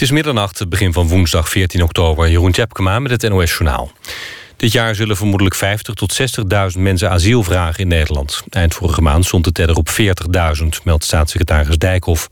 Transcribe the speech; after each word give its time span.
Het 0.00 0.08
is 0.08 0.14
middernacht, 0.14 0.58
het 0.58 0.68
begin 0.68 0.92
van 0.92 1.08
woensdag 1.08 1.48
14 1.48 1.82
oktober. 1.82 2.30
Jeroen 2.30 2.52
Tjepkema 2.52 2.98
met 2.98 3.10
het 3.10 3.30
NOS 3.30 3.50
Journaal. 3.50 3.92
Dit 4.56 4.72
jaar 4.72 4.94
zullen 4.94 5.16
vermoedelijk 5.16 5.54
50 5.54 5.94
tot 5.94 6.20
60.000 6.74 6.78
mensen 6.78 7.10
asiel 7.10 7.42
vragen 7.42 7.80
in 7.80 7.88
Nederland. 7.88 8.42
Eind 8.48 8.74
vorige 8.74 9.00
maand 9.00 9.24
stond 9.24 9.44
de 9.44 9.52
teller 9.52 9.76
op 9.76 9.88
40.000, 9.90 10.66
meldt 10.84 11.04
staatssecretaris 11.04 11.78
Dijkhoff. 11.78 12.28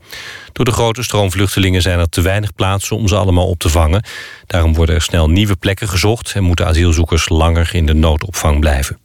Door 0.51 0.65
de 0.65 0.71
grote 0.71 1.03
stroom 1.03 1.31
vluchtelingen 1.31 1.81
zijn 1.81 1.99
er 1.99 2.09
te 2.09 2.21
weinig 2.21 2.53
plaatsen 2.53 2.95
om 2.95 3.07
ze 3.07 3.15
allemaal 3.15 3.47
op 3.47 3.59
te 3.59 3.69
vangen. 3.69 4.03
Daarom 4.45 4.73
worden 4.73 4.95
er 4.95 5.01
snel 5.01 5.29
nieuwe 5.29 5.55
plekken 5.55 5.87
gezocht... 5.87 6.33
en 6.33 6.43
moeten 6.43 6.67
asielzoekers 6.67 7.29
langer 7.29 7.69
in 7.73 7.85
de 7.85 7.93
noodopvang 7.93 8.59
blijven. 8.59 8.99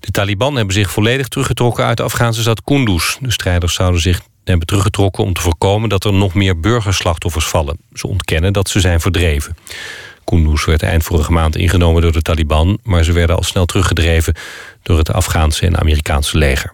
De 0.00 0.10
Taliban 0.10 0.56
hebben 0.56 0.74
zich 0.74 0.90
volledig 0.90 1.28
teruggetrokken 1.28 1.84
uit 1.84 1.96
de 1.96 2.02
Afghaanse 2.02 2.40
stad 2.40 2.62
Kunduz. 2.64 3.16
De 3.20 3.32
strijders 3.32 3.74
zouden 3.74 4.00
zich 4.00 4.20
hebben 4.50 4.66
teruggetrokken 4.66 5.24
om 5.24 5.32
te 5.32 5.40
voorkomen 5.40 5.88
dat 5.88 6.04
er 6.04 6.12
nog 6.12 6.34
meer 6.34 6.60
burgerslachtoffers 6.60 7.46
vallen. 7.46 7.78
Ze 7.92 8.06
ontkennen 8.06 8.52
dat 8.52 8.68
ze 8.68 8.80
zijn 8.80 9.00
verdreven. 9.00 9.56
Kunduz 10.24 10.64
werd 10.64 10.82
eind 10.82 11.04
vorige 11.04 11.32
maand 11.32 11.56
ingenomen 11.56 12.02
door 12.02 12.12
de 12.12 12.22
Taliban... 12.22 12.78
maar 12.82 13.04
ze 13.04 13.12
werden 13.12 13.36
al 13.36 13.42
snel 13.42 13.66
teruggedreven 13.66 14.34
door 14.82 14.98
het 14.98 15.12
Afghaanse 15.12 15.66
en 15.66 15.78
Amerikaanse 15.78 16.38
leger. 16.38 16.72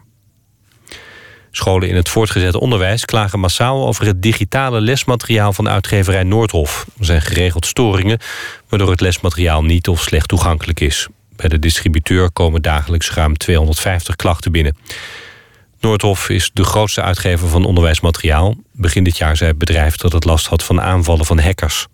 Scholen 1.50 1.88
in 1.88 1.96
het 1.96 2.08
voortgezet 2.08 2.54
onderwijs 2.54 3.04
klagen 3.04 3.40
massaal 3.40 3.86
over 3.86 4.06
het 4.06 4.22
digitale 4.22 4.80
lesmateriaal 4.80 5.52
van 5.52 5.68
uitgeverij 5.68 6.22
Noordhof. 6.22 6.86
Er 6.98 7.04
zijn 7.04 7.22
geregeld 7.22 7.66
storingen, 7.66 8.18
waardoor 8.68 8.90
het 8.90 9.00
lesmateriaal 9.00 9.62
niet 9.62 9.88
of 9.88 10.02
slecht 10.02 10.28
toegankelijk 10.28 10.80
is. 10.80 11.08
Bij 11.36 11.48
de 11.48 11.58
distributeur 11.58 12.30
komen 12.30 12.62
dagelijks 12.62 13.10
ruim 13.10 13.36
250 13.36 14.16
klachten 14.16 14.52
binnen. 14.52 14.76
Noordhof 15.80 16.28
is 16.28 16.50
de 16.52 16.64
grootste 16.64 17.02
uitgever 17.02 17.48
van 17.48 17.64
onderwijsmateriaal. 17.64 18.54
Begin 18.72 19.04
dit 19.04 19.16
jaar 19.18 19.36
zei 19.36 19.50
het 19.50 19.58
bedrijf 19.58 19.96
dat 19.96 20.12
het 20.12 20.24
last 20.24 20.46
had 20.46 20.64
van 20.64 20.80
aanvallen 20.80 21.24
van 21.24 21.38
hackers. 21.38 21.86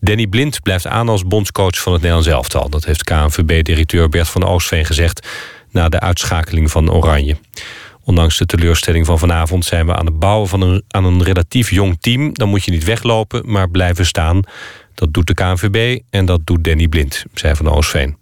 Danny 0.00 0.26
Blind 0.26 0.62
blijft 0.62 0.86
aan 0.86 1.08
als 1.08 1.26
bondscoach 1.26 1.80
van 1.80 1.92
het 1.92 2.02
Nederlands 2.02 2.30
elftal. 2.30 2.68
Dat 2.68 2.84
heeft 2.84 3.04
KNVB-directeur 3.04 4.08
Bert 4.08 4.28
van 4.28 4.44
Oostveen 4.44 4.84
gezegd... 4.84 5.28
na 5.70 5.88
de 5.88 6.00
uitschakeling 6.00 6.70
van 6.70 6.90
Oranje. 6.90 7.36
Ondanks 8.04 8.38
de 8.38 8.46
teleurstelling 8.46 9.06
van 9.06 9.18
vanavond 9.18 9.64
zijn 9.64 9.86
we 9.86 9.94
aan 9.94 10.06
het 10.06 10.18
bouwen 10.18 10.48
van 10.48 10.60
een, 10.60 10.82
aan 10.88 11.04
een 11.04 11.22
relatief 11.22 11.70
jong 11.70 11.96
team. 12.00 12.32
Dan 12.32 12.48
moet 12.48 12.64
je 12.64 12.70
niet 12.70 12.84
weglopen, 12.84 13.50
maar 13.50 13.70
blijven 13.70 14.06
staan. 14.06 14.40
Dat 14.94 15.12
doet 15.12 15.26
de 15.26 15.34
KNVB 15.34 16.00
en 16.10 16.26
dat 16.26 16.40
doet 16.44 16.64
Danny 16.64 16.88
Blind, 16.88 17.24
zei 17.34 17.54
Van 17.54 17.68
Oostveen. 17.68 18.16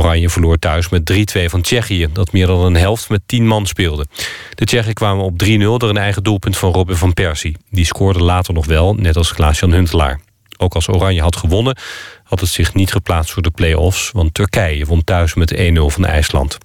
Oranje 0.00 0.30
verloor 0.30 0.58
thuis 0.58 0.88
met 0.88 1.12
3-2 1.12 1.44
van 1.44 1.60
Tsjechië... 1.60 2.08
dat 2.12 2.32
meer 2.32 2.46
dan 2.46 2.64
een 2.64 2.76
helft 2.76 3.08
met 3.08 3.20
10 3.26 3.46
man 3.46 3.66
speelde. 3.66 4.06
De 4.54 4.64
Tsjechen 4.64 4.94
kwamen 4.94 5.24
op 5.24 5.42
3-0 5.44 5.56
door 5.58 5.88
een 5.88 5.96
eigen 5.96 6.22
doelpunt 6.22 6.56
van 6.56 6.72
Robin 6.72 6.96
van 6.96 7.14
Persie. 7.14 7.56
Die 7.70 7.84
scoorde 7.84 8.22
later 8.22 8.54
nog 8.54 8.66
wel, 8.66 8.94
net 8.94 9.16
als 9.16 9.32
Klaas-Jan 9.32 9.72
Huntelaar. 9.72 10.20
Ook 10.58 10.74
als 10.74 10.88
Oranje 10.88 11.20
had 11.20 11.36
gewonnen, 11.36 11.76
had 12.24 12.40
het 12.40 12.48
zich 12.48 12.74
niet 12.74 12.92
geplaatst 12.92 13.32
voor 13.32 13.42
de 13.42 13.50
play-offs... 13.50 14.10
want 14.10 14.34
Turkije 14.34 14.84
won 14.84 15.04
thuis 15.04 15.34
met 15.34 15.54
1-0 15.54 15.58
van 15.72 16.04
IJsland. 16.04 16.58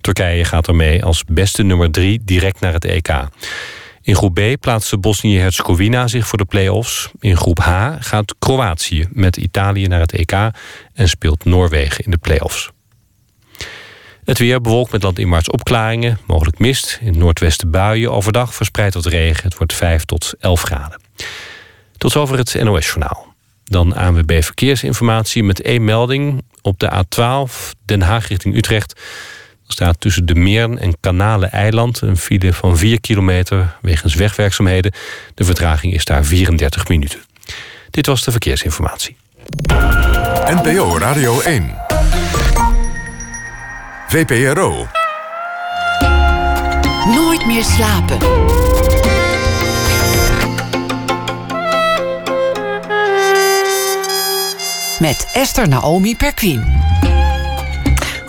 Turkije 0.00 0.44
gaat 0.44 0.68
ermee 0.68 1.04
als 1.04 1.24
beste 1.24 1.62
nummer 1.62 1.90
3 1.90 2.20
direct 2.24 2.60
naar 2.60 2.72
het 2.72 2.84
EK. 2.84 3.28
In 4.02 4.14
groep 4.14 4.34
B 4.34 4.60
plaatste 4.60 4.98
Bosnië-Herzegovina 4.98 6.08
zich 6.08 6.26
voor 6.26 6.38
de 6.38 6.44
play-offs. 6.44 7.10
In 7.20 7.36
groep 7.36 7.58
H 7.58 7.96
gaat 7.98 8.34
Kroatië 8.38 9.08
met 9.10 9.36
Italië 9.36 9.86
naar 9.86 10.00
het 10.00 10.12
EK... 10.12 10.32
en 10.94 11.08
speelt 11.08 11.44
Noorwegen 11.44 12.04
in 12.04 12.10
de 12.10 12.18
play-offs. 12.18 12.73
Het 14.24 14.38
weer 14.38 14.60
bewolkt 14.60 14.92
met 14.92 15.02
landinwaarts 15.02 15.50
opklaringen, 15.50 16.18
mogelijk 16.26 16.58
mist. 16.58 16.98
In 17.00 17.06
het 17.06 17.16
noordwesten 17.16 17.70
buien, 17.70 18.12
overdag 18.12 18.54
verspreid 18.54 18.94
wat 18.94 19.06
regen. 19.06 19.42
Het 19.42 19.56
wordt 19.56 19.74
5 19.74 20.04
tot 20.04 20.32
11 20.38 20.62
graden. 20.62 21.00
Tot 21.96 22.12
zover 22.12 22.38
het 22.38 22.62
NOS-journaal. 22.62 23.34
Dan 23.64 23.94
ANWB 23.94 24.42
Verkeersinformatie 24.42 25.42
met 25.42 25.62
één 25.62 25.84
melding. 25.84 26.42
Op 26.62 26.78
de 26.78 27.04
A12 27.04 27.52
Den 27.84 28.02
Haag 28.02 28.28
richting 28.28 28.56
Utrecht... 28.56 29.00
Er 29.66 29.72
staat 29.72 30.00
tussen 30.00 30.26
de 30.26 30.34
Meern 30.34 30.78
en 30.78 31.00
Kanalen-eiland... 31.00 32.00
een 32.00 32.16
file 32.16 32.52
van 32.52 32.76
4 32.76 33.00
kilometer 33.00 33.76
wegens 33.80 34.14
wegwerkzaamheden. 34.14 34.92
De 35.34 35.44
vertraging 35.44 35.94
is 35.94 36.04
daar 36.04 36.24
34 36.24 36.88
minuten. 36.88 37.20
Dit 37.90 38.06
was 38.06 38.24
de 38.24 38.30
verkeersinformatie. 38.30 39.16
NPO 40.46 40.98
Radio 40.98 41.40
1. 41.40 41.93
VPRO. 44.14 44.86
Nooit 47.14 47.46
meer 47.46 47.64
slapen. 47.64 48.18
met 54.98 55.30
Esther 55.32 55.68
Naomi 55.68 56.16
Perquin. 56.16 56.93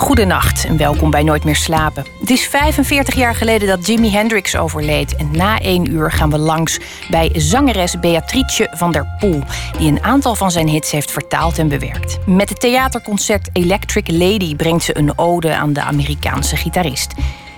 Goedenacht 0.05 0.66
en 0.66 0.77
welkom 0.77 1.09
bij 1.09 1.23
Nooit 1.23 1.43
meer 1.43 1.55
slapen. 1.55 2.05
Het 2.19 2.29
is 2.29 2.47
45 2.47 3.16
jaar 3.16 3.35
geleden 3.35 3.67
dat 3.67 3.88
Jimi 3.88 4.11
Hendrix 4.11 4.55
overleed. 4.55 5.16
En 5.16 5.29
na 5.31 5.59
één 5.59 5.91
uur 5.91 6.11
gaan 6.11 6.29
we 6.29 6.38
langs 6.38 6.79
bij 7.09 7.31
zangeres 7.33 7.99
Beatrice 7.99 8.67
van 8.71 8.91
der 8.91 9.16
Poel... 9.19 9.43
die 9.77 9.91
een 9.91 10.03
aantal 10.03 10.35
van 10.35 10.51
zijn 10.51 10.67
hits 10.67 10.91
heeft 10.91 11.11
vertaald 11.11 11.57
en 11.57 11.67
bewerkt. 11.67 12.17
Met 12.25 12.49
het 12.49 12.59
theaterconcert 12.59 13.49
Electric 13.53 14.11
Lady 14.11 14.55
brengt 14.55 14.83
ze 14.83 14.97
een 14.97 15.17
ode 15.17 15.55
aan 15.55 15.73
de 15.73 15.81
Amerikaanse 15.81 16.55
gitarist. 16.55 17.13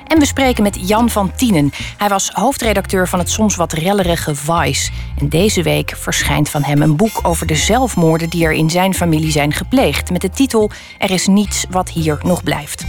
En 0.07 0.19
we 0.19 0.25
spreken 0.25 0.63
met 0.63 0.88
Jan 0.90 1.09
van 1.09 1.31
Tienen. 1.35 1.72
Hij 1.97 2.09
was 2.09 2.29
hoofdredacteur 2.34 3.07
van 3.07 3.19
het 3.19 3.29
soms 3.29 3.56
wat 3.56 3.73
rellerige 3.73 4.35
Vice. 4.35 4.91
En 5.19 5.29
deze 5.29 5.63
week 5.63 5.94
verschijnt 5.95 6.50
van 6.50 6.63
hem 6.63 6.81
een 6.81 6.95
boek 6.95 7.19
over 7.23 7.47
de 7.47 7.56
zelfmoorden 7.56 8.29
die 8.29 8.45
er 8.45 8.51
in 8.51 8.69
zijn 8.69 8.94
familie 8.94 9.31
zijn 9.31 9.53
gepleegd. 9.53 10.12
Met 10.12 10.22
de 10.22 10.29
titel 10.29 10.72
Er 10.97 11.12
is 11.12 11.28
niets 11.28 11.66
wat 11.69 11.90
hier 11.90 12.19
nog 12.23 12.44
blijft. 12.44 12.85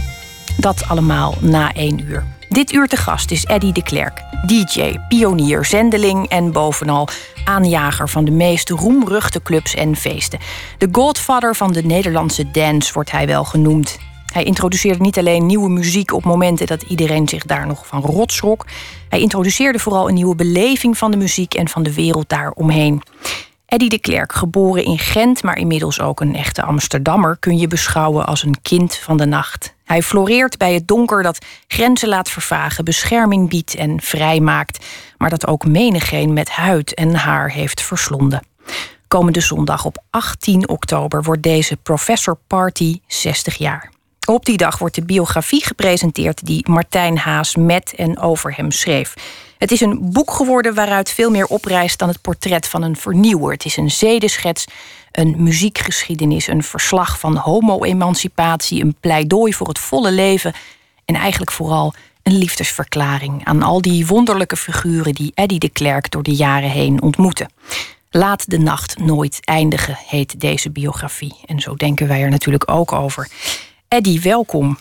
Dat 0.57 0.87
allemaal 0.87 1.35
na 1.39 1.73
één 1.73 1.99
uur. 1.99 2.23
Dit 2.49 2.71
uur 2.71 2.87
te 2.87 2.97
gast 2.97 3.31
is 3.31 3.45
Eddie 3.45 3.73
de 3.73 3.83
Klerk. 3.83 4.21
DJ, 4.45 4.95
pionier, 5.07 5.65
zendeling 5.65 6.27
en 6.27 6.51
bovenal 6.51 7.07
aanjager 7.45 8.09
van 8.09 8.25
de 8.25 8.31
meest 8.31 8.69
roemruchte 8.69 9.41
clubs 9.41 9.75
en 9.75 9.95
feesten. 9.95 10.39
De 10.77 10.87
godfather 10.91 11.55
van 11.55 11.71
de 11.73 11.83
Nederlandse 11.83 12.51
dance 12.51 12.93
wordt 12.93 13.11
hij 13.11 13.27
wel 13.27 13.43
genoemd. 13.43 13.97
Hij 14.33 14.43
introduceerde 14.43 15.01
niet 15.01 15.17
alleen 15.17 15.45
nieuwe 15.45 15.69
muziek 15.69 16.13
op 16.13 16.23
momenten 16.23 16.67
dat 16.67 16.81
iedereen 16.81 17.27
zich 17.27 17.45
daar 17.45 17.67
nog 17.67 17.87
van 17.87 18.01
rot 18.01 18.31
schrok. 18.31 18.65
Hij 19.09 19.19
introduceerde 19.19 19.79
vooral 19.79 20.07
een 20.07 20.13
nieuwe 20.13 20.35
beleving 20.35 20.97
van 20.97 21.11
de 21.11 21.17
muziek 21.17 21.53
en 21.53 21.69
van 21.69 21.83
de 21.83 21.93
wereld 21.93 22.29
daaromheen. 22.29 23.01
Eddie 23.65 23.89
de 23.89 23.99
Klerk, 23.99 24.33
geboren 24.33 24.83
in 24.83 24.99
Gent, 24.99 25.43
maar 25.43 25.57
inmiddels 25.57 26.01
ook 26.01 26.21
een 26.21 26.35
echte 26.35 26.63
Amsterdammer, 26.63 27.37
kun 27.39 27.57
je 27.57 27.67
beschouwen 27.67 28.25
als 28.25 28.43
een 28.43 28.61
kind 28.61 28.95
van 28.95 29.17
de 29.17 29.25
nacht. 29.25 29.73
Hij 29.85 30.01
floreert 30.01 30.57
bij 30.57 30.73
het 30.73 30.87
donker 30.87 31.23
dat 31.23 31.45
grenzen 31.67 32.09
laat 32.09 32.29
vervagen, 32.29 32.85
bescherming 32.85 33.49
biedt 33.49 33.75
en 33.75 34.01
vrijmaakt, 34.01 34.85
maar 35.17 35.29
dat 35.29 35.47
ook 35.47 35.65
menigeen 35.65 36.33
met 36.33 36.49
huid 36.49 36.93
en 36.93 37.15
haar 37.15 37.51
heeft 37.51 37.81
verslonden. 37.81 38.43
Komende 39.07 39.39
zondag 39.39 39.85
op 39.85 40.03
18 40.09 40.69
oktober 40.69 41.23
wordt 41.23 41.43
deze 41.43 41.77
Professor 41.77 42.37
Party 42.47 42.99
60 43.07 43.57
jaar. 43.57 43.89
Op 44.29 44.45
die 44.45 44.57
dag 44.57 44.77
wordt 44.77 44.95
de 44.95 45.05
biografie 45.05 45.63
gepresenteerd 45.63 46.45
die 46.45 46.69
Martijn 46.69 47.17
Haas 47.17 47.55
met 47.55 47.93
en 47.95 48.19
over 48.19 48.55
hem 48.55 48.71
schreef. 48.71 49.13
Het 49.57 49.71
is 49.71 49.81
een 49.81 50.11
boek 50.11 50.31
geworden 50.31 50.73
waaruit 50.73 51.11
veel 51.11 51.29
meer 51.29 51.45
oprijst 51.45 51.99
dan 51.99 52.07
het 52.07 52.21
portret 52.21 52.67
van 52.67 52.81
een 52.81 52.95
vernieuwer. 52.95 53.51
Het 53.51 53.65
is 53.65 53.77
een 53.77 53.91
zedeschets, 53.91 54.65
een 55.11 55.35
muziekgeschiedenis, 55.37 56.47
een 56.47 56.63
verslag 56.63 57.19
van 57.19 57.35
homo-emancipatie, 57.35 58.83
een 58.83 58.95
pleidooi 58.99 59.53
voor 59.53 59.67
het 59.67 59.79
volle 59.79 60.11
leven 60.11 60.53
en 61.05 61.15
eigenlijk 61.15 61.51
vooral 61.51 61.93
een 62.23 62.37
liefdesverklaring 62.37 63.45
aan 63.45 63.63
al 63.63 63.81
die 63.81 64.07
wonderlijke 64.07 64.57
figuren 64.57 65.13
die 65.13 65.31
Eddie 65.35 65.59
de 65.59 65.69
Klerk 65.69 66.11
door 66.11 66.23
de 66.23 66.35
jaren 66.35 66.69
heen 66.69 67.01
ontmoette. 67.01 67.49
Laat 68.11 68.49
de 68.49 68.57
nacht 68.57 68.99
nooit 68.99 69.39
eindigen, 69.43 69.97
heet 70.07 70.39
deze 70.39 70.69
biografie. 70.71 71.35
En 71.45 71.59
zo 71.59 71.75
denken 71.75 72.07
wij 72.07 72.21
er 72.21 72.29
natuurlijk 72.29 72.71
ook 72.71 72.91
over. 72.91 73.27
Eddie, 73.89 74.21
welkom. 74.21 74.77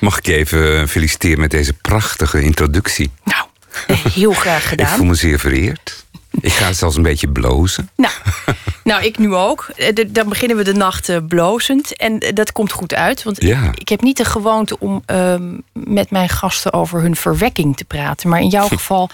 Mag 0.00 0.18
ik 0.18 0.26
je 0.26 0.34
even 0.34 0.88
feliciteren 0.88 1.40
met 1.40 1.50
deze 1.50 1.72
prachtige 1.72 2.42
introductie? 2.42 3.10
Nou, 3.24 3.46
heel 4.14 4.32
graag 4.32 4.68
gedaan. 4.68 4.86
ik 4.86 4.92
voel 4.92 5.06
me 5.06 5.14
zeer 5.14 5.38
vereerd. 5.38 6.04
Ik 6.40 6.52
ga 6.52 6.72
zelfs 6.72 6.96
een 6.96 7.02
beetje 7.02 7.28
blozen. 7.28 7.90
Nou, 7.96 8.12
nou 8.84 9.04
ik 9.04 9.18
nu 9.18 9.34
ook. 9.34 9.70
Eh, 9.76 10.06
dan 10.08 10.28
beginnen 10.28 10.56
we 10.56 10.64
de 10.64 10.74
nacht 10.74 11.08
uh, 11.08 11.16
blozend. 11.28 11.96
En 11.96 12.18
eh, 12.18 12.32
dat 12.34 12.52
komt 12.52 12.72
goed 12.72 12.94
uit. 12.94 13.22
Want 13.22 13.42
ja. 13.42 13.70
ik, 13.74 13.88
heb 13.88 14.02
niet 14.02 14.16
de 14.16 14.24
gewoonte 14.24 14.78
om 14.78 15.02
uh, 15.06 15.34
met 15.72 16.10
mijn 16.10 16.28
gasten 16.28 16.72
over 16.72 17.00
hun 17.00 17.16
verwekking 17.16 17.76
te 17.76 17.84
praten. 17.84 18.28
Maar 18.28 18.40
in 18.40 18.48
jouw 18.48 18.68
geval 18.78 19.10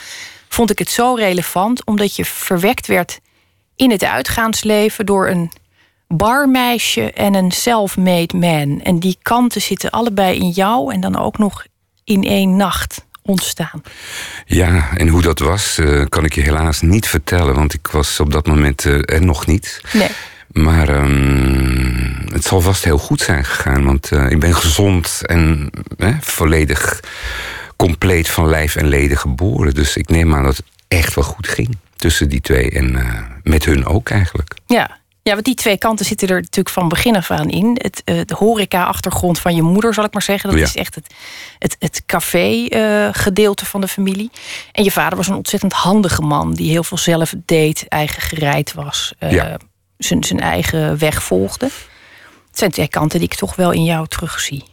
vond 0.49 0.70
ik 0.70 0.78
het 0.78 0.90
zo 0.90 1.14
relevant. 1.14 1.84
Omdat 1.84 2.16
je 2.16 2.25
verwekt 2.25 2.87
werd 2.87 3.20
in 3.76 3.90
het 3.90 4.05
uitgaansleven 4.05 5.06
door 5.06 5.28
een 5.28 5.52
barmeisje 6.08 7.12
en 7.12 7.34
een 7.34 7.50
self-made 7.50 8.37
man. 8.37 8.81
En 8.81 8.99
die 8.99 9.19
kanten 9.22 9.60
zitten 9.60 9.90
allebei 9.90 10.38
in 10.38 10.50
jou 10.50 10.93
en 10.93 11.00
dan 11.00 11.16
ook 11.16 11.38
nog 11.38 11.64
in 12.05 12.25
één 12.25 12.56
nacht 12.56 13.06
ontstaan? 13.22 13.82
Ja, 14.46 14.96
en 14.96 15.08
hoe 15.08 15.22
dat 15.22 15.38
was, 15.38 15.78
uh, 15.78 16.05
kan 16.08 16.25
ik 16.25 16.34
je 16.34 16.40
helaas 16.40 16.81
niet 16.81 17.08
vertellen, 17.08 17.55
want 17.55 17.75
ik 17.75 17.87
was 17.87 18.20
op 18.20 18.32
dat 18.32 18.46
moment 18.46 18.84
uh, 18.84 18.94
er 19.05 19.25
nog 19.25 19.46
niet. 19.46 19.81
Nee. 19.93 20.10
Maar 20.52 20.88
um, 20.88 22.26
het 22.32 22.44
zal 22.44 22.60
vast 22.60 22.84
heel 22.84 22.99
goed 22.99 23.20
zijn 23.20 23.44
gegaan, 23.44 23.84
want 23.84 24.10
uh, 24.12 24.31
ik 24.31 24.40
ben 24.40 24.55
gezond 24.55 25.20
en 25.26 25.70
volledig 26.20 27.00
compleet 27.76 28.28
van 28.28 28.49
lijf 28.49 28.76
en 28.76 28.88
leden 28.88 29.19
geboren. 29.19 29.75
Dus 29.75 29.96
ik 29.96 30.08
neem 30.08 30.34
aan 30.34 30.43
dat 30.43 30.56
het 30.56 30.66
echt 30.88 31.14
wel 31.14 31.25
goed 31.25 31.49
ging 31.49 31.76
tussen 31.96 32.28
die 32.28 32.40
twee 32.40 32.70
en 32.70 32.99
met 33.43 33.64
hun 33.64 33.87
ook 33.87 34.10
eigenlijk. 34.10 34.55
Ja, 34.66 34.97
ja, 35.28 35.34
want 35.34 35.46
die 35.46 35.54
twee 35.54 35.78
kanten 35.78 36.06
zitten 36.06 36.28
er 36.28 36.40
natuurlijk 36.40 36.75
van 36.75 36.88
begin 36.88 37.16
af 37.16 37.30
aan 37.30 37.48
in. 37.48 37.78
Het, 37.82 38.02
uh, 38.04 38.20
de 38.25 38.34
horeca-achtergrond 38.34 39.38
van 39.38 39.54
je 39.54 39.62
moeder, 39.62 39.94
zal 39.94 40.04
ik 40.04 40.12
maar 40.12 40.22
zeggen. 40.22 40.50
Dat 40.50 40.58
is 40.58 40.76
echt 40.76 40.94
het, 40.94 41.14
het, 41.58 41.76
het 41.78 42.02
café-gedeelte 42.06 43.66
van 43.66 43.80
de 43.80 43.88
familie. 43.88 44.30
En 44.72 44.84
je 44.84 44.90
vader 44.90 45.16
was 45.16 45.28
een 45.28 45.34
ontzettend 45.34 45.72
handige 45.72 46.22
man... 46.22 46.54
die 46.54 46.70
heel 46.70 46.84
veel 46.84 46.98
zelf 46.98 47.34
deed, 47.44 47.84
eigen 47.88 48.22
gereid 48.22 48.75
was. 48.75 49.12
Uh, 49.20 49.54
zijn, 49.98 50.25
zijn 50.25 50.40
eigen 50.40 50.98
weg 50.98 51.22
volgde. 51.22 51.66
Het 52.48 52.58
zijn 52.58 52.70
twee 52.70 52.88
kanten 52.88 53.19
die 53.19 53.28
ik 53.28 53.34
toch 53.34 53.56
wel 53.56 53.72
in 53.72 53.84
jou 53.84 54.06
terugzie. 54.06 54.64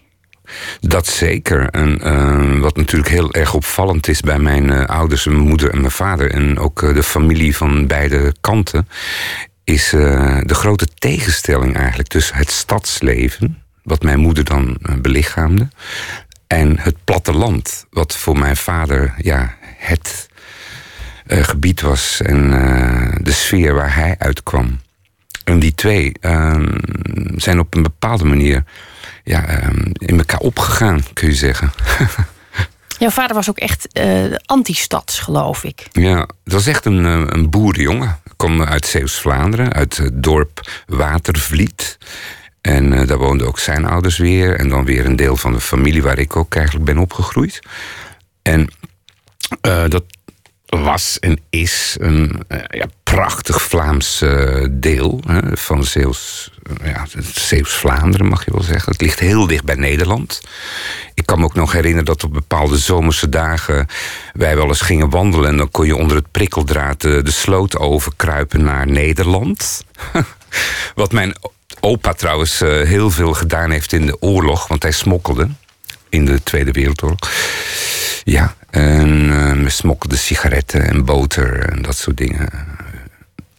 Dat 0.79 1.07
zeker. 1.07 1.69
En 1.69 1.99
uh, 2.03 2.59
wat 2.59 2.75
natuurlijk 2.75 3.09
heel 3.09 3.33
erg 3.33 3.53
opvallend 3.53 4.07
is 4.07 4.21
bij 4.21 4.39
mijn 4.39 4.71
uh, 4.71 4.85
ouders, 4.85 5.25
mijn 5.25 5.39
moeder 5.39 5.71
en 5.71 5.79
mijn 5.79 5.91
vader, 5.91 6.31
en 6.31 6.59
ook 6.59 6.81
uh, 6.81 6.93
de 6.93 7.03
familie 7.03 7.57
van 7.57 7.87
beide 7.87 8.35
kanten, 8.41 8.87
is 9.65 9.93
uh, 9.93 10.37
de 10.43 10.55
grote 10.55 10.87
tegenstelling 10.87 11.75
eigenlijk 11.75 12.09
tussen 12.09 12.35
het 12.35 12.51
stadsleven, 12.51 13.63
wat 13.83 14.03
mijn 14.03 14.19
moeder 14.19 14.43
dan 14.43 14.77
uh, 14.81 14.95
belichaamde, 14.95 15.67
en 16.47 16.79
het 16.79 16.95
platteland, 17.03 17.85
wat 17.89 18.15
voor 18.15 18.37
mijn 18.37 18.57
vader 18.57 19.13
ja, 19.17 19.55
het 19.77 20.29
uh, 21.27 21.43
gebied 21.43 21.81
was 21.81 22.21
en 22.21 22.49
de 23.21 23.31
sfeer 23.31 23.73
waar 23.73 23.95
hij 23.95 24.15
uitkwam. 24.17 24.79
En 25.43 25.59
die 25.59 25.75
twee 25.75 26.11
ehm, 26.19 26.77
zijn 27.35 27.59
op 27.59 27.75
een 27.75 27.83
bepaalde 27.83 28.25
manier 28.25 28.63
ja, 29.23 29.45
ehm, 29.45 29.91
in 29.93 30.17
elkaar 30.17 30.39
opgegaan, 30.39 31.03
kun 31.13 31.27
je 31.27 31.35
zeggen. 31.35 31.71
Jouw 32.97 33.09
vader 33.09 33.35
was 33.35 33.49
ook 33.49 33.57
echt 33.57 33.87
anti-stads, 34.45 35.19
geloof 35.19 35.63
ik. 35.63 35.87
Ja, 35.91 36.19
het 36.43 36.53
was 36.53 36.67
echt 36.67 36.85
een, 36.85 37.03
een 37.33 37.49
boerenjongen. 37.49 38.19
Kom 38.35 38.63
uit 38.63 38.85
Zeeuws-Vlaanderen, 38.85 39.73
uit 39.73 39.97
het 39.97 40.23
dorp 40.23 40.83
Watervliet. 40.85 41.97
En 42.61 42.91
uh, 42.91 43.07
daar 43.07 43.17
woonden 43.17 43.47
ook 43.47 43.59
zijn 43.59 43.85
ouders 43.85 44.17
weer. 44.17 44.59
En 44.59 44.69
dan 44.69 44.85
weer 44.85 45.05
een 45.05 45.15
deel 45.15 45.37
van 45.37 45.53
de 45.53 45.61
familie 45.61 46.03
waar 46.03 46.19
ik 46.19 46.35
ook 46.35 46.55
eigenlijk 46.55 46.85
ben 46.85 46.97
opgegroeid. 46.97 47.59
En 48.41 48.67
uh, 49.67 49.87
dat 49.87 50.03
was 50.65 51.19
en 51.19 51.39
is 51.49 51.97
een 51.99 52.43
ja, 52.69 52.85
prachtig 53.15 53.61
Vlaams 53.61 54.23
deel 54.71 55.19
hè, 55.27 55.57
van 55.57 55.83
Zeeuws, 55.83 56.51
ja, 56.83 57.05
Zeeuws-Vlaanderen, 57.33 58.27
mag 58.27 58.45
je 58.45 58.51
wel 58.51 58.63
zeggen. 58.63 58.91
Het 58.91 59.01
ligt 59.01 59.19
heel 59.19 59.47
dicht 59.47 59.63
bij 59.63 59.75
Nederland. 59.75 60.41
Ik 61.13 61.25
kan 61.25 61.39
me 61.39 61.45
ook 61.45 61.53
nog 61.55 61.71
herinneren 61.71 62.05
dat 62.05 62.23
op 62.23 62.33
bepaalde 62.33 62.77
zomerse 62.77 63.29
dagen 63.29 63.87
wij 64.33 64.55
wel 64.55 64.67
eens 64.67 64.81
gingen 64.81 65.09
wandelen. 65.09 65.49
En 65.49 65.57
dan 65.57 65.71
kon 65.71 65.85
je 65.85 65.95
onder 65.95 66.17
het 66.17 66.31
prikkeldraad 66.31 67.01
de, 67.01 67.23
de 67.23 67.31
sloot 67.31 67.77
overkruipen 67.77 68.63
naar 68.63 68.87
Nederland. 68.87 69.83
Wat 70.95 71.11
mijn 71.11 71.35
opa 71.79 72.13
trouwens 72.13 72.59
heel 72.59 73.11
veel 73.11 73.33
gedaan 73.33 73.71
heeft 73.71 73.93
in 73.93 74.05
de 74.05 74.21
oorlog, 74.21 74.67
want 74.67 74.83
hij 74.83 74.91
smokkelde 74.91 75.49
in 76.09 76.25
de 76.25 76.43
Tweede 76.43 76.71
Wereldoorlog. 76.71 77.19
Ja, 78.23 78.55
en 78.69 79.63
we 79.63 79.69
smokkelden 79.69 80.17
sigaretten 80.17 80.87
en 80.87 81.05
boter 81.05 81.69
en 81.69 81.81
dat 81.81 81.97
soort 81.97 82.17
dingen. 82.17 82.49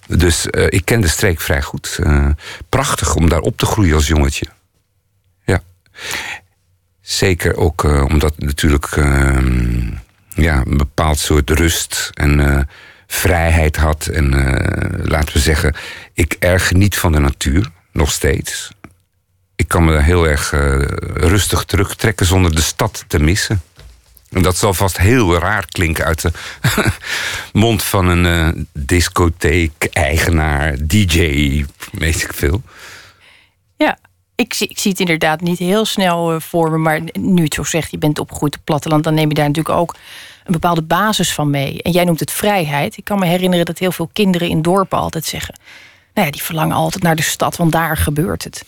Dus 0.08 0.46
uh, 0.50 0.66
ik 0.68 0.84
ken 0.84 1.00
de 1.00 1.08
streek 1.08 1.40
vrij 1.40 1.62
goed. 1.62 1.98
Uh, 2.00 2.28
prachtig 2.68 3.14
om 3.14 3.28
daar 3.28 3.40
op 3.40 3.56
te 3.56 3.66
groeien 3.66 3.94
als 3.94 4.06
jongetje. 4.06 4.46
Ja. 5.44 5.62
Zeker 7.00 7.56
ook 7.56 7.84
uh, 7.84 8.04
omdat 8.04 8.38
natuurlijk 8.38 8.88
ja, 10.28 10.62
een 10.66 10.76
bepaald 10.76 11.18
soort 11.18 11.50
rust 11.50 12.10
en 12.14 12.68
vrijheid 13.06 13.76
had. 13.76 14.06
En 14.06 14.30
laten 15.02 15.32
we 15.32 15.38
zeggen, 15.38 15.74
ik 16.12 16.36
erg 16.38 16.68
geniet 16.68 16.96
van 16.96 17.12
de 17.12 17.18
natuur, 17.18 17.70
nog 17.92 18.12
steeds. 18.12 18.70
Ik 19.56 19.68
kan 19.68 19.84
me 19.84 20.02
heel 20.02 20.28
erg 20.28 20.50
rustig 21.14 21.64
terugtrekken 21.64 22.26
zonder 22.26 22.54
de 22.54 22.60
stad 22.60 23.04
te 23.06 23.18
missen. 23.18 23.62
En 24.30 24.42
dat 24.42 24.56
zal 24.56 24.74
vast 24.74 24.98
heel 24.98 25.38
raar 25.38 25.66
klinken 25.66 26.04
uit 26.04 26.22
de 26.22 26.32
mond 27.52 27.82
van 27.82 28.08
een 28.08 28.24
uh, 28.24 28.48
discotheek-eigenaar, 28.72 30.76
DJ, 30.80 31.64
weet 31.92 32.22
ik 32.22 32.32
veel. 32.34 32.62
Ja, 33.76 33.98
ik 34.34 34.54
zie, 34.54 34.68
ik 34.68 34.78
zie 34.78 34.90
het 34.90 35.00
inderdaad 35.00 35.40
niet 35.40 35.58
heel 35.58 35.84
snel 35.84 36.34
uh, 36.34 36.40
voor 36.40 36.70
me. 36.70 36.78
Maar 36.78 37.00
nu 37.12 37.44
het 37.44 37.54
zo 37.54 37.62
zegt, 37.62 37.90
je 37.90 37.98
bent 37.98 38.18
opgegroeid 38.18 38.56
op 38.56 38.64
platteland... 38.64 39.04
dan 39.04 39.14
neem 39.14 39.28
je 39.28 39.34
daar 39.34 39.46
natuurlijk 39.46 39.78
ook 39.78 39.94
een 40.44 40.52
bepaalde 40.52 40.82
basis 40.82 41.32
van 41.32 41.50
mee. 41.50 41.82
En 41.82 41.90
jij 41.90 42.04
noemt 42.04 42.20
het 42.20 42.32
vrijheid. 42.32 42.96
Ik 42.96 43.04
kan 43.04 43.18
me 43.18 43.26
herinneren 43.26 43.66
dat 43.66 43.78
heel 43.78 43.92
veel 43.92 44.10
kinderen 44.12 44.48
in 44.48 44.62
dorpen 44.62 44.98
altijd 44.98 45.24
zeggen... 45.24 45.54
nou 46.14 46.26
ja, 46.26 46.32
die 46.32 46.42
verlangen 46.42 46.76
altijd 46.76 47.02
naar 47.02 47.16
de 47.16 47.22
stad, 47.22 47.56
want 47.56 47.72
daar 47.72 47.96
gebeurt 47.96 48.44
het. 48.44 48.64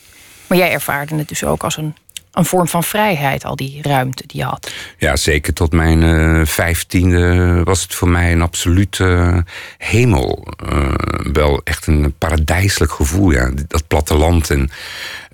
Maar 0.46 0.58
jij 0.58 0.72
ervaarde 0.72 1.16
het 1.16 1.28
dus 1.28 1.44
ook 1.44 1.64
als 1.64 1.76
een 1.76 1.94
een 2.38 2.44
vorm 2.44 2.68
van 2.68 2.84
vrijheid, 2.84 3.44
al 3.44 3.56
die 3.56 3.78
ruimte 3.82 4.22
die 4.26 4.40
je 4.40 4.46
had. 4.46 4.72
Ja, 4.98 5.16
zeker 5.16 5.52
tot 5.52 5.72
mijn 5.72 6.02
uh, 6.02 6.44
vijftiende 6.44 7.60
was 7.64 7.82
het 7.82 7.94
voor 7.94 8.08
mij 8.08 8.32
een 8.32 8.42
absolute 8.42 9.04
uh, 9.04 9.38
hemel. 9.78 10.46
Uh, 10.72 10.94
wel 11.32 11.60
echt 11.64 11.86
een 11.86 12.14
paradijselijk 12.18 12.92
gevoel, 12.92 13.30
ja. 13.30 13.50
Dat 13.68 13.86
platteland 13.86 14.50
en 14.50 14.70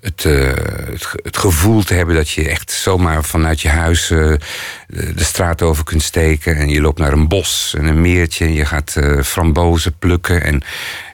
het, 0.05 0.23
het, 0.23 1.07
het, 1.23 1.37
gevoel 1.37 1.83
te 1.83 1.93
hebben 1.93 2.15
dat 2.15 2.29
je 2.29 2.49
echt 2.49 2.71
zomaar 2.71 3.23
vanuit 3.23 3.61
je 3.61 3.69
huis 3.69 4.07
de 4.07 5.13
straat 5.15 5.61
over 5.61 5.83
kunt 5.83 6.03
steken. 6.03 6.55
En 6.55 6.69
je 6.69 6.81
loopt 6.81 6.99
naar 6.99 7.13
een 7.13 7.27
bos 7.27 7.73
en 7.77 7.85
een 7.85 8.01
meertje 8.01 8.45
en 8.45 8.53
je 8.53 8.65
gaat 8.65 8.95
frambozen 9.23 9.97
plukken. 9.99 10.43
En 10.43 10.63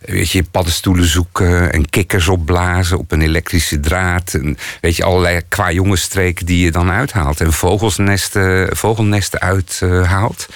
weet 0.01 0.31
je, 0.31 0.43
paddenstoelen 0.43 1.05
zoeken 1.05 1.71
en 1.71 1.89
kikkers 1.89 2.27
opblazen 2.27 2.97
op 2.97 3.11
een 3.11 3.21
elektrische 3.21 3.79
draad. 3.79 4.33
En, 4.33 4.57
weet 4.81 4.95
je, 4.95 5.03
allerlei 5.03 5.41
qua 5.47 5.71
jongensstreken 5.71 6.45
die 6.45 6.63
je 6.63 6.71
dan 6.71 6.91
uithaalt. 6.91 7.41
En 7.41 7.53
vogelsnesten, 7.53 8.77
vogelnesten 8.77 9.39
uithaalt. 9.39 10.47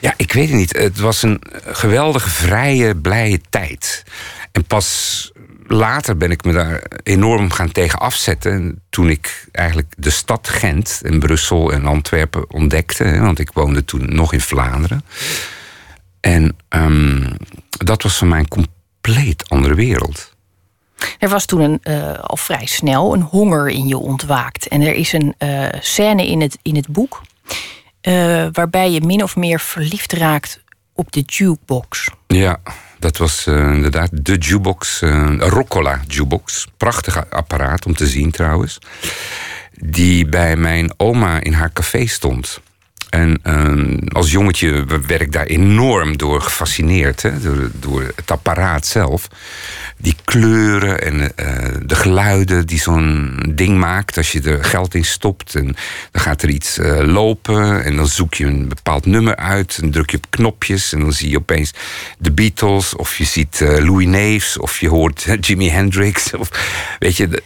ja, 0.00 0.14
ik 0.16 0.32
weet 0.32 0.48
het 0.48 0.58
niet. 0.58 0.76
Het 0.76 0.98
was 0.98 1.22
een 1.22 1.42
geweldige, 1.66 2.30
vrije, 2.30 2.96
blije 2.96 3.40
tijd. 3.50 4.04
En 4.52 4.64
pas 4.64 5.29
later 5.72 6.16
ben 6.16 6.30
ik 6.30 6.44
me 6.44 6.52
daar 6.52 6.82
enorm 7.02 7.50
gaan 7.50 7.72
tegen 7.72 7.98
afzetten. 7.98 8.82
Toen 8.90 9.08
ik 9.08 9.48
eigenlijk 9.52 9.92
de 9.96 10.10
stad 10.10 10.48
Gent 10.48 11.00
en 11.04 11.18
Brussel 11.18 11.72
en 11.72 11.86
Antwerpen 11.86 12.50
ontdekte. 12.50 13.20
Want 13.20 13.38
ik 13.38 13.50
woonde 13.52 13.84
toen 13.84 14.14
nog 14.14 14.32
in 14.32 14.40
Vlaanderen. 14.40 15.04
En 16.20 16.56
um, 16.68 17.36
dat 17.68 18.02
was 18.02 18.18
voor 18.18 18.28
mij 18.28 18.38
een 18.38 18.48
compleet 18.48 19.48
andere 19.48 19.74
wereld. 19.74 20.34
Er 21.18 21.28
was 21.28 21.44
toen 21.44 21.60
een, 21.60 21.80
uh, 21.84 22.18
al 22.18 22.36
vrij 22.36 22.66
snel 22.66 23.14
een 23.14 23.22
honger 23.22 23.68
in 23.68 23.88
je 23.88 23.98
ontwaakt. 23.98 24.68
En 24.68 24.80
er 24.80 24.94
is 24.94 25.12
een 25.12 25.34
uh, 25.38 25.66
scène 25.80 26.26
in 26.26 26.40
het, 26.40 26.58
in 26.62 26.76
het 26.76 26.88
boek... 26.88 27.22
Uh, 28.08 28.46
waarbij 28.52 28.90
je 28.90 29.00
min 29.00 29.22
of 29.22 29.36
meer 29.36 29.60
verliefd 29.60 30.12
raakt 30.12 30.62
op 30.92 31.12
de 31.12 31.20
jukebox. 31.20 32.08
Ja, 32.26 32.60
dat 33.00 33.16
was 33.16 33.46
inderdaad 33.46 34.10
de 34.12 34.36
jukebox, 34.36 35.00
Roccola 35.38 36.00
jukebox. 36.06 36.66
Prachtig 36.76 37.30
apparaat 37.30 37.86
om 37.86 37.94
te 37.94 38.06
zien 38.06 38.30
trouwens. 38.30 38.78
Die 39.72 40.26
bij 40.26 40.56
mijn 40.56 40.92
oma 40.96 41.40
in 41.40 41.52
haar 41.52 41.72
café 41.72 42.06
stond. 42.06 42.60
En 43.10 43.40
uh, 43.44 43.98
als 44.12 44.30
jongetje 44.30 44.84
werd 45.06 45.20
ik 45.20 45.32
daar 45.32 45.46
enorm 45.46 46.16
door 46.16 46.40
gefascineerd. 46.40 47.22
Hè? 47.22 47.40
Door, 47.40 47.70
door 47.74 48.12
het 48.16 48.30
apparaat 48.30 48.86
zelf. 48.86 49.28
Die 49.96 50.16
kleuren 50.24 51.02
en 51.02 51.20
uh, 51.20 51.28
de 51.86 51.94
geluiden 51.94 52.66
die 52.66 52.80
zo'n 52.80 53.42
ding 53.54 53.78
maakt 53.78 54.16
als 54.16 54.32
je 54.32 54.40
er 54.42 54.64
geld 54.64 54.94
in 54.94 55.04
stopt. 55.04 55.54
En 55.54 55.64
dan 56.10 56.22
gaat 56.22 56.42
er 56.42 56.48
iets 56.48 56.78
uh, 56.78 56.98
lopen 56.98 57.84
en 57.84 57.96
dan 57.96 58.06
zoek 58.06 58.34
je 58.34 58.46
een 58.46 58.68
bepaald 58.68 59.06
nummer 59.06 59.36
uit. 59.36 59.78
En 59.82 59.90
druk 59.90 60.10
je 60.10 60.16
op 60.16 60.26
knopjes 60.30 60.92
en 60.92 61.00
dan 61.00 61.12
zie 61.12 61.30
je 61.30 61.38
opeens 61.38 61.74
de 62.18 62.32
Beatles. 62.32 62.96
Of 62.96 63.16
je 63.16 63.24
ziet 63.24 63.60
Louis 63.60 64.06
Neefs 64.06 64.58
of 64.58 64.80
je 64.80 64.88
hoort 64.88 65.26
Jimi 65.40 65.70
Hendrix. 65.70 66.34
Of, 66.34 66.48
weet 66.98 67.16
je, 67.16 67.42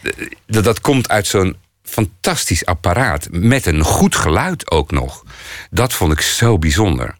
dat, 0.47 0.63
dat 0.63 0.81
komt 0.81 1.09
uit 1.09 1.27
zo'n 1.27 1.55
fantastisch 1.85 2.65
apparaat. 2.65 3.27
Met 3.31 3.65
een 3.65 3.81
goed 3.81 4.15
geluid 4.15 4.71
ook 4.71 4.91
nog. 4.91 5.23
Dat 5.69 5.93
vond 5.93 6.11
ik 6.11 6.21
zo 6.21 6.57
bijzonder. 6.57 7.15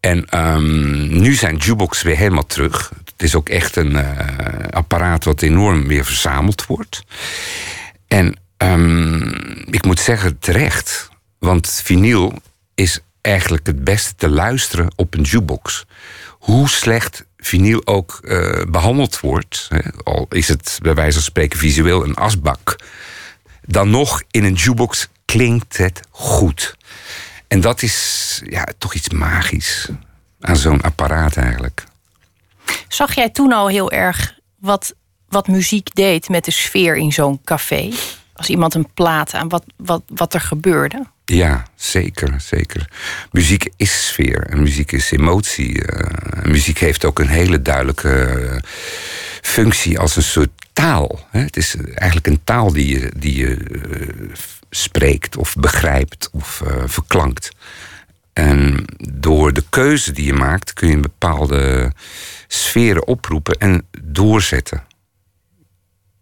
En 0.00 0.38
um, 0.38 1.20
nu 1.20 1.34
zijn 1.34 1.56
jukebox 1.56 2.02
weer 2.02 2.16
helemaal 2.16 2.46
terug. 2.46 2.92
Het 3.04 3.22
is 3.22 3.34
ook 3.34 3.48
echt 3.48 3.76
een 3.76 3.92
uh, 3.92 4.10
apparaat 4.70 5.24
wat 5.24 5.42
enorm 5.42 5.88
weer 5.88 6.04
verzameld 6.04 6.66
wordt. 6.66 7.02
En 8.06 8.36
um, 8.58 9.64
ik 9.70 9.84
moet 9.84 10.00
zeggen 10.00 10.38
terecht. 10.38 11.08
Want 11.38 11.80
vinyl 11.84 12.38
is 12.74 13.00
eigenlijk 13.20 13.66
het 13.66 13.84
beste 13.84 14.14
te 14.16 14.28
luisteren 14.28 14.92
op 14.96 15.14
een 15.14 15.22
jukebox. 15.22 15.84
Hoe 16.28 16.68
slecht 16.68 17.24
vinyl 17.36 17.86
ook 17.86 18.20
eh, 18.22 18.62
behandeld 18.68 19.20
wordt, 19.20 19.66
hè, 19.68 19.80
al 20.04 20.26
is 20.28 20.48
het 20.48 20.78
bij 20.82 20.94
wijze 20.94 21.12
van 21.12 21.22
spreken 21.22 21.58
visueel 21.58 22.04
een 22.04 22.14
asbak, 22.14 22.76
dan 23.66 23.90
nog 23.90 24.22
in 24.30 24.44
een 24.44 24.54
jukebox 24.54 25.08
klinkt 25.24 25.76
het 25.76 26.00
goed. 26.10 26.76
En 27.48 27.60
dat 27.60 27.82
is 27.82 28.40
ja, 28.44 28.66
toch 28.78 28.94
iets 28.94 29.08
magisch 29.08 29.88
aan 30.40 30.56
zo'n 30.56 30.80
apparaat 30.80 31.36
eigenlijk. 31.36 31.84
Zag 32.88 33.14
jij 33.14 33.30
toen 33.30 33.52
al 33.52 33.68
heel 33.68 33.90
erg 33.90 34.38
wat, 34.58 34.94
wat 35.28 35.48
muziek 35.48 35.94
deed 35.94 36.28
met 36.28 36.44
de 36.44 36.50
sfeer 36.50 36.96
in 36.96 37.12
zo'n 37.12 37.40
café? 37.44 37.92
Als 38.32 38.48
iemand 38.48 38.74
een 38.74 38.92
plaat 38.94 39.34
aan 39.34 39.48
wat, 39.48 39.64
wat, 39.76 40.02
wat 40.06 40.34
er 40.34 40.40
gebeurde? 40.40 41.06
Ja, 41.32 41.66
zeker, 41.74 42.40
zeker. 42.40 42.88
Muziek 43.32 43.68
is 43.76 44.06
sfeer 44.06 44.46
en 44.46 44.62
muziek 44.62 44.92
is 44.92 45.10
emotie. 45.10 45.82
Uh, 45.82 46.06
muziek 46.44 46.78
heeft 46.78 47.04
ook 47.04 47.18
een 47.18 47.28
hele 47.28 47.62
duidelijke 47.62 48.10
eh, 48.10 48.56
functie 49.42 49.98
als 49.98 50.16
een 50.16 50.22
soort 50.22 50.50
taal. 50.72 51.26
Hè? 51.30 51.40
Het 51.40 51.56
is 51.56 51.76
eigenlijk 51.76 52.26
een 52.26 52.44
taal 52.44 52.72
die 52.72 52.98
je, 52.98 53.12
die 53.16 53.36
je 53.36 53.56
uh, 53.70 54.32
spreekt 54.70 55.36
of 55.36 55.54
begrijpt 55.54 56.28
of 56.32 56.62
verklankt. 56.84 57.50
En 58.32 58.84
door 59.12 59.52
de 59.52 59.64
keuze 59.70 60.12
die 60.12 60.26
je 60.26 60.32
maakt 60.32 60.72
kun 60.72 60.88
je 60.88 60.94
een 60.94 61.00
bepaalde 61.00 61.92
sferen 62.46 63.06
oproepen 63.06 63.58
en 63.58 63.86
doorzetten. 64.02 64.82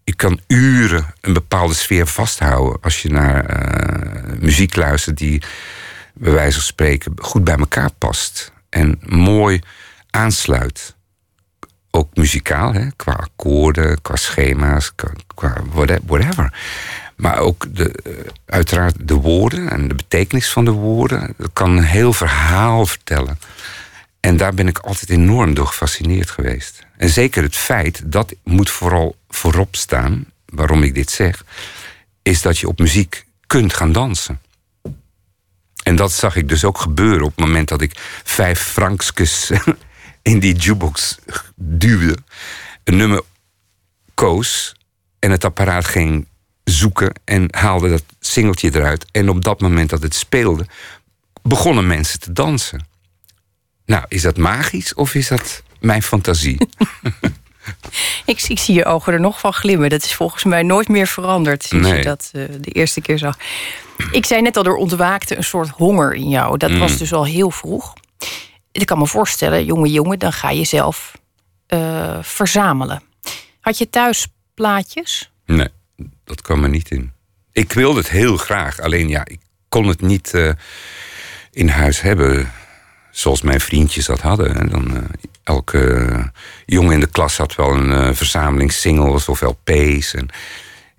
Je 0.05 0.15
kan 0.15 0.41
uren 0.47 1.15
een 1.21 1.33
bepaalde 1.33 1.75
sfeer 1.75 2.07
vasthouden 2.07 2.83
als 2.83 3.03
je 3.03 3.09
naar 3.09 3.51
uh, 3.51 4.41
muziek 4.41 4.77
luistert 4.77 5.17
die, 5.17 5.43
bij 6.15 6.33
wijze 6.33 6.53
van 6.53 6.63
spreken, 6.63 7.13
goed 7.17 7.45
bij 7.45 7.57
elkaar 7.57 7.91
past 7.99 8.53
en 8.69 8.99
mooi 9.07 9.61
aansluit. 10.11 10.95
Ook 11.91 12.17
muzikaal, 12.17 12.73
hè? 12.73 12.87
qua 12.97 13.13
akkoorden, 13.13 14.03
qua 14.03 14.17
schema's, 14.17 14.95
qua, 14.95 15.11
qua 15.35 15.63
whatever. 16.05 16.53
Maar 17.17 17.39
ook 17.39 17.67
de, 17.77 17.93
eh, 18.05 18.13
uiteraard 18.47 19.09
de 19.09 19.15
woorden 19.15 19.71
en 19.71 19.89
de 19.89 19.95
betekenis 19.95 20.49
van 20.49 20.65
de 20.65 20.71
woorden. 20.71 21.35
Dat 21.39 21.51
kan 21.53 21.77
een 21.77 21.85
heel 21.85 22.13
verhaal 22.13 22.87
vertellen. 22.87 23.39
En 24.25 24.37
daar 24.37 24.55
ben 24.55 24.69
ik 24.69 24.79
altijd 24.79 25.11
enorm 25.11 25.55
door 25.55 25.67
gefascineerd 25.67 26.31
geweest. 26.31 26.87
En 26.97 27.09
zeker 27.09 27.43
het 27.43 27.57
feit, 27.57 28.13
dat 28.13 28.35
moet 28.45 28.71
vooral 28.71 29.17
voorop 29.29 29.77
staan, 29.77 30.33
waarom 30.47 30.83
ik 30.83 30.95
dit 30.95 31.11
zeg, 31.11 31.45
is 32.23 32.43
dat 32.43 32.59
je 32.59 32.69
op 32.69 32.79
muziek 32.79 33.27
kunt 33.47 33.75
gaan 33.75 33.93
dansen. 33.93 34.41
En 35.83 35.97
dat 35.97 36.13
zag 36.13 36.37
ik 36.37 36.49
dus 36.49 36.65
ook 36.65 36.79
gebeuren 36.79 37.23
op 37.23 37.37
het 37.37 37.45
moment 37.45 37.69
dat 37.69 37.81
ik 37.81 37.93
vijf 38.25 38.61
frankskes 38.61 39.51
in 40.33 40.39
die 40.39 40.55
jukebox 40.55 41.19
duwde. 41.55 42.17
Een 42.85 42.97
nummer 42.97 43.23
koos 44.15 44.75
en 45.19 45.31
het 45.31 45.45
apparaat 45.45 45.85
ging 45.85 46.27
zoeken 46.65 47.13
en 47.25 47.49
haalde 47.51 47.89
dat 47.89 48.05
singeltje 48.21 48.75
eruit. 48.75 49.07
En 49.11 49.29
op 49.29 49.45
dat 49.45 49.61
moment 49.61 49.91
dat 49.91 50.03
het 50.03 50.15
speelde, 50.15 50.67
begonnen 51.43 51.87
mensen 51.87 52.21
te 52.21 52.33
dansen. 52.33 52.93
Nou, 53.87 54.05
is 54.09 54.23
dat 54.23 54.37
magisch 54.37 54.95
of 54.95 55.15
is 55.15 55.29
dat 55.29 55.63
mijn 55.81 56.03
fantasie? 56.03 56.59
ik, 58.25 58.43
ik, 58.43 58.59
zie 58.59 58.75
je 58.75 58.85
ogen 58.85 59.13
er 59.13 59.21
nog 59.21 59.41
van 59.41 59.53
glimmen. 59.53 59.91
Dat 59.91 60.05
is 60.05 60.15
volgens 60.15 60.45
mij 60.45 60.63
nooit 60.63 60.89
meer 60.89 61.07
veranderd 61.07 61.63
sinds 61.63 61.89
je 61.89 62.03
dat 62.03 62.31
uh, 62.33 62.45
de 62.61 62.71
eerste 62.71 63.01
keer 63.01 63.19
zag. 63.19 63.39
Ik 64.11 64.27
zei 64.27 64.43
net 64.43 64.57
al, 64.57 64.65
er 64.65 64.77
ontwaakte 64.77 65.37
een 65.37 65.45
soort 65.45 65.69
honger 65.69 66.15
in 66.15 66.29
jou. 66.29 66.59
Dat 66.59 66.77
was 66.77 66.93
mm. 66.93 66.99
dus 66.99 67.13
al 67.13 67.27
heel 67.27 67.51
vroeg. 67.51 67.93
Ik 68.73 68.87
kan 68.87 68.99
me 68.99 69.07
voorstellen, 69.07 69.65
jonge 69.65 69.91
jongen, 69.91 70.19
dan 70.19 70.33
ga 70.33 70.51
je 70.51 70.65
zelf 70.65 71.13
uh, 71.69 72.19
verzamelen. 72.23 73.03
Had 73.61 73.79
je 73.79 73.91
thuis 73.91 74.27
plaatjes? 74.55 75.31
Nee, 75.47 75.69
dat 76.25 76.43
kwam 76.43 76.63
er 76.63 76.69
niet 76.69 76.91
in. 76.91 77.13
Ik 77.53 77.73
wilde 77.73 77.99
het 77.99 78.11
heel 78.11 78.37
graag, 78.37 78.81
alleen 78.81 79.09
ja, 79.09 79.25
ik 79.25 79.41
kon 79.69 79.87
het 79.87 80.01
niet 80.01 80.33
uh, 80.35 80.53
in 81.51 81.69
huis 81.69 82.01
hebben 82.01 82.53
zoals 83.15 83.43
mijn 83.43 83.61
vriendjes 83.61 84.07
dat 84.07 84.21
hadden. 84.21 84.57
En 84.57 84.69
dan, 84.69 84.97
uh, 84.97 85.03
elke 85.43 86.07
jongen 86.67 86.93
in 86.93 87.01
de 87.01 87.07
klas 87.07 87.37
had 87.37 87.55
wel 87.55 87.71
een 87.71 87.91
uh, 87.91 88.09
verzameling 88.13 88.73
singles 88.73 89.29
of 89.29 89.41
LP's. 89.41 90.15
En 90.15 90.29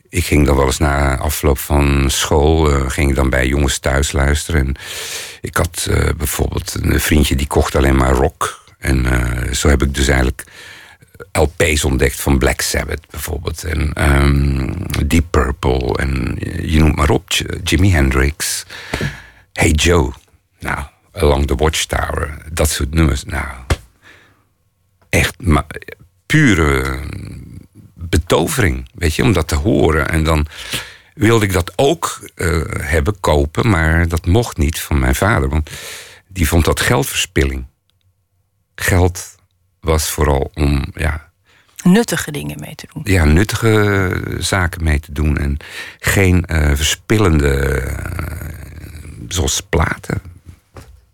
ik 0.10 0.25
ging 0.25 0.45
dan 0.45 0.55
wel 0.55 0.65
eens 0.65 0.77
na 0.77 1.17
afloop 1.17 1.57
van 1.57 2.05
school, 2.07 2.72
uh, 2.72 2.89
ging 2.89 3.15
dan 3.15 3.29
bij 3.29 3.48
jongens 3.48 3.79
thuis 3.79 4.12
luisteren. 4.12 4.65
En 4.65 4.75
ik 5.41 5.57
had 5.57 5.89
bijvoorbeeld 6.17 6.75
een 6.81 7.00
vriendje 7.00 7.36
die 7.36 7.48
kocht 7.48 7.75
alleen 7.75 7.95
maar 7.95 8.13
rock. 8.13 8.63
En 8.79 9.05
zo 9.51 9.69
heb 9.69 9.81
ik 9.81 9.95
dus 9.95 10.07
eigenlijk 10.07 10.43
LP's 11.31 11.84
ontdekt 11.84 12.19
van 12.19 12.38
Black 12.38 12.62
Sabbath 12.62 13.10
bijvoorbeeld. 13.10 13.63
En 13.63 14.12
um, 14.13 14.75
Deep 15.07 15.25
Purple 15.29 15.98
en 15.98 16.38
je 16.62 16.79
noemt 16.79 16.95
maar 16.95 17.10
op, 17.10 17.29
Jimi 17.63 17.91
Hendrix. 17.91 18.65
Hey 19.53 19.69
Joe. 19.72 20.13
Nou, 20.60 20.86
Along 21.15 21.48
the 21.48 21.55
Watchtower. 21.55 22.38
Dat 22.51 22.69
soort 22.69 22.93
nummers. 22.93 23.24
Nou, 23.24 23.48
echt 25.10 25.36
pure 26.25 27.00
betovering. 27.93 28.89
Weet 28.93 29.15
je, 29.15 29.24
om 29.24 29.34
dat 29.34 29.48
te 29.48 29.55
horen. 29.55 30.10
En 30.10 30.24
dan 30.24 30.48
wilde 31.13 31.45
ik 31.45 31.53
dat 31.53 31.74
ook 31.75 32.29
uh, 32.36 32.63
hebben, 32.77 33.19
kopen. 33.19 33.69
Maar 33.69 34.07
dat 34.07 34.25
mocht 34.25 34.57
niet 34.57 34.79
van 34.79 35.00
mijn 35.00 35.15
vader. 35.15 35.50
Want 35.50 35.69
die 36.27 36.48
vond 36.48 36.65
dat 36.65 36.79
geldverspilling. 36.79 37.65
Geld 38.75 39.36
was 39.79 40.10
vooral 40.10 40.51
om, 40.53 40.86
ja... 40.93 41.34
Nuttige 41.84 42.31
dingen 42.31 42.60
mee 42.60 42.75
te 42.75 42.88
doen. 42.93 43.01
Ja, 43.05 43.25
nuttige 43.25 44.22
zaken 44.39 44.84
mee 44.84 45.00
te 45.00 45.12
doen. 45.12 45.38
En 45.38 45.57
geen 46.00 46.45
uh, 46.48 46.75
verspillende, 46.75 47.84
uh, 47.86 47.93
zoals 49.27 49.62
platen 49.62 50.22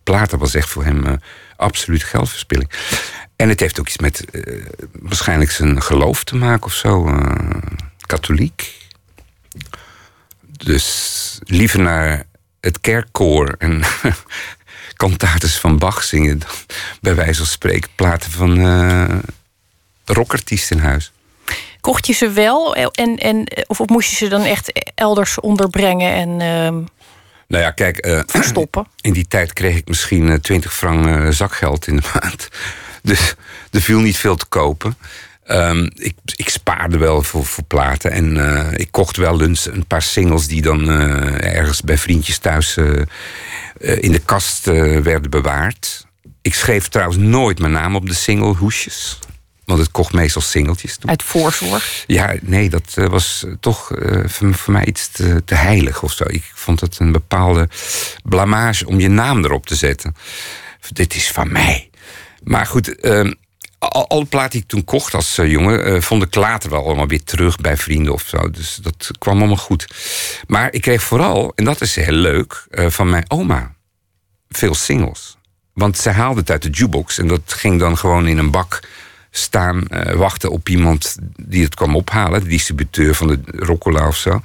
platen 0.04 0.40
was 0.40 0.56
echt 0.56 0.70
voor 0.70 0.84
hem 0.84 1.06
uh, 1.06 1.14
absoluut 1.56 2.04
geldverspilling. 2.04 2.72
En 3.36 3.50
het 3.50 3.60
heeft 3.60 3.80
ook 3.80 3.88
iets 3.88 3.98
met 3.98 4.26
uh, 4.32 4.66
waarschijnlijk 4.92 5.52
zijn 5.52 5.82
geloof 5.82 6.24
te 6.24 6.36
maken 6.36 6.66
of 6.66 6.74
zo. 6.74 7.08
Uh, 7.08 7.36
katholiek. 8.06 8.74
Dus 10.42 11.40
liever 11.44 11.80
naar 11.80 12.24
het 12.60 12.82
kerkkoor 12.82 13.56
en 13.58 13.82
kantates 14.96 15.58
van 15.58 15.78
Bach 15.78 16.04
zingen... 16.04 16.40
dan 16.40 16.50
bij 17.02 17.16
wijze 17.16 17.38
van 17.38 17.46
spreken 17.46 17.90
platen 17.96 18.32
van 18.32 18.60
rockartiesten 20.06 20.78
in 20.78 20.84
huis. 20.84 21.12
Kocht 21.82 22.08
je 22.08 22.14
ze 22.14 22.30
wel 22.30 22.76
en, 22.76 23.16
en, 23.18 23.48
of 23.68 23.88
moest 23.88 24.10
je 24.10 24.16
ze 24.16 24.28
dan 24.28 24.44
echt 24.44 24.92
elders 24.96 25.40
onderbrengen 25.40 26.14
en... 26.14 26.88
Ehm, 27.52 27.62
nou 27.62 27.64
ja, 27.64 27.72
kijk. 27.72 28.06
Uh, 28.06 28.20
Verstoppen. 28.26 28.88
In 29.02 29.14
die 29.14 29.28
tijd 29.28 29.54
kreeg 29.54 29.76
ik 29.76 29.88
misschien 29.88 30.28
uh, 30.28 30.34
20 30.34 30.74
frank 30.74 31.06
uh, 31.06 31.30
zakgeld 31.30 31.88
in 31.88 31.96
de 31.96 32.10
maand. 32.22 32.48
Dus 33.04 33.36
er 33.72 33.82
viel 33.82 34.00
niet 34.00 34.18
veel 34.18 34.36
te 34.36 34.46
kopen. 34.46 34.98
Um, 35.48 35.92
ik, 35.96 36.16
ik, 36.36 36.50
spaarde 36.50 36.98
wel 36.98 37.24
voor, 37.24 37.46
voor 37.46 37.64
platen. 37.64 38.12
En 38.12 38.36
uh, 38.36 38.68
ik 38.72 38.88
kocht 38.92 39.18
wel 39.18 39.42
eens 39.42 39.66
een 39.66 39.86
paar 39.86 40.02
singles 40.02 40.48
die 40.48 40.62
dan 40.62 40.90
ergens 41.40 41.82
bij 41.82 41.98
vriendjes 41.98 42.38
thuis 42.38 42.78
in 43.80 44.12
de 44.12 44.22
kast 44.26 44.66
werden 44.66 45.30
bewaard. 45.30 46.06
Ik 46.42 46.54
schreef 46.54 46.88
trouwens 46.88 47.18
nooit 47.18 47.60
mijn 47.60 47.72
naam 47.72 47.96
op 47.96 48.08
de 48.08 48.14
single 48.14 48.56
hoesjes. 48.56 49.20
Want 49.66 49.80
het 49.80 49.92
kocht 49.92 50.14
meestal 50.14 50.42
singeltjes. 50.42 50.98
Toen. 50.98 51.10
Uit 51.10 51.24
voorzorg? 51.24 52.04
Ja, 52.08 52.36
nee, 52.42 52.70
dat 52.70 52.94
uh, 52.96 53.08
was 53.08 53.46
toch 53.60 53.92
uh, 53.96 54.24
voor, 54.28 54.54
voor, 54.54 54.74
mij 54.74 54.86
iets 54.86 55.08
te, 55.08 55.42
te, 55.46 55.56
heilig 55.56 56.04
of 56.04 56.12
zo. 56.12 56.24
Ik 56.28 56.52
vond 56.54 56.80
het 56.80 57.00
een 57.00 57.12
bepaalde 57.12 57.70
blamage 58.24 58.88
om 58.88 59.00
je 59.00 59.10
naam 59.10 59.44
erop 59.44 59.66
te 59.66 59.76
zetten. 59.76 60.16
Dit 60.90 61.16
is 61.16 61.32
van 61.32 61.52
mij. 61.52 61.90
Maar 62.44 62.66
goed, 62.66 63.06
uh, 63.06 63.32
al, 63.80 64.10
alle 64.10 64.26
platen 64.26 64.52
die 64.52 64.62
ik 64.62 64.68
toen 64.68 64.84
kocht 64.84 65.14
als 65.14 65.38
uh, 65.38 65.52
jongen... 65.52 66.04
vond 66.04 66.24
ik 66.24 66.36
later 66.36 66.70
wel 66.70 66.86
allemaal 66.86 67.08
weer 67.08 67.24
terug 67.24 67.58
bij 67.58 67.78
vrienden 67.78 68.14
of 68.14 68.24
zo. 68.28 68.50
Dus 68.50 68.76
dat 68.76 69.12
kwam 69.18 69.38
allemaal 69.38 69.56
goed. 69.56 69.88
Maar 70.48 70.74
ik 70.74 70.82
kreeg 70.82 71.04
vooral, 71.04 71.52
en 71.56 71.64
dat 71.64 71.82
is 71.82 71.96
heel 71.96 72.12
leuk, 72.12 72.68
van 72.70 73.10
mijn 73.10 73.26
oma... 73.28 73.76
veel 74.50 74.74
singles. 74.74 75.38
Want 75.74 75.98
zij 75.98 76.14
haalde 76.14 76.40
het 76.40 76.52
uit 76.52 76.62
de 76.62 76.70
jukebox 76.70 77.18
en 77.18 77.28
dat 77.28 77.42
ging 77.46 77.80
dan 77.80 77.98
gewoon 77.98 78.28
in 78.28 78.38
een 78.38 78.52
bak 78.52 78.80
staan 79.32 79.84
uh, 79.90 80.12
wachten 80.14 80.52
op 80.52 80.70
iemand 80.70 81.18
die 81.36 81.64
het 81.64 81.76
kwam 81.76 81.96
ophalen. 81.96 82.44
De 82.44 82.50
distributeur 82.50 83.16
van 83.16 83.28
de 83.28 83.40
Roccola 83.46 84.08
of 84.08 84.18
zo. 84.18 84.42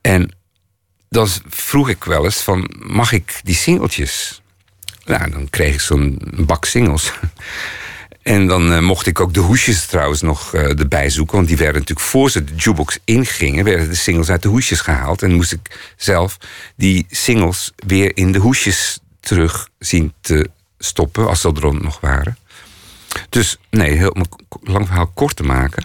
En 0.00 0.30
dan 1.08 1.28
vroeg 1.48 1.88
ik 1.88 2.04
wel 2.04 2.24
eens 2.24 2.40
van, 2.40 2.70
mag 2.78 3.12
ik 3.12 3.40
die 3.42 3.54
singeltjes? 3.54 4.42
Nou, 5.04 5.30
dan 5.30 5.50
kreeg 5.50 5.74
ik 5.74 5.80
zo'n 5.80 6.18
bak 6.36 6.64
singles. 6.64 7.12
En 8.26 8.46
dan 8.46 8.72
eh, 8.72 8.80
mocht 8.80 9.06
ik 9.06 9.20
ook 9.20 9.34
de 9.34 9.40
hoesjes 9.40 9.86
trouwens 9.86 10.20
nog 10.22 10.54
eh, 10.54 10.78
erbij 10.78 11.10
zoeken. 11.10 11.36
Want 11.36 11.48
die 11.48 11.56
werden 11.56 11.80
natuurlijk 11.80 12.06
voor 12.06 12.30
ze 12.30 12.44
de 12.44 12.54
jukebox 12.54 12.98
ingingen... 13.04 13.64
werden 13.64 13.88
de 13.88 13.94
singles 13.94 14.30
uit 14.30 14.42
de 14.42 14.48
hoesjes 14.48 14.80
gehaald. 14.80 15.22
En 15.22 15.34
moest 15.34 15.52
ik 15.52 15.92
zelf 15.96 16.36
die 16.76 17.06
singles 17.10 17.72
weer 17.76 18.16
in 18.16 18.32
de 18.32 18.38
hoesjes 18.38 18.98
terug 19.20 19.68
zien 19.78 20.12
te 20.20 20.48
stoppen... 20.78 21.28
als 21.28 21.40
ze 21.40 21.52
er 21.62 21.74
nog 21.74 22.00
waren. 22.00 22.38
Dus 23.28 23.56
nee, 23.70 23.92
heel, 23.92 24.10
om 24.10 24.20
een 24.20 24.72
lang 24.72 24.86
verhaal 24.86 25.10
kort 25.14 25.36
te 25.36 25.42
maken... 25.42 25.84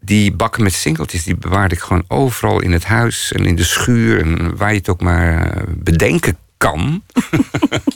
die 0.00 0.32
bakken 0.32 0.62
met 0.62 0.72
singeltjes 0.72 1.24
die 1.24 1.36
bewaarde 1.36 1.74
ik 1.74 1.80
gewoon 1.80 2.04
overal 2.08 2.60
in 2.60 2.72
het 2.72 2.84
huis... 2.84 3.32
en 3.32 3.46
in 3.46 3.56
de 3.56 3.64
schuur 3.64 4.20
en 4.20 4.56
waar 4.56 4.70
je 4.70 4.78
het 4.78 4.88
ook 4.88 5.00
maar 5.00 5.52
eh, 5.52 5.62
bedenken 5.68 6.36
kan. 6.56 7.02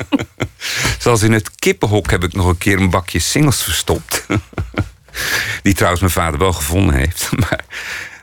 Zoals 0.98 1.22
in 1.22 1.32
het 1.32 1.54
kippenhok 1.54 2.10
heb 2.10 2.24
ik 2.24 2.32
nog 2.32 2.46
een 2.46 2.58
keer 2.58 2.80
een 2.80 2.90
bakje 2.90 3.18
singles 3.18 3.62
verstopt. 3.62 4.26
Die 5.62 5.74
trouwens 5.74 6.00
mijn 6.00 6.12
vader 6.12 6.38
wel 6.38 6.52
gevonden 6.52 6.94
heeft. 6.94 7.28
Maar 7.40 7.64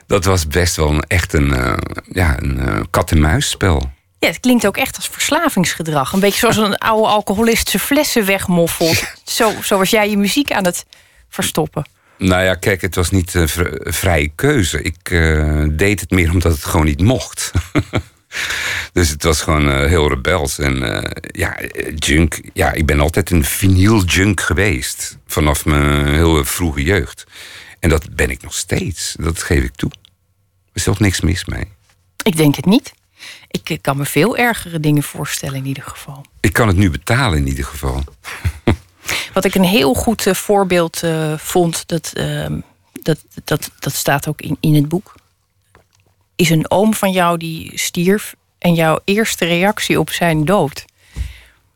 dat 0.06 0.24
was 0.24 0.46
best 0.46 0.76
wel 0.76 0.90
een, 0.90 1.02
echt 1.02 1.32
een, 1.32 1.48
uh, 1.48 1.76
ja, 2.12 2.38
een 2.42 2.58
uh, 2.58 2.80
kat-en-muisspel. 2.90 3.90
Ja, 4.22 4.28
het 4.28 4.40
klinkt 4.40 4.66
ook 4.66 4.76
echt 4.76 4.96
als 4.96 5.08
verslavingsgedrag. 5.08 6.12
Een 6.12 6.20
beetje 6.20 6.38
zoals 6.38 6.56
een 6.56 6.78
oude 6.78 7.08
alcoholist 7.08 7.68
zijn 7.68 7.82
flessen 7.82 8.26
wegmoffelt. 8.26 9.04
Zo, 9.24 9.52
zo 9.62 9.78
was 9.78 9.90
jij 9.90 10.10
je 10.10 10.16
muziek 10.16 10.52
aan 10.52 10.64
het 10.64 10.84
verstoppen. 11.28 11.84
Nou 12.18 12.42
ja, 12.42 12.54
kijk, 12.54 12.80
het 12.80 12.94
was 12.94 13.10
niet 13.10 13.34
een 13.34 13.48
vrije 13.92 14.28
keuze. 14.34 14.82
Ik 14.82 15.10
uh, 15.10 15.64
deed 15.70 16.00
het 16.00 16.10
meer 16.10 16.30
omdat 16.30 16.52
het 16.52 16.64
gewoon 16.64 16.86
niet 16.86 17.00
mocht. 17.00 17.50
Dus 18.92 19.08
het 19.08 19.22
was 19.22 19.40
gewoon 19.40 19.68
uh, 19.68 19.86
heel 19.86 20.08
rebels. 20.08 20.58
En 20.58 20.76
uh, 20.76 21.02
ja, 21.22 21.56
junk. 21.94 22.40
Ja, 22.52 22.72
ik 22.72 22.86
ben 22.86 23.00
altijd 23.00 23.30
een 23.30 23.44
vinyl 23.44 24.04
junk 24.04 24.40
geweest. 24.40 25.18
Vanaf 25.26 25.64
mijn 25.64 26.14
heel 26.14 26.44
vroege 26.44 26.82
jeugd. 26.82 27.24
En 27.80 27.88
dat 27.88 28.14
ben 28.14 28.30
ik 28.30 28.42
nog 28.42 28.54
steeds. 28.54 29.16
Dat 29.18 29.42
geef 29.42 29.62
ik 29.62 29.74
toe. 29.74 29.90
Er 29.90 30.70
is 30.72 30.84
toch 30.84 31.00
niks 31.00 31.20
mis 31.20 31.44
mee. 31.44 31.72
Ik 32.22 32.36
denk 32.36 32.56
het 32.56 32.64
niet. 32.64 32.92
Ik 33.48 33.78
kan 33.80 33.96
me 33.96 34.04
veel 34.04 34.36
ergere 34.36 34.80
dingen 34.80 35.02
voorstellen 35.02 35.56
in 35.56 35.66
ieder 35.66 35.82
geval. 35.82 36.24
Ik 36.40 36.52
kan 36.52 36.68
het 36.68 36.76
nu 36.76 36.90
betalen 36.90 37.38
in 37.38 37.46
ieder 37.46 37.64
geval. 37.64 38.04
Wat 39.34 39.44
ik 39.44 39.54
een 39.54 39.64
heel 39.64 39.94
goed 39.94 40.26
uh, 40.26 40.34
voorbeeld 40.34 41.02
vond, 41.36 41.88
dat, 41.88 42.10
ehm, 42.14 42.60
dat, 43.02 43.18
dat, 43.44 43.70
dat 43.78 43.94
staat 43.94 44.28
ook 44.28 44.40
in, 44.40 44.56
in 44.60 44.74
het 44.74 44.88
boek 44.88 45.14
is 46.42 46.50
een 46.50 46.70
oom 46.70 46.94
van 46.94 47.12
jou 47.12 47.38
die 47.38 47.70
stierf 47.74 48.34
en 48.58 48.74
jouw 48.74 48.98
eerste 49.04 49.44
reactie 49.44 50.00
op 50.00 50.10
zijn 50.10 50.44
dood. 50.44 50.84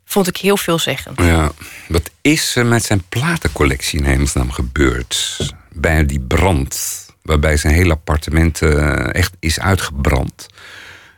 Vond 0.04 0.26
ik 0.26 0.36
heel 0.36 0.56
veelzeggend. 0.56 1.20
Ja, 1.20 1.50
wat 1.88 2.10
is 2.20 2.56
er 2.56 2.66
met 2.66 2.84
zijn 2.84 3.02
platencollectie 3.08 3.98
in 3.98 4.04
hemelsnaam 4.04 4.50
gebeurd? 4.50 5.38
Bij 5.72 6.06
die 6.06 6.20
brand, 6.20 7.06
waarbij 7.22 7.56
zijn 7.56 7.74
hele 7.74 7.92
appartement 7.92 8.60
uh, 8.60 9.14
echt 9.14 9.32
is 9.40 9.60
uitgebrand. 9.60 10.46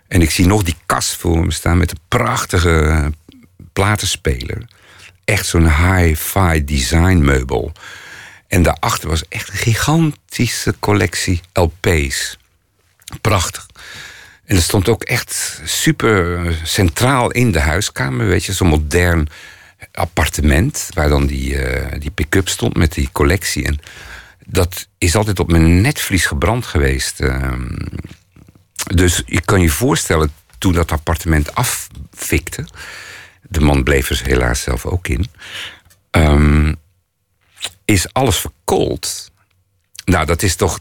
En 0.08 0.22
ik 0.22 0.30
zie 0.30 0.46
nog 0.46 0.62
die 0.62 0.76
kast 0.86 1.16
voor 1.16 1.44
me 1.44 1.52
staan 1.52 1.78
met 1.78 1.90
een 1.90 2.00
prachtige 2.08 3.12
platenspeler. 3.72 4.64
Echt 5.24 5.46
zo'n 5.46 5.70
hi-fi 5.84 6.64
design 6.64 7.18
meubel. 7.18 7.72
En 8.46 8.62
daarachter 8.62 9.08
was 9.08 9.28
echt 9.28 9.48
een 9.48 9.56
gigantische 9.56 10.74
collectie 10.78 11.40
LP's. 11.52 12.38
Prachtig. 13.20 13.66
En 14.44 14.54
het 14.54 14.64
stond 14.64 14.88
ook 14.88 15.02
echt 15.02 15.60
super 15.64 16.54
centraal 16.64 17.30
in 17.30 17.52
de 17.52 17.60
huiskamer. 17.60 18.26
Weet 18.26 18.44
je, 18.44 18.52
zo'n 18.52 18.68
modern 18.68 19.28
appartement. 19.92 20.88
Waar 20.94 21.08
dan 21.08 21.26
die, 21.26 21.52
uh, 21.52 21.86
die 21.98 22.10
pick-up 22.10 22.48
stond 22.48 22.76
met 22.76 22.92
die 22.92 23.08
collectie. 23.12 23.64
En 23.64 23.78
dat 24.46 24.88
is 24.98 25.16
altijd 25.16 25.38
op 25.40 25.50
mijn 25.50 25.80
netvlies 25.80 26.26
gebrand 26.26 26.66
geweest. 26.66 27.20
Uh, 27.20 27.52
dus 28.86 29.22
je 29.26 29.40
kan 29.40 29.60
je 29.60 29.70
voorstellen, 29.70 30.32
toen 30.58 30.72
dat 30.72 30.92
appartement 30.92 31.54
affikte. 31.54 32.66
De 33.42 33.60
man 33.60 33.82
bleef 33.82 34.10
er 34.10 34.22
helaas 34.24 34.60
zelf 34.60 34.86
ook 34.86 35.08
in. 35.08 35.26
Um, 36.10 36.76
is 37.84 38.12
alles 38.12 38.36
verkoold. 38.36 39.30
Nou, 40.04 40.26
dat 40.26 40.42
is 40.42 40.56
toch 40.56 40.78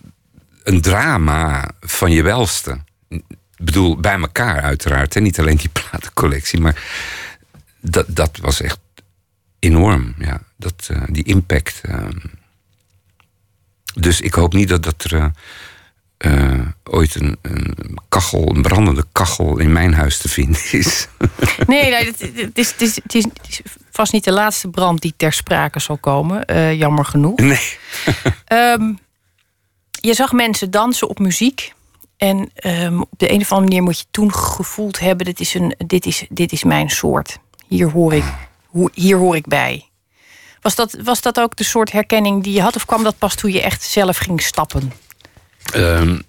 een 0.63 0.81
drama 0.81 1.69
van 1.79 2.11
je 2.11 2.23
welste. 2.23 2.79
Ik 3.07 3.23
bedoel, 3.57 3.99
bij 3.99 4.19
elkaar 4.19 4.61
uiteraard. 4.61 5.15
En 5.15 5.23
niet 5.23 5.39
alleen 5.39 5.57
die 5.57 5.69
platencollectie, 5.69 6.59
maar 6.59 6.83
dat, 7.81 8.05
dat 8.09 8.37
was 8.37 8.61
echt 8.61 8.79
enorm. 9.59 10.15
Ja, 10.17 10.41
dat, 10.55 10.87
uh, 10.91 11.03
die 11.07 11.23
impact. 11.23 11.81
Uh, 11.85 12.07
dus 13.93 14.21
ik 14.21 14.33
hoop 14.33 14.53
niet 14.53 14.67
dat, 14.67 14.83
dat 14.83 15.03
er 15.03 15.13
uh, 15.13 15.25
ooit 16.83 17.15
een, 17.15 17.37
een, 17.41 17.97
kachel, 18.09 18.55
een 18.55 18.61
brandende 18.61 19.05
kachel 19.11 19.57
in 19.57 19.71
mijn 19.71 19.93
huis 19.93 20.17
te 20.17 20.29
vinden 20.29 20.61
is. 20.71 21.07
Nee, 21.67 21.89
nee 21.89 22.05
het, 22.05 22.21
is, 22.53 22.71
het, 22.71 22.81
is, 22.81 22.95
het, 22.95 23.13
is, 23.13 23.61
vast 23.91 24.11
niet 24.13 24.23
de 24.23 24.31
laatste 24.31 24.67
brand 24.67 25.01
die 25.01 25.13
ter 25.17 25.33
sprake 25.33 25.79
zal 25.79 25.97
komen. 25.97 26.75
jammer 26.77 27.05
genoeg. 27.05 27.39
Nee. 27.39 27.77
um, 28.47 28.99
je 30.07 30.13
zag 30.13 30.31
mensen 30.31 30.71
dansen 30.71 31.09
op 31.09 31.19
muziek. 31.19 31.75
En 32.17 32.51
um, 32.63 33.01
op 33.01 33.19
de 33.19 33.31
een 33.31 33.41
of 33.41 33.51
andere 33.51 33.69
manier 33.69 33.83
moet 33.83 33.99
je 33.99 34.05
toen 34.11 34.33
gevoeld 34.33 34.99
hebben: 34.99 35.25
dit 35.25 35.39
is, 35.39 35.53
een, 35.53 35.75
dit 35.87 36.05
is, 36.05 36.25
dit 36.29 36.51
is 36.51 36.63
mijn 36.63 36.89
soort. 36.89 37.39
Hier 37.67 37.91
hoor 37.91 38.13
ik, 38.13 38.23
hier 38.93 39.17
hoor 39.17 39.35
ik 39.35 39.47
bij. 39.47 39.85
Was 40.61 40.75
dat, 40.75 40.97
was 41.03 41.21
dat 41.21 41.39
ook 41.39 41.55
de 41.55 41.63
soort 41.63 41.91
herkenning 41.91 42.43
die 42.43 42.53
je 42.53 42.61
had, 42.61 42.75
of 42.75 42.85
kwam 42.85 43.03
dat 43.03 43.17
pas 43.17 43.35
toen 43.35 43.51
je 43.51 43.61
echt 43.61 43.83
zelf 43.83 44.17
ging 44.17 44.41
stappen? 44.41 44.91
Um, 45.75 46.21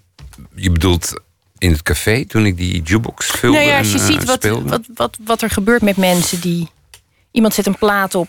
je 0.55 0.71
bedoelt 0.71 1.21
in 1.57 1.71
het 1.71 1.83
café 1.83 2.25
toen 2.25 2.45
ik 2.45 2.57
die 2.57 2.81
jukebox 2.81 3.25
vulde? 3.25 3.57
Nou 3.57 3.69
ja, 3.69 3.77
als 3.77 3.91
je 3.91 3.99
en, 3.99 4.05
ziet 4.05 4.23
wat, 4.23 4.43
wat, 4.43 4.81
wat, 4.93 5.17
wat 5.23 5.41
er 5.41 5.49
gebeurt 5.49 5.81
met 5.81 5.97
mensen 5.97 6.41
die. 6.41 6.69
Iemand 7.31 7.53
zet 7.53 7.65
een 7.65 7.77
plaat 7.77 8.15
op 8.15 8.27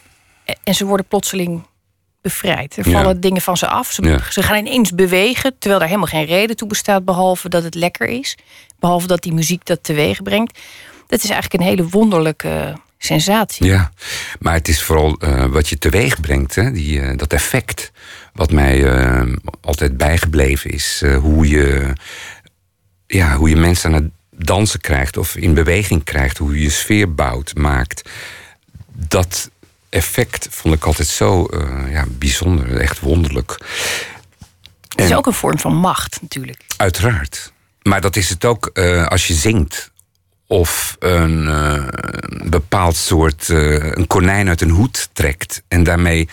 en 0.63 0.75
ze 0.75 0.85
worden 0.85 1.07
plotseling 1.07 1.67
bevrijd. 2.23 2.77
Er 2.77 2.85
vallen 2.85 3.15
ja. 3.15 3.21
dingen 3.21 3.43
van 3.43 3.57
ze 3.57 3.67
af. 3.67 3.93
Ze, 3.93 4.03
ja. 4.03 4.21
ze, 4.31 4.43
gaan 4.43 4.67
ineens 4.67 4.95
bewegen, 4.95 5.55
terwijl 5.59 5.81
daar 5.81 5.89
helemaal 5.89 6.11
geen 6.11 6.25
reden 6.25 6.57
toe 6.57 6.69
bestaat, 6.69 7.05
behalve 7.05 7.49
dat 7.49 7.63
het 7.63 7.75
lekker 7.75 8.09
is. 8.09 8.37
Behalve 8.79 9.07
dat 9.07 9.23
die 9.23 9.33
muziek 9.33 9.67
dat 9.67 9.83
teweeg 9.83 10.23
brengt. 10.23 10.59
Dat 11.07 11.23
is 11.23 11.31
eigenlijk 11.31 11.63
een 11.63 11.69
hele 11.69 11.89
wonderlijke 11.89 12.77
sensatie. 12.99 13.67
Ja, 13.67 13.93
maar 14.39 14.55
het 14.55 14.69
is 14.69 14.83
vooral 14.83 15.17
uh, 15.25 15.45
wat 15.45 15.69
je 15.69 15.79
teweeg 15.79 16.21
brengt, 16.21 16.55
hè? 16.55 16.73
Die, 16.73 17.01
uh, 17.01 17.17
dat 17.17 17.33
effect. 17.33 17.93
Wat 18.33 18.53
mij 18.53 18.79
uh, 18.79 19.35
altijd 19.61 19.97
bijgebleven 19.97 20.71
is. 20.71 21.03
hoe, 21.21 21.49
je, 21.49 21.93
ja, 23.07 23.37
hoe 23.37 23.49
je 23.49 23.57
mensen 23.57 23.95
aan 23.95 24.03
het 24.03 24.11
dansen 24.47 24.81
krijgt 24.81 25.17
of 25.17 25.37
in 25.37 25.55
beweging 25.55 26.05
krijgt. 26.05 26.39
Hoe 26.39 26.55
je 26.55 26.63
je 26.63 26.71
sfeer 26.71 27.15
bouwt, 27.15 27.55
maakt. 27.55 28.09
Dat 28.93 29.51
effect 29.89 30.49
vond 30.51 30.75
ik 30.75 30.85
altijd 30.85 31.09
zo 31.09 31.47
uh, 31.51 31.93
ja, 31.93 32.05
bijzonder, 32.09 32.77
echt 32.77 33.01
wonderlijk. 33.01 33.51
Het 34.89 35.01
is 35.01 35.11
en, 35.11 35.17
ook 35.17 35.27
een 35.27 35.33
vorm 35.33 35.59
van 35.59 35.75
macht, 35.75 36.19
natuurlijk. 36.23 36.65
Uiteraard. 36.77 37.53
Maar 37.83 38.01
dat 38.01 38.17
is 38.17 38.29
het 38.29 38.45
ook 38.45 38.69
als 39.09 39.27
je 39.27 39.35
zingt. 39.35 39.91
Of 40.47 40.97
een 40.99 41.45
uh, 41.45 41.89
bepaald 42.45 42.97
soort 42.97 43.49
een 43.49 44.07
konijn 44.07 44.49
uit 44.49 44.61
een 44.61 44.71
hoed 44.71 45.09
trekt. 45.13 45.63
En 45.69 45.83
daarmee 45.83 46.29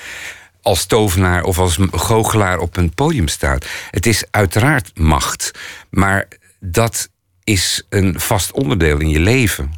als 0.67 0.85
tovenaar 0.85 1.43
of 1.43 1.59
als 1.59 1.77
goochelaar 1.91 2.59
op 2.59 2.77
een 2.77 2.93
podium 2.93 3.27
staat. 3.27 3.65
Het 3.91 4.05
is 4.05 4.23
uiteraard 4.31 4.99
macht. 4.99 5.51
Maar 5.89 6.27
dat 6.59 7.09
is 7.43 7.85
een 7.89 8.19
vast 8.19 8.51
onderdeel 8.51 8.99
in 8.99 9.09
je 9.09 9.19
leven. 9.19 9.71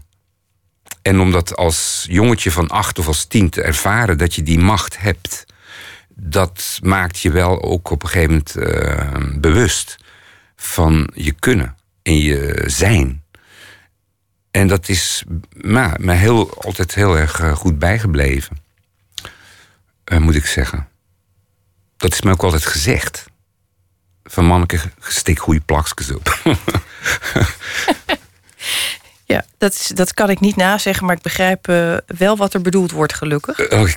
En 1.01 1.19
om 1.19 1.31
dat 1.31 1.55
als 1.55 2.05
jongetje 2.09 2.51
van 2.51 2.67
acht 2.67 2.99
of 2.99 3.07
als 3.07 3.25
tien 3.25 3.49
te 3.49 3.61
ervaren 3.61 4.17
dat 4.17 4.35
je 4.35 4.43
die 4.43 4.59
macht 4.59 4.99
hebt, 4.99 5.45
dat 6.09 6.79
maakt 6.83 7.19
je 7.19 7.31
wel 7.31 7.61
ook 7.61 7.89
op 7.89 8.03
een 8.03 8.09
gegeven 8.09 8.29
moment 8.29 8.55
uh, 8.57 9.39
bewust 9.39 9.97
van 10.55 11.11
je 11.13 11.31
kunnen 11.31 11.75
en 12.01 12.17
je 12.17 12.63
zijn. 12.65 13.23
En 14.51 14.67
dat 14.67 14.89
is 14.89 15.23
me 15.97 16.11
heel, 16.11 16.63
altijd 16.63 16.95
heel 16.95 17.17
erg 17.17 17.41
uh, 17.41 17.55
goed 17.55 17.79
bijgebleven, 17.79 18.57
uh, 20.09 20.19
moet 20.19 20.35
ik 20.35 20.45
zeggen. 20.45 20.87
Dat 21.97 22.13
is 22.13 22.21
me 22.21 22.31
ook 22.31 22.43
altijd 22.43 22.65
gezegd. 22.65 23.25
Van 24.23 24.45
manneke, 24.45 24.79
stik 24.99 25.39
goede 25.39 25.59
plakjes 25.59 26.11
op. 26.17 26.39
Ja, 29.29 29.45
dat, 29.57 29.73
is, 29.73 29.87
dat 29.87 30.13
kan 30.13 30.29
ik 30.29 30.39
niet 30.39 30.55
nazeggen, 30.55 31.05
maar 31.05 31.15
ik 31.15 31.21
begrijp 31.21 31.67
uh, 31.67 31.97
wel 32.17 32.37
wat 32.37 32.53
er 32.53 32.61
bedoeld 32.61 32.91
wordt, 32.91 33.13
gelukkig. 33.13 33.71
Uh, 33.71 33.81
oh, 33.81 33.89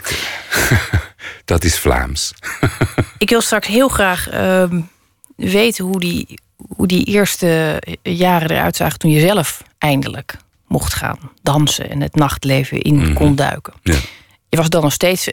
dat 1.45 1.65
is 1.65 1.79
Vlaams. 1.79 2.33
ik 3.19 3.29
wil 3.29 3.41
straks 3.41 3.67
heel 3.67 3.89
graag 3.89 4.33
uh, 4.33 4.65
weten 5.37 5.85
hoe 5.85 6.01
die, 6.01 6.39
hoe 6.57 6.87
die 6.87 7.05
eerste 7.05 7.83
jaren 8.03 8.51
eruit 8.51 8.77
zagen 8.77 8.99
toen 8.99 9.11
je 9.11 9.21
zelf 9.21 9.63
eindelijk 9.79 10.37
mocht 10.67 10.95
gaan 10.95 11.19
dansen 11.43 11.91
en 11.91 12.01
het 12.01 12.15
nachtleven 12.15 12.81
in 12.81 12.95
mm 12.95 13.05
-hmm. 13.05 13.15
kon 13.15 13.35
duiken. 13.35 13.73
Ja. 13.83 13.97
Je 14.49 14.57
was 14.57 14.69
dan 14.69 14.83
nog 14.83 14.93
steeds 14.93 15.29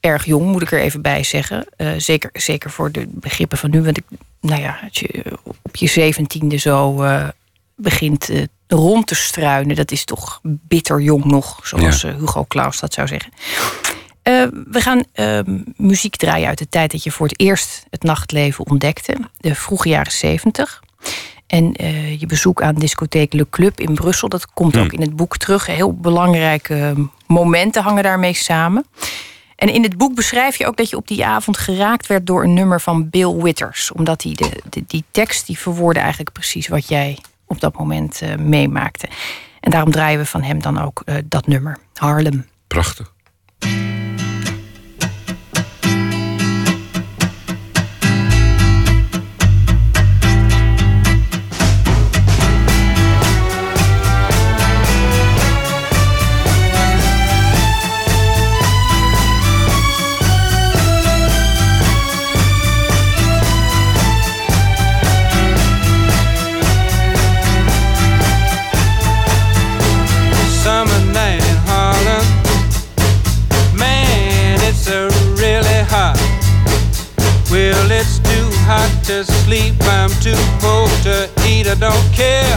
erg 0.00 0.24
jong, 0.24 0.46
moet 0.46 0.62
ik 0.62 0.72
er 0.72 0.80
even 0.80 1.02
bij 1.02 1.22
zeggen. 1.22 1.66
Uh, 1.76 1.92
zeker, 1.96 2.30
zeker 2.32 2.70
voor 2.70 2.92
de 2.92 3.06
begrippen 3.08 3.58
van 3.58 3.70
nu. 3.70 3.82
Want 3.82 3.96
ik, 3.96 4.04
nou 4.40 4.60
ja, 4.60 4.78
als 4.82 4.98
je 4.98 5.24
op 5.62 5.76
je 5.76 5.86
zeventiende 5.86 6.56
zo 6.56 7.02
uh, 7.02 7.28
begint 7.76 8.30
uh, 8.30 8.44
rond 8.66 9.06
te 9.06 9.14
struinen, 9.14 9.76
dat 9.76 9.90
is 9.90 10.04
toch 10.04 10.40
bitter 10.42 11.00
jong 11.00 11.24
nog, 11.24 11.66
zoals 11.66 12.00
ja. 12.00 12.14
Hugo 12.14 12.44
Claus 12.44 12.80
dat 12.80 12.94
zou 12.94 13.06
zeggen. 13.06 13.32
we 14.70 14.80
gaan 14.80 15.04
muziek 15.76 16.16
draaien 16.16 16.48
uit 16.48 16.58
de 16.58 16.68
tijd 16.68 16.90
dat 16.90 17.02
je 17.02 17.10
voor 17.10 17.26
het 17.26 17.40
eerst 17.40 17.86
het 17.90 18.02
nachtleven 18.02 18.66
ontdekte, 18.66 19.16
de 19.36 19.54
vroege 19.54 19.88
jaren 19.88 20.12
zeventig. 20.12 20.82
En 21.46 21.74
je 22.18 22.26
bezoek 22.26 22.62
aan 22.62 22.74
discotheek 22.74 23.32
Le 23.32 23.46
Club 23.50 23.80
in 23.80 23.94
Brussel, 23.94 24.28
dat 24.28 24.52
komt 24.52 24.76
ook 24.76 24.92
in 24.92 25.00
het 25.00 25.16
boek 25.16 25.36
terug. 25.36 25.66
Heel 25.66 25.92
belangrijke 25.94 26.94
momenten 27.26 27.82
hangen 27.82 28.02
daarmee 28.02 28.34
samen. 28.34 28.84
En 29.60 29.68
in 29.68 29.82
het 29.82 29.96
boek 29.96 30.14
beschrijf 30.14 30.56
je 30.56 30.66
ook 30.66 30.76
dat 30.76 30.90
je 30.90 30.96
op 30.96 31.08
die 31.08 31.24
avond 31.24 31.58
geraakt 31.58 32.06
werd 32.06 32.26
door 32.26 32.44
een 32.44 32.54
nummer 32.54 32.80
van 32.80 33.10
Bill 33.10 33.34
Withers. 33.34 33.92
Omdat 33.92 34.20
die, 34.20 34.36
de, 34.36 34.82
die 34.86 35.04
tekst 35.10 35.46
die 35.46 35.58
verwoordde 35.58 36.00
eigenlijk 36.00 36.32
precies 36.32 36.68
wat 36.68 36.88
jij 36.88 37.18
op 37.46 37.60
dat 37.60 37.78
moment 37.78 38.20
uh, 38.22 38.34
meemaakte. 38.34 39.08
En 39.60 39.70
daarom 39.70 39.90
draaien 39.90 40.18
we 40.18 40.26
van 40.26 40.42
hem 40.42 40.62
dan 40.62 40.80
ook 40.80 41.02
uh, 41.04 41.14
dat 41.24 41.46
nummer, 41.46 41.78
Harlem. 41.94 42.46
Prachtig. 42.66 43.12
To 79.10 79.24
sleep, 79.24 79.74
I'm 79.80 80.10
too 80.22 80.38
poor 80.60 80.86
to 81.02 81.28
eat. 81.44 81.66
I 81.66 81.74
don't 81.74 82.08
care 82.14 82.56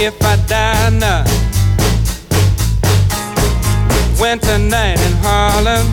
if 0.00 0.14
I 0.22 0.36
die 0.48 0.88
now. 0.88 1.24
Winter 4.18 4.56
night 4.56 4.98
in 5.06 5.12
Harlem, 5.20 5.86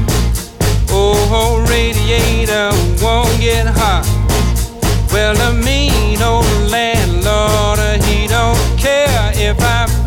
oh, 0.92 1.66
radiator 1.70 2.72
won't 3.04 3.38
get 3.42 3.68
hot. 3.68 4.08
Well, 5.12 5.36
the 5.36 5.52
mean 5.62 6.22
old 6.22 6.46
landlord, 6.72 7.80
he 8.06 8.28
don't 8.28 8.62
care 8.80 9.32
if 9.36 9.60
I 9.60 10.01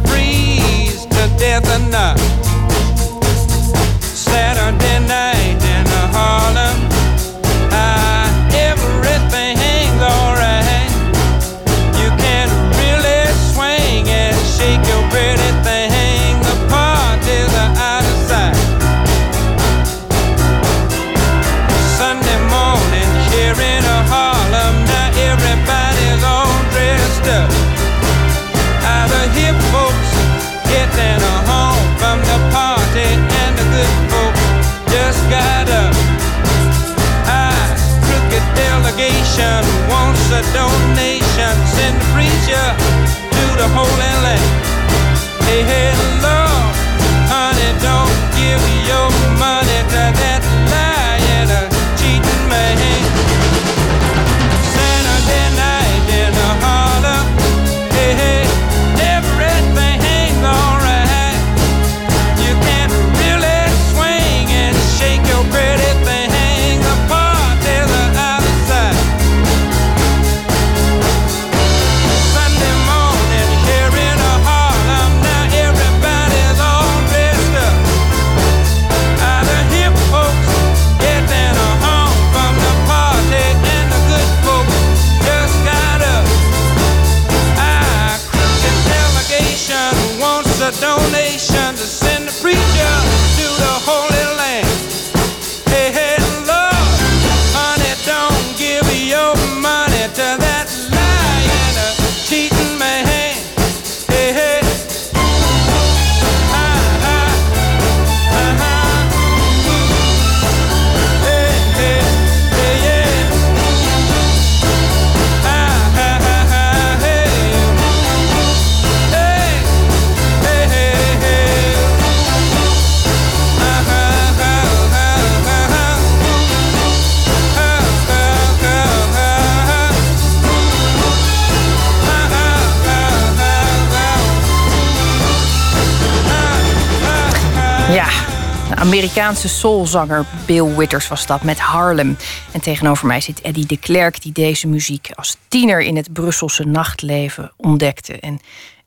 Amerikaanse 139.15 139.49
soulzanger 139.49 140.27
Bill 140.47 140.75
Withers 140.77 141.09
was 141.09 141.27
dat 141.27 141.43
met 141.43 141.59
Harlem. 141.59 142.17
En 142.53 142.61
tegenover 142.61 143.07
mij 143.07 143.21
zit 143.21 143.41
Eddie 143.41 143.67
de 143.67 143.77
Klerk, 143.77 144.23
die 144.23 144.33
deze 144.33 144.69
muziek 144.69 145.11
als 145.15 145.37
tiener 145.49 145.81
in 145.81 145.97
het 145.97 146.13
Brusselse 146.13 146.65
nachtleven 146.65 147.53
ontdekte. 147.57 148.13
En 148.21 148.41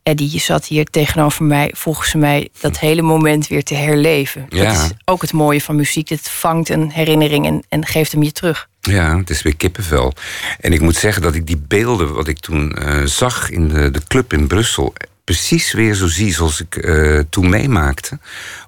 Eddie, 0.04 0.32
je 0.32 0.40
zat 0.40 0.66
hier 0.66 0.86
tegenover 0.86 1.44
mij, 1.44 1.72
volgens 1.76 2.14
mij, 2.14 2.50
dat 2.60 2.80
hele 2.80 3.02
moment 3.02 3.48
weer 3.48 3.64
te 3.64 3.76
herleven. 3.76 4.46
Ja. 4.50 4.64
Dat 4.64 4.74
is 4.74 4.92
ook 5.06 5.22
het 5.22 5.34
mooie 5.34 5.62
van 5.62 5.76
muziek. 5.76 6.10
Het 6.10 6.30
vangt 6.30 6.70
een 6.70 6.92
herinnering 6.92 7.46
en, 7.46 7.64
en 7.70 7.86
geeft 7.86 8.12
hem 8.12 8.24
je 8.24 8.32
terug. 8.32 8.70
Ja, 8.82 9.18
het 9.18 9.30
is 9.30 9.42
weer 9.42 9.56
kippenvel. 9.56 10.14
En 10.60 10.74
ik 10.74 10.82
moet 10.82 10.96
zeggen 10.96 11.22
dat 11.22 11.36
ik 11.36 11.48
die 11.48 11.62
beelden 11.68 12.14
wat 12.14 12.28
ik 12.28 12.40
toen 12.40 12.76
uh, 12.80 13.04
zag 13.04 13.50
in 13.50 13.68
de, 13.68 13.92
de 13.92 14.02
club 14.08 14.34
in 14.34 14.48
Brussel 14.48 14.94
precies 15.28 15.72
weer 15.72 15.94
zo 15.94 16.08
zie 16.08 16.34
zoals 16.34 16.62
ik 16.62 16.76
uh, 16.76 17.22
toen 17.30 17.50
meemaakte 17.50 18.20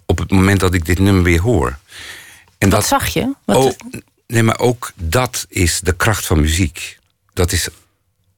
op 0.05 0.17
het 0.17 0.31
moment 0.31 0.59
dat 0.59 0.73
ik 0.73 0.85
dit 0.85 0.99
nummer 0.99 1.23
weer 1.23 1.41
hoor. 1.41 1.77
En 2.57 2.69
Wat 2.69 2.79
dat, 2.79 2.85
zag 2.85 3.07
je? 3.07 3.33
Wat 3.45 3.57
oh, 3.57 3.71
nee, 4.27 4.43
maar 4.43 4.59
ook 4.59 4.91
dat 4.95 5.45
is 5.49 5.79
de 5.79 5.95
kracht 5.95 6.25
van 6.25 6.39
muziek. 6.39 6.99
Dat 7.33 7.51
is 7.51 7.67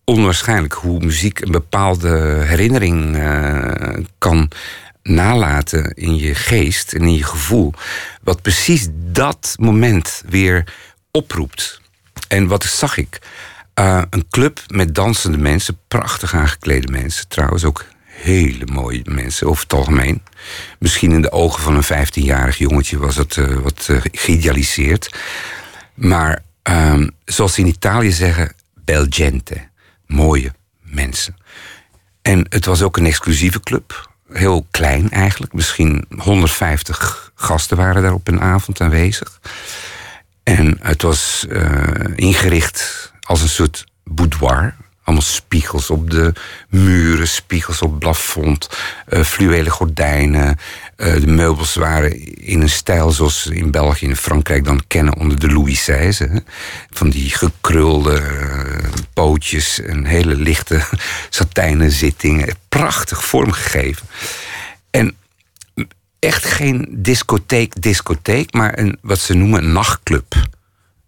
onwaarschijnlijk 0.04 0.74
hoe 0.74 1.00
muziek 1.00 1.40
een 1.40 1.52
bepaalde 1.52 2.10
herinnering 2.46 3.16
uh, 3.16 4.06
kan 4.18 4.52
nalaten 5.04 5.94
in 5.94 6.16
je 6.16 6.36
geest 6.36 6.94
en 6.94 7.02
in 7.02 7.14
je 7.14 7.24
gevoel. 7.24 7.74
Wat 8.24 8.42
precies 8.42 8.88
dat 8.94 9.56
moment 9.60 10.24
weer 10.30 10.74
oproept. 11.12 11.82
En 12.28 12.48
wat 12.48 12.64
zag 12.64 12.98
ik? 12.98 13.20
Uh, 13.76 14.02
een 14.10 14.26
club 14.30 14.62
met 14.68 14.96
dansende 14.96 15.38
mensen, 15.38 15.78
prachtig 15.88 16.34
aangeklede 16.34 16.92
mensen, 16.92 17.28
trouwens 17.28 17.64
ook 17.64 17.86
hele 18.22 18.66
mooie 18.66 19.02
mensen 19.04 19.48
over 19.48 19.64
het 19.64 19.74
algemeen. 19.74 20.24
Misschien 20.80 21.12
in 21.12 21.22
de 21.22 21.32
ogen 21.32 21.62
van 21.62 21.76
een 21.76 22.08
15-jarig 22.08 22.58
jongetje 22.58 22.98
was 22.98 23.16
het 23.16 23.36
uh, 23.36 23.58
wat 23.58 23.88
uh, 23.92 24.02
geïdealiseerd. 24.12 25.20
Maar 25.94 26.44
um, 26.64 27.12
zoals 27.26 27.54
ze 27.54 27.62
in 27.62 27.68
Italië 27.68 28.12
zeggen, 28.12 28.54
bel 28.74 29.06
gente. 29.10 29.70
Mooie 30.06 30.54
mensen. 30.82 31.36
En 32.22 32.46
het 32.50 32.66
was 32.66 32.82
ook 32.82 32.98
een 32.98 33.06
exclusieve 33.06 33.60
club. 33.60 34.10
Heel 34.32 34.68
klein 34.72 35.10
eigenlijk. 35.10 35.54
Misschien 35.54 36.06
150 36.18 37.32
gasten 37.36 37.78
waren 37.78 38.02
daar 38.02 38.14
op 38.14 38.28
een 38.28 38.42
avond 38.42 38.82
aanwezig. 38.82 39.40
En 40.44 40.78
het 40.82 41.02
was 41.02 41.46
uh, 41.50 41.84
ingericht 42.16 43.12
als 43.22 43.42
een 43.42 43.50
soort 43.50 43.86
boudoir. 44.04 44.76
Allemaal 45.04 45.26
spiegels 45.26 45.90
op 45.90 46.10
de 46.10 46.34
muren, 46.70 47.28
spiegels 47.28 47.82
op 47.82 48.00
plafond, 48.00 48.70
uh, 49.10 49.70
gordijnen. 49.70 50.58
Uh, 50.98 51.14
de 51.14 51.28
meubels 51.28 51.76
waren 51.76 52.36
in 52.36 52.62
een 52.62 52.70
stijl 52.70 53.12
zoals 53.12 53.42
ze 53.42 53.56
in 53.56 53.72
België 53.72 54.08
en 54.08 54.16
Frankrijk 54.16 54.66
dan 54.66 54.84
kennen 54.88 55.16
onder 55.16 55.40
de 55.40 55.52
Louis 55.52 55.80
XVI. 55.80 56.28
Van 56.90 57.10
die 57.10 57.30
gekrulde 57.30 58.22
uh, 58.22 58.90
pootjes 59.14 59.82
en 59.82 60.06
hele 60.06 60.36
lichte 60.36 60.82
satijnen 61.30 61.92
zittingen. 61.92 62.56
Prachtig 62.70 63.26
vormgegeven. 63.26 64.08
En 64.90 65.16
echt 66.20 66.46
geen 66.46 66.88
discotheek, 66.90 67.82
discotheek, 67.82 68.54
maar 68.54 68.80
een, 68.80 68.98
wat 69.02 69.20
ze 69.20 69.34
noemen 69.34 69.64
een 69.64 69.72
nachtclub. 69.72 70.36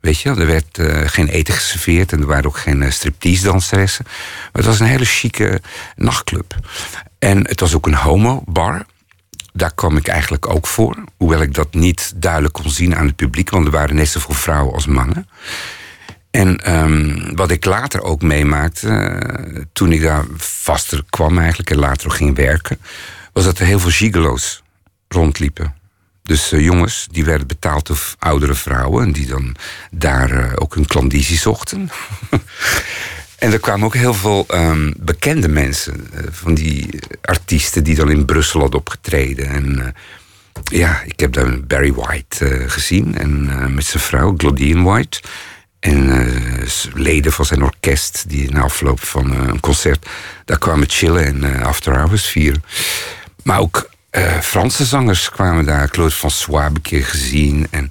Weet 0.03 0.19
je, 0.19 0.29
er 0.29 0.45
werd 0.45 0.77
uh, 0.77 1.01
geen 1.05 1.27
eten 1.27 1.53
geserveerd 1.53 2.11
en 2.11 2.19
er 2.19 2.25
waren 2.25 2.45
ook 2.45 2.57
geen 2.57 2.81
uh, 2.81 2.91
striptease 2.91 3.43
danseressen. 3.43 4.05
Maar 4.05 4.51
het 4.51 4.65
was 4.65 4.79
een 4.79 4.85
hele 4.85 5.05
chique 5.05 5.61
nachtclub. 5.95 6.55
En 7.19 7.47
het 7.47 7.59
was 7.59 7.75
ook 7.75 7.87
een 7.87 7.95
homo-bar. 7.95 8.85
Daar 9.53 9.73
kwam 9.73 9.97
ik 9.97 10.07
eigenlijk 10.07 10.49
ook 10.49 10.67
voor. 10.67 11.03
Hoewel 11.17 11.41
ik 11.41 11.53
dat 11.53 11.73
niet 11.73 12.13
duidelijk 12.15 12.53
kon 12.53 12.69
zien 12.69 12.95
aan 12.95 13.05
het 13.05 13.15
publiek, 13.15 13.49
want 13.49 13.65
er 13.65 13.71
waren 13.71 13.95
net 13.95 14.07
zoveel 14.07 14.33
vrouwen 14.33 14.73
als 14.73 14.85
mannen. 14.85 15.29
En 16.31 16.73
um, 16.73 17.35
wat 17.35 17.51
ik 17.51 17.65
later 17.65 18.01
ook 18.01 18.21
meemaakte, 18.21 18.87
uh, 18.87 19.61
toen 19.73 19.91
ik 19.91 20.01
daar 20.01 20.25
vaster 20.37 21.03
kwam 21.09 21.37
eigenlijk 21.37 21.69
en 21.69 21.77
later 21.77 22.11
ging 22.11 22.35
werken, 22.35 22.79
was 23.33 23.43
dat 23.43 23.59
er 23.59 23.65
heel 23.65 23.79
veel 23.79 23.91
gigolo's 23.91 24.63
rondliepen. 25.07 25.81
Dus 26.23 26.53
uh, 26.53 26.63
jongens, 26.63 27.07
die 27.11 27.25
werden 27.25 27.47
betaald 27.47 27.87
door 27.87 28.15
oudere 28.19 28.53
vrouwen... 28.53 29.03
en 29.03 29.11
die 29.11 29.25
dan 29.25 29.55
daar 29.91 30.31
uh, 30.31 30.51
ook 30.55 30.75
hun 30.75 30.85
klandizie 30.85 31.37
zochten. 31.37 31.89
en 33.39 33.51
er 33.51 33.59
kwamen 33.59 33.85
ook 33.85 33.95
heel 33.95 34.13
veel 34.13 34.45
um, 34.53 34.93
bekende 34.97 35.47
mensen... 35.47 36.07
Uh, 36.13 36.19
van 36.31 36.53
die 36.53 36.99
artiesten 37.21 37.83
die 37.83 37.95
dan 37.95 38.11
in 38.11 38.25
Brussel 38.25 38.59
hadden 38.59 38.79
opgetreden. 38.79 39.47
En 39.47 39.95
ja, 40.63 41.01
ik 41.01 41.19
heb 41.19 41.33
daar 41.33 41.59
Barry 41.59 41.93
White 41.93 42.63
gezien... 42.67 43.17
en 43.17 43.73
met 43.73 43.85
zijn 43.85 44.03
vrouw, 44.03 44.35
Claudine 44.35 44.83
White... 44.83 45.21
En 45.79 46.29
leden 46.93 47.31
van 47.31 47.45
zijn 47.45 47.63
orkest, 47.63 48.23
die 48.27 48.51
na 48.51 48.61
afloop 48.61 48.99
van 48.99 49.31
een 49.31 49.59
concert... 49.59 50.05
daar 50.45 50.57
kwamen 50.57 50.89
chillen 50.89 51.25
en 51.25 51.63
after 51.63 51.93
hours 51.93 52.25
vieren. 52.25 52.63
Maar 53.41 53.59
ook 53.59 53.89
uh, 54.17 54.39
Franse 54.39 54.85
zangers 54.85 55.29
kwamen 55.29 55.65
daar. 55.65 55.89
Claude 55.89 56.13
François 56.13 56.63
heb 56.63 56.77
ik 56.77 56.83
keer 56.83 57.05
gezien. 57.05 57.67
En 57.71 57.89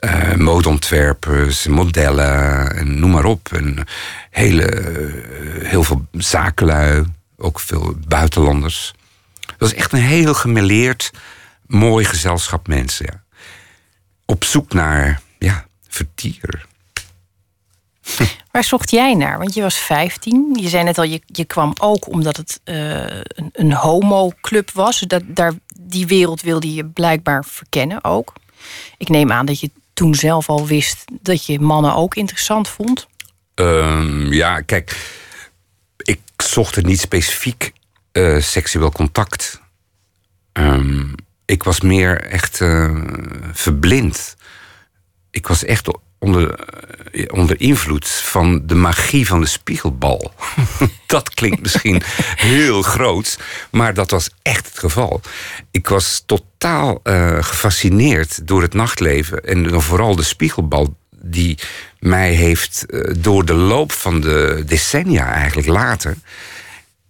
uh, 0.00 0.34
modeontwerpers, 0.34 1.66
modellen, 1.66 2.76
en 2.76 2.98
noem 2.98 3.10
maar 3.10 3.24
op. 3.24 3.52
En 3.52 3.86
hele, 4.30 4.80
uh, 4.80 5.68
heel 5.68 5.84
veel 5.84 6.06
zakenlui, 6.12 7.04
ook 7.36 7.60
veel 7.60 7.94
buitenlanders. 8.08 8.94
Het 9.40 9.58
was 9.58 9.74
echt 9.74 9.92
een 9.92 9.98
heel 9.98 10.34
gemeleerd, 10.34 11.10
mooi 11.66 12.04
gezelschap 12.04 12.68
mensen. 12.68 13.06
Ja. 13.06 13.22
Op 14.24 14.44
zoek 14.44 14.72
naar 14.72 15.20
ja, 15.38 15.66
vertier. 15.88 16.66
Waar 18.56 18.64
zocht 18.64 18.90
jij 18.90 19.14
naar? 19.14 19.38
Want 19.38 19.54
je 19.54 19.62
was 19.62 19.76
15. 19.76 20.56
Je 20.60 20.68
zei 20.68 20.84
net 20.84 20.98
al, 20.98 21.04
je, 21.04 21.20
je 21.26 21.44
kwam 21.44 21.72
ook 21.80 22.08
omdat 22.08 22.36
het 22.36 22.60
uh, 22.64 23.00
een, 23.10 23.50
een 23.52 23.72
homo-club 23.72 24.70
was. 24.70 25.00
Dat, 25.00 25.22
daar, 25.26 25.52
die 25.80 26.06
wereld 26.06 26.40
wilde 26.40 26.74
je 26.74 26.84
blijkbaar 26.84 27.44
verkennen 27.44 28.04
ook. 28.04 28.32
Ik 28.98 29.08
neem 29.08 29.32
aan 29.32 29.46
dat 29.46 29.60
je 29.60 29.70
toen 29.94 30.14
zelf 30.14 30.48
al 30.48 30.66
wist 30.66 31.04
dat 31.20 31.46
je 31.46 31.60
mannen 31.60 31.94
ook 31.94 32.14
interessant 32.14 32.68
vond. 32.68 33.06
Um, 33.54 34.32
ja, 34.32 34.60
kijk, 34.60 35.16
ik 35.96 36.20
zocht 36.36 36.76
er 36.76 36.84
niet 36.84 37.00
specifiek 37.00 37.72
uh, 38.12 38.40
seksueel 38.40 38.90
contact. 38.90 39.60
Um, 40.52 41.14
ik 41.44 41.62
was 41.62 41.80
meer 41.80 42.20
echt 42.20 42.60
uh, 42.60 43.00
verblind. 43.52 44.36
Ik 45.30 45.46
was 45.46 45.64
echt 45.64 45.88
onder, 46.18 46.58
onder 47.30 47.60
invloed 47.60 48.08
van 48.08 48.66
de 48.66 48.74
magie 48.74 49.26
van 49.26 49.40
de 49.40 49.46
spiegelbal. 49.46 50.32
dat 51.06 51.34
klinkt 51.34 51.60
misschien 51.62 52.02
heel 52.36 52.82
groot, 52.82 53.38
maar 53.70 53.94
dat 53.94 54.10
was 54.10 54.30
echt 54.42 54.66
het 54.66 54.78
geval. 54.78 55.20
Ik 55.70 55.88
was 55.88 56.22
totaal 56.26 57.00
uh, 57.04 57.42
gefascineerd 57.42 58.46
door 58.46 58.62
het 58.62 58.74
nachtleven 58.74 59.44
en 59.44 59.82
vooral 59.82 60.16
de 60.16 60.22
spiegelbal 60.22 60.96
die 61.10 61.58
mij 61.98 62.32
heeft 62.32 62.84
uh, 62.88 63.14
door 63.18 63.44
de 63.44 63.54
loop 63.54 63.92
van 63.92 64.20
de 64.20 64.62
decennia 64.66 65.32
eigenlijk 65.32 65.68
later 65.68 66.16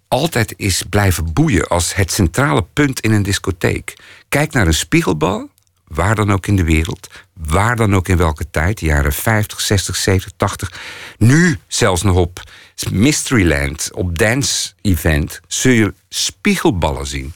altijd 0.09 0.55
is 0.57 0.83
blijven 0.91 1.33
boeien 1.33 1.69
als 1.69 1.95
het 1.95 2.13
centrale 2.13 2.65
punt 2.73 3.01
in 3.01 3.13
een 3.13 3.23
discotheek. 3.23 3.95
Kijk 4.29 4.53
naar 4.53 4.67
een 4.67 4.75
spiegelbal 4.75 5.51
waar 5.87 6.15
dan 6.15 6.33
ook 6.33 6.47
in 6.47 6.57
de 6.57 6.65
wereld, 6.65 7.09
waar 7.33 7.77
dan 7.77 7.95
ook 7.95 8.09
in 8.09 8.17
welke 8.17 8.51
tijd, 8.51 8.79
de 8.79 8.87
jaren 8.87 9.13
50, 9.13 9.61
60, 9.61 9.97
70, 9.97 10.33
80. 10.37 10.73
Nu 11.19 11.59
zelfs 11.67 12.03
nog 12.03 12.17
op 12.17 12.43
Mysteryland, 12.91 13.91
op 13.93 14.19
Dance 14.19 14.73
Event, 14.83 15.41
zul 15.47 15.73
je 15.73 15.95
spiegelballen 16.09 17.07
zien. 17.07 17.33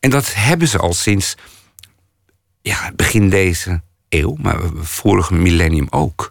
En 0.00 0.10
dat 0.10 0.34
hebben 0.34 0.68
ze 0.68 0.78
al 0.78 0.94
sinds 0.94 1.34
ja, 2.62 2.92
begin 2.96 3.30
deze 3.30 3.82
eeuw, 4.08 4.36
maar 4.38 4.60
vorige 4.74 5.34
millennium 5.34 5.86
ook. 5.90 6.30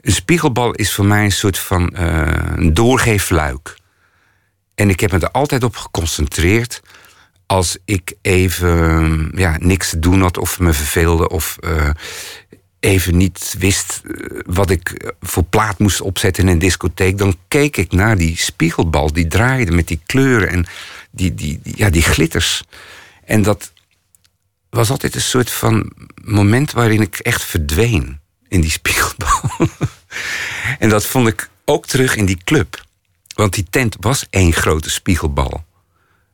Een 0.00 0.12
spiegelbal 0.12 0.72
is 0.72 0.92
voor 0.92 1.04
mij 1.04 1.24
een 1.24 1.32
soort 1.32 1.58
van 1.58 1.94
uh, 1.98 2.22
een 2.56 2.74
doorgeefluik. 2.74 3.76
En 4.74 4.90
ik 4.90 5.00
heb 5.00 5.12
me 5.12 5.18
er 5.18 5.30
altijd 5.30 5.62
op 5.62 5.76
geconcentreerd 5.76 6.82
als 7.46 7.76
ik 7.84 8.12
even 8.22 9.30
ja, 9.34 9.56
niks 9.60 9.90
te 9.90 9.98
doen 9.98 10.20
had 10.20 10.38
of 10.38 10.58
me 10.58 10.72
verveelde 10.72 11.28
of 11.28 11.56
uh, 11.60 11.90
even 12.80 13.16
niet 13.16 13.54
wist 13.58 14.00
uh, 14.04 14.40
wat 14.46 14.70
ik 14.70 15.12
voor 15.20 15.42
plaat 15.42 15.78
moest 15.78 16.00
opzetten 16.00 16.42
in 16.42 16.48
een 16.48 16.58
discotheek, 16.58 17.18
dan 17.18 17.36
keek 17.48 17.76
ik 17.76 17.92
naar 17.92 18.16
die 18.16 18.36
spiegelbal 18.36 19.12
die 19.12 19.26
draaide 19.26 19.72
met 19.72 19.88
die 19.88 20.00
kleuren 20.06 20.48
en 20.48 20.66
die, 21.10 21.34
die, 21.34 21.60
ja, 21.62 21.90
die 21.90 22.02
glitters. 22.02 22.62
En 23.24 23.42
dat 23.42 23.72
was 24.70 24.90
altijd 24.90 25.14
een 25.14 25.20
soort 25.20 25.50
van 25.50 25.92
moment 26.24 26.72
waarin 26.72 27.00
ik 27.00 27.18
echt 27.18 27.44
verdween 27.44 28.20
in 28.48 28.60
die 28.60 28.70
spiegelbal. 28.70 29.40
en 30.78 30.88
dat 30.88 31.06
vond 31.06 31.28
ik 31.28 31.48
ook 31.64 31.86
terug 31.86 32.16
in 32.16 32.26
die 32.26 32.38
club. 32.44 32.84
Want 33.34 33.54
die 33.54 33.66
tent 33.70 33.96
was 34.00 34.26
één 34.30 34.52
grote 34.52 34.90
spiegelbal. 34.90 35.64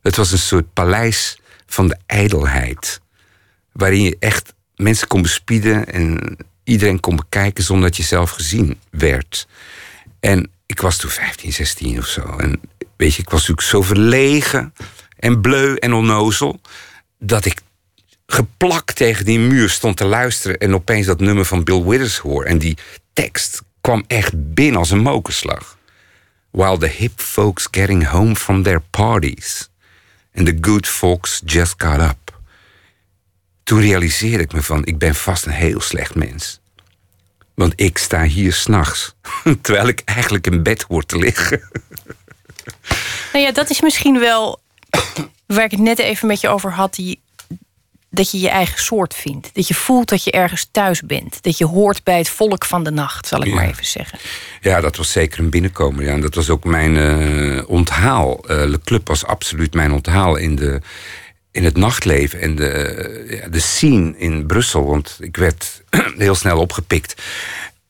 Het 0.02 0.16
was 0.16 0.32
een 0.32 0.38
soort 0.38 0.72
paleis 0.72 1.38
van 1.66 1.88
de 1.88 1.96
ijdelheid. 2.06 3.00
Waarin 3.72 4.02
je 4.02 4.16
echt 4.18 4.54
mensen 4.76 5.08
kon 5.08 5.22
bespieden 5.22 5.86
en 5.92 6.36
iedereen 6.64 7.00
kon 7.00 7.16
bekijken 7.16 7.64
zonder 7.64 7.88
dat 7.88 7.96
je 7.96 8.02
zelf 8.02 8.30
gezien 8.30 8.78
werd. 8.90 9.46
En 10.20 10.50
ik 10.66 10.80
was 10.80 10.96
toen 10.96 11.10
15, 11.10 11.52
16 11.52 11.98
of 11.98 12.06
zo. 12.06 12.36
En 12.38 12.60
weet 12.96 13.14
je, 13.14 13.22
ik 13.22 13.30
was 13.30 13.40
natuurlijk 13.40 13.68
zo 13.68 13.82
verlegen 13.82 14.74
en 15.18 15.40
bleu 15.40 15.74
en 15.74 15.92
onnozel. 15.92 16.60
dat 17.18 17.44
ik 17.44 17.60
geplakt 18.26 18.96
tegen 18.96 19.24
die 19.24 19.38
muur 19.38 19.70
stond 19.70 19.96
te 19.96 20.04
luisteren. 20.04 20.58
en 20.58 20.74
opeens 20.74 21.06
dat 21.06 21.20
nummer 21.20 21.44
van 21.44 21.64
Bill 21.64 21.82
Withers 21.82 22.18
hoor. 22.18 22.44
En 22.44 22.58
die 22.58 22.76
tekst 23.12 23.62
kwam 23.80 24.04
echt 24.06 24.54
binnen 24.54 24.78
als 24.78 24.90
een 24.90 25.02
mokerslag. 25.02 25.78
While 26.50 26.78
the 26.78 26.86
hip 26.86 27.20
folks 27.20 27.68
getting 27.70 28.06
home 28.06 28.36
from 28.36 28.62
their 28.62 28.80
parties. 28.90 29.70
And 30.34 30.46
the 30.46 30.58
good 30.60 30.86
folks 30.86 31.42
just 31.44 31.74
got 31.76 32.00
up. 32.00 32.40
Toen 33.62 33.80
realiseerde 33.80 34.42
ik 34.42 34.52
me 34.52 34.62
van, 34.62 34.84
ik 34.84 34.98
ben 34.98 35.14
vast 35.14 35.46
een 35.46 35.52
heel 35.52 35.80
slecht 35.80 36.14
mens. 36.14 36.60
Want 37.54 37.72
ik 37.76 37.98
sta 37.98 38.22
hier 38.22 38.52
s'nachts, 38.52 39.14
terwijl 39.62 39.88
ik 39.88 40.02
eigenlijk 40.04 40.46
in 40.46 40.62
bed 40.62 40.82
hoor 40.82 41.04
te 41.04 41.18
liggen. 41.18 41.70
Nou 43.32 43.44
ja, 43.44 43.52
dat 43.52 43.70
is 43.70 43.80
misschien 43.80 44.18
wel 44.18 44.60
waar 45.46 45.64
ik 45.64 45.70
het 45.70 45.80
net 45.80 45.98
even 45.98 46.28
met 46.28 46.40
je 46.40 46.48
over 46.48 46.72
had. 46.72 46.94
Die, 46.94 47.21
dat 48.14 48.30
je 48.30 48.40
je 48.40 48.48
eigen 48.48 48.82
soort 48.82 49.14
vindt. 49.14 49.50
Dat 49.52 49.68
je 49.68 49.74
voelt 49.74 50.08
dat 50.08 50.24
je 50.24 50.30
ergens 50.30 50.68
thuis 50.70 51.00
bent. 51.02 51.42
Dat 51.42 51.58
je 51.58 51.64
hoort 51.64 52.04
bij 52.04 52.18
het 52.18 52.28
volk 52.28 52.64
van 52.64 52.84
de 52.84 52.90
nacht, 52.90 53.26
zal 53.26 53.40
ik 53.40 53.46
Ja. 53.48 53.54
maar 53.54 53.68
even 53.68 53.84
zeggen. 53.84 54.18
Ja, 54.60 54.80
dat 54.80 54.96
was 54.96 55.12
zeker 55.12 55.38
een 55.38 55.50
binnenkomen. 55.50 56.04
Ja. 56.04 56.12
En 56.12 56.20
dat 56.20 56.34
was 56.34 56.50
ook 56.50 56.64
mijn 56.64 56.96
eh, 56.96 57.68
onthaal. 57.68 58.44
Eh 58.48 58.64
Le 58.64 58.80
Club 58.84 59.08
was 59.08 59.24
absoluut 59.24 59.74
mijn 59.74 59.92
onthaal 59.92 60.36
in, 60.36 60.56
de, 60.56 60.80
in 61.50 61.64
het 61.64 61.76
nachtleven 61.76 62.40
en 62.40 62.54
de, 62.54 62.68
eh, 62.68 63.40
ja, 63.40 63.48
de 63.48 63.60
scene 63.60 64.14
in 64.18 64.46
Brussel. 64.46 64.86
Want 64.86 65.16
ik 65.20 65.36
werd 65.36 65.82
heel 66.18 66.34
snel 66.34 66.58
opgepikt 66.58 67.22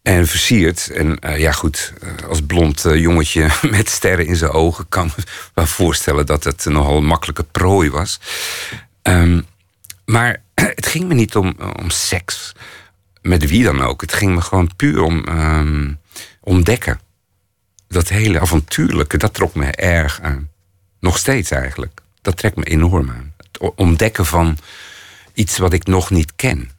en 0.02 0.26
versierd. 0.26 0.90
En 0.90 1.18
ja, 1.36 1.52
goed, 1.52 1.92
als 2.28 2.40
blond 2.46 2.84
jongetje 2.94 3.48
met 3.70 3.88
sterren 3.88 4.26
in 4.26 4.36
zijn 4.36 4.50
ogen... 4.50 4.88
kan 4.88 5.12
me 5.16 5.22
wel 5.54 5.66
voorstellen 5.66 6.26
dat 6.26 6.44
het 6.44 6.64
nogal 6.64 6.96
een 6.96 7.04
makkelijke 7.06 7.44
prooi 7.44 7.90
was. 7.90 8.20
Ehm, 9.02 9.40
maar 10.12 10.42
het 10.54 10.86
ging 10.86 11.04
me 11.04 11.14
niet 11.14 11.36
om, 11.36 11.56
om 11.80 11.90
seks. 11.90 12.52
Met 13.22 13.48
wie 13.48 13.64
dan 13.64 13.80
ook. 13.80 14.00
Het 14.00 14.12
ging 14.12 14.34
me 14.34 14.40
gewoon 14.40 14.76
puur 14.76 15.02
om 15.02 15.24
ehm, 15.24 15.92
ontdekken. 16.40 17.00
Dat 17.88 18.08
hele 18.08 18.40
avontuurlijke, 18.40 19.16
dat 19.16 19.34
trok 19.34 19.54
me 19.54 19.66
erg 19.66 20.20
aan. 20.20 20.48
Nog 21.00 21.18
steeds 21.18 21.50
eigenlijk. 21.50 22.00
Dat 22.22 22.36
trekt 22.36 22.56
me 22.56 22.64
enorm 22.64 23.10
aan. 23.10 23.32
Het 23.36 23.72
ontdekken 23.74 24.26
van 24.26 24.58
iets 25.34 25.58
wat 25.58 25.72
ik 25.72 25.86
nog 25.86 26.10
niet 26.10 26.32
ken. 26.36 26.70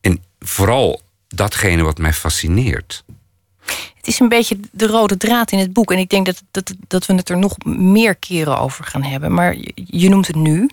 En 0.00 0.22
vooral 0.40 1.02
datgene 1.28 1.82
wat 1.82 1.98
mij 1.98 2.12
fascineert. 2.12 3.04
Het 3.96 4.06
is 4.06 4.20
een 4.20 4.28
beetje 4.28 4.60
de 4.70 4.86
rode 4.86 5.16
draad 5.16 5.52
in 5.52 5.58
het 5.58 5.72
boek. 5.72 5.92
En 5.92 5.98
ik 5.98 6.10
denk 6.10 6.26
dat, 6.26 6.42
dat, 6.50 6.74
dat 6.86 7.06
we 7.06 7.14
het 7.14 7.28
er 7.28 7.38
nog 7.38 7.56
meer 7.64 8.14
keren 8.14 8.58
over 8.58 8.84
gaan 8.84 9.02
hebben. 9.02 9.32
Maar 9.34 9.56
je 9.74 10.08
noemt 10.08 10.26
het 10.26 10.36
nu. 10.36 10.68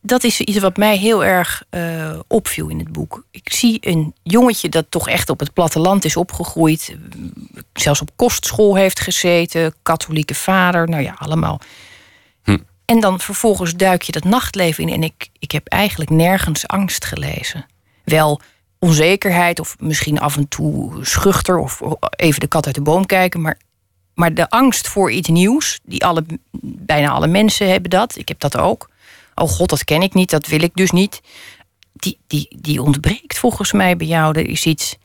Dat 0.00 0.24
is 0.24 0.40
iets 0.40 0.58
wat 0.58 0.76
mij 0.76 0.96
heel 0.96 1.24
erg 1.24 1.62
eh, 1.70 2.18
opviel 2.26 2.68
in 2.68 2.78
het 2.78 2.92
boek. 2.92 3.24
Ik 3.30 3.52
zie 3.52 3.78
een 3.80 4.14
jongetje 4.22 4.68
dat 4.68 4.86
toch 4.88 5.08
echt 5.08 5.30
op 5.30 5.40
het 5.40 5.52
platteland 5.52 6.04
is 6.04 6.16
opgegroeid. 6.16 6.96
Zelfs 7.72 8.00
op 8.00 8.10
kostschool 8.16 8.76
heeft 8.76 9.00
gezeten. 9.00 9.74
Katholieke 9.82 10.34
vader. 10.34 10.88
Nou 10.88 11.02
ja, 11.02 11.14
allemaal. 11.18 11.60
Hm. 12.42 12.58
En 12.84 13.00
dan 13.00 13.20
vervolgens 13.20 13.74
duik 13.74 14.02
je 14.02 14.12
dat 14.12 14.24
nachtleven 14.24 14.88
in. 14.88 14.92
En 14.92 15.02
ik, 15.02 15.28
ik 15.38 15.52
heb 15.52 15.66
eigenlijk 15.66 16.10
nergens 16.10 16.66
angst 16.66 17.04
gelezen. 17.04 17.66
Wel 18.04 18.40
onzekerheid 18.78 19.60
of 19.60 19.76
misschien 19.78 20.20
af 20.20 20.36
en 20.36 20.48
toe 20.48 21.04
schuchter 21.04 21.58
of 21.58 21.82
even 22.16 22.40
de 22.40 22.46
kat 22.46 22.66
uit 22.66 22.74
de 22.74 22.82
boom 22.82 23.06
kijken. 23.06 23.40
Maar, 23.40 23.58
maar 24.14 24.34
de 24.34 24.50
angst 24.50 24.88
voor 24.88 25.10
iets 25.10 25.28
nieuws, 25.28 25.80
die 25.82 26.04
alle, 26.04 26.24
bijna 26.62 27.10
alle 27.10 27.26
mensen 27.26 27.70
hebben 27.70 27.90
dat. 27.90 28.16
Ik 28.16 28.28
heb 28.28 28.40
dat 28.40 28.56
ook. 28.56 28.90
Oh 29.34 29.48
god, 29.48 29.68
dat 29.70 29.84
ken 29.84 30.02
ik 30.02 30.14
niet, 30.14 30.30
dat 30.30 30.46
wil 30.46 30.62
ik 30.62 30.70
dus 30.74 30.90
niet. 30.90 31.20
Die, 31.92 32.18
die, 32.26 32.56
die 32.60 32.82
ontbreekt 32.82 33.38
volgens 33.38 33.72
mij 33.72 33.96
bij 33.96 34.06
jou. 34.06 34.38
Er 34.38 34.48
is 34.48 34.64
iets. 34.66 34.96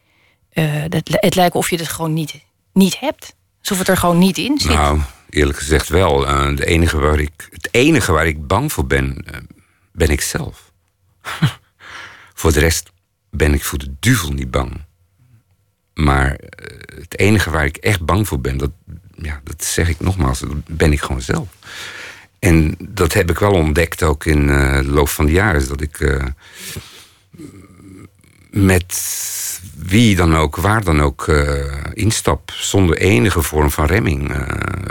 eh, 0.49 0.83
dat, 0.89 1.01
het 1.11 1.35
lijkt 1.35 1.55
of 1.55 1.69
je 1.69 1.75
het 1.77 1.87
gewoon 1.87 2.13
niet, 2.13 2.33
niet 2.73 2.99
hebt. 2.99 3.35
Alsof 3.59 3.77
het 3.77 3.87
er 3.87 3.97
gewoon 3.97 4.17
niet 4.17 4.37
in 4.37 4.59
zit. 4.59 4.71
Nou, 4.71 4.99
eerlijk 5.29 5.57
gezegd 5.57 5.89
wel. 5.89 6.27
Eh, 6.27 6.55
de 6.55 6.65
enige 6.65 6.97
waar 6.99 7.19
ik, 7.19 7.47
het 7.51 7.67
enige 7.71 8.11
waar 8.11 8.27
ik 8.27 8.47
bang 8.47 8.71
voor 8.73 8.85
ben, 8.87 9.23
eh, 9.25 9.39
ben 9.91 10.09
ik 10.09 10.21
zelf. 10.21 10.71
voor 12.33 12.53
de 12.53 12.59
rest 12.59 12.91
ben 13.29 13.53
ik 13.53 13.63
voor 13.63 13.77
de 13.79 13.93
duvel 13.99 14.31
niet 14.31 14.51
bang. 14.51 14.85
Maar 15.93 16.37
het 16.95 17.19
enige 17.19 17.49
waar 17.49 17.65
ik 17.65 17.77
echt 17.77 18.05
bang 18.05 18.27
voor 18.27 18.39
ben, 18.39 18.57
dat, 18.57 18.71
ja, 19.15 19.41
dat 19.43 19.63
zeg 19.63 19.89
ik 19.89 19.99
nogmaals, 19.99 20.43
ben 20.67 20.91
ik 20.91 21.01
gewoon 21.01 21.21
zelf. 21.21 21.47
En 22.39 22.75
dat 22.79 23.13
heb 23.13 23.29
ik 23.29 23.39
wel 23.39 23.51
ontdekt 23.51 24.03
ook 24.03 24.25
in 24.25 24.49
eh, 24.49 24.77
de 24.77 24.91
loop 24.91 25.09
van 25.09 25.25
de 25.25 25.31
jaren. 25.31 25.67
Dat 25.67 25.81
ik 25.81 25.99
eh, 25.99 26.25
met 28.51 29.15
wie 29.75 30.15
dan 30.15 30.35
ook, 30.35 30.55
waar 30.55 30.83
dan 30.83 31.01
ook 31.01 31.27
eh, 31.27 31.75
instap. 31.93 32.51
Zonder 32.51 32.97
enige 32.97 33.41
vorm 33.41 33.71
van 33.71 33.85
remming. 33.85 34.45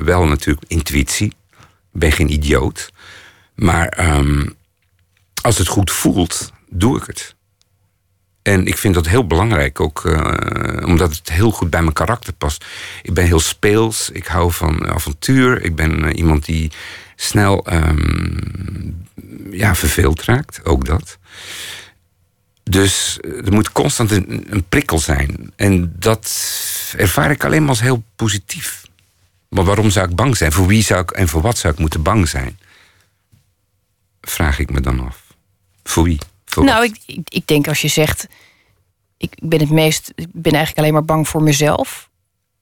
Wel 0.04 0.26
natuurlijk 0.26 0.66
intuïtie. 0.68 1.26
Ik 1.92 2.02
ben 2.02 2.12
geen 2.12 2.32
idioot. 2.32 2.92
Maar 3.54 3.88
ehm, 3.88 4.46
als 5.42 5.58
het 5.58 5.68
goed 5.68 5.90
voelt, 5.90 6.52
doe 6.70 6.96
ik 6.96 7.06
het. 7.06 7.34
En 8.42 8.66
ik 8.66 8.78
vind 8.78 8.94
dat 8.94 9.08
heel 9.08 9.26
belangrijk, 9.26 9.80
ook 9.80 10.04
omdat 10.84 11.16
het 11.16 11.28
heel 11.32 11.50
goed 11.50 11.70
bij 11.70 11.80
mijn 11.80 11.92
karakter 11.92 12.32
past. 12.32 12.64
Ik 13.02 13.14
ben 13.14 13.24
heel 13.24 13.40
speels, 13.40 14.10
ik 14.10 14.26
hou 14.26 14.52
van 14.52 14.88
avontuur. 14.88 15.62
Ik 15.62 15.76
ben 15.76 16.16
iemand 16.16 16.44
die 16.44 16.70
snel 17.16 17.66
ehm, 17.66 18.90
ja, 19.50 19.74
verveeld 19.74 20.22
raakt, 20.22 20.64
ook 20.64 20.84
dat. 20.84 21.18
Dus 22.62 23.18
eh, 23.20 23.46
er 23.46 23.52
moet 23.52 23.72
constant 23.72 24.10
een, 24.10 24.46
een 24.48 24.64
prikkel 24.68 24.98
zijn. 24.98 25.52
En 25.56 25.94
dat 25.98 26.32
ervaar 26.96 27.30
ik 27.30 27.44
alleen 27.44 27.60
maar 27.60 27.68
als 27.68 27.80
heel 27.80 28.02
positief. 28.16 28.84
Maar 29.48 29.64
waarom 29.64 29.90
zou 29.90 30.08
ik 30.08 30.16
bang 30.16 30.36
zijn? 30.36 30.52
Voor 30.52 30.66
wie 30.66 30.82
zou 30.82 31.00
ik 31.00 31.10
en 31.10 31.28
voor 31.28 31.40
wat 31.40 31.58
zou 31.58 31.72
ik 31.72 31.78
moeten 31.78 32.02
bang 32.02 32.28
zijn? 32.28 32.58
Vraag 34.20 34.58
ik 34.58 34.70
me 34.70 34.80
dan 34.80 35.06
af. 35.06 35.22
Voor 35.84 36.04
wie? 36.04 36.18
Voor 36.44 36.64
Nou, 36.64 36.84
ik, 36.84 37.20
ik 37.24 37.46
denk 37.46 37.68
als 37.68 37.80
je 37.80 37.88
zegt. 37.88 38.26
Ik 39.16 39.32
ben 39.42 39.60
het 39.60 39.70
meest. 39.70 40.12
Ik 40.14 40.28
ben 40.32 40.52
eigenlijk 40.52 40.78
alleen 40.78 40.92
maar 40.92 41.04
bang 41.04 41.28
voor 41.28 41.42
mezelf. 41.42 42.08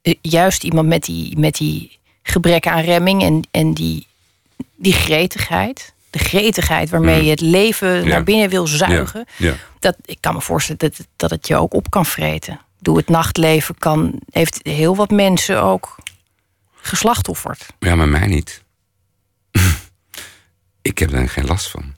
Eh, 0.02 0.14
Juist 0.22 0.64
iemand 0.64 0.88
met 0.88 1.04
die, 1.04 1.38
met 1.38 1.54
die 1.54 1.98
gebrek 2.22 2.66
aan 2.66 2.80
remming 2.80 3.22
en, 3.22 3.48
en 3.50 3.74
die, 3.74 4.06
die 4.76 4.92
gretigheid. 4.92 5.92
De 6.10 6.18
gretigheid 6.18 6.90
waarmee 6.90 7.24
je 7.24 7.30
het 7.30 7.40
leven 7.40 8.08
naar 8.08 8.24
binnen 8.24 8.48
wil 8.48 8.66
zuigen. 8.66 9.26
Ja, 9.36 9.46
ja. 9.48 9.54
Dat, 9.78 9.96
ik 10.04 10.18
kan 10.20 10.34
me 10.34 10.40
voorstellen 10.40 10.80
dat, 10.80 10.96
het- 10.96 11.06
dat 11.16 11.30
het 11.30 11.46
je 11.46 11.56
ook 11.56 11.74
op 11.74 11.90
kan 11.90 12.06
vreten. 12.06 12.60
Doe 12.78 12.96
het 12.96 13.08
nachtleven 13.08 13.74
kan, 13.78 14.20
heeft 14.30 14.60
heel 14.62 14.96
wat 14.96 15.10
mensen 15.10 15.62
ook 15.62 15.96
geslachtofferd. 16.74 17.66
Ja, 17.78 17.94
maar 17.94 18.08
mij 18.08 18.26
niet. 18.26 18.62
ik 20.82 20.98
heb 20.98 21.10
daar 21.10 21.28
geen 21.28 21.46
last 21.46 21.70
van. 21.70 21.94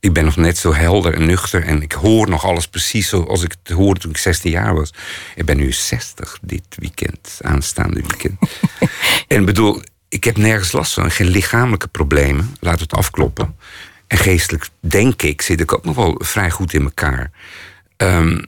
Ik 0.00 0.12
ben 0.12 0.24
nog 0.24 0.36
net 0.36 0.58
zo 0.58 0.74
helder 0.74 1.14
en 1.14 1.26
nuchter 1.26 1.64
en 1.64 1.82
ik 1.82 1.92
hoor 1.92 2.28
nog 2.28 2.44
alles 2.44 2.68
precies 2.68 3.08
zoals 3.08 3.42
ik 3.42 3.54
het 3.62 3.76
hoorde 3.76 4.00
toen 4.00 4.10
ik 4.10 4.16
16 4.16 4.50
jaar 4.50 4.74
was. 4.74 4.90
Ik 5.34 5.44
ben 5.44 5.56
nu 5.56 5.72
60 5.72 6.38
dit 6.42 6.64
weekend, 6.68 7.38
aanstaande 7.42 8.00
weekend. 8.00 8.38
en 9.28 9.44
bedoel, 9.44 9.82
ik 10.08 10.24
heb 10.24 10.36
nergens 10.36 10.72
last 10.72 10.94
van. 10.94 11.10
Geen 11.10 11.28
lichamelijke 11.28 11.88
problemen, 11.88 12.56
laat 12.60 12.80
het 12.80 12.92
afkloppen. 12.92 13.56
En 14.06 14.18
geestelijk, 14.18 14.68
denk 14.80 15.22
ik, 15.22 15.42
zit 15.42 15.60
ik 15.60 15.72
ook 15.72 15.84
nog 15.84 15.96
wel 15.96 16.20
vrij 16.24 16.50
goed 16.50 16.72
in 16.74 16.82
elkaar. 16.82 17.30
Ehm, 17.96 18.38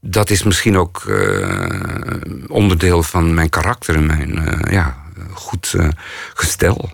dat 0.00 0.30
is 0.30 0.42
misschien 0.42 0.76
ook 0.76 1.04
eh, 1.04 1.80
onderdeel 2.48 3.02
van 3.02 3.34
mijn 3.34 3.48
karakter 3.48 3.94
en 3.94 4.06
mijn 4.06 4.38
eh, 4.38 4.72
ja, 4.72 5.02
goed 5.30 5.74
eh, 5.76 5.88
gestel. 6.34 6.90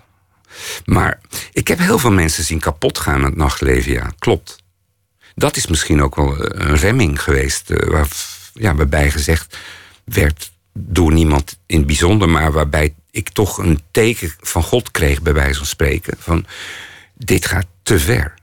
Maar 0.84 1.20
ik 1.52 1.68
heb 1.68 1.78
heel 1.78 1.98
veel 1.98 2.12
mensen 2.12 2.44
zien 2.44 2.60
kapot 2.60 2.98
gaan 2.98 3.14
aan 3.14 3.24
het 3.24 3.36
nachtleven, 3.36 3.92
ja, 3.92 4.10
klopt. 4.18 4.62
Dat 5.34 5.56
is 5.56 5.66
misschien 5.66 6.02
ook 6.02 6.16
wel 6.16 6.44
een 6.54 6.76
remming 6.76 7.22
geweest, 7.22 7.86
waar, 7.86 8.08
ja, 8.54 8.74
waarbij 8.74 9.10
gezegd 9.10 9.56
werd 10.04 10.50
door 10.72 11.12
niemand 11.12 11.58
in 11.66 11.76
het 11.76 11.86
bijzonder, 11.86 12.28
maar 12.28 12.52
waarbij 12.52 12.94
ik 13.10 13.28
toch 13.28 13.58
een 13.58 13.82
teken 13.90 14.32
van 14.40 14.62
God 14.62 14.90
kreeg, 14.90 15.22
bij 15.22 15.32
wijze 15.32 15.58
van 15.58 15.66
spreken, 15.66 16.16
van 16.18 16.46
dit 17.14 17.46
gaat 17.46 17.66
te 17.82 17.98
ver. 17.98 18.34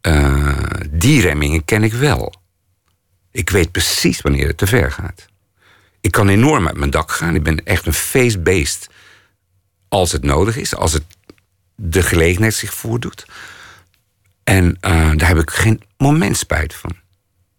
Eh, 0.00 0.58
die 0.90 1.20
remmingen 1.20 1.64
ken 1.64 1.82
ik 1.82 1.92
wel. 1.92 2.34
Ik 3.30 3.50
weet 3.50 3.72
precies 3.72 4.20
wanneer 4.20 4.46
het 4.46 4.56
te 4.56 4.66
ver 4.66 4.92
gaat. 4.92 5.26
Ik 6.00 6.10
kan 6.10 6.28
enorm 6.28 6.66
uit 6.66 6.76
mijn 6.76 6.90
dak 6.90 7.12
gaan. 7.12 7.34
Ik 7.34 7.42
ben 7.42 7.64
echt 7.64 7.86
een 7.86 7.92
feestbeest 7.92 8.88
als 9.88 10.12
het 10.12 10.22
nodig 10.22 10.56
is, 10.56 10.74
als 10.74 10.92
het 10.92 11.04
de 11.74 12.02
gelegenheid 12.02 12.54
zich 12.54 12.74
voordoet. 12.74 13.26
En 14.44 14.76
eh, 14.80 15.10
daar 15.16 15.28
heb 15.28 15.38
ik 15.38 15.50
geen 15.50 15.82
moment 15.96 16.36
spijt 16.36 16.74
van. 16.74 16.96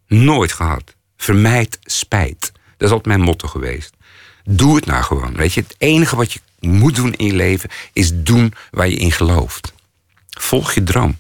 Nooit 0.07 0.51
gehad. 0.53 0.95
Vermijd 1.17 1.79
spijt. 1.81 2.51
Dat 2.77 2.87
is 2.87 2.89
altijd 2.89 3.05
mijn 3.05 3.21
motto 3.21 3.47
geweest. 3.47 3.93
Doe 4.51 4.75
het 4.75 4.85
nou 4.85 5.03
gewoon. 5.03 5.35
Weet 5.35 5.53
je, 5.53 5.61
het 5.61 5.75
enige 5.77 6.15
wat 6.15 6.33
je 6.33 6.39
moet 6.59 6.95
doen 6.95 7.13
in 7.13 7.25
je 7.25 7.33
leven 7.33 7.69
is 7.93 8.23
doen 8.23 8.53
waar 8.71 8.87
je 8.87 8.95
in 8.95 9.11
gelooft. 9.11 9.73
Volg 10.29 10.73
je 10.73 10.83
droom. 10.83 11.17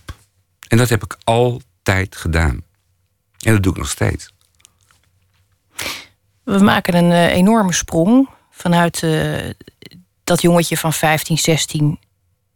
En 0.67 0.77
dat 0.77 0.89
heb 0.89 1.03
ik 1.03 1.17
altijd 1.23 2.15
gedaan. 2.15 2.63
En 3.39 3.53
dat 3.53 3.63
doe 3.63 3.71
ik 3.71 3.77
nog 3.77 3.89
steeds. 3.89 4.33
We 6.43 6.59
maken 6.59 6.95
een 6.95 7.11
eh, 7.11 7.25
enorme 7.25 7.73
sprong 7.73 8.29
vanuit 8.51 9.03
eh, 9.03 9.49
dat 10.23 10.41
jongetje 10.41 10.77
van 10.77 10.93
15, 10.93 11.37
16 11.37 11.99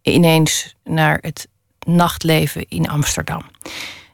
ineens 0.02 0.76
naar 0.84 1.18
het 1.22 1.48
nachtleven 1.86 2.66
in 2.70 2.90
Amsterdam. 2.90 3.46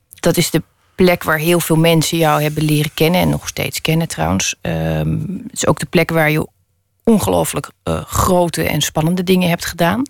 Dat 0.09 0.37
is 0.37 0.49
de 0.49 0.63
plek 1.03 1.23
waar 1.23 1.37
heel 1.37 1.59
veel 1.59 1.75
mensen 1.75 2.17
jou 2.17 2.41
hebben 2.41 2.63
leren 2.63 2.93
kennen 2.93 3.21
en 3.21 3.29
nog 3.29 3.47
steeds 3.47 3.81
kennen 3.81 4.07
trouwens. 4.07 4.55
Ehm, 4.61 5.11
het 5.43 5.53
is 5.53 5.67
ook 5.67 5.79
de 5.79 5.85
plek 5.85 6.09
waar 6.09 6.31
je 6.31 6.47
ongelooflijk 7.03 7.71
eh, 7.83 8.05
grote 8.05 8.63
en 8.63 8.81
spannende 8.81 9.23
dingen 9.23 9.49
hebt 9.49 9.65
gedaan. 9.65 10.03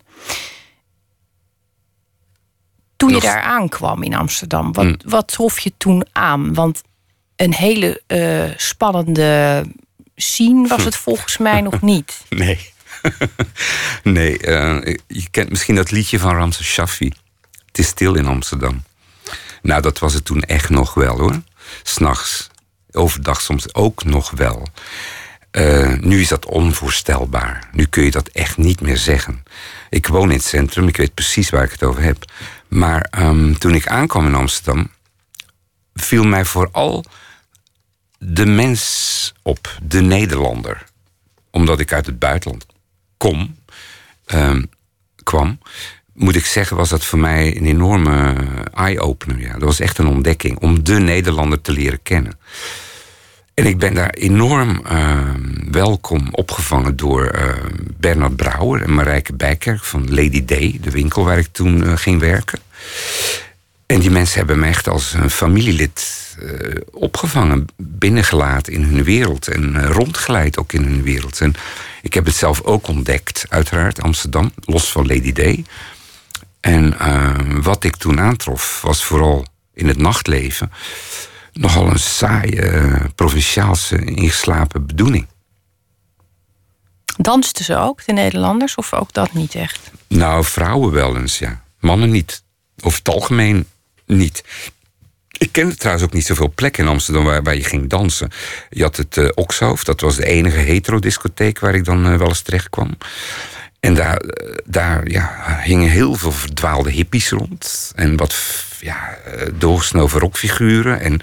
Toen 2.96 3.10
je 3.10 3.20
daar 3.20 3.42
aankwam 3.42 4.04
in 4.04 4.14
Amsterdam, 4.16 4.74
wat, 4.74 4.86
Mm. 4.86 4.98
wat 5.06 5.28
trof 5.28 5.60
je 5.60 5.74
toen 5.78 6.06
aan? 6.12 6.54
Want 6.54 6.82
een 7.36 7.54
hele 7.54 8.02
eh, 8.08 8.58
spannende 8.58 9.64
scene 10.16 10.68
was 10.68 10.84
het 10.86 10.96
volgens 10.96 11.38
mij 11.38 11.62
nog 11.62 11.82
niet. 11.82 12.22
Nee. 12.30 12.60
nee, 14.04 14.38
eh, 14.38 14.96
je 15.08 15.30
kent 15.32 15.50
misschien 15.50 15.76
dat 15.76 15.92
liedje 15.92 16.20
van 16.20 16.36
Ramses 16.36 16.68
Shaffi. 16.68 17.12
Het 17.66 17.78
is 17.78 17.88
stil 17.88 18.16
in 18.16 18.26
Amsterdam. 18.26 18.84
Nou, 19.62 19.82
dat 19.82 20.00
was 20.00 20.14
het 20.14 20.26
toen 20.26 20.42
echt 20.42 20.70
nog 20.70 20.94
wel 20.94 21.20
hoor. 21.20 21.42
S'nachts, 21.84 22.50
overdag 22.92 23.42
soms 23.42 23.74
ook 23.74 24.04
nog 24.04 24.32
wel. 24.32 24.68
Eh, 25.52 25.94
nu 26.00 26.22
is 26.22 26.28
dat 26.28 26.46
onvoorstelbaar. 26.46 27.70
Nu 27.72 27.86
kun 27.86 28.04
je 28.04 28.12
dat 28.12 28.28
echt 28.28 28.58
niet 28.58 28.82
meer 28.82 28.98
zeggen. 28.98 29.44
Ik 29.90 30.08
woon 30.08 30.30
in 30.30 30.38
het 30.38 30.46
centrum, 30.46 30.88
ik 30.88 30.98
weet 30.98 31.14
precies 31.14 31.50
waar 31.50 31.64
ik 31.64 31.72
het 31.72 31.84
over 31.84 32.02
heb. 32.02 32.32
Maar 32.68 33.02
ehm, 33.02 33.54
toen 33.54 33.76
ik 33.76 33.88
aankwam 33.88 34.26
in 34.26 34.36
Amsterdam, 34.36 34.92
viel 35.94 36.24
mij 36.24 36.46
vooral 36.46 37.06
de 38.18 38.46
mens 38.46 39.34
op, 39.42 39.78
de 39.84 40.02
Nederlander 40.02 40.88
omdat 41.52 41.80
ik 41.80 41.94
uit 41.94 42.06
het 42.06 42.20
buitenland 42.20 42.66
kom, 43.18 43.58
ehm, 44.26 44.64
kwam, 45.24 45.60
moet 46.20 46.36
ik 46.36 46.46
zeggen, 46.46 46.78
was 46.78 46.90
dat 46.90 47.06
voor 47.06 47.20
mij 47.20 47.58
een 47.58 47.66
enorme 47.66 48.36
eye-opener. 48.74 49.40
Ja. 49.40 49.52
Dat 49.52 49.62
was 49.62 49.80
echt 49.80 49.98
een 49.98 50.08
ontdekking 50.08 50.60
om 50.60 50.84
de 50.84 51.00
Nederlander 51.00 51.62
te 51.62 51.72
leren 51.72 52.02
kennen. 52.04 52.40
En 53.54 53.66
ik 53.66 53.78
ben 53.78 53.94
daar 53.94 54.10
enorm 54.10 54.82
ehm, 54.86 55.72
welkom 55.72 56.28
opgevangen 56.32 56.96
door 56.96 57.26
ehm, 57.26 57.76
Bernard 57.98 58.36
Brouwer 58.36 58.82
en 58.82 58.94
Marijke 58.94 59.34
Bijkerk 59.34 59.84
van 59.84 60.14
Lady 60.14 60.46
Day, 60.46 60.78
de 60.82 60.92
winkel 60.92 61.24
waar 61.24 61.38
ik 61.38 61.48
toen 61.52 61.84
eh, 61.84 61.94
ging 61.96 62.20
werken. 62.20 62.60
En 63.86 64.00
die 64.00 64.12
mensen 64.12 64.38
hebben 64.38 64.60
me 64.60 64.68
echt 64.68 64.88
als 64.88 65.14
een 65.14 65.30
familielid 65.30 66.28
eh, 66.40 66.76
opgevangen, 66.92 67.66
binnengelaten 67.78 68.74
in 68.74 68.84
hun 68.84 69.04
wereld 69.04 69.48
en 69.48 69.76
eh, 69.76 69.90
rondgeleid 69.90 70.58
ook 70.58 70.74
in 70.74 70.84
hun 70.84 71.04
wereld. 71.04 71.42
En 71.42 71.54
ik 72.02 72.14
heb 72.14 72.26
het 72.26 72.36
zelf 72.36 72.62
ook 72.62 72.88
ontdekt, 72.88 73.46
uiteraard, 73.50 74.02
Amsterdam, 74.02 74.52
los 74.66 74.92
van 74.92 75.08
Lady 75.08 75.32
Day. 75.32 75.64
En 76.60 77.00
eh, 77.00 77.36
wat 77.62 77.84
ik 77.84 77.96
toen 77.96 78.20
aantrof 78.20 78.82
was 78.82 79.04
vooral 79.04 79.46
in 79.74 79.88
het 79.88 79.98
nachtleven 79.98 80.72
nogal 81.54 81.88
een 81.88 82.00
saaie, 82.00 82.62
eh, 82.62 83.06
provinciaalse, 83.16 84.06
ingeslapen 84.06 84.86
bedoeling. 84.86 85.28
Dansten 87.18 87.66
ze 87.66 87.76
ook, 87.76 88.06
de 88.06 88.14
Nederlanders, 88.14 88.76
of 88.76 88.94
ook 88.94 89.14
dat 89.14 89.34
niet 89.34 89.56
echt? 89.56 89.92
Nou, 90.08 90.44
vrouwen 90.44 90.92
wel 90.92 91.18
eens, 91.18 91.40
ja. 91.40 91.64
Mannen 91.80 92.10
niet. 92.10 92.44
Over 92.82 93.00
het 93.00 93.10
algemeen 93.10 93.68
niet. 94.06 94.44
Ik 95.38 95.52
kende 95.52 95.76
trouwens 95.76 96.06
ook 96.06 96.14
niet 96.14 96.26
zoveel 96.26 96.52
plekken 96.56 96.84
in 96.84 96.90
Amsterdam 96.90 97.24
waar, 97.24 97.44
waar 97.44 97.56
je 97.56 97.64
ging 97.64 97.90
dansen. 97.90 98.32
Je 98.70 98.84
had 98.84 98.96
het 98.96 99.18
eh 99.18 99.30
Okshoofd, 99.34 99.86
dat 99.86 100.02
was 100.02 100.16
de 100.16 100.26
enige 100.26 100.58
hetero-discotheek 100.58 101.60
waar 101.60 101.76
ik 101.76 101.86
dan 101.86 102.06
eh, 102.06 102.16
wel 102.16 102.28
eens 102.28 102.42
terecht 102.42 102.70
kwam. 102.70 102.98
En 103.80 103.94
daar, 103.94 104.18
eh, 104.18 104.56
daar 104.66 105.10
ja, 105.10 105.60
hingen 105.64 105.90
heel 105.90 106.16
veel 106.16 106.32
verdwaalde 106.32 106.92
hippies 106.92 107.30
rond. 107.30 107.92
En 107.96 108.18
wat 108.18 108.36
ja, 108.80 109.18
eh, 109.26 109.48
doorgesnoven 109.54 110.20
rockfiguren. 110.20 111.00
En 111.00 111.20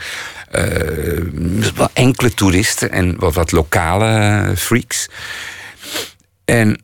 eh, 0.50 1.88
enkele 1.92 2.34
toeristen 2.34 2.90
en 2.90 3.18
wat, 3.18 3.34
wat 3.34 3.52
lokale 3.52 4.52
freaks. 4.57 5.09
En 6.44 6.80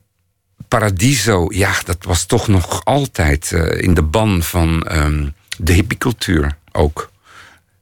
Paradiso, 0.69 1.47
ja, 1.49 1.73
dat 1.85 2.05
was 2.05 2.25
toch 2.25 2.49
nog 2.49 2.85
altijd 2.85 3.51
in 3.77 3.95
de 3.95 4.03
ban 4.03 4.43
van 4.43 4.83
ehm, 4.83 5.29
de 5.59 5.73
hippiecultuur 5.73 6.57
ook. 6.73 7.11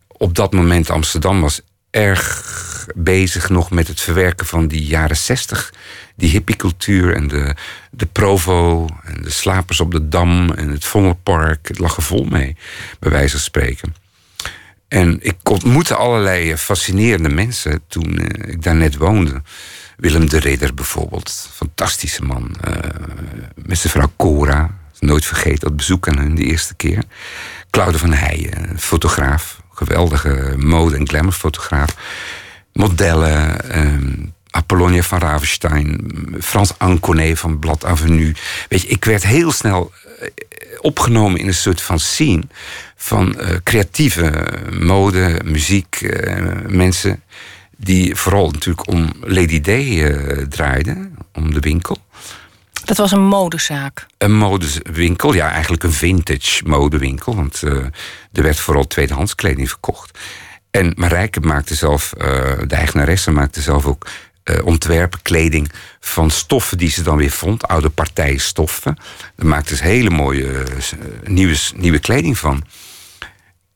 Op 0.07 0.34
dat 0.34 0.53
moment 0.53 0.91
Amsterdam 0.91 1.41
was 1.41 1.61
erg 1.91 2.86
bezig 2.95 3.49
nog 3.49 3.70
met 3.70 3.88
het 3.88 4.01
verwerken 4.01 4.47
van 4.47 4.68
die 4.68 4.84
jaren 4.84 5.16
zestig. 5.16 5.72
Die 6.21 6.31
hippiecultuur 6.31 7.14
en 7.14 7.29
de, 7.29 7.55
de 7.91 8.07
Provo 8.07 8.89
en 9.05 9.23
de 9.23 9.31
slapers 9.31 9.81
op 9.81 9.91
de 9.91 10.09
Dam 10.09 10.51
en 10.51 10.68
het 10.68 10.85
Vondelpark. 10.85 11.68
Het 11.68 11.79
lag 11.79 11.97
er 11.97 12.03
vol 12.03 12.25
mee, 12.25 12.57
bij 12.99 13.11
wijze 13.11 13.31
van 13.31 13.41
spreken. 13.41 13.95
En 14.89 15.18
ik 15.21 15.49
ontmoette 15.51 15.95
allerlei 15.95 16.57
fascinerende 16.57 17.29
mensen 17.29 17.83
toen 17.89 18.18
eh, 18.18 18.53
ik 18.53 18.62
daar 18.62 18.75
net 18.75 18.97
woonde. 18.97 19.43
Willem 19.97 20.29
de 20.29 20.39
Ridder 20.39 20.75
bijvoorbeeld, 20.75 21.49
fantastische 21.53 22.23
man. 22.23 22.57
Eh, 22.61 22.73
met 23.55 23.79
zijn 23.79 23.93
vrouw 23.93 24.12
Cora, 24.16 24.79
nooit 24.99 25.25
vergeten 25.25 25.61
dat 25.61 25.77
bezoek 25.77 26.09
aan 26.09 26.18
hun 26.18 26.35
de 26.35 26.45
eerste 26.45 26.75
keer. 26.75 27.03
Claude 27.71 27.99
van 27.99 28.12
Heijen, 28.12 28.79
fotograaf, 28.79 29.62
geweldige 29.73 30.55
mode- 30.57 30.97
en 30.97 31.09
glamourfotograaf. 31.09 31.97
Modellen, 32.73 33.71
ehm, 33.71 34.12
Apollonia 34.51 35.03
van 35.03 35.18
Ravenstein, 35.18 36.12
Frans 36.40 36.78
Anconet 36.78 37.38
van 37.38 37.59
Blad 37.59 37.84
Avenue. 37.84 38.34
Weet 38.68 38.82
je, 38.82 38.88
ik 38.88 39.05
werd 39.05 39.26
heel 39.26 39.53
snel 39.53 39.92
eh, 40.20 40.28
opgenomen 40.80 41.40
in 41.40 41.46
een 41.46 41.55
soort 41.55 41.80
van 41.80 41.98
scene 41.98 42.42
van 42.96 43.38
eh, 43.38 43.57
creatieve 43.62 44.53
mode, 44.70 45.40
muziek, 45.44 46.01
eh, 46.01 46.46
mensen 46.66 47.22
die 47.76 48.14
vooral 48.14 48.51
natuurlijk 48.51 48.88
om 48.88 49.12
Lady 49.20 49.61
Day 49.61 50.05
eh, 50.05 50.46
draaiden, 50.46 51.16
om 51.32 51.55
de 51.55 51.61
winkel. 51.61 51.96
Dat 52.84 52.96
was 52.96 53.12
een 53.12 53.24
modezaak. 53.24 54.07
Een 54.18 54.36
modewinkel, 54.36 55.32
ja, 55.32 55.51
eigenlijk 55.51 55.82
een 55.82 55.92
vintage 55.92 56.64
modewinkel, 56.64 57.34
want 57.34 57.62
eh, 57.62 57.72
er 58.32 58.42
werd 58.42 58.61
vooral 58.61 58.86
tweedehands 58.86 59.34
kleding 59.34 59.68
verkocht. 59.68 60.18
En 60.70 60.92
Marijke 60.96 61.40
maakte 61.40 61.74
zelf, 61.74 62.12
eh, 62.12 62.28
de 62.66 62.74
eigenaresse 62.74 63.30
maakte 63.30 63.61
zelf 63.61 63.86
ook 63.86 64.07
eh, 64.43 64.66
ontwerpen, 64.66 65.22
kleding 65.22 65.72
van 66.01 66.30
stoffen 66.30 66.78
die 66.78 66.91
ze 66.91 67.03
dan 67.03 67.16
weer 67.16 67.30
vond, 67.30 67.68
oude 67.68 67.88
partijstoffen. 67.88 68.97
Daar 69.36 69.47
maakte 69.47 69.76
ze 69.76 69.82
hele 69.82 70.11
mooie 70.11 70.53
eh, 70.53 70.76
eh, 70.76 70.99
nieuwe, 71.24 71.57
nieuwe 71.74 71.99
kleding 71.99 72.38
van. 72.38 72.64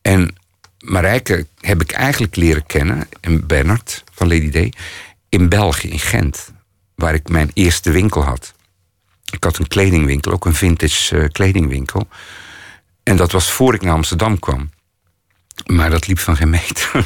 En 0.01 0.35
Marijke 0.79 1.47
heb 1.59 1.81
ik 1.81 1.91
eigenlijk 1.91 2.35
leren 2.35 2.65
kennen, 2.65 3.07
en 3.21 3.47
Bernard 3.47 4.03
van 4.13 4.27
Lady 4.27 4.49
Day, 4.49 4.73
in 5.29 5.49
België, 5.49 5.89
in 5.89 5.99
Gent, 5.99 6.51
waar 6.95 7.13
ik 7.13 7.29
mijn 7.29 7.51
eerste 7.53 7.91
winkel 7.91 8.23
had. 8.23 8.53
Ik 9.31 9.43
had 9.43 9.57
een 9.57 9.67
kledingwinkel, 9.67 10.31
ook 10.31 10.45
een 10.45 10.55
vintage 10.55 11.29
kledingwinkel. 11.31 12.07
En 13.03 13.15
dat 13.15 13.31
was 13.31 13.51
voor 13.51 13.73
ik 13.73 13.81
naar 13.81 13.93
Amsterdam 13.93 14.39
kwam. 14.39 14.69
Maar 15.65 15.89
dat 15.89 16.07
liep 16.07 16.19
van 16.19 16.35
geen 16.35 16.49
meter. 16.49 17.05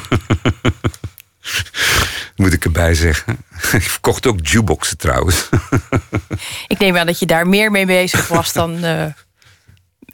Moet 2.40 2.52
ik 2.52 2.64
erbij 2.64 2.94
zeggen. 2.94 3.36
Ik 3.72 3.82
verkocht 3.82 4.26
ook 4.26 4.46
jukeboxen 4.46 4.98
trouwens. 4.98 5.48
Ik 6.66 6.78
neem 6.78 6.96
aan 6.96 7.06
dat 7.06 7.18
je 7.18 7.26
daar 7.26 7.48
meer 7.48 7.70
mee 7.70 7.86
bezig 7.86 8.28
was 8.28 8.52
dan, 8.52 8.82
eh, 8.84 9.06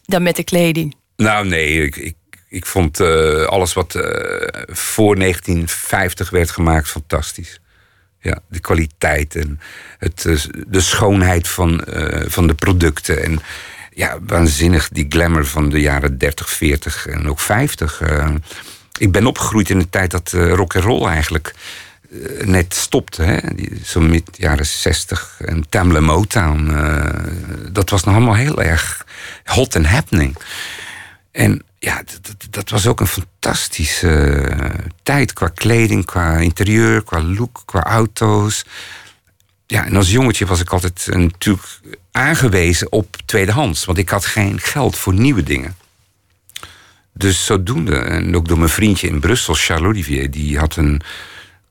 dan 0.03 0.23
met 0.23 0.37
de 0.37 0.45
kleding. 0.45 0.95
Nou, 1.17 1.47
nee, 1.49 1.83
ik, 1.85 1.97
ik, 1.97 2.17
ik 2.49 2.67
vond 2.67 3.01
eh, 3.01 3.43
alles 3.45 3.73
wat 3.73 3.95
eh, 3.95 4.03
voor 4.67 5.17
1950 5.19 6.31
werd 6.31 6.51
gemaakt 6.51 6.89
fantastisch. 6.89 7.61
Ja, 8.21 8.39
de 8.49 8.61
kwaliteit 8.61 9.35
en 9.37 9.61
het, 9.99 10.23
de 10.67 10.81
schoonheid 10.81 11.49
van, 11.49 11.85
van 12.27 12.47
de 12.47 12.55
producten. 12.55 13.23
En 13.25 13.41
ja, 13.93 14.19
waanzinnig 14.21 14.89
die 14.89 15.07
glamour 15.09 15.47
van 15.47 15.69
de 15.69 15.81
jaren 15.81 16.19
30, 16.19 16.51
40 16.51 17.07
en 17.07 17.29
ook 17.29 17.41
50. 17.41 18.01
eh. 18.01 18.31
ik 18.99 19.13
ben 19.13 19.27
opgegroeid 19.27 19.71
in 19.71 19.79
de 19.79 19.91
tijd 19.91 20.11
dat 20.11 20.33
rock 20.33 20.75
and 20.77 20.85
roll 20.85 21.07
eigenlijk 21.07 21.55
net 22.45 22.75
stopte. 22.75 23.43
Zo 23.85 24.01
mid 24.01 24.31
jaren 24.33 24.67
60. 24.67 25.37
En 25.45 25.69
Tamla 25.69 26.01
Motown. 26.01 26.71
eh, 26.71 27.73
dat 27.73 27.91
was 27.91 28.05
nog 28.05 28.15
allemaal 28.15 28.35
heel 28.35 28.63
erg 28.63 29.07
hot 29.45 29.77
and 29.77 29.87
happening. 29.87 30.37
En 31.33 31.63
ja, 31.79 32.03
dat, 32.51 32.71
was 32.71 32.87
ook 32.87 33.01
een 33.01 33.07
fantastische 33.07 34.41
eh, 34.41 34.71
tijd 35.03 35.33
qua 35.33 35.49
kleding, 35.49 36.05
qua 36.05 36.37
interieur, 36.37 37.03
qua 37.03 37.23
look, 37.23 37.63
qua 37.65 37.83
auto's. 37.83 38.65
Ja, 39.67 39.85
en 39.85 39.97
als 39.97 40.11
jongetje 40.11 40.47
was 40.47 40.61
ik 40.61 40.71
altijd 40.71 41.09
eh, 41.09 41.19
natuurlijk 41.19 41.81
aangewezen 42.11 42.93
op 42.93 43.17
tweedehands. 43.25 43.85
Want 43.85 43.99
ik 43.99 44.09
had 44.09 44.27
geen 44.27 44.61
geld 44.61 44.97
voor 44.97 45.15
nieuwe 45.15 45.43
dingen. 45.43 45.77
Dus 47.13 47.45
zodoende, 47.45 47.97
en 47.97 48.37
ook 48.37 48.49
door 48.49 48.59
mijn 48.59 48.71
vriendje 48.71 49.09
in 49.09 49.21
Brussel, 49.21 49.55
Charles 49.55 49.87
Olivier, 49.87 50.31
die 50.31 50.59
had 50.59 50.77
een 50.77 51.03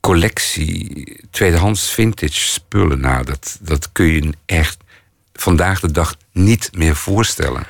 collectie 0.06 1.28
tweedehands 1.32 1.92
vintage 1.92 2.40
spullen. 2.40 3.00
Nou, 3.00 3.26
dat, 3.26 3.58
dat 3.62 3.92
kun 3.92 4.06
je 4.06 4.34
echt 4.46 4.78
vandaag 5.34 5.80
de 5.80 5.92
dag 5.92 6.16
niet 6.32 6.70
meer 6.74 6.96
voorstellen 6.96 7.66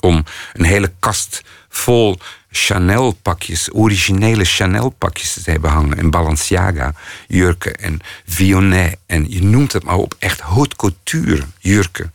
om 0.00 0.24
een 0.52 0.64
hele 0.64 0.92
kast 0.98 1.42
vol 1.68 2.18
Chanel-pakjes, 2.50 3.68
originele 3.72 4.44
Chanel-pakjes 4.44 5.42
te 5.42 5.50
hebben 5.50 5.70
hangen. 5.70 5.98
En 5.98 6.10
Balenciaga 6.10 6.94
jurken 7.28 7.74
en 7.74 8.00
Vionnet 8.26 8.96
en 9.06 9.30
je 9.30 9.42
noemt 9.42 9.72
het 9.72 9.84
maar 9.84 9.96
op, 9.96 10.14
echt 10.18 10.40
haute 10.40 10.76
couture 10.76 11.44
jurken. 11.58 12.12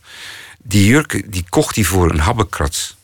Die 0.58 0.86
jurken 0.86 1.30
die 1.30 1.44
kocht 1.48 1.74
hij 1.74 1.84
voor 1.84 2.10
een 2.10 2.20
habbekrats. 2.20 2.96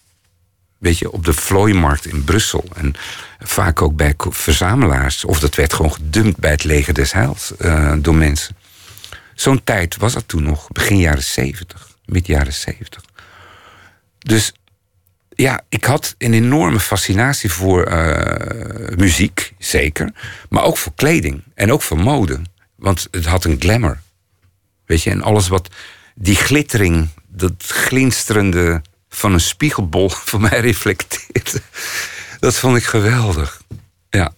Weet 0.83 0.99
je, 0.99 1.13
op 1.13 1.25
de 1.25 1.33
vlooimarkt 1.33 2.07
in 2.07 2.25
Brussel. 2.25 2.65
En 2.75 2.95
vaak 3.39 3.83
ook 3.83 3.97
bij 3.97 4.15
verzamelaars. 4.19 5.25
Of 5.25 5.41
dat 5.41 5.55
werd 5.55 5.73
gewoon 5.73 5.93
gedumpt 5.93 6.39
bij 6.39 6.51
het 6.51 6.65
leger 6.65 6.95
des 6.95 7.13
heils 7.13 7.53
uh, 7.59 7.93
door 7.99 8.15
mensen. 8.15 8.57
Zo'n 9.35 9.65
tijd 9.65 9.97
was 9.97 10.13
dat 10.13 10.29
toen 10.29 10.43
nog, 10.43 10.69
begin 10.69 10.99
jaren 10.99 11.23
zeventig, 11.23 11.89
mid 12.05 12.27
jaren 12.27 12.53
zeventig. 12.53 13.03
Dus 14.19 14.53
ja, 15.29 15.61
ik 15.69 15.85
had 15.85 16.15
een 16.19 16.35
enorme 16.35 16.81
fascinatie 16.81 17.53
voor 17.53 17.89
uh, 17.89 18.97
muziek, 18.97 19.53
zeker. 19.59 20.13
Maar 20.49 20.63
ook 20.63 20.77
voor 20.77 20.93
kleding 20.95 21.43
en 21.55 21.73
ook 21.73 21.83
voor 21.83 21.99
mode. 21.99 22.41
Want 22.77 23.09
het 23.11 23.25
had 23.25 23.45
een 23.45 23.61
glamour. 23.61 24.01
Weet 24.87 25.03
je, 25.03 25.11
en 25.11 25.23
alles 25.23 25.49
wat 25.49 25.69
die 26.15 26.37
glittering, 26.37 27.09
dat 27.29 27.55
glinsterende 27.67 28.83
van 29.15 29.33
een 29.33 29.41
spiegelbol 29.41 30.09
voor 30.29 30.41
mij 30.41 30.61
reflecteerde. 30.61 31.63
Dat 32.41 32.55
vond 32.55 32.77
ik 32.77 32.85
geweldig. 32.85 33.63
Ja, 34.11 34.33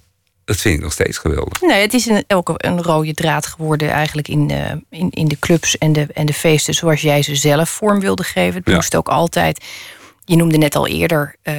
dat 0.44 0.56
vind 0.56 0.74
ik 0.74 0.82
nog 0.82 0.92
steeds 0.92 1.18
geweldig. 1.18 1.60
Nee, 1.60 1.80
het 1.80 1.94
is 1.94 2.06
een, 2.06 2.24
ook 2.28 2.52
een 2.56 2.82
rode 2.82 3.14
draad 3.14 3.46
geworden 3.46 3.90
eigenlijk 3.90 4.28
in, 4.28 4.50
uh, 4.50 4.72
in, 4.90 5.10
in 5.10 5.28
de 5.28 5.38
clubs 5.38 5.78
en 5.78 5.92
de, 5.92 6.06
en 6.14 6.26
de 6.26 6.32
feesten 6.34 6.74
zoals 6.74 7.00
jij 7.00 7.22
ze 7.22 7.34
zelf 7.34 7.68
vorm 7.70 8.00
wilde 8.00 8.22
geven. 8.22 8.62
Het 8.64 8.74
moest 8.74 8.96
ook 8.96 9.08
altijd. 9.08 9.64
Je 10.24 10.36
noemde 10.36 10.58
net 10.58 10.76
al 10.76 10.86
eerder 10.86 11.36
uh, 11.42 11.54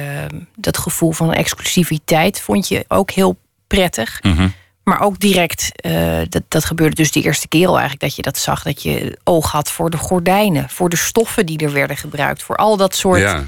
dat 0.54 0.78
gevoel 0.78 1.12
van 1.12 1.32
exclusiviteit. 1.32 2.40
Vond 2.40 2.68
je 2.68 2.84
ook 2.88 3.10
heel 3.10 3.36
prettig. 3.66 4.22
Mm 4.22 4.52
maar 4.88 5.00
ook 5.00 5.20
direct, 5.20 5.70
uh, 5.86 6.20
dat, 6.28 6.42
dat 6.48 6.64
gebeurde 6.64 6.94
dus 6.94 7.12
de 7.12 7.22
eerste 7.22 7.48
keer 7.48 7.66
al 7.66 7.72
eigenlijk 7.72 8.02
dat 8.02 8.16
je 8.16 8.22
dat 8.22 8.38
zag. 8.38 8.62
Dat 8.62 8.82
je 8.82 9.18
oog 9.24 9.52
had 9.52 9.70
voor 9.70 9.90
de 9.90 9.96
gordijnen, 9.96 10.70
voor 10.70 10.88
de 10.88 10.96
stoffen 10.96 11.46
die 11.46 11.58
er 11.58 11.72
werden 11.72 11.96
gebruikt. 11.96 12.42
Voor 12.42 12.56
al 12.56 12.76
dat 12.76 12.94
soort. 12.94 13.20
Ja. 13.20 13.44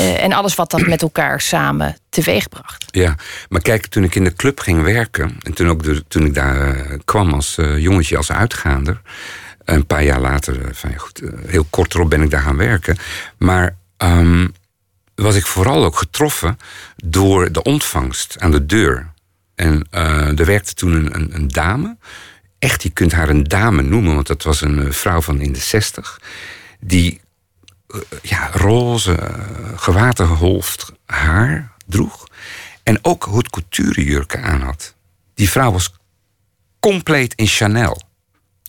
Uh, 0.00 0.22
en 0.22 0.32
alles 0.32 0.54
wat 0.54 0.70
dat 0.70 0.86
met 0.86 1.02
elkaar 1.02 1.40
samen 1.40 1.96
teweegbracht. 2.08 2.84
Ja, 2.90 3.14
maar 3.48 3.60
kijk, 3.60 3.86
toen 3.86 4.04
ik 4.04 4.14
in 4.14 4.24
de 4.24 4.32
club 4.32 4.60
ging 4.60 4.82
werken. 4.82 5.36
En 5.42 5.54
toen, 5.54 5.68
ook 5.68 5.82
de, 5.82 6.04
toen 6.08 6.24
ik 6.24 6.34
daar 6.34 6.76
uh, 6.76 6.98
kwam 7.04 7.32
als 7.32 7.56
jongetje, 7.76 8.16
als 8.16 8.32
uitgaander. 8.32 9.00
Een 9.64 9.86
paar 9.86 10.04
jaar 10.04 10.20
later, 10.20 10.74
van, 10.74 10.90
ja, 10.90 10.96
goed, 10.96 11.22
heel 11.46 11.66
kort 11.70 11.94
erop 11.94 12.10
ben 12.10 12.22
ik 12.22 12.30
daar 12.30 12.42
gaan 12.42 12.56
werken. 12.56 12.96
Maar 13.38 13.76
um, 13.96 14.54
was 15.14 15.34
ik 15.34 15.46
vooral 15.46 15.84
ook 15.84 15.96
getroffen 15.96 16.58
door 16.96 17.52
de 17.52 17.62
ontvangst 17.62 18.36
aan 18.38 18.50
de 18.50 18.66
deur. 18.66 19.07
En 19.58 19.86
uh, 19.90 20.38
er 20.38 20.44
werkte 20.44 20.74
toen 20.74 20.92
een, 20.92 21.14
een, 21.14 21.34
een, 21.34 21.48
dame. 21.48 21.96
Echt, 22.58 22.82
je 22.82 22.90
kunt 22.90 23.12
haar 23.12 23.28
een 23.28 23.44
dame 23.44 23.82
noemen, 23.82 24.14
want 24.14 24.26
dat 24.26 24.42
was 24.42 24.60
een 24.60 24.92
vrouw 24.92 25.20
van 25.20 25.40
in 25.40 25.52
de 25.52 25.58
zestig. 25.58 26.20
Die 26.80 27.20
uh, 27.88 28.00
ja, 28.22 28.50
roze, 28.52 29.10
uh, 29.10 29.78
gewatergeholfd 29.78 30.92
haar 31.06 31.72
droeg. 31.86 32.26
En 32.82 32.98
ook 33.02 33.26
haute 33.26 33.50
couture 33.50 34.04
jurken 34.04 34.42
aan 34.42 34.60
had. 34.60 34.94
Die 35.34 35.50
vrouw 35.50 35.72
was 35.72 35.94
compleet 36.80 37.34
in 37.34 37.46
Chanel. 37.46 38.02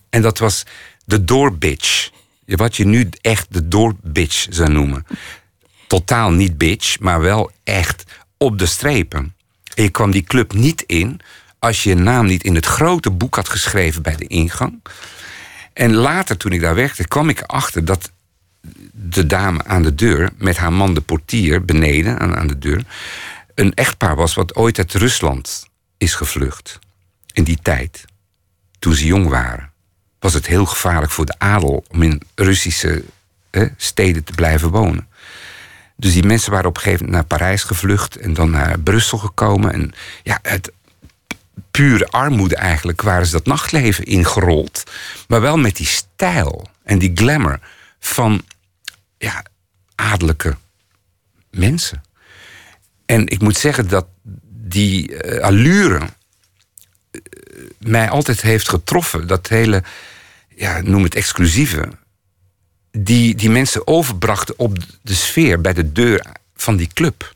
En 0.09 0.21
dat 0.21 0.37
was 0.37 0.63
de 1.05 1.23
doorbitch. 1.23 2.09
Wat 2.45 2.77
je 2.77 2.85
nu 2.85 3.09
echt 3.21 3.53
de 3.53 3.67
doorbitch 3.67 4.45
zou 4.49 4.69
noemen. 4.69 5.05
Totaal 5.87 6.31
niet 6.31 6.57
bitch, 6.57 6.99
maar 6.99 7.19
wel 7.19 7.51
echt 7.63 8.03
op 8.37 8.59
de 8.59 8.65
strepen. 8.65 9.33
En 9.79 9.85
je 9.85 9.91
kwam 9.91 10.11
die 10.11 10.23
club 10.23 10.53
niet 10.53 10.81
in 10.81 11.19
als 11.59 11.83
je 11.83 11.89
je 11.89 11.95
naam 11.95 12.25
niet 12.25 12.43
in 12.43 12.55
het 12.55 12.65
grote 12.65 13.11
boek 13.11 13.35
had 13.35 13.49
geschreven 13.49 14.01
bij 14.01 14.15
de 14.15 14.27
ingang. 14.27 14.83
En 15.73 15.93
later, 15.93 16.37
toen 16.37 16.51
ik 16.51 16.61
daar 16.61 16.75
werkte, 16.75 17.07
kwam 17.07 17.29
ik 17.29 17.41
erachter 17.41 17.85
dat 17.85 18.11
de 18.91 19.25
dame 19.25 19.63
aan 19.63 19.83
de 19.83 19.95
deur, 19.95 20.29
met 20.37 20.57
haar 20.57 20.73
man 20.73 20.93
de 20.93 21.01
portier 21.01 21.65
beneden 21.65 22.19
aan, 22.19 22.35
aan 22.35 22.47
de 22.47 22.57
deur, 22.57 22.83
een 23.55 23.73
echtpaar 23.73 24.15
was 24.15 24.33
wat 24.33 24.55
ooit 24.55 24.77
uit 24.77 24.93
Rusland 24.93 25.67
is 25.97 26.13
gevlucht. 26.13 26.79
In 27.31 27.43
die 27.43 27.59
tijd, 27.61 28.05
toen 28.79 28.93
ze 28.93 29.05
jong 29.05 29.27
waren, 29.27 29.71
was 30.19 30.33
het 30.33 30.45
heel 30.45 30.65
gevaarlijk 30.65 31.11
voor 31.11 31.25
de 31.25 31.35
adel 31.37 31.83
om 31.87 32.03
in 32.03 32.21
Russische 32.35 33.03
steden 33.77 34.23
te 34.23 34.33
blijven 34.33 34.69
wonen. 34.69 35.07
Dus 35.99 36.13
die 36.13 36.23
mensen 36.23 36.51
waren 36.51 36.69
op 36.69 36.75
een 36.75 36.81
gegeven 36.81 37.05
moment 37.05 37.29
naar 37.29 37.37
Parijs 37.39 37.63
gevlucht 37.63 38.15
en 38.15 38.33
dan 38.33 38.49
naar 38.49 38.79
Brussel 38.79 39.17
gekomen. 39.17 39.73
En 39.73 39.93
ja, 40.23 40.39
het 40.41 40.71
pure 41.71 42.07
armoede 42.07 42.55
eigenlijk 42.55 43.01
waren 43.01 43.25
ze 43.25 43.31
dat 43.31 43.45
nachtleven 43.45 44.05
ingerold. 44.05 44.83
Maar 45.27 45.41
wel 45.41 45.57
met 45.57 45.75
die 45.75 45.85
stijl 45.85 46.67
en 46.83 46.99
die 46.99 47.11
glamour 47.15 47.59
van 47.99 48.41
ja, 49.17 49.43
adellijke 49.95 50.57
mensen. 51.51 52.03
En 53.05 53.27
ik 53.27 53.41
moet 53.41 53.57
zeggen 53.57 53.87
dat 53.87 54.05
die 54.51 55.23
uh, 55.23 55.41
allure 55.41 55.99
uh, 55.99 57.21
mij 57.77 58.09
altijd 58.09 58.41
heeft 58.41 58.69
getroffen. 58.69 59.27
Dat 59.27 59.47
hele, 59.47 59.83
ja, 60.55 60.81
noem 60.81 61.03
het 61.03 61.15
exclusieve 61.15 61.89
die, 62.91 63.35
die 63.35 63.49
mensen 63.49 63.87
overbrachten 63.87 64.59
op 64.59 64.77
de 65.01 65.13
sfeer 65.13 65.61
bij 65.61 65.73
de 65.73 65.91
deur 65.91 66.25
van 66.55 66.75
die 66.75 66.89
club. 66.93 67.35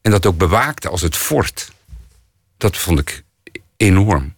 En 0.00 0.10
dat 0.10 0.26
ook 0.26 0.38
bewaakte 0.38 0.88
als 0.88 1.00
het 1.00 1.16
fort. 1.16 1.72
Dat 2.56 2.76
vond 2.76 2.98
ik 2.98 3.24
enorm 3.76 4.34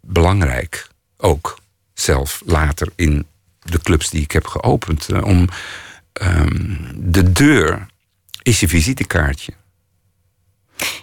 belangrijk. 0.00 0.88
Ook 1.16 1.58
zelf 1.94 2.42
later 2.44 2.88
in 2.96 3.26
de 3.58 3.80
clubs 3.80 4.10
die 4.10 4.22
ik 4.22 4.30
heb 4.30 4.46
geopend. 4.46 5.08
Uh, 5.08 5.24
om 5.24 5.48
um, 6.22 6.78
de 6.94 7.32
deur 7.32 7.86
is 8.42 8.60
je 8.60 8.68
visitekaartje. 8.68 9.52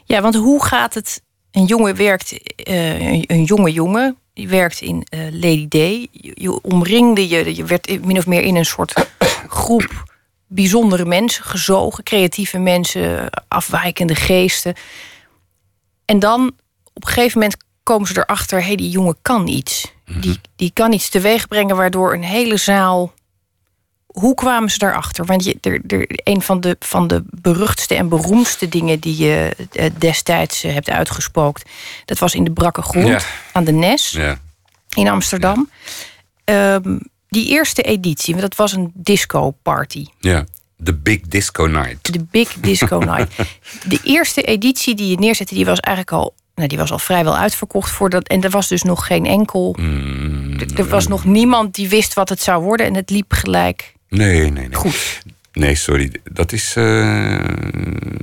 Ja, 0.04 0.22
want 0.22 0.36
hoe 0.36 0.66
gaat 0.66 0.94
het? 0.94 1.22
Een 1.52 1.66
jongen 1.66 1.96
werkt, 1.96 2.32
uh, 2.68 3.12
een 3.12 3.44
jonge 3.44 3.72
jongen 3.72 4.18
die 4.40 4.48
werkt 4.48 4.82
in 4.82 5.06
uh, 5.10 5.20
Lady 5.32 5.68
Day. 5.68 6.08
Je, 6.12 6.32
je, 6.36 6.62
omringde 6.62 7.28
je, 7.28 7.56
je 7.56 7.64
werd 7.64 8.06
min 8.06 8.18
of 8.18 8.28
meer 8.28 8.42
in 8.42 8.56
een 8.56 8.66
soort 8.66 8.94
groep 9.62 10.04
bijzondere 10.48 11.06
mensen 11.06 11.44
gezogen, 11.44 12.04
creatieve 12.04 12.58
mensen, 12.58 13.30
afwijkende 13.48 14.16
geesten. 14.16 14.74
En 16.06 16.20
dan 16.20 16.48
op 16.94 17.06
een 17.06 17.12
gegeven 17.12 17.40
moment 17.40 17.58
komen 17.84 18.08
ze 18.08 18.18
erachter: 18.18 18.60
hé, 18.60 18.66
hey, 18.66 18.76
die 18.76 18.90
jongen 18.90 19.18
kan 19.22 19.48
iets. 19.48 19.94
Mhm. 20.06 20.20
Die, 20.20 20.40
die 20.56 20.72
kan 20.74 20.94
iets 20.94 21.10
teweeg 21.10 21.48
brengen 21.48 21.76
waardoor 21.76 22.14
een 22.14 22.24
hele 22.24 22.58
zaal. 22.58 23.14
Hoe 24.10 24.34
kwamen 24.36 24.70
ze 24.70 24.78
daarachter? 24.78 25.26
Want 25.26 25.44
je, 25.44 25.58
er, 25.62 25.82
er, 25.88 26.06
een 26.24 26.42
van 26.42 26.60
de, 26.62 26.76
van 26.80 27.08
de 27.08 27.24
beruchtste 27.32 27.96
en 27.96 28.10
beroemdste 28.10 28.70
dingen 28.70 29.00
die 29.00 29.18
je 29.18 29.56
eh, 29.72 29.90
destijds 29.98 30.64
eh, 30.64 30.74
hebt 30.74 30.90
uitgespookt, 30.90 31.70
dat 32.06 32.20
was 32.20 32.36
in 32.36 32.44
de 32.44 32.52
Brakke 32.52 32.82
Grond 32.82 33.08
Ja. 33.08 33.20
aan 33.52 33.64
de 33.64 33.72
Nes 33.72 34.12
Ja. 34.12 34.40
in 34.96 35.08
Amsterdam. 35.08 35.70
Ehm, 36.44 36.98
die 37.30 37.48
eerste 37.48 37.82
editie, 37.82 38.36
want 38.36 38.48
dat 38.50 38.56
was 38.58 38.74
een 38.74 38.92
disco 38.94 39.52
party. 39.52 40.06
ja. 40.20 40.46
The 40.84 40.94
Big 40.96 41.20
Disco 41.22 41.66
Night. 41.66 42.14
De 42.14 42.24
Big 42.32 42.54
Disco 42.54 43.00
Night. 43.12 43.36
De 43.88 44.00
eerste 44.04 44.42
editie 44.42 44.96
die 44.96 45.08
je 45.10 45.18
neerzette, 45.18 45.54
die 45.54 45.66
was 45.66 45.80
eigenlijk 45.80 46.16
al, 46.24 46.34
nou, 46.56 46.68
die 46.68 46.78
was 46.78 46.92
al 46.92 47.00
vrijwel 47.00 47.38
uitverkocht 47.38 47.92
voordat. 47.92 48.28
En 48.28 48.42
er 48.44 48.50
was 48.50 48.68
dus 48.68 48.84
nog 48.84 49.06
geen 49.08 49.26
enkel. 49.26 49.76
Mm, 49.80 50.60
er 50.76 50.88
was 50.88 51.08
nog 51.08 51.26
niemand 51.26 51.76
die 51.76 51.90
wist 51.90 52.14
wat 52.14 52.30
het 52.30 52.42
zou 52.42 52.64
worden. 52.64 52.86
En 52.86 52.96
het 52.96 53.10
liep 53.10 53.34
gelijk 53.34 53.94
Nee, 54.10 54.40
nee, 54.40 54.68
nee. 54.68 54.74
goed. 54.76 55.22
Nee, 55.54 55.76
sorry. 55.76 56.12
Dat 56.32 56.52
is 56.52 56.76
eh, 56.76 56.84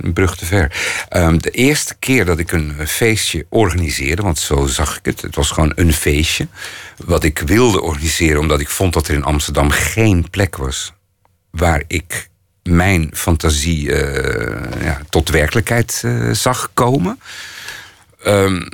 een 0.00 0.12
brug 0.12 0.36
te 0.36 0.44
ver. 0.44 0.72
Ehm, 1.08 1.38
de 1.38 1.50
eerste 1.50 1.94
keer 1.98 2.24
dat 2.24 2.38
ik 2.38 2.52
een 2.52 2.86
feestje 2.86 3.46
organiseerde, 3.48 4.22
want 4.22 4.38
zo 4.38 4.66
zag 4.66 4.98
ik 4.98 5.04
het, 5.04 5.22
het 5.22 5.34
was 5.34 5.50
gewoon 5.50 5.72
een 5.74 5.92
feestje. 5.92 6.48
Wat 7.04 7.24
ik 7.24 7.38
wilde 7.38 7.80
organiseren, 7.80 8.40
omdat 8.40 8.60
ik 8.60 8.68
vond 8.68 8.92
dat 8.92 9.08
er 9.08 9.14
in 9.14 9.24
Amsterdam 9.24 9.70
geen 9.70 10.30
plek 10.30 10.56
was 10.56 10.92
waar 11.50 11.82
ik 11.86 12.28
mijn 12.62 13.10
fantasie 13.12 13.92
eh, 13.92 14.82
ja, 14.82 15.00
tot 15.08 15.28
werkelijkheid 15.28 16.02
eh, 16.04 16.30
zag 16.30 16.70
komen. 16.74 17.20
Ehm, 18.22 18.66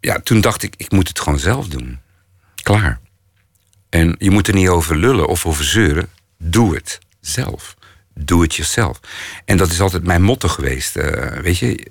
ja, 0.00 0.20
toen 0.20 0.40
dacht 0.40 0.62
ik, 0.62 0.74
ik 0.76 0.90
moet 0.90 1.08
het 1.08 1.20
gewoon 1.20 1.38
zelf 1.38 1.68
doen. 1.68 1.98
Klaar. 2.62 3.00
En 3.88 4.14
je 4.18 4.30
moet 4.30 4.48
er 4.48 4.54
niet 4.54 4.68
over 4.68 4.96
lullen 4.96 5.26
of 5.26 5.46
over 5.46 5.64
zeuren. 5.64 6.08
Doe 6.42 6.74
het 6.74 6.98
zelf. 7.20 7.76
Doe 8.14 8.42
het 8.42 8.54
jezelf. 8.54 9.00
En 9.44 9.56
dat 9.56 9.70
is 9.70 9.80
altijd 9.80 10.04
mijn 10.04 10.22
motto 10.22 10.48
geweest. 10.48 10.96
eh, 10.96 11.38
weet 11.42 11.58
je, 11.58 11.86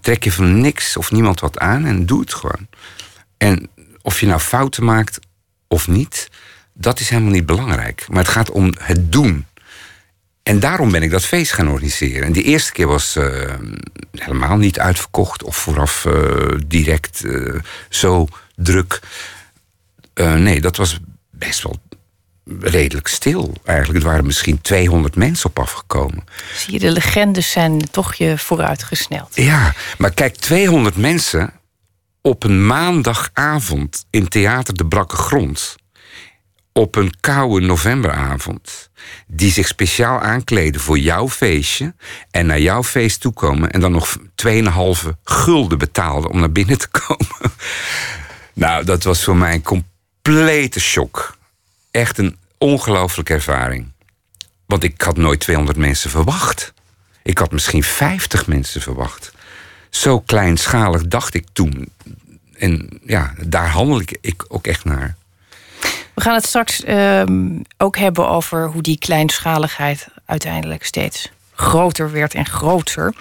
trek 0.00 0.24
je 0.24 0.32
van 0.32 0.60
niks 0.60 0.96
of 0.96 1.10
niemand 1.10 1.40
wat 1.40 1.58
aan 1.58 1.84
en 1.84 2.06
doe 2.06 2.20
het 2.20 2.34
gewoon. 2.34 2.66
En 3.36 3.68
of 4.02 4.20
je 4.20 4.26
nou 4.26 4.40
fouten 4.40 4.84
maakt 4.84 5.18
of 5.66 5.88
niet, 5.88 6.28
dat 6.72 7.00
is 7.00 7.08
helemaal 7.08 7.32
niet 7.32 7.46
belangrijk. 7.46 8.06
Maar 8.08 8.22
het 8.22 8.32
gaat 8.32 8.50
om 8.50 8.74
het 8.78 9.12
doen. 9.12 9.46
En 10.42 10.60
daarom 10.60 10.90
ben 10.90 11.02
ik 11.02 11.10
dat 11.10 11.24
feest 11.24 11.52
gaan 11.52 11.68
organiseren. 11.68 12.26
En 12.26 12.32
die 12.32 12.42
eerste 12.42 12.72
keer 12.72 12.86
was 12.86 13.16
eh, 13.16 13.54
helemaal 14.12 14.56
niet 14.56 14.78
uitverkocht 14.78 15.42
of 15.42 15.56
vooraf 15.56 16.04
eh, 16.04 16.58
direct 16.66 17.24
zo 17.88 18.28
druk. 18.56 19.00
Nee, 20.14 20.60
dat 20.60 20.76
was 20.76 20.98
best 21.30 21.62
wel 21.62 21.80
redelijk 22.60 23.06
stil. 23.08 23.52
Eigenlijk, 23.64 23.98
er 24.04 24.10
waren 24.10 24.26
misschien 24.26 24.60
200 24.60 25.16
mensen 25.16 25.48
op 25.48 25.58
afgekomen. 25.58 26.24
Zie 26.54 26.72
je, 26.72 26.78
de 26.78 26.90
legendes 26.90 27.50
zijn 27.50 27.90
toch 27.90 28.14
je 28.14 28.38
vooruitgesneld. 28.38 29.30
Ja, 29.34 29.74
maar 29.98 30.10
kijk, 30.10 30.36
200 30.36 30.96
mensen 30.96 31.52
op 32.22 32.44
een 32.44 32.66
maandagavond 32.66 34.06
in 34.10 34.28
Theater 34.28 34.74
de 34.74 34.86
Brakke 34.86 35.16
Grond. 35.16 35.76
Op 36.72 36.96
een 36.96 37.12
koude 37.20 37.66
novemberavond. 37.66 38.90
Die 39.26 39.52
zich 39.52 39.66
speciaal 39.66 40.20
aankleden 40.20 40.80
voor 40.80 40.98
jouw 40.98 41.28
feestje. 41.28 41.94
En 42.30 42.46
naar 42.46 42.60
jouw 42.60 42.82
feest 42.82 43.20
toekomen. 43.20 43.70
En 43.70 43.80
dan 43.80 43.92
nog 43.92 44.16
2,5 44.46 45.08
gulden 45.24 45.78
betaalden 45.78 46.30
om 46.30 46.38
naar 46.38 46.52
binnen 46.52 46.78
te 46.78 46.88
komen. 46.88 47.52
Nou, 48.58 48.84
dat 48.84 49.02
was 49.04 49.24
voor 49.24 49.36
mij 49.36 49.54
een 49.54 49.62
complete 49.62 50.80
shock. 50.80 51.36
Echt 51.90 52.18
een 52.18 52.37
ongelooflijke 52.58 53.34
ervaring. 53.34 53.92
Want 54.66 54.84
ik 54.84 55.00
had 55.00 55.16
nooit 55.16 55.40
200 55.40 55.78
mensen 55.78 56.10
verwacht. 56.10 56.72
Ik 57.22 57.38
had 57.38 57.50
misschien 57.50 57.82
50 57.82 58.46
mensen 58.46 58.80
verwacht. 58.80 59.32
Zo 59.90 60.20
kleinschalig 60.20 61.02
dacht 61.06 61.34
ik 61.34 61.46
toen. 61.52 61.92
En 62.58 63.00
ja, 63.06 63.34
daar 63.46 63.68
handel 63.68 64.00
ik, 64.00 64.18
ik 64.20 64.44
ook 64.48 64.66
echt 64.66 64.84
naar. 64.84 65.16
We 66.14 66.24
gaan 66.24 66.34
het 66.34 66.46
straks 66.46 66.84
ehm, 66.84 67.60
ook 67.76 67.96
hebben 67.96 68.28
over 68.28 68.66
hoe 68.66 68.82
die 68.82 68.98
kleinschaligheid 68.98 70.08
uiteindelijk 70.24 70.84
steeds 70.84 71.30
groter 71.54 72.10
werd 72.12 72.34
en 72.34 72.46
groter. 72.46 73.14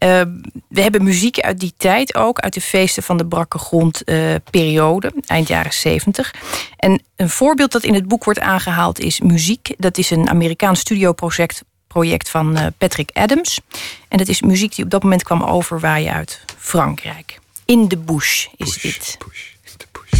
Ehm, 0.00 0.28
we 0.68 0.80
hebben 0.82 1.04
muziek 1.04 1.40
uit 1.40 1.60
die 1.60 1.74
tijd 1.76 2.14
ook, 2.14 2.38
uit 2.38 2.54
de 2.54 2.60
feesten 2.60 3.02
van 3.02 3.16
de 3.16 3.26
brakke 3.26 3.58
grond 3.58 4.04
eh, 4.04 4.34
periode, 4.50 5.12
eind 5.26 5.48
jaren 5.48 5.72
70. 5.72 6.34
En 6.76 7.02
een 7.16 7.30
voorbeeld 7.30 7.72
dat 7.72 7.82
in 7.82 7.94
het 7.94 8.08
boek 8.08 8.24
wordt 8.24 8.40
aangehaald 8.40 8.98
is 8.98 9.20
muziek. 9.20 9.74
Dat 9.76 9.98
is 9.98 10.10
een 10.10 10.28
Amerikaans 10.28 10.80
studioproject 10.80 11.62
project 11.86 12.30
van 12.30 12.56
eh, 12.56 12.66
Patrick 12.78 13.10
Adams. 13.12 13.60
En 14.08 14.18
dat 14.18 14.28
is 14.28 14.40
muziek 14.42 14.74
die 14.74 14.84
op 14.84 14.90
dat 14.90 15.02
moment 15.02 15.22
kwam 15.22 15.42
overwaaien 15.42 16.12
uit 16.12 16.44
Frankrijk. 16.58 17.38
In 17.64 17.88
the 17.88 17.98
bush 17.98 18.46
is 18.56 18.72
Push, 18.72 18.82
dit. 18.82 19.16
push, 19.18 19.42
in 19.64 19.72
de 19.76 19.86
push. 19.92 20.19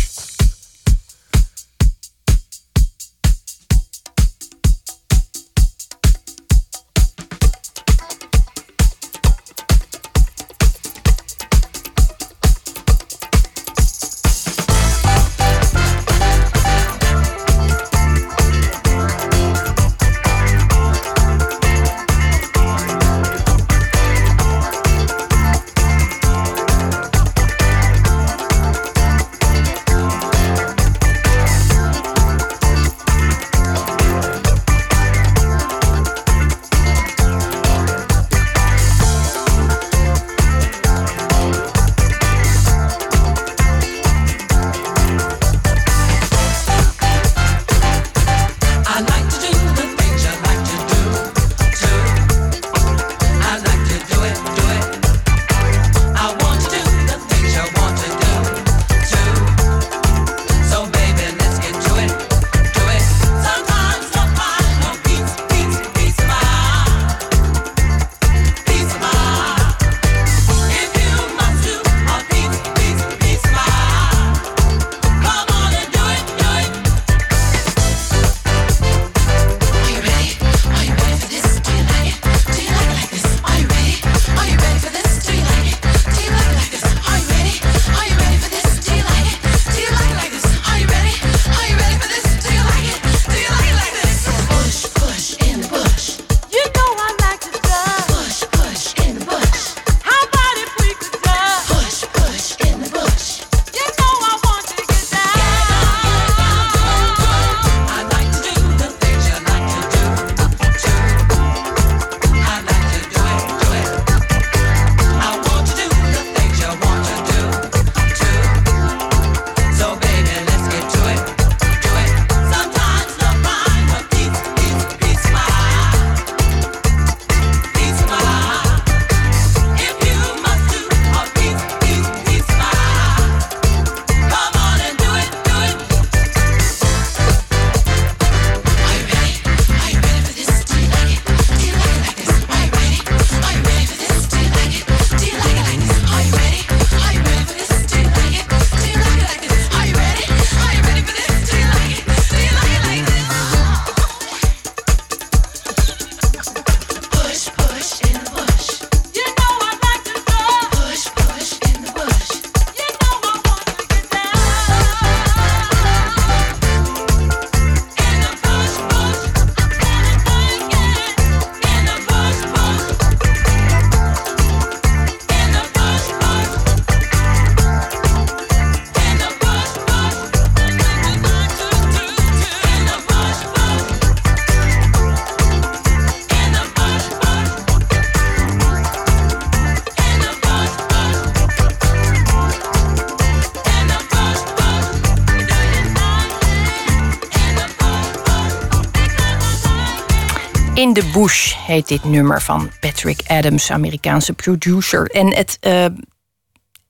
In 200.81 200.93
the 200.93 201.11
Bush 201.13 201.55
heet 201.57 201.89
dit 201.89 202.05
nummer 202.05 202.43
van 202.43 202.71
Patrick 202.81 203.21
Adams, 203.27 203.71
Amerikaanse 203.71 204.33
producer. 204.33 205.07
En 205.07 205.35
het, 205.35 205.57
eh, 205.61 205.87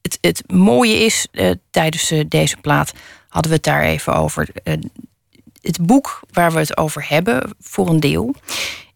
het, 0.03 0.19
het 0.21 0.43
mooie 0.53 1.05
is, 1.05 1.27
eh, 1.33 1.51
tijdens 1.71 2.11
eh, 2.11 2.25
deze 2.29 2.57
plaat 2.57 2.93
hadden 3.29 3.51
we 3.51 3.57
het 3.57 3.67
daar 3.67 3.83
even 3.83 4.15
over. 4.15 4.49
Het 5.61 5.87
boek 5.87 6.21
waar 6.33 6.53
we 6.53 6.59
het 6.59 6.77
over 6.77 7.05
hebben, 7.09 7.51
voor 7.61 7.89
een 7.89 8.01
deel, 8.01 8.35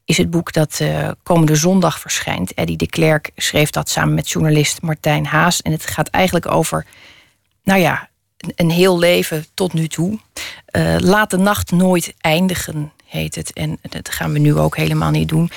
is 0.05 0.17
het 0.17 0.31
boek 0.31 0.53
dat 0.53 0.81
komende 1.23 1.57
zondag 1.57 2.01
verschijnt. 2.01 2.55
Eddie 2.55 2.77
de 2.77 2.87
Klerk 2.87 3.31
schreef 3.37 3.71
dat 3.71 3.89
samen 3.89 4.15
met 4.15 4.31
journalist 4.31 4.83
Martijn 4.83 5.27
Haas. 5.27 5.63
En 5.63 5.73
het 5.73 5.87
gaat 5.87 6.09
eigenlijk 6.09 6.51
over, 6.51 6.87
nou 7.65 7.81
ja, 7.81 8.09
een, 8.55 8.71
heel 8.71 8.99
leven 8.99 9.47
tot 9.55 9.73
nu 9.73 9.89
toe. 9.89 10.19
Laat 10.99 11.31
de 11.31 11.39
nacht 11.39 11.71
nooit 11.71 12.15
eindigen, 12.19 12.93
heet 13.07 13.35
het. 13.35 13.53
En 13.53 13.79
dat 13.83 14.09
gaan 14.09 14.33
we 14.33 14.39
nu 14.39 14.55
ook 14.57 14.77
helemaal 14.77 15.11
niet 15.11 15.29
doen. 15.29 15.51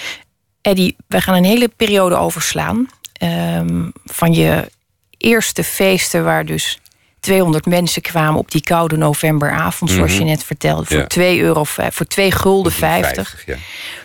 Eddie, 0.61 0.95
wij 1.07 1.21
gaan 1.21 1.35
een 1.35 1.43
hele 1.43 1.67
periode 1.75 2.15
overslaan. 2.15 2.89
Ehm, 3.13 3.89
van 4.05 4.33
je 4.33 4.71
eerste 5.17 5.63
feesten 5.63 6.23
waar 6.23 6.45
dus 6.45 6.79
200 7.19 7.65
mensen 7.65 8.01
kwamen 8.01 8.39
op 8.39 8.51
die 8.51 8.61
koude 8.61 8.97
novemberavond, 8.97 9.91
zoals 9.91 10.17
je 10.17 10.23
net 10.23 10.43
vertelde, 10.43 10.85
voor 10.85 10.97
Ja. 10.97 11.07
2 11.07 11.39
euro, 11.41 11.63
voor 11.63 12.05
2 12.07 12.31
gulden 12.31 12.71
50. 12.71 13.43
Ja. 13.45 13.55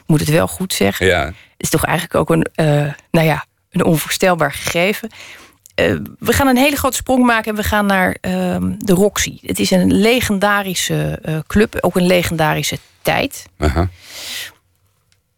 Moet 0.07 0.21
het 0.21 0.29
wel 0.29 0.49
goed 0.49 0.73
zeggen. 0.73 1.07
ja. 1.07 1.33
is 1.57 1.69
toch 1.71 1.85
eigenlijk 1.85 2.15
ook 2.15 2.31
een, 2.31 2.47
eh, 2.55 2.93
nou 3.11 3.27
ja, 3.27 3.45
een 3.71 3.85
onvoorstelbaar 3.85 4.53
gegeven. 4.53 5.11
Eh, 5.83 5.97
we 6.19 6.33
gaan 6.33 6.47
een 6.47 6.57
hele 6.57 6.77
grote 6.77 6.97
sprong 6.97 7.25
maken 7.25 7.51
en 7.51 7.57
we 7.57 7.63
gaan 7.63 7.87
naar 7.87 8.17
ehm, 8.21 8.73
de 8.79 8.93
Roxy. 8.93 9.39
Het 9.41 9.59
is 9.59 9.71
een 9.71 9.93
legendarische 9.93 11.19
eh, 11.23 11.39
club, 11.47 11.79
ook 11.81 11.97
een 11.97 12.07
legendarische 12.07 12.79
tijd. 13.03 13.47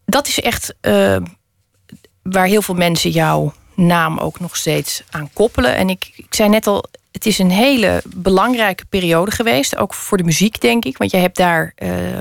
Dat 0.05 0.27
is 0.27 0.39
echt 0.39 0.75
eh, 0.81 1.17
waar 2.21 2.45
heel 2.45 2.61
veel 2.61 2.75
mensen 2.75 3.09
jouw 3.09 3.53
naam 3.75 4.17
ook 4.17 4.39
nog 4.39 4.55
steeds 4.55 5.03
aan 5.09 5.29
koppelen. 5.33 5.75
En 5.75 5.89
ik, 5.89 6.11
ik 6.15 6.33
zei 6.33 6.49
net 6.49 6.67
al, 6.67 6.85
het 7.11 7.25
is 7.25 7.39
een 7.39 7.51
hele 7.51 8.01
belangrijke 8.15 8.85
periode 8.85 9.31
geweest. 9.31 9.77
Ook 9.77 9.93
voor 9.93 10.17
de 10.17 10.23
muziek, 10.23 10.61
denk 10.61 10.85
ik. 10.85 10.97
Want 10.97 11.11
jij 11.11 11.21
hebt 11.21 11.37
daar 11.37 11.73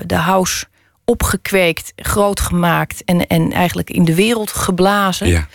de 0.07 0.15
house 0.15 0.67
opgekweekt, 1.05 1.93
groot 1.97 2.41
gemaakt... 2.41 3.05
En, 3.05 3.27
en 3.27 3.53
eigenlijk 3.53 3.91
in 3.91 4.05
de 4.05 4.15
wereld 4.15 4.51
geblazen. 4.51 5.29
ja. 5.29 5.47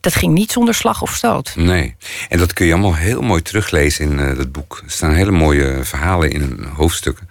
Dat 0.00 0.14
ging 0.14 0.34
niet 0.34 0.52
zonder 0.52 0.74
slag 0.74 1.02
of 1.02 1.14
stoot. 1.14 1.56
Nee. 1.56 1.96
En 2.28 2.38
dat 2.38 2.52
kun 2.52 2.66
je 2.66 2.72
allemaal 2.72 2.94
heel 2.94 3.22
mooi 3.22 3.42
teruglezen 3.42 4.10
in 4.10 4.18
eh, 4.18 4.36
dat 4.36 4.52
boek. 4.52 4.80
Er 4.84 4.90
staan 4.90 5.12
hele 5.12 5.30
mooie 5.30 5.84
verhalen 5.84 6.30
in 6.30 6.64
hoofdstukken. 6.74 7.28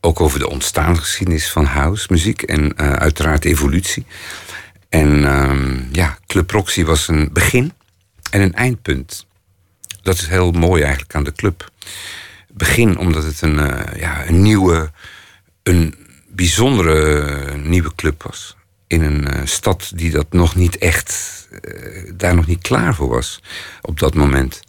Ook 0.00 0.20
over 0.20 0.38
de 0.38 0.48
ontstaansgeschiedenis 0.48 1.50
van 1.50 1.64
house 1.64 2.06
muziek 2.10 2.42
en 2.42 2.76
eh, 2.76 2.92
uiteraard 2.92 3.44
evolutie. 3.44 4.06
En 4.88 5.24
ehm, 5.24 5.76
ja, 5.92 6.18
Club 6.26 6.50
Roxy 6.50 6.84
was 6.84 7.08
een 7.08 7.28
begin 7.32 7.72
en 8.30 8.40
een 8.40 8.54
eindpunt. 8.54 9.26
Dat 10.02 10.18
is 10.18 10.26
heel 10.26 10.50
mooi 10.50 10.82
eigenlijk 10.82 11.14
aan 11.14 11.24
de 11.24 11.32
club. 11.32 11.70
Begin 12.48 12.98
omdat 12.98 13.24
het 13.24 13.40
een, 13.40 13.58
eh, 13.58 14.00
ja, 14.00 14.26
een 14.26 14.42
nieuwe, 14.42 14.90
een 15.62 15.94
bijzondere 16.28 17.56
nieuwe 17.56 17.94
club 17.94 18.22
was. 18.22 18.56
In 18.88 19.02
een 19.02 19.28
eh, 19.28 19.40
stad 19.44 19.92
die 19.94 20.10
dat 20.10 20.32
nog 20.32 20.54
niet 20.54 20.78
echt, 20.78 21.48
eh, 21.62 22.12
daar 22.14 22.34
nog 22.34 22.46
niet 22.46 22.62
klaar 22.62 22.94
voor 22.94 23.08
was 23.08 23.42
op 23.82 23.98
dat 23.98 24.14
moment. 24.14 24.60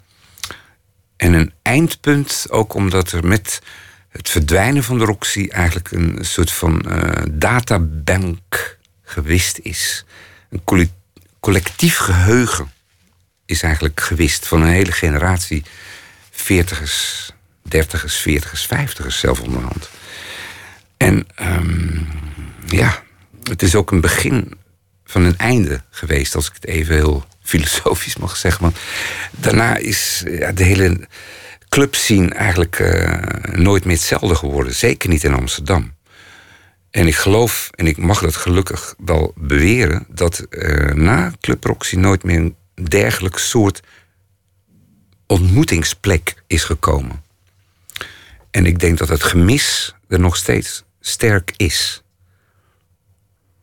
En 1.16 1.34
een 1.34 1.54
eindpunt 1.62 2.46
ook 2.50 2.74
omdat 2.74 3.12
er 3.12 3.28
met 3.28 3.62
het 4.10 4.30
verdwijnen 4.30 4.84
van 4.84 4.98
de 4.98 5.06
Roxy 5.06 5.48
eigenlijk 5.50 5.92
een 5.92 6.18
soort 6.22 6.52
van 6.52 6.82
eh, 6.82 7.24
databank 7.32 8.78
gewist 9.04 9.58
is. 9.58 10.06
Een 10.50 10.64
colle- 10.64 10.90
collectief 11.40 11.98
geheugen 11.98 12.72
is 13.46 13.64
eigenlijk 13.64 14.02
gewist 14.02 14.48
van 14.48 14.62
een 14.62 14.68
hele 14.68 14.92
generatie 14.92 15.64
40ers, 16.32 17.30
30ers, 17.76 18.22
40ers, 18.28 18.68
50ers 18.68 19.08
zelf 19.08 19.42
onderhand. 19.42 19.90
En 20.98 21.28
ehm, 21.36 22.02
ja, 22.66 23.04
het 23.50 23.62
is 23.62 23.76
ook 23.76 23.92
een 23.92 24.02
begin 24.02 24.54
van 25.04 25.24
een 25.24 25.38
einde 25.38 25.82
geweest, 25.90 26.36
als 26.36 26.48
ik 26.48 26.54
het 26.54 26.66
even 26.66 26.96
heel 26.96 27.26
filosofisch 27.42 28.18
mag 28.18 28.38
zeggen. 28.38 28.62
Want 28.62 28.78
daarna 29.32 29.76
is 29.78 30.24
ja, 30.26 30.52
de 30.52 30.64
hele 30.64 31.08
clubscene 31.70 32.34
eigenlijk 32.34 32.80
eh, 32.80 33.54
nooit 33.54 33.86
meer 33.86 33.96
hetzelfde 33.96 34.36
geworden. 34.36 34.74
Zeker 34.74 35.10
niet 35.10 35.24
in 35.24 35.34
Amsterdam. 35.34 35.94
En 36.92 37.08
ik 37.08 37.16
geloof, 37.16 37.70
en 37.76 37.88
ik 37.88 37.98
mag 37.98 38.22
dat 38.22 38.36
gelukkig 38.36 38.96
wel 38.98 39.34
beweren, 39.36 40.06
dat 40.08 40.40
eh, 40.40 40.94
na 40.94 41.34
Club 41.42 41.64
Roxy 41.64 41.96
nooit 41.96 42.24
meer 42.24 42.38
een 42.38 42.56
dergelijk 42.90 43.38
soort 43.38 43.82
ontmoetingsplek 45.28 46.36
is 46.48 46.64
gekomen. 46.64 47.24
En 48.52 48.66
ik 48.66 48.80
denk 48.80 48.98
dat 48.98 49.10
het 49.10 49.24
gemis 49.24 49.96
er 50.08 50.20
nog 50.20 50.36
steeds 50.36 50.84
sterk 51.00 51.54
is. 51.58 52.04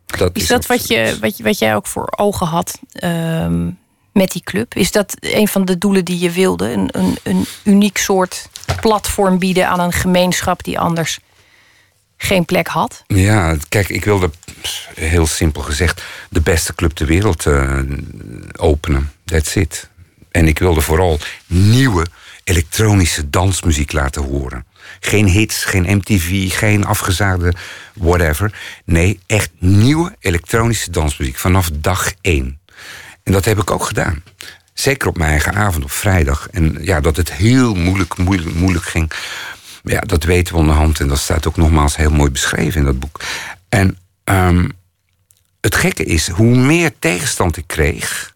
Dat 0.06 0.36
Is 0.36 0.46
dat 0.46 0.66
wat, 0.66 0.86
je, 0.86 1.16
wat, 1.20 1.36
je, 1.36 1.42
wat 1.42 1.58
jij 1.58 1.74
ook 1.74 1.86
voor 1.86 2.12
ogen 2.16 2.46
had 2.46 2.80
ehm, 2.92 3.70
met 4.12 4.32
die 4.32 4.42
club? 4.42 4.74
Is 4.74 4.90
dat 4.90 5.16
een 5.20 5.48
van 5.48 5.64
de 5.64 5.78
doelen 5.78 6.04
die 6.04 6.18
je 6.18 6.30
wilde? 6.30 6.72
Een, 6.72 6.88
een, 6.92 7.18
een 7.22 7.46
uniek 7.64 7.98
soort 7.98 8.48
platform 8.80 9.38
bieden 9.38 9.68
aan 9.68 9.80
een 9.80 9.92
gemeenschap 9.92 10.64
die 10.64 10.78
anders 10.78 11.18
geen 12.16 12.44
plek 12.44 12.66
had? 12.66 13.04
Ja, 13.06 13.56
kijk, 13.68 13.88
ik 13.88 14.04
wilde, 14.04 14.30
heel 14.94 15.26
simpel 15.26 15.62
gezegd, 15.62 16.02
de 16.30 16.40
beste 16.40 16.74
club 16.74 16.90
ter 16.90 17.06
wereld 17.06 17.46
eh, 17.46 17.80
openen. 18.56 19.12
That's 19.24 19.54
it. 19.54 19.88
En 20.30 20.46
ik 20.46 20.58
wilde 20.58 20.80
vooral 20.80 21.18
nieuwe 21.46 22.06
elektronische 22.44 23.30
dansmuziek 23.30 23.92
laten 23.92 24.22
horen. 24.22 24.66
Geen 25.00 25.26
hits, 25.26 25.64
geen 25.64 25.96
MTV, 25.96 26.52
geen 26.52 26.84
afgezaagde 26.84 27.54
whatever. 27.96 28.52
Nee, 28.84 29.20
echt 29.26 29.50
nieuwe 29.58 30.16
elektronische 30.20 30.90
dansmuziek 30.90 31.36
vanaf 31.36 31.70
dag 31.72 32.12
één. 32.20 32.60
En 33.22 33.32
dat 33.32 33.44
heb 33.44 33.58
ik 33.58 33.70
ook 33.70 33.84
gedaan. 33.84 34.22
Zeker 34.72 35.08
op 35.08 35.18
mijn 35.18 35.30
eigen 35.30 35.54
avond 35.54 35.84
op 35.84 35.90
vrijdag. 35.90 36.48
En 36.50 36.78
ja, 36.80 37.00
dat 37.00 37.16
het 37.16 37.32
heel 37.32 37.74
moeilijk, 37.74 38.16
moeilijk, 38.16 38.54
moeilijk 38.54 38.84
ging. 38.84 39.12
Ja, 39.82 40.00
dat 40.00 40.24
weten 40.24 40.54
we 40.54 40.60
onderhand. 40.60 41.00
En 41.00 41.08
dat 41.08 41.18
staat 41.18 41.46
ook 41.46 41.56
nogmaals 41.56 41.96
heel 41.96 42.10
mooi 42.10 42.30
beschreven 42.30 42.80
in 42.80 42.86
dat 42.86 42.98
boek. 42.98 43.20
En 43.68 43.98
ehm, 44.24 44.68
het 45.60 45.74
gekke 45.74 46.04
is, 46.04 46.28
hoe 46.28 46.56
meer 46.56 46.92
tegenstand 46.98 47.56
ik 47.56 47.66
kreeg, 47.66 48.34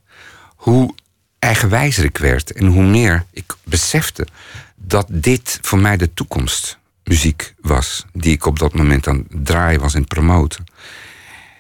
hoe 0.56 0.94
eigenwijzer 1.38 2.04
ik 2.04 2.18
werd. 2.18 2.52
En 2.52 2.66
hoe 2.66 2.84
meer 2.84 3.24
ik 3.32 3.54
besefte 3.64 4.26
dat 4.76 5.06
dit 5.11 5.58
voor 5.62 5.78
mij 5.78 5.96
de 5.96 6.14
toekomstmuziek 7.11 7.54
was. 7.61 8.04
Die 8.12 8.32
ik 8.32 8.46
op 8.46 8.58
dat 8.58 8.74
moment 8.74 9.06
aan 9.08 9.24
het 9.28 9.46
draaien 9.46 9.80
was 9.80 9.94
en 9.94 10.04
promoten. 10.04 10.64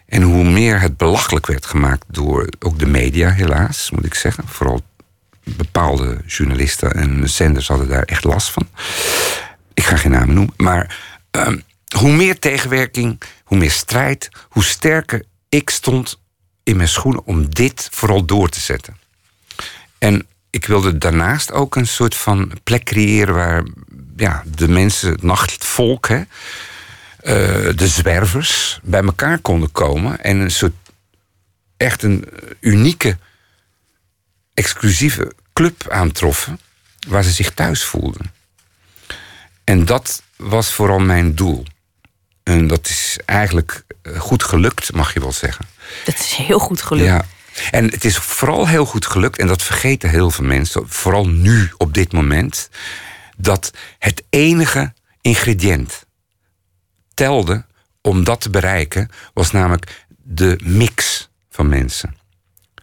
En 0.06 0.22
hoe 0.22 0.44
meer 0.44 0.80
het 0.80 0.96
belachelijk 0.96 1.46
werd 1.46 1.66
gemaakt 1.66 2.04
door 2.08 2.48
ook 2.58 2.78
de 2.78 2.86
media, 2.86 3.30
helaas, 3.30 3.90
moet 3.90 4.04
ik 4.04 4.14
zeggen. 4.14 4.48
Vooral 4.48 4.80
bepaalde 5.44 6.18
journalisten 6.26 6.92
en 6.92 7.28
zenders 7.28 7.68
hadden 7.68 7.88
daar 7.88 8.02
echt 8.02 8.24
last 8.24 8.50
van. 8.50 8.68
Ik 9.74 9.82
ga 9.82 9.96
geen 9.96 10.10
namen 10.10 10.34
noemen. 10.34 10.54
Maar 10.56 10.98
ehm, 11.30 11.58
hoe 11.96 12.12
meer 12.12 12.38
tegenwerking, 12.38 13.20
hoe 13.44 13.58
meer 13.58 13.70
strijd, 13.70 14.28
hoe 14.48 14.64
sterker 14.64 15.24
ik 15.48 15.70
stond 15.70 16.20
in 16.62 16.76
mijn 16.76 16.88
schoenen 16.88 17.24
om 17.24 17.54
dit 17.54 17.88
vooral 17.90 18.24
door 18.24 18.48
te 18.48 18.60
zetten. 18.60 18.96
En 19.98 20.26
ik 20.50 20.66
wilde 20.66 20.98
daarnaast 20.98 21.52
ook 21.52 21.76
een 21.76 21.86
soort 21.86 22.14
van 22.14 22.52
plek 22.62 22.84
creëren 22.84 23.34
waar 23.34 23.64
ja, 24.16 24.42
de 24.46 24.68
mensen, 24.68 25.10
het 25.10 25.22
nachtvolk, 25.22 26.08
hè, 26.08 26.22
eh, 27.20 27.76
de 27.76 27.88
zwervers, 27.88 28.80
bij 28.82 29.02
elkaar 29.02 29.38
konden 29.38 29.72
komen 29.72 30.20
en 30.20 30.38
een 30.38 30.50
soort 30.50 30.74
echt 31.76 32.02
een 32.02 32.28
unieke, 32.60 33.18
exclusieve 34.54 35.32
club 35.52 35.88
aantroffen 35.88 36.60
waar 37.08 37.22
ze 37.22 37.30
zich 37.30 37.50
thuis 37.54 37.84
voelden. 37.84 38.32
En 39.64 39.84
dat 39.84 40.22
was 40.36 40.72
vooral 40.72 40.98
mijn 40.98 41.34
doel. 41.34 41.64
En 42.42 42.66
dat 42.66 42.88
is 42.88 43.18
eigenlijk 43.24 43.84
eh, 44.02 44.20
goed 44.20 44.42
gelukt, 44.42 44.92
mag 44.92 45.14
je 45.14 45.20
wel 45.20 45.32
zeggen. 45.32 45.66
Dat 46.04 46.14
is 46.14 46.32
heel 46.32 46.58
goed 46.58 46.82
gelukt. 46.82 47.06
Ja. 47.06 47.24
En 47.70 47.84
het 47.84 48.04
is 48.04 48.16
vooral 48.16 48.68
heel 48.68 48.84
goed 48.84 49.06
gelukt, 49.06 49.38
en 49.38 49.46
dat 49.46 49.62
vergeten 49.62 50.10
heel 50.10 50.30
veel 50.30 50.44
mensen, 50.44 50.88
vooral 50.88 51.28
nu 51.28 51.70
op 51.76 51.94
dit 51.94 52.12
moment, 52.12 52.70
dat 53.36 53.72
het 53.98 54.22
enige 54.30 54.92
ingrediënt 55.20 56.06
telde 57.14 57.64
om 58.00 58.24
dat 58.24 58.40
te 58.40 58.50
bereiken, 58.50 59.08
was 59.34 59.50
namelijk 59.50 60.06
de 60.22 60.60
mix 60.62 61.28
van 61.50 61.68
mensen. 61.68 62.18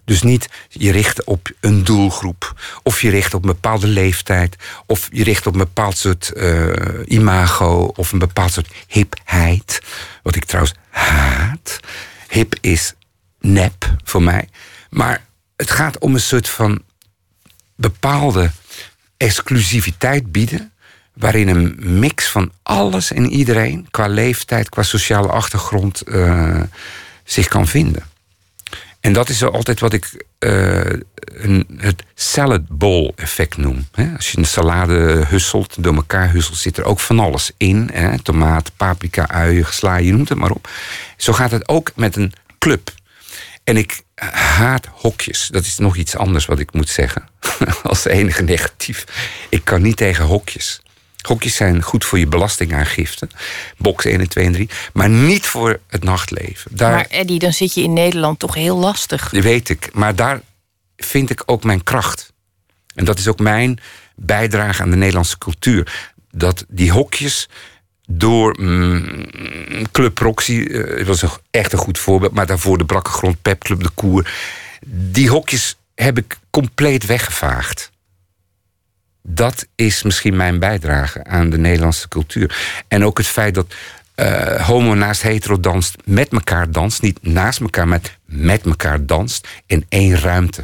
Dus 0.08 0.22
niet 0.22 0.50
je 0.70 0.92
richt 0.92 1.24
op 1.24 1.50
een 1.60 1.84
doelgroep, 1.84 2.62
of 2.84 3.02
je 3.02 3.10
richt 3.10 3.34
op 3.34 3.42
een 3.42 3.50
bepaalde 3.50 3.88
leeftijd, 3.88 4.56
of 4.86 5.10
je 5.12 5.24
richt 5.24 5.48
op 5.48 5.54
een 5.54 5.60
bepaald 5.60 5.98
soort 5.98 6.32
eh, 6.32 6.72
imago, 7.06 7.92
of 7.96 8.12
een 8.12 8.20
bepaald 8.20 8.52
soort 8.52 8.74
hipheid. 8.88 9.82
Wat 10.24 10.36
ik 10.36 10.46
trouwens 10.46 10.76
haat. 10.90 11.80
Hip 12.30 12.56
is 12.62 12.94
nep 13.40 13.96
voor 14.04 14.24
mij. 14.24 14.50
Maar 14.90 15.26
het 15.56 15.72
gaat 15.72 15.98
om 15.98 16.14
een 16.14 16.20
soort 16.20 16.50
van 16.50 16.82
bepaalde 17.76 18.52
exclusiviteit 19.18 20.32
bieden. 20.32 20.72
Waarin 21.14 21.48
een 21.48 22.00
mix 22.00 22.28
van 22.28 22.52
alles 22.64 23.12
en 23.12 23.30
iedereen, 23.30 23.88
qua 23.92 24.08
leeftijd, 24.08 24.70
qua 24.70 24.84
sociale 24.84 25.28
achtergrond, 25.28 26.02
eh, 26.02 26.62
zich 27.24 27.48
kan 27.48 27.68
vinden. 27.68 28.04
En 29.00 29.14
dat 29.14 29.30
is 29.30 29.44
altijd 29.44 29.80
wat 29.80 29.94
ik 29.94 30.26
eh, 30.40 30.94
een, 31.16 31.68
het 31.78 32.04
salad 32.16 32.68
bowl 32.68 33.12
effect 33.16 33.58
noem. 33.58 33.88
Als 34.16 34.32
je 34.32 34.38
een 34.38 34.46
salade 34.46 35.26
husselt, 35.28 35.84
door 35.84 35.96
elkaar 35.96 36.32
husselt, 36.32 36.58
zit 36.58 36.78
er 36.78 36.84
ook 36.84 37.00
van 37.00 37.20
alles 37.20 37.52
in. 37.58 37.92
Tomaat, 38.24 38.72
paprika, 38.78 39.28
uien, 39.28 39.66
sla, 39.70 39.96
je 39.96 40.12
noemt 40.12 40.30
het 40.30 40.38
maar 40.38 40.52
op. 40.52 40.70
Zo 41.18 41.34
gaat 41.34 41.52
het 41.52 41.68
ook 41.68 41.92
met 41.96 42.16
een 42.16 42.34
club. 42.60 42.94
En 43.64 43.78
ik 43.78 44.02
haat 44.26 44.86
hokjes. 44.92 45.48
Dat 45.52 45.66
is 45.66 45.78
nog 45.78 45.96
iets 45.96 46.16
anders 46.16 46.46
wat 46.46 46.60
ik 46.60 46.74
moet 46.74 46.90
zeggen. 46.90 47.30
Als 47.84 48.06
enige 48.06 48.44
negatief. 48.44 49.06
Ik 49.50 49.64
kan 49.64 49.82
niet 49.82 49.98
tegen 49.98 50.26
hokjes. 50.26 50.82
Hokjes 51.22 51.56
zijn 51.56 51.82
goed 51.82 52.06
voor 52.06 52.20
je 52.20 52.28
belastingaangifte. 52.28 53.28
Box 53.78 54.06
1 54.06 54.20
en 54.20 54.30
2 54.30 54.46
en 54.46 54.52
3. 54.52 54.70
Maar 54.94 55.10
niet 55.10 55.46
voor 55.46 55.80
het 55.88 56.04
nachtleven. 56.04 56.72
Daar, 56.76 56.92
Maar 56.92 57.06
Eddie, 57.06 57.40
dan 57.40 57.54
zit 57.54 57.74
je 57.74 57.82
in 57.82 57.94
Nederland 57.94 58.40
toch 58.40 58.54
heel 58.54 58.78
lastig. 58.78 59.30
dat 59.30 59.44
weet 59.44 59.70
ik. 59.70 59.90
Maar 59.94 60.16
daar 60.16 60.42
vind 60.98 61.30
ik 61.30 61.44
ook 61.46 61.64
mijn 61.64 61.84
kracht. 61.84 62.34
En 62.96 63.06
dat 63.06 63.20
is 63.20 63.28
ook 63.28 63.40
mijn 63.40 63.80
bijdrage 64.16 64.82
aan 64.82 64.90
de 64.90 64.96
Nederlandse 64.96 65.38
cultuur. 65.38 66.12
Dat 66.32 66.66
die 66.68 66.92
hokjes 66.92 67.50
door 68.08 68.56
mm, 68.60 69.26
Club 69.92 70.18
Roxy, 70.18 70.62
eh, 70.62 71.06
was 71.06 71.24
echt 71.52 71.74
een 71.74 71.80
goed 71.80 72.00
voorbeeld... 72.00 72.34
maar 72.34 72.46
daarvoor 72.46 72.78
de 72.78 72.86
Brakke 72.86 73.10
Grond, 73.10 73.42
Pep 73.42 73.64
Club, 73.64 73.84
de 73.84 73.90
Koer... 73.90 74.32
die 74.86 75.30
hokjes 75.30 75.78
heb 75.96 76.18
ik 76.18 76.38
compleet 76.50 77.06
weggevaagd. 77.06 77.92
Dat 79.22 79.68
is 79.76 80.04
misschien 80.04 80.36
mijn 80.36 80.60
bijdrage 80.60 81.24
aan 81.24 81.50
de 81.50 81.58
Nederlandse 81.58 82.08
cultuur. 82.08 82.58
En 82.88 83.06
ook 83.06 83.18
het 83.18 83.28
feit 83.28 83.54
dat 83.54 83.74
eh, 84.16 84.68
homo 84.68 84.94
naast 84.94 85.22
hetero 85.22 85.60
danst, 85.60 85.96
met 86.06 86.30
elkaar 86.30 86.72
danst. 86.72 87.02
Niet 87.02 87.20
naast 87.22 87.60
elkaar, 87.60 87.88
maar 87.88 88.02
met 88.26 88.66
elkaar 88.66 89.06
danst 89.06 89.48
in 89.66 89.86
één 89.90 90.20
ruimte. 90.20 90.64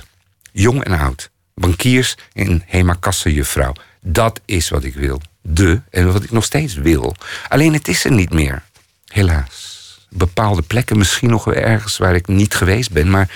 Jong 0.51 0.83
en 0.83 0.99
oud. 0.99 1.31
Bankiers 1.55 2.17
en 2.33 2.63
Hema 2.65 2.93
Kassenjuffrouw. 2.99 3.73
Dat 4.01 4.41
is 4.45 4.69
wat 4.69 4.83
ik 4.83 4.95
wil. 4.95 5.21
De, 5.45 5.81
en 5.89 6.13
wat 6.13 6.23
ik 6.23 6.31
nog 6.31 6.43
steeds 6.43 6.73
wil. 6.73 7.15
Alleen 7.47 7.73
het 7.73 7.87
is 7.87 8.05
er 8.05 8.11
niet 8.11 8.33
meer. 8.33 8.63
Helaas. 9.05 9.71
Bepaalde 10.09 10.61
plekken, 10.61 10.97
misschien 10.97 11.29
nog 11.29 11.43
wel 11.43 11.55
ergens 11.55 11.97
waar 11.97 12.15
ik 12.15 12.27
niet 12.27 12.55
geweest 12.55 12.91
ben. 12.91 13.09
Maar 13.09 13.29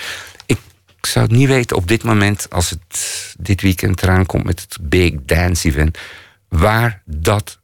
ik 0.46 1.06
zou 1.06 1.26
het 1.26 1.34
niet 1.34 1.48
weten 1.48 1.76
op 1.76 1.88
dit 1.88 2.02
moment, 2.02 2.50
als 2.50 2.70
het 2.70 3.34
dit 3.38 3.60
weekend 3.60 4.02
eraan 4.02 4.26
komt 4.26 4.44
met 4.44 4.60
het 4.60 4.78
Big 4.80 5.12
Dance 5.20 5.68
Event, 5.68 5.98
waar 6.48 7.02
dat 7.04 7.58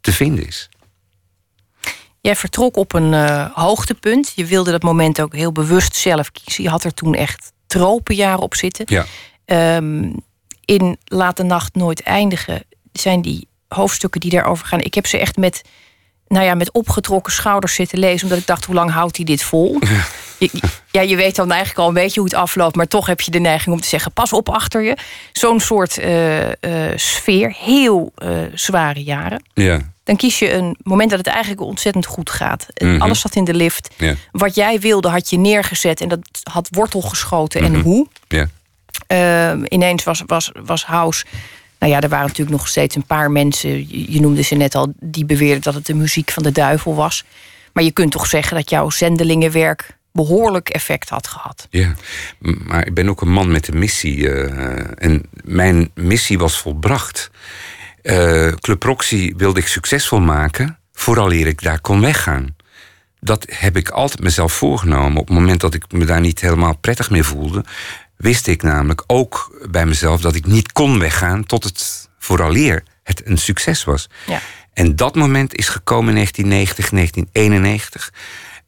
te 0.00 0.12
vinden 0.12 0.46
is. 0.46 0.68
Jij 2.20 2.36
vertrok 2.36 2.76
op 2.76 2.92
een 2.92 3.14
eh, 3.14 3.46
hoogtepunt. 3.52 4.32
Je 4.34 4.44
wilde 4.44 4.70
dat 4.70 4.82
moment 4.82 5.20
ook 5.20 5.34
heel 5.34 5.52
bewust 5.52 5.96
zelf 5.96 6.30
kiezen. 6.32 6.62
Je 6.62 6.70
had 6.70 6.84
er 6.84 6.94
toen 6.94 7.14
echt 7.14 7.52
tropenjaren 7.66 8.42
op 8.42 8.54
zitten. 8.54 8.84
Ja. 8.88 9.06
Ehm, 9.44 10.12
in 10.64 10.98
Laat 11.04 11.36
de 11.36 11.42
Nacht 11.42 11.74
Nooit 11.74 12.02
Eindigen 12.02 12.64
zijn 12.92 13.22
die 13.22 13.48
hoofdstukken 13.74 14.20
die 14.20 14.30
daarover 14.30 14.66
gaan. 14.66 14.80
Ik 14.80 14.94
heb 14.94 15.06
ze 15.06 15.18
echt 15.18 15.36
met, 15.36 15.62
nou 16.28 16.44
ja, 16.44 16.54
met 16.54 16.72
opgetrokken 16.72 17.32
schouders 17.32 17.74
zitten 17.74 17.98
lezen. 17.98 18.22
Omdat 18.22 18.38
ik 18.38 18.46
dacht, 18.46 18.64
hoe 18.64 18.74
lang 18.74 18.90
houdt 18.90 19.16
hij 19.16 19.24
dit 19.24 19.42
vol? 19.42 19.78
Je, 20.38 20.50
ja, 20.90 21.00
je 21.00 21.16
weet 21.16 21.36
dan 21.36 21.50
eigenlijk 21.50 21.80
al 21.80 21.88
een 21.88 21.94
beetje 21.94 22.20
hoe 22.20 22.28
het 22.28 22.38
afloopt. 22.38 22.76
Maar 22.76 22.86
toch 22.86 23.06
heb 23.06 23.20
je 23.20 23.30
de 23.30 23.38
neiging 23.38 23.74
om 23.74 23.80
te 23.80 23.88
zeggen, 23.88 24.12
pas 24.12 24.32
op 24.32 24.48
achter 24.48 24.82
je. 24.82 24.96
Zo'n 25.32 25.60
soort 25.60 25.98
eh, 25.98 26.50
eh, 26.50 26.98
sfeer. 26.98 27.56
Heel 27.58 28.12
eh, 28.14 28.30
zware 28.54 29.02
jaren. 29.02 29.42
Ja. 29.54 29.80
Dan 30.04 30.16
kies 30.16 30.38
je 30.38 30.52
een 30.52 30.76
moment 30.82 31.10
dat 31.10 31.18
het 31.18 31.28
eigenlijk 31.28 31.60
ontzettend 31.60 32.06
goed 32.06 32.30
gaat. 32.30 32.66
Mhm. 32.74 33.00
Alles 33.00 33.20
zat 33.20 33.36
in 33.36 33.44
de 33.44 33.54
lift. 33.54 33.94
Ja. 33.96 34.14
Wat 34.32 34.54
jij 34.54 34.80
wilde 34.80 35.08
had 35.08 35.30
je 35.30 35.38
neergezet. 35.38 36.00
En 36.00 36.08
dat 36.08 36.20
had 36.42 36.68
wortel 36.70 37.00
geschoten. 37.00 37.62
Mhm. 37.62 37.74
En 37.74 37.80
hoe? 37.80 38.08
Ja. 38.28 38.48
Ehm, 39.06 39.64
ineens 39.68 40.04
was, 40.04 40.22
was, 40.26 40.50
was 40.64 40.84
House. 40.84 41.24
Nou 41.84 41.96
ja, 41.96 42.02
er 42.02 42.08
waren 42.08 42.26
natuurlijk 42.26 42.56
nog 42.56 42.68
steeds 42.68 42.94
een 42.94 43.06
paar 43.06 43.30
mensen. 43.30 43.86
Je, 44.12 44.20
noemde 44.20 44.42
ze 44.42 44.54
net 44.54 44.74
al, 44.74 44.92
die 45.00 45.24
beweerden 45.24 45.62
dat 45.62 45.74
het 45.74 45.86
de 45.86 45.94
muziek 45.94 46.30
van 46.30 46.42
de 46.42 46.52
duivel 46.52 46.94
was. 46.94 47.24
Maar 47.72 47.84
je 47.84 47.90
kunt 47.90 48.12
toch 48.12 48.26
zeggen 48.26 48.56
dat 48.56 48.70
jouw 48.70 48.90
zendelingenwerk 48.90 49.96
behoorlijk 50.12 50.68
effect 50.68 51.08
had 51.08 51.26
gehad. 51.26 51.66
Ja, 51.70 51.94
maar 52.38 52.86
ik 52.86 52.94
ben 52.94 53.08
ook 53.08 53.20
een 53.20 53.32
man 53.32 53.52
met 53.52 53.68
een 53.68 53.78
missie. 53.78 54.30
eh, 54.30 54.90
en 54.96 55.22
mijn 55.44 55.90
missie 55.94 56.38
was 56.38 56.58
volbracht. 56.58 57.30
Eh, 58.02 58.52
Club 58.52 58.82
Roxy 58.82 59.32
wilde 59.36 59.60
ik 59.60 59.66
succesvol 59.66 60.20
maken... 60.20 60.78
vooral 60.92 61.32
eer 61.32 61.46
ik 61.46 61.62
daar 61.62 61.80
kon 61.80 62.00
weggaan. 62.00 62.56
Dat 63.20 63.46
heb 63.50 63.76
ik 63.76 63.88
altijd 63.88 64.20
mezelf 64.20 64.52
voorgenomen. 64.52 65.20
Op 65.20 65.28
het 65.28 65.36
moment 65.36 65.60
dat 65.60 65.74
ik 65.74 65.92
me 65.92 66.04
daar 66.04 66.20
niet 66.20 66.40
helemaal 66.40 66.76
prettig 66.76 67.10
mee 67.10 67.22
voelde... 67.22 67.64
wist 68.16 68.46
ik 68.46 68.62
namelijk 68.62 69.02
ook 69.06 69.58
bij 69.70 69.86
mezelf 69.86 70.20
dat 70.20 70.34
ik 70.34 70.46
niet 70.46 70.72
kon 70.72 70.98
weggaan... 70.98 71.44
tot 71.44 71.64
het 71.64 72.08
vooraleer 72.18 72.82
het 73.02 73.22
een 73.26 73.38
succes 73.38 73.84
was. 73.84 74.08
Ja. 74.26 74.40
En 74.72 74.96
dat 74.96 75.14
moment 75.14 75.54
is 75.54 75.68
gekomen 75.68 76.08
in 76.08 76.14
1990, 76.14 76.90
1991. 76.90 78.12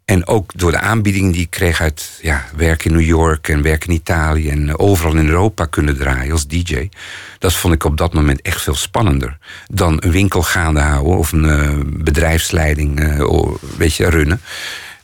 En 0.05 0.27
ook 0.27 0.51
door 0.55 0.71
de 0.71 0.79
aanbiedingen 0.79 1.33
die 1.33 1.41
ik 1.41 1.51
kreeg 1.51 1.81
uit 1.81 2.19
ja, 2.23 2.45
werk 2.57 2.85
in 2.85 2.93
New 2.93 3.07
York 3.07 3.49
en 3.49 3.63
werk 3.63 3.85
in 3.85 3.93
Italië 3.93 4.51
en 4.51 4.69
eh, 4.69 4.75
overal 4.77 5.17
in 5.17 5.27
Europa 5.29 5.65
kunnen 5.65 5.97
draaien 5.97 6.33
als 6.33 6.47
DJ. 6.47 6.89
Dat 7.39 7.55
vond 7.55 7.75
ik 7.75 7.85
op 7.85 7.97
dat 7.97 8.13
moment 8.15 8.43
echt 8.43 8.63
veel 8.63 8.75
spannender 8.75 9.39
dan 9.67 9.97
een 10.01 10.11
winkel 10.11 10.43
gaande 10.43 10.81
houden 10.81 11.17
of 11.19 11.33
een 11.33 11.49
eh, 11.49 11.81
bedrijfsleiding 11.87 13.21
o- 13.21 13.59
weet 13.77 13.95
je, 13.95 14.11
runnen. 14.11 14.41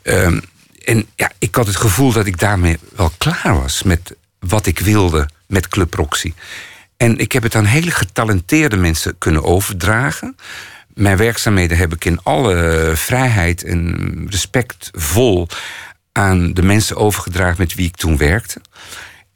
Ehm, 0.03 0.41
en 0.85 1.07
ja, 1.17 1.31
ik 1.39 1.55
had 1.55 1.67
het 1.67 1.77
gevoel 1.77 2.13
dat 2.13 2.27
ik 2.27 2.39
daarmee 2.39 2.79
wel 2.97 3.13
klaar 3.19 3.61
was 3.61 3.83
met 3.83 4.17
wat 4.43 4.67
ik 4.67 4.79
wilde 4.79 5.29
met 5.47 5.69
Club 5.69 5.95
Roxy. 5.95 6.33
En 6.97 7.19
ik 7.19 7.33
heb 7.33 7.43
het 7.43 7.55
aan 7.55 7.65
hele 7.65 7.91
getalenteerde 7.91 8.77
mensen 8.77 9.19
kunnen 9.19 9.45
overdragen. 9.45 10.37
Mijn 10.95 11.17
werkzaamheden 11.17 11.77
heb 11.77 11.95
ik 11.95 12.05
in 12.05 12.23
alle 12.23 12.93
vrijheid 12.95 13.65
en 13.65 14.27
respectvol 14.31 15.49
aan 16.13 16.53
de 16.53 16.63
mensen 16.63 16.97
overgedragen 16.97 17.57
met 17.59 17.75
wie 17.75 17.87
ik 17.87 17.97
toen 17.97 18.17
werkte. 18.17 18.61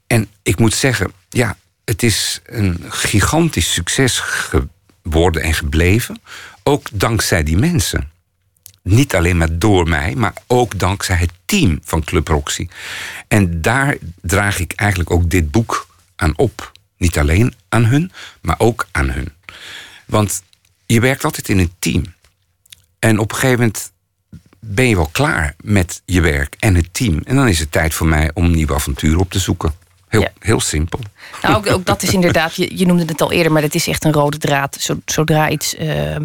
En 0.07 0.29
ik 0.43 0.59
moet 0.59 0.75
zeggen, 0.75 1.13
ja, 1.29 1.57
het 1.85 2.03
is 2.03 2.41
een 2.47 2.85
gigantisch 2.89 3.73
succes 3.73 4.19
geworden 4.19 5.43
en 5.43 5.55
gebleven. 5.55 6.21
Ook 6.63 6.87
dankzij 6.93 7.43
die 7.43 7.59
mensen. 7.59 8.11
Niet 8.89 9.14
alleen 9.14 9.37
maar 9.37 9.59
door 9.59 9.89
mij, 9.89 10.14
maar 10.14 10.32
ook 10.47 10.78
dankzij 10.78 11.16
het 11.16 11.32
team 11.45 11.78
van 11.84 12.05
Club 12.05 12.28
Roxy. 12.28 12.68
En 13.28 13.62
daar 13.62 13.97
draag 14.22 14.59
ik 14.59 14.72
eigenlijk 14.72 15.11
ook 15.11 15.30
dit 15.30 15.51
boek 15.51 15.87
aan 16.16 16.32
op. 16.37 16.72
Niet 16.97 17.18
alleen 17.18 17.55
aan 17.68 17.84
hun, 17.84 18.12
maar 18.41 18.55
ook 18.59 18.87
aan 18.93 19.11
hun. 19.11 19.28
Want 20.07 20.43
je 20.87 21.01
werkt 21.01 21.24
altijd 21.24 21.49
in 21.49 21.59
een 21.59 21.72
team. 21.78 22.05
En 22.99 23.18
op 23.18 23.30
een 23.32 23.37
gegeven 23.39 23.59
moment 23.59 23.93
ben 24.61 24.89
je 24.89 24.97
wel 24.97 25.09
klaar 25.12 25.55
met 25.62 26.03
je 26.05 26.20
werk 26.20 26.57
en 26.59 26.74
het 26.74 26.89
team. 26.95 27.20
En 27.24 27.37
dan 27.37 27.49
is 27.49 27.59
het 27.59 27.72
tijd 27.72 27.95
voor 27.95 28.07
mij 28.07 28.30
om 28.34 28.51
nieuwe 28.51 28.74
avonturen 28.74 29.20
op 29.20 29.30
te 29.30 29.39
zoeken. 29.39 29.74
Heel, 30.09 30.20
Ja. 30.20 30.32
heel 30.39 30.61
simpel. 30.61 31.01
Nou, 31.43 31.55
ook, 31.55 31.66
ook 31.70 31.87
dat 31.87 32.03
is 32.03 32.12
inderdaad, 32.12 32.55
je, 32.55 32.78
je 32.78 32.87
noemde 32.87 33.05
het 33.05 33.20
al 33.20 33.32
eerder, 33.32 33.53
maar 33.53 33.62
dat 33.62 33.74
is 33.74 33.87
echt 33.87 34.05
een 34.05 34.12
rode 34.12 34.39
draad. 34.39 34.76
Zo- 34.80 35.01
Zodra 35.05 35.51
iets, 35.51 35.74
ehm, 35.74 36.24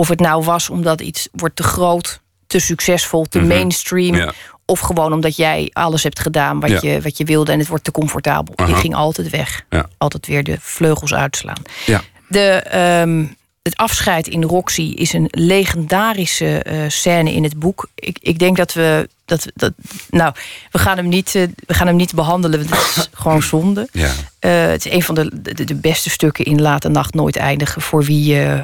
of 0.00 0.08
het 0.08 0.20
nou 0.20 0.44
was 0.44 0.70
omdat 0.70 1.00
iets 1.00 1.28
wordt 1.32 1.56
te 1.56 1.62
groot, 1.62 2.20
te 2.46 2.58
succesvol, 2.58 3.24
te 3.24 3.40
mainstream. 3.40 4.10
Mhm. 4.14 4.24
Ja. 4.24 4.32
Of 4.64 4.80
gewoon 4.80 5.12
omdat 5.12 5.36
jij 5.36 5.70
alles 5.72 6.02
hebt 6.02 6.20
gedaan 6.20 6.60
wat, 6.60 6.70
Ja. 6.70 6.78
je, 6.82 7.00
wat 7.00 7.16
je 7.16 7.24
wilde 7.24 7.52
en 7.52 7.58
het 7.58 7.68
wordt 7.68 7.84
te 7.84 7.90
comfortabel. 7.90 8.54
Je 8.56 8.62
Aha. 8.72 8.80
ging 8.80 8.94
altijd 8.94 9.30
weg. 9.30 9.64
Ja. 9.70 9.88
Altijd 9.98 10.26
weer 10.26 10.44
de 10.44 10.56
vleugels 10.60 11.14
uitslaan. 11.14 11.62
Ja. 11.86 12.02
De, 12.28 12.48
ehm, 12.50 13.24
het 13.62 13.76
afscheid 13.76 14.28
in 14.28 14.42
Roxy 14.42 14.82
is 14.82 15.12
een 15.12 15.28
legendarische 15.30 16.62
eh, 16.62 16.78
scène 16.88 17.32
in 17.32 17.42
het 17.42 17.58
boek. 17.58 17.88
Ik, 17.94 18.18
ik 18.20 18.38
denk 18.38 18.56
dat 18.56 18.72
we. 18.72 19.08
Dat, 19.24 19.46
dat, 19.54 19.72
nou, 20.10 20.34
we 20.70 20.78
gaan, 20.78 20.96
hem 20.96 21.08
niet, 21.08 21.34
eh, 21.34 21.42
we 21.66 21.74
gaan 21.74 21.86
hem 21.86 21.96
niet 21.96 22.14
behandelen. 22.14 22.58
want 22.58 22.70
Het 22.70 22.96
is 22.96 23.08
gewoon 23.22 23.42
zonde. 23.42 23.88
Eh, 23.92 24.66
het 24.66 24.86
is 24.86 24.92
een 24.92 25.02
van 25.02 25.14
de, 25.14 25.30
de, 25.54 25.64
de 25.64 25.74
beste 25.74 26.10
stukken 26.10 26.44
in 26.44 26.60
Late 26.60 26.88
Nacht 26.88 27.14
Nooit 27.14 27.36
Eindigen. 27.36 27.82
Voor 27.82 28.04
wie, 28.04 28.42
eh, 28.42 28.60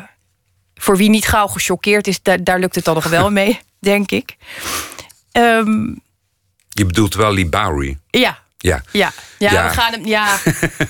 voor 0.80 0.96
wie 0.96 1.08
niet 1.10 1.26
gauw 1.28 1.46
gechoqueerd 1.46 2.06
is, 2.06 2.22
daar, 2.22 2.44
daar 2.44 2.58
lukt 2.58 2.74
het 2.74 2.84
dan 2.84 2.94
nog 2.94 3.04
wel 3.08 3.30
mee, 3.30 3.60
denk 3.80 4.10
ik. 4.10 4.36
Ehm, 5.32 5.86
Je 6.68 6.84
bedoelt 6.86 7.14
wel 7.14 7.34
Lee 7.34 7.46
Bowery. 7.48 7.98
ja, 8.10 8.38
Ja. 8.58 8.82
ja, 8.92 9.12
ja, 9.38 9.52
Ja. 9.52 9.68
we 9.68 9.74
gaan 9.74 9.92
hem. 9.92 10.06
Ja, 10.06 10.36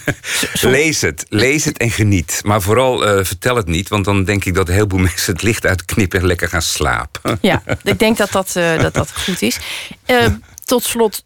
Lees 0.71 1.01
het, 1.01 1.27
lees 1.29 1.65
het 1.65 1.79
en 1.79 1.91
geniet. 1.91 2.41
Maar 2.45 2.63
vooral 2.63 3.07
eh, 3.07 3.25
vertel 3.25 3.57
het 3.57 3.67
niet, 3.67 3.89
want 3.89 4.05
dan 4.05 4.25
denk 4.25 4.45
ik 4.45 4.55
dat 4.55 4.69
een 4.69 4.75
heleboel 4.75 4.99
mensen 5.11 5.33
het 5.33 5.43
licht 5.43 5.67
uitknippen 5.67 6.21
en 6.21 6.27
lekker 6.27 6.49
gaan 6.49 6.63
slapen. 6.63 7.39
ja, 7.41 7.63
ik 7.83 7.99
denk 7.99 8.17
dat 8.17 8.31
dat, 8.31 8.57
eh, 8.57 8.79
dat, 8.81 8.95
dat 8.95 9.13
goed 9.25 9.43
is. 9.43 9.59
Eh, 10.05 10.27
tot 10.65 10.85
slot, 10.85 11.25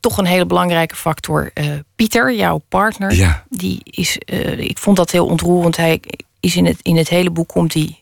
toch 0.00 0.18
een 0.18 0.26
hele 0.26 0.46
belangrijke 0.46 0.96
factor. 0.96 1.50
Pieter, 1.96 2.34
jouw 2.34 2.58
partner, 2.68 3.14
Ja. 3.14 3.44
die 3.48 3.80
is. 3.84 4.18
ik 4.58 4.78
vond 4.78 4.96
dat 4.96 5.10
heel 5.10 5.26
ontroerend. 5.26 5.76
Hij 5.76 6.00
is 6.40 6.56
in 6.56 6.66
het, 6.66 6.78
in 6.82 6.96
het 6.96 7.08
hele 7.08 7.30
boek 7.30 7.48
komt 7.48 7.74
hij. 7.74 7.98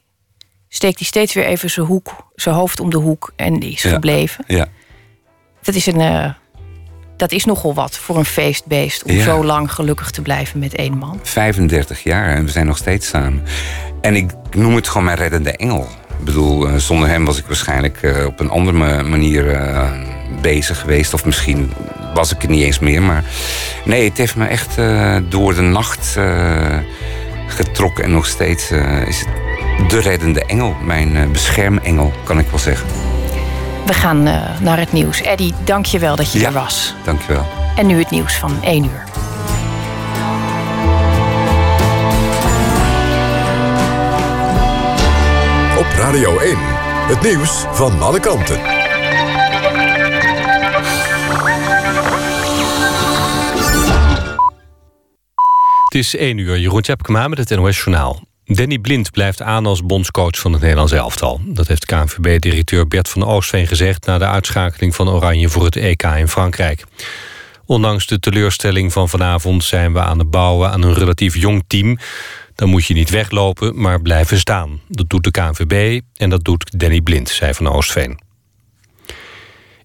Steekt 0.68 0.98
hij 0.98 1.06
steeds 1.06 1.34
weer 1.34 1.44
even 1.44 1.70
zijn 1.70 1.86
hoek, 1.86 2.30
zijn 2.34 2.54
hoofd 2.54 2.80
om 2.80 2.90
de 2.90 2.96
hoek 2.96 3.32
en 3.36 3.58
die 3.58 3.72
is 3.72 3.82
Ja. 3.82 3.90
gebleven. 3.90 4.44
Ja. 4.46 4.66
Dat 5.62 5.74
is 5.74 5.86
een, 5.86 6.00
eh, 6.00 6.30
Dat 7.16 7.32
is 7.32 7.44
nogal 7.44 7.74
wat 7.74 7.96
voor 7.96 8.16
een 8.16 8.24
feestbeest 8.24 9.02
om 9.04 9.10
Ja. 9.12 9.24
zo 9.24 9.44
lang 9.44 9.72
gelukkig 9.72 10.10
te 10.10 10.22
blijven 10.22 10.58
met 10.58 10.74
één 10.74 10.98
man. 10.98 11.20
35 11.22 12.02
jaar 12.02 12.28
en 12.36 12.44
we 12.44 12.50
zijn 12.50 12.66
nog 12.66 12.76
steeds 12.76 13.08
samen. 13.08 13.42
En 14.00 14.14
ik 14.16 14.30
noem 14.50 14.74
het 14.74 14.88
gewoon 14.88 15.04
mijn 15.04 15.16
reddende 15.16 15.56
engel. 15.56 15.86
Ik 16.18 16.24
bedoel, 16.24 16.68
eh, 16.68 16.74
zonder 16.76 17.08
hem 17.08 17.24
was 17.24 17.38
ik 17.38 17.46
waarschijnlijk 17.46 18.02
eh, 18.02 18.26
op 18.26 18.40
een 18.40 18.50
andere 18.50 18.76
ma- 18.76 19.02
manier 19.02 19.44
bezig 20.42 20.80
geweest. 20.80 21.14
Of 21.14 21.24
misschien 21.24 21.72
was 22.14 22.32
ik 22.34 22.40
het 22.42 22.50
niet 22.50 22.62
eens 22.62 22.78
meer. 22.78 23.02
Maar 23.02 23.24
nee, 23.84 24.08
het 24.08 24.18
heeft 24.18 24.36
me 24.36 24.46
echt 24.46 24.76
door 25.30 25.54
de 25.54 25.60
nacht 25.62 26.16
getrokken. 27.46 28.04
En 28.04 28.10
nog 28.10 28.26
steeds 28.26 28.70
eh, 28.70 29.06
is 29.06 29.18
het 29.20 29.28
de 29.90 29.98
reddende 30.00 30.44
engel. 30.44 30.76
Mijn 30.82 31.16
eh, 31.16 31.26
beschermengel, 31.28 32.12
kan 32.24 32.38
ik 32.38 32.46
wel 32.50 32.58
zeggen. 32.58 32.86
We 33.86 33.92
gaan 33.94 34.26
eh, 34.26 34.42
naar 34.60 34.78
het 34.78 34.92
nieuws. 34.92 35.20
Eddie, 35.22 35.54
dank 35.64 35.86
je 35.86 35.98
wel 35.98 36.16
dat 36.16 36.32
je 36.32 36.38
Ja. 36.38 36.46
er 36.46 36.52
was. 36.52 36.94
Dankjewel. 37.04 37.46
En 37.76 37.86
nu 37.86 37.98
het 37.98 38.10
nieuws 38.10 38.34
van 38.34 38.62
1 38.62 38.84
uur. 38.84 39.02
Op 45.78 45.86
Radio 45.98 46.38
1. 46.38 46.56
Het 47.08 47.22
nieuws 47.22 47.64
van 47.72 48.02
alle 48.02 48.20
kanten. 48.20 48.83
Het 55.94 56.02
is 56.02 56.16
1 56.16 56.38
uur, 56.38 56.58
Jeroen 56.58 56.80
Tjepkema 56.80 57.28
met 57.28 57.38
het 57.38 57.50
NOS 57.50 57.76
Journaal. 57.76 58.22
Danny 58.44 58.78
Blind 58.78 59.10
blijft 59.10 59.42
aan 59.42 59.66
als 59.66 59.82
bondscoach 59.82 60.38
van 60.38 60.52
het 60.52 60.60
Nederlands 60.60 60.92
elftal. 60.92 61.40
Dat 61.44 61.66
heeft 61.66 61.84
KNVB-directeur 61.84 62.88
Bert 62.88 63.08
van 63.08 63.24
Oostveen 63.24 63.66
gezegd... 63.66 64.06
na 64.06 64.18
de 64.18 64.26
uitschakeling 64.26 64.94
van 64.94 65.08
Oranje 65.08 65.48
voor 65.48 65.64
het 65.64 65.76
EK 65.76 66.02
in 66.02 66.28
Frankrijk. 66.28 66.84
Ondanks 67.66 68.06
de 68.06 68.20
teleurstelling 68.20 68.92
van 68.92 69.08
vanavond 69.08 69.64
zijn 69.64 69.92
we 69.92 70.00
aan 70.00 70.18
het 70.18 70.30
bouwen 70.30 70.70
aan 70.70 70.82
een 70.82 70.94
relatief 70.94 71.36
jong 71.36 71.64
team. 71.66 71.98
Dan 72.54 72.68
moet 72.68 72.86
je 72.86 72.94
niet 72.94 73.10
weglopen, 73.10 73.80
maar 73.80 74.02
blijven 74.02 74.38
staan. 74.38 74.80
Dat 74.88 75.10
doet 75.10 75.24
de 75.24 75.30
KNVB 75.30 76.00
en 76.16 76.30
dat 76.30 76.44
doet 76.44 76.78
Danny 76.78 77.00
Blind, 77.00 77.28
zei 77.28 77.54
van 77.54 77.68
Oostveen. 77.68 78.23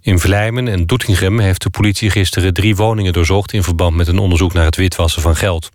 In 0.02 0.20
Vlijmen 0.20 0.68
en 0.68 0.86
Doetinchem 0.86 1.40
heeft 1.40 1.62
de 1.62 1.70
politie 1.70 2.10
gisteren 2.10 2.54
drie 2.54 2.76
woningen 2.76 3.14
doorzocht... 3.14 3.54
in 3.54 3.64
verband 3.64 3.96
met 3.96 4.08
een 4.08 4.20
onderzoek 4.20 4.54
naar 4.54 4.66
het 4.66 4.76
witwassen 4.76 5.22
van 5.22 5.36
geld. 5.36 5.70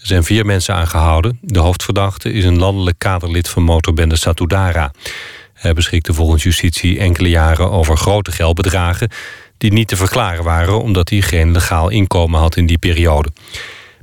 Er 0.00 0.06
zijn 0.06 0.24
vier 0.24 0.46
mensen 0.46 0.74
aangehouden. 0.74 1.38
De 1.40 1.58
hoofdverdachte 1.58 2.32
is 2.32 2.44
een 2.44 2.58
landelijk 2.58 2.98
kaderlid 2.98 3.48
van 3.48 3.62
motorbende 3.62 4.16
Satudara. 4.16 4.92
Hij 5.54 5.72
beschikte 5.72 6.14
volgens 6.14 6.42
justitie 6.42 6.98
enkele 6.98 7.28
jaren 7.28 7.70
over 7.70 7.96
grote 7.96 8.32
geldbedragen... 8.32 9.10
die 9.58 9.72
niet 9.72 9.88
te 9.88 9.96
verklaren 9.96 10.44
waren 10.44 10.82
omdat 10.82 11.08
hij 11.08 11.20
geen 11.20 11.52
legaal 11.52 11.88
inkomen 11.88 12.40
had 12.40 12.56
in 12.56 12.66
die 12.66 12.78
periode. 12.78 13.32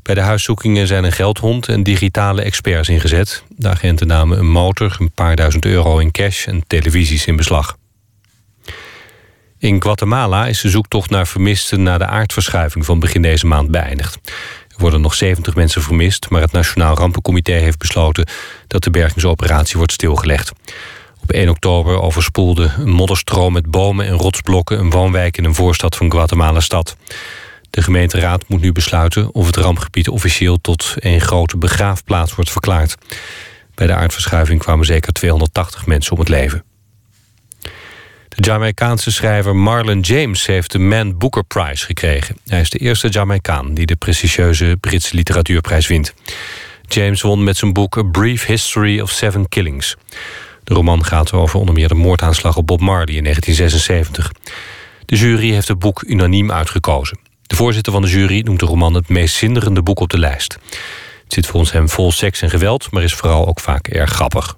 Bij 0.02 0.16
de 0.16 0.22
huiszoekingen 0.22 0.88
zijn 0.88 1.04
een 1.04 1.12
geldhond 1.12 1.68
en 1.68 1.84
digitale 1.84 2.42
experts 2.42 2.90
ingezet. 2.90 3.44
De 3.48 3.70
agenten 3.70 4.08
namen 4.08 4.40
een 4.40 4.52
motor, 4.52 4.96
een 5.00 5.12
paar 5.12 5.36
duizend 5.36 5.66
euro 5.66 5.98
in 5.98 6.12
cash 6.12 6.48
en 6.48 6.64
televisies 6.68 7.26
in 7.26 7.36
beslag. 7.36 7.79
In 9.60 9.82
Guatemala 9.82 10.48
is 10.48 10.62
de 10.62 10.70
zoektocht 10.70 11.10
naar 11.10 11.28
vermisten 11.28 11.84
na 11.84 11.98
de 11.98 12.06
aardverschuiving 12.06 12.86
van 12.86 13.00
begin 13.00 13.22
deze 13.22 13.46
maand 13.46 13.72
beëindigd. 13.72 14.20
Er 14.68 14.76
worden 14.78 15.02
nog 15.02 15.14
70 15.14 15.56
mensen 15.56 15.82
vermist, 15.82 16.30
maar 16.30 16.42
het 16.42 16.52
Nationaal 16.52 16.96
Rampencomité 16.96 17.52
heeft 17.52 17.78
besloten 17.78 18.28
dat 18.68 18.84
de 18.84 18.90
bergingsoperatie 18.90 19.78
wordt 19.78 19.92
stilgelegd. 19.92 20.52
Op 21.22 21.32
1 21.32 21.50
oktober 21.50 22.02
overspoelde 22.02 22.72
een 22.78 22.90
modderstroom 22.90 23.54
met 23.54 23.72
bomen 23.72 24.06
en 24.06 24.14
rotsblokken 24.14 24.80
een 24.80 24.90
woonwijk 24.90 25.38
in 25.38 25.46
een 25.46 25.56
voorstad 25.56 25.96
van 25.96 26.12
Guatemala-stad. 26.12 26.98
De 27.70 27.82
gemeenteraad 27.82 28.48
moet 28.48 28.62
nu 28.62 28.72
besluiten 28.72 29.34
of 29.34 29.46
het 29.46 29.56
rampgebied 29.56 30.10
officieel 30.10 30.62
tot 30.62 30.94
een 30.96 31.22
grote 31.22 31.58
begraafplaats 31.58 32.36
wordt 32.36 32.52
verklaard. 32.52 32.96
Bij 33.76 33.88
de 33.88 33.94
aardverschuiving 33.94 34.60
kwamen 34.60 34.86
zeker 34.86 35.14
280 35.14 35.86
mensen 35.86 36.12
om 36.12 36.20
het 36.20 36.30
leven. 36.30 36.64
Jamaicaanse 38.46 39.12
schrijver 39.12 39.56
Marlon 39.56 40.00
James 40.00 40.46
heeft 40.46 40.72
de 40.72 40.80
Man 40.80 41.18
Booker 41.18 41.44
Prize 41.44 41.86
gekregen. 41.86 42.38
Hij 42.46 42.60
is 42.60 42.70
de 42.70 42.78
eerste 42.78 43.08
Jamaicaan 43.08 43.74
die 43.74 43.86
de 43.86 43.96
prestigieuze 43.96 44.78
Britse 44.80 45.16
literatuurprijs 45.16 45.88
wint. 45.88 46.14
James 46.88 47.22
won 47.22 47.44
met 47.44 47.58
zijn 47.58 47.74
boek 47.74 47.98
A 47.98 48.04
Brief 48.04 48.46
History 48.46 49.00
of 49.00 49.10
Seven 49.10 49.50
Killings. 49.50 49.96
De 50.64 50.74
roman 50.74 51.06
gaat 51.06 51.32
over 51.34 51.60
onder 51.60 51.76
meer 51.76 51.88
de 51.88 51.96
moordaanslag 51.96 52.58
op 52.58 52.68
Bob 52.68 52.80
Marley 52.80 53.16
in 53.16 53.24
1976. 53.24 54.32
De 55.06 55.16
jury 55.16 55.52
heeft 55.52 55.68
het 55.68 55.80
boek 55.80 56.04
unaniem 56.08 56.52
uitgekozen. 56.52 57.20
De 57.42 57.56
voorzitter 57.56 57.94
van 57.94 58.02
de 58.02 58.10
jury 58.10 58.42
noemt 58.42 58.60
de 58.60 58.66
roman 58.66 58.94
het 58.94 59.10
meest 59.10 59.36
zinderende 59.36 59.82
boek 59.82 60.00
op 60.00 60.10
de 60.10 60.20
lijst. 60.20 60.58
Het 61.24 61.34
zit 61.34 61.48
volgens 61.48 61.72
hem 61.72 61.90
vol 61.90 62.12
seks 62.12 62.42
en 62.42 62.50
geweld, 62.50 62.92
maar 62.92 63.04
is 63.04 63.14
vooral 63.14 63.48
ook 63.48 63.60
vaak 63.60 63.88
erg 63.88 64.12
grappig. 64.12 64.58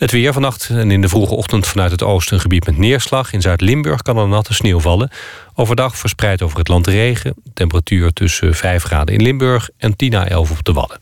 Het 0.00 0.10
weer 0.10 0.32
vannacht 0.32 0.68
en 0.70 0.90
in 0.90 1.00
de 1.00 1.08
vroege 1.08 1.34
ochtend 1.34 1.66
vanuit 1.66 1.90
het 1.90 2.02
oosten 2.02 2.34
een 2.34 2.40
gebied 2.40 2.66
met 2.66 2.76
neerslag. 2.76 3.32
In 3.32 3.40
Zuid-Limburg 3.40 4.02
kan 4.02 4.16
er 4.16 4.28
natte 4.28 4.54
sneeuw 4.54 4.80
vallen. 4.80 5.10
Overdag 5.54 5.96
verspreid 5.96 6.42
over 6.42 6.58
het 6.58 6.68
land 6.68 6.86
regen. 6.86 7.34
Temperatuur 7.54 8.12
tussen 8.12 8.54
5 8.54 8.82
graden 8.82 9.14
in 9.14 9.22
Limburg 9.22 9.70
en 9.76 9.96
10 9.96 10.14
à 10.14 10.24
11 10.24 10.50
op 10.50 10.64
de 10.64 10.72
Wadden. 10.72 11.00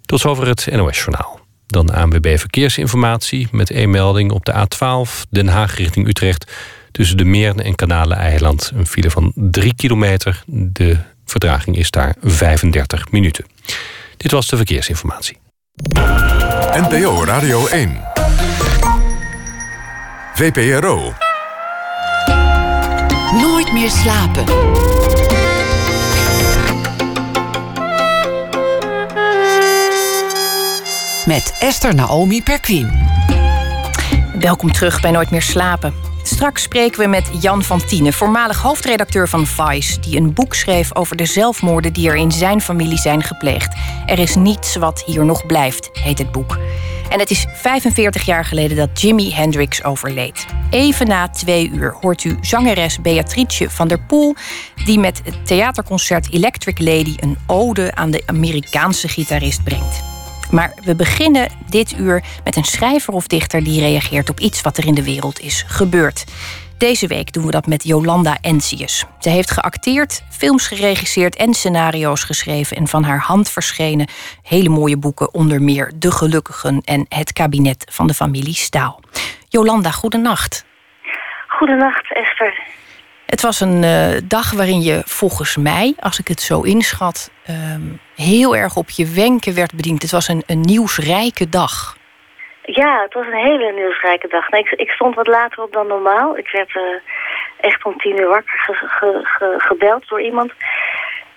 Tot 0.00 0.20
zover 0.20 0.46
het 0.46 0.68
NOS-journaal. 0.72 1.40
Dan 1.66 1.90
ANWB 1.90 2.38
Verkeersinformatie 2.38 3.48
met 3.50 3.70
een 3.70 3.90
melding 3.90 4.32
op 4.32 4.44
de 4.44 4.52
A12 4.52 5.28
Den 5.30 5.48
Haag 5.48 5.76
richting 5.76 6.08
Utrecht. 6.08 6.52
Tussen 6.90 7.16
de 7.16 7.24
Meern 7.24 7.60
en 7.60 7.74
Kanalen-eiland 7.74 8.72
een 8.74 8.86
file 8.86 9.10
van 9.10 9.32
3 9.34 9.74
kilometer. 9.74 10.42
De 10.46 10.98
vertraging 11.24 11.76
is 11.76 11.90
daar 11.90 12.14
35 12.20 13.10
minuten. 13.10 13.44
Dit 14.16 14.30
was 14.30 14.46
de 14.46 14.56
verkeersinformatie. 14.56 15.38
NPO 16.74 17.24
Radio 17.24 17.66
1. 17.66 18.00
VPRO. 20.34 21.12
Nooit 23.32 23.72
meer 23.72 23.90
slapen. 23.90 24.44
Met 31.26 31.56
Esther 31.58 31.94
Naomi 31.94 32.42
Perquin. 32.42 32.92
Welkom 34.38 34.72
terug 34.72 35.00
bij 35.00 35.10
Nooit 35.10 35.30
meer 35.30 35.42
slapen. 35.42 36.13
Straks 36.26 36.62
spreken 36.62 37.00
we 37.00 37.06
met 37.06 37.30
Jan 37.40 37.62
van 37.62 37.84
Tienen, 37.84 38.12
voormalig 38.12 38.62
hoofdredacteur 38.62 39.28
van 39.28 39.46
Vice, 39.46 40.00
die 40.00 40.16
een 40.16 40.32
boek 40.32 40.54
schreef 40.54 40.94
over 40.94 41.16
de 41.16 41.24
zelfmoorden 41.24 41.92
die 41.92 42.08
er 42.08 42.16
in 42.16 42.32
zijn 42.32 42.60
familie 42.60 42.98
zijn 42.98 43.22
gepleegd. 43.22 43.76
Er 44.06 44.18
is 44.18 44.34
niets 44.34 44.76
wat 44.76 45.02
hier 45.06 45.24
nog 45.24 45.46
blijft, 45.46 45.90
heet 45.92 46.18
het 46.18 46.32
boek. 46.32 46.58
En 47.08 47.18
het 47.18 47.30
is 47.30 47.46
45 47.52 48.22
jaar 48.22 48.44
geleden 48.44 48.76
dat 48.76 49.00
Jimi 49.00 49.32
Hendrix 49.32 49.84
overleed. 49.84 50.46
Even 50.70 51.06
na 51.06 51.28
twee 51.28 51.70
uur 51.70 51.96
hoort 52.00 52.24
u 52.24 52.38
zangeres 52.40 53.00
Beatrice 53.00 53.70
van 53.70 53.88
der 53.88 54.00
Poel, 54.00 54.34
die 54.84 54.98
met 54.98 55.20
het 55.24 55.46
theaterconcert 55.46 56.32
Electric 56.32 56.78
Lady 56.78 57.14
een 57.16 57.38
ode 57.46 57.94
aan 57.94 58.10
de 58.10 58.22
Amerikaanse 58.26 59.08
gitarist 59.08 59.64
brengt. 59.64 60.13
Maar 60.54 60.72
we 60.84 60.94
beginnen 60.96 61.48
dit 61.68 61.98
uur 61.98 62.22
met 62.44 62.56
een 62.56 62.64
schrijver 62.64 63.12
of 63.12 63.26
dichter 63.26 63.64
die 63.64 63.80
reageert 63.80 64.30
op 64.30 64.40
iets 64.40 64.60
wat 64.62 64.76
er 64.76 64.86
in 64.86 64.94
de 64.94 65.04
wereld 65.04 65.40
is 65.40 65.64
gebeurd. 65.66 66.24
Deze 66.78 67.06
week 67.06 67.32
doen 67.32 67.44
we 67.44 67.50
dat 67.50 67.66
met 67.66 67.84
Jolanda 67.84 68.38
Entius. 68.40 69.04
Ze 69.18 69.28
heeft 69.28 69.50
geacteerd, 69.50 70.22
films 70.30 70.66
geregisseerd 70.66 71.36
en 71.36 71.54
scenario's 71.54 72.24
geschreven. 72.24 72.76
En 72.76 72.88
van 72.88 73.04
haar 73.04 73.18
hand 73.18 73.50
verschenen 73.50 74.08
hele 74.42 74.68
mooie 74.68 74.96
boeken, 74.96 75.34
onder 75.34 75.62
meer 75.62 75.92
De 75.94 76.10
Gelukkigen 76.10 76.80
en 76.84 77.06
Het 77.08 77.32
kabinet 77.32 77.90
van 77.92 78.06
de 78.06 78.14
familie 78.14 78.54
Staal. 78.54 79.00
Jolanda, 79.48 79.90
goedenacht. 79.90 80.64
Goedenacht, 81.48 82.12
Esther. 82.12 82.62
Het 83.26 83.42
was 83.42 83.60
een 83.60 83.84
eh, 83.84 84.20
dag 84.24 84.52
waarin 84.52 84.80
je 84.82 85.02
volgens 85.04 85.56
mij, 85.56 85.94
als 86.00 86.18
ik 86.18 86.28
het 86.28 86.40
zo 86.40 86.60
inschat, 86.60 87.30
ehm, 87.46 87.82
heel 88.16 88.56
erg 88.56 88.76
op 88.76 88.90
je 88.90 89.06
wenken 89.14 89.54
werd 89.54 89.74
bediend. 89.74 90.02
Het 90.02 90.10
was 90.10 90.28
een, 90.28 90.42
een 90.46 90.60
nieuwsrijke 90.60 91.48
dag. 91.48 91.96
Ja, 92.62 93.02
het 93.02 93.14
was 93.14 93.26
een 93.26 93.44
hele 93.50 93.72
nieuwsrijke 93.72 94.28
dag. 94.28 94.50
Nee, 94.50 94.60
ik, 94.60 94.70
ik 94.70 94.90
stond 94.90 95.14
wat 95.14 95.26
later 95.26 95.62
op 95.62 95.72
dan 95.72 95.86
normaal. 95.86 96.38
Ik 96.38 96.48
werd 96.52 96.76
eh, 96.76 96.82
echt 97.60 97.84
om 97.84 97.98
tien 97.98 98.20
uur 98.20 98.28
wakker 98.28 98.58
ge- 98.58 98.88
ge- 98.88 99.20
ge- 99.22 99.54
gebeld 99.58 100.08
door 100.08 100.20
iemand. 100.20 100.52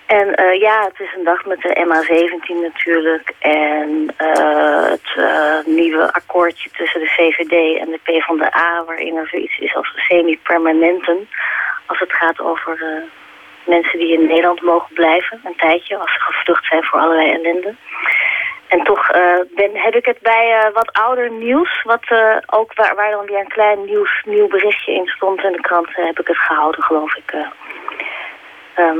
En 0.05 0.35
eh, 0.35 0.59
ja, 0.59 0.83
het 0.83 0.99
is 0.99 1.13
een 1.17 1.23
dag 1.23 1.45
met 1.45 1.61
de 1.61 1.85
MA17 1.85 2.61
natuurlijk. 2.61 3.33
En 3.39 4.13
eh, 4.17 4.89
het 4.89 5.65
nieuwe 5.65 6.13
akkoordje 6.13 6.69
tussen 6.69 6.99
de 6.99 7.13
VVD 7.17 7.79
en 7.79 7.89
de 7.89 7.99
PvdA... 8.03 8.83
waarin 8.85 9.15
er 9.15 9.27
zoiets 9.27 9.57
is 9.59 9.75
als 9.75 9.93
semi-permanenten... 10.07 11.27
als 11.87 11.99
het 11.99 12.13
gaat 12.13 12.39
over 12.39 12.73
eh, 12.81 13.03
mensen 13.73 13.99
die 13.99 14.13
in 14.13 14.27
Nederland 14.27 14.61
mogen 14.61 14.93
blijven, 14.93 15.41
een 15.43 15.55
tijdje... 15.57 15.97
als 15.97 16.13
ze 16.13 16.19
gevlucht 16.19 16.65
zijn 16.65 16.83
voor 16.83 16.99
allerlei 16.99 17.31
ellende. 17.31 17.75
En 18.67 18.83
toch 18.83 19.09
eh, 19.09 19.39
ben, 19.55 19.71
heb 19.73 19.95
ik 19.95 20.05
het 20.05 20.19
bij 20.21 20.59
eh, 20.59 20.73
wat 20.73 20.91
ouder 20.93 21.31
nieuws, 21.31 21.83
wat, 21.83 22.05
ook 22.45 22.73
waar, 22.73 22.95
waar 22.95 23.11
dan 23.11 23.25
weer 23.25 23.39
een 23.39 23.47
klein 23.47 23.85
nieuws, 23.85 24.21
nieuw 24.25 24.47
berichtje 24.47 24.93
in 24.93 25.07
stond 25.07 25.43
in 25.43 25.51
de 25.51 25.61
krant, 25.61 25.87
heb 25.91 26.19
ik 26.19 26.27
het 26.27 26.37
gehouden, 26.37 26.83
geloof 26.83 27.15
ik. 27.15 27.31
eh. 27.31 27.47
Ehm, 28.73 28.97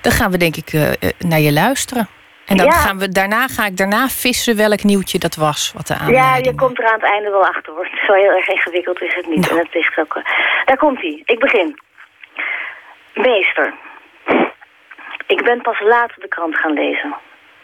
Dan 0.00 0.12
gaan 0.12 0.30
we 0.30 0.36
denk 0.36 0.56
ik 0.56 0.72
naar 1.18 1.40
je 1.40 1.52
luisteren. 1.52 2.08
En 2.46 2.56
dan 2.56 2.66
Ja. 2.66 2.72
gaan 2.72 2.98
we, 2.98 3.08
daarna 3.08 3.46
ga 3.46 3.66
ik 3.66 3.76
daarna 3.76 4.08
vissen 4.08 4.56
welk 4.56 4.82
nieuwtje 4.82 5.18
dat 5.18 5.34
was. 5.34 5.72
Wat 5.76 5.86
de 5.86 5.94
ja, 6.12 6.36
je 6.36 6.54
komt 6.54 6.78
er 6.78 6.86
aan 6.86 7.00
het 7.00 7.10
einde 7.10 7.30
wel 7.30 7.46
achter 7.46 7.72
hoor. 7.72 7.88
Zo 8.06 8.12
heel 8.12 8.30
erg 8.30 8.48
ingewikkeld 8.48 9.00
is 9.02 9.14
het 9.14 9.26
niet. 9.26 9.40
Nou. 9.48 9.52
En 9.58 9.64
het 9.64 9.74
ligt 9.74 9.98
ook. 9.98 10.14
eh, 10.16 10.22
Daar 10.64 10.76
komt 10.76 11.00
hij. 11.00 11.22
Ik 11.24 11.38
begin. 11.38 11.78
Meester. 13.14 13.74
Ik 15.26 15.44
ben 15.44 15.60
pas 15.62 15.80
laat 15.80 16.12
de 16.16 16.28
krant 16.28 16.56
gaan 16.56 16.72
lezen. 16.72 17.14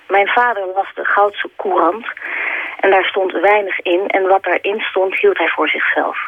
Mijn 0.09 0.29
vader 0.29 0.67
las 0.75 0.95
de 0.95 1.05
Goudse 1.05 1.51
Courant 1.57 2.07
en 2.81 2.91
daar 2.91 3.05
stond 3.05 3.33
weinig 3.33 3.81
in 3.81 4.07
en 4.07 4.23
wat 4.29 4.43
daarin 4.43 4.81
stond 4.81 5.15
hield 5.19 5.39
hij 5.39 5.49
voor 5.49 5.69
zichzelf. 5.69 6.19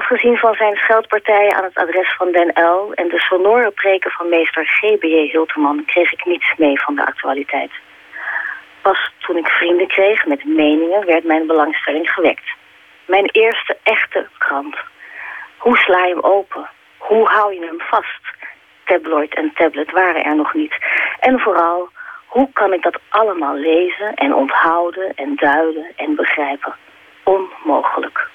Afgezien 0.00 0.36
van 0.36 0.54
zijn 0.54 0.76
scheldpartijen 0.76 1.54
aan 1.54 1.64
het 1.64 1.74
adres 1.74 2.14
van 2.16 2.32
Den 2.32 2.56
Uil 2.56 2.92
en 2.94 3.08
de 3.08 3.18
sonore 3.18 3.70
preken 3.70 4.10
van 4.10 4.28
meester 4.28 4.66
G.B.J. 4.66 5.30
Hilterman 5.30 5.84
kreeg 5.84 6.12
ik 6.12 6.24
niets 6.24 6.54
mee 6.56 6.80
van 6.80 6.94
de 6.94 7.06
actualiteit. 7.06 7.70
Pas 8.82 9.12
toen 9.18 9.36
ik 9.36 9.46
vrienden 9.46 9.86
kreeg 9.86 10.26
met 10.26 10.44
meningen 10.44 11.06
werd 11.06 11.24
mijn 11.24 11.46
belangstelling 11.46 12.10
gewekt. 12.10 12.44
Mijn 13.04 13.28
eerste 13.32 13.76
echte 13.82 14.28
krant. 14.38 14.76
Hoe 15.56 15.76
sla 15.76 16.04
je 16.04 16.14
hem 16.14 16.22
open? 16.22 16.70
Hoe 16.98 17.28
hou 17.28 17.54
je 17.54 17.66
hem 17.66 17.80
vast? 17.80 18.22
Tabloid 18.84 19.34
en 19.34 19.52
tablet 19.54 19.90
waren 19.90 20.24
er 20.24 20.36
nog 20.36 20.54
niet. 20.54 20.74
En 21.20 21.40
vooral, 21.40 21.88
hoe 22.26 22.48
kan 22.52 22.72
ik 22.72 22.82
dat 22.82 22.98
allemaal 23.08 23.54
lezen 23.54 24.14
en 24.14 24.34
onthouden 24.34 25.14
en 25.14 25.36
duiden 25.36 25.86
en 25.96 26.14
begrijpen? 26.14 26.74
Onmogelijk. 27.22 28.32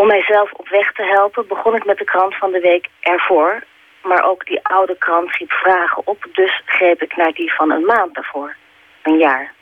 Om 0.00 0.06
mijzelf 0.06 0.52
op 0.52 0.68
weg 0.68 0.92
te 0.92 1.02
helpen 1.02 1.46
begon 1.48 1.74
ik 1.74 1.84
met 1.84 1.98
de 1.98 2.04
krant 2.04 2.36
van 2.36 2.50
de 2.52 2.60
week 2.60 2.86
ervoor. 3.00 3.62
Maar 4.02 4.24
ook 4.24 4.46
die 4.46 4.60
oude 4.62 4.96
krant 4.98 5.36
riep 5.36 5.50
vragen 5.50 6.02
op, 6.06 6.24
dus 6.32 6.62
greep 6.64 7.02
ik 7.02 7.16
naar 7.16 7.32
die 7.32 7.54
van 7.54 7.70
een 7.70 7.84
maand 7.84 8.14
daarvoor. 8.14 8.56
Een 9.02 9.18
jaar. 9.18 9.52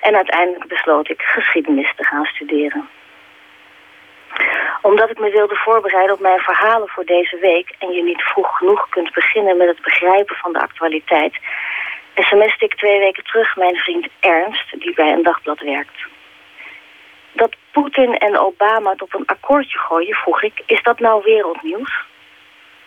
En 0.00 0.14
uiteindelijk 0.16 0.66
besloot 0.66 1.08
ik 1.08 1.22
geschiedenis 1.22 1.92
te 1.96 2.04
gaan 2.04 2.24
studeren. 2.24 2.88
Omdat 4.82 5.10
ik 5.10 5.18
me 5.18 5.30
wilde 5.30 5.56
voorbereiden 5.56 6.14
op 6.14 6.20
mijn 6.20 6.40
verhalen 6.40 6.88
voor 6.88 7.04
deze 7.04 7.38
week... 7.38 7.74
en 7.78 7.90
je 7.92 8.02
niet 8.02 8.22
vroeg 8.22 8.58
genoeg 8.58 8.88
kunt 8.88 9.12
beginnen 9.12 9.56
met 9.56 9.68
het 9.68 9.82
begrijpen 9.82 10.36
van 10.36 10.52
de 10.52 10.60
actualiteit... 10.60 11.38
sms'te 12.14 12.64
ik 12.64 12.74
twee 12.74 12.98
weken 12.98 13.24
terug 13.24 13.56
mijn 13.56 13.76
vriend 13.76 14.08
Ernst, 14.20 14.80
die 14.80 14.94
bij 14.94 15.12
een 15.12 15.22
dagblad 15.22 15.60
werkt. 15.60 16.06
Dat 17.38 17.56
Poetin 17.72 18.18
en 18.18 18.38
Obama 18.38 18.90
het 18.90 19.02
op 19.02 19.14
een 19.14 19.26
akkoordje 19.26 19.78
gooien, 19.78 20.14
vroeg 20.14 20.42
ik, 20.42 20.62
is 20.66 20.82
dat 20.82 20.98
nou 20.98 21.22
wereldnieuws? 21.24 22.04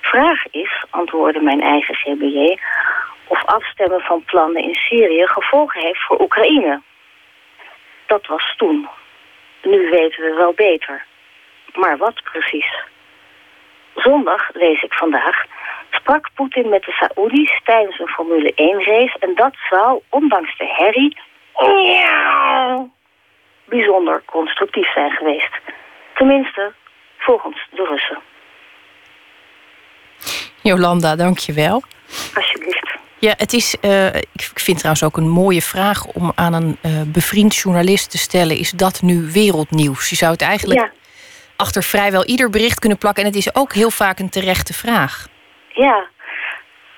Vraag 0.02 0.46
is, 0.52 0.84
antwoordde 0.90 1.42
mijn 1.42 1.62
eigen 1.62 1.96
GBJ, 1.96 2.58
of 3.28 3.46
afstemmen 3.46 4.02
van 4.02 4.24
plannen 4.24 4.64
in 4.64 4.74
Syrië 4.74 5.28
gevolgen 5.28 5.82
heeft 5.82 6.06
voor 6.06 6.22
Oekraïne. 6.22 6.82
Dat 8.06 8.28
was 8.28 8.54
toen. 8.58 8.90
Nu 9.62 9.90
weten 9.90 10.24
we 10.24 10.34
wel 10.34 10.54
beter. 10.54 11.06
Maar 11.74 11.98
wat 11.98 12.24
precies? 12.24 12.84
Zondag, 13.96 14.50
lees 14.54 14.84
ik 14.84 14.94
vandaag, 14.94 15.46
sprak 15.92 16.30
Poetin 16.34 16.70
met 16.70 16.84
de 16.84 16.92
Saoedi's 16.92 17.62
tijdens 17.64 18.00
een 18.00 18.08
Formule 18.08 18.52
1-race... 18.52 19.16
en 19.20 19.36
dat 19.36 19.56
zou, 19.70 20.02
ondanks 20.10 20.58
de 20.58 20.68
herrie, 20.68 21.18
bijzonder 23.76 24.22
constructief 24.26 24.92
zijn 24.94 25.12
geweest. 25.12 25.54
Tenminste, 26.16 26.74
volgens 27.18 27.68
de 27.72 27.84
Russen. 27.90 28.20
Jolanda, 30.62 31.16
dank 31.16 31.38
je 31.38 31.54
wel. 31.54 31.84
Alsjeblieft. 32.36 32.90
Ja, 33.20 33.34
het 33.38 33.54
is, 33.54 33.80
eh, 33.80 34.16
ik 34.16 34.52
vind 34.54 34.78
trouwens 34.78 35.04
ook 35.04 35.18
een 35.18 35.30
mooie 35.30 35.62
vraag 35.62 36.06
om 36.06 36.32
aan 36.36 36.54
een 36.54 36.78
eh, 36.82 36.92
bevriend 37.08 37.56
journalist 37.56 38.12
te 38.12 38.18
stellen. 38.18 38.58
Is 38.58 38.72
dat 38.72 39.02
nu 39.02 39.32
wereldnieuws? 39.32 40.10
Je 40.10 40.16
zou 40.16 40.32
het 40.32 40.42
eigenlijk 40.42 40.80
Ja, 40.80 40.92
achter 41.56 41.84
vrijwel 41.84 42.26
ieder 42.26 42.50
bericht 42.50 42.80
kunnen 42.80 42.98
plakken. 42.98 43.24
En 43.24 43.30
het 43.30 43.38
is 43.38 43.56
ook 43.56 43.74
heel 43.74 43.90
vaak 43.92 44.20
een 44.20 44.30
terechte 44.30 44.74
vraag. 44.74 45.28
ja. 45.74 46.10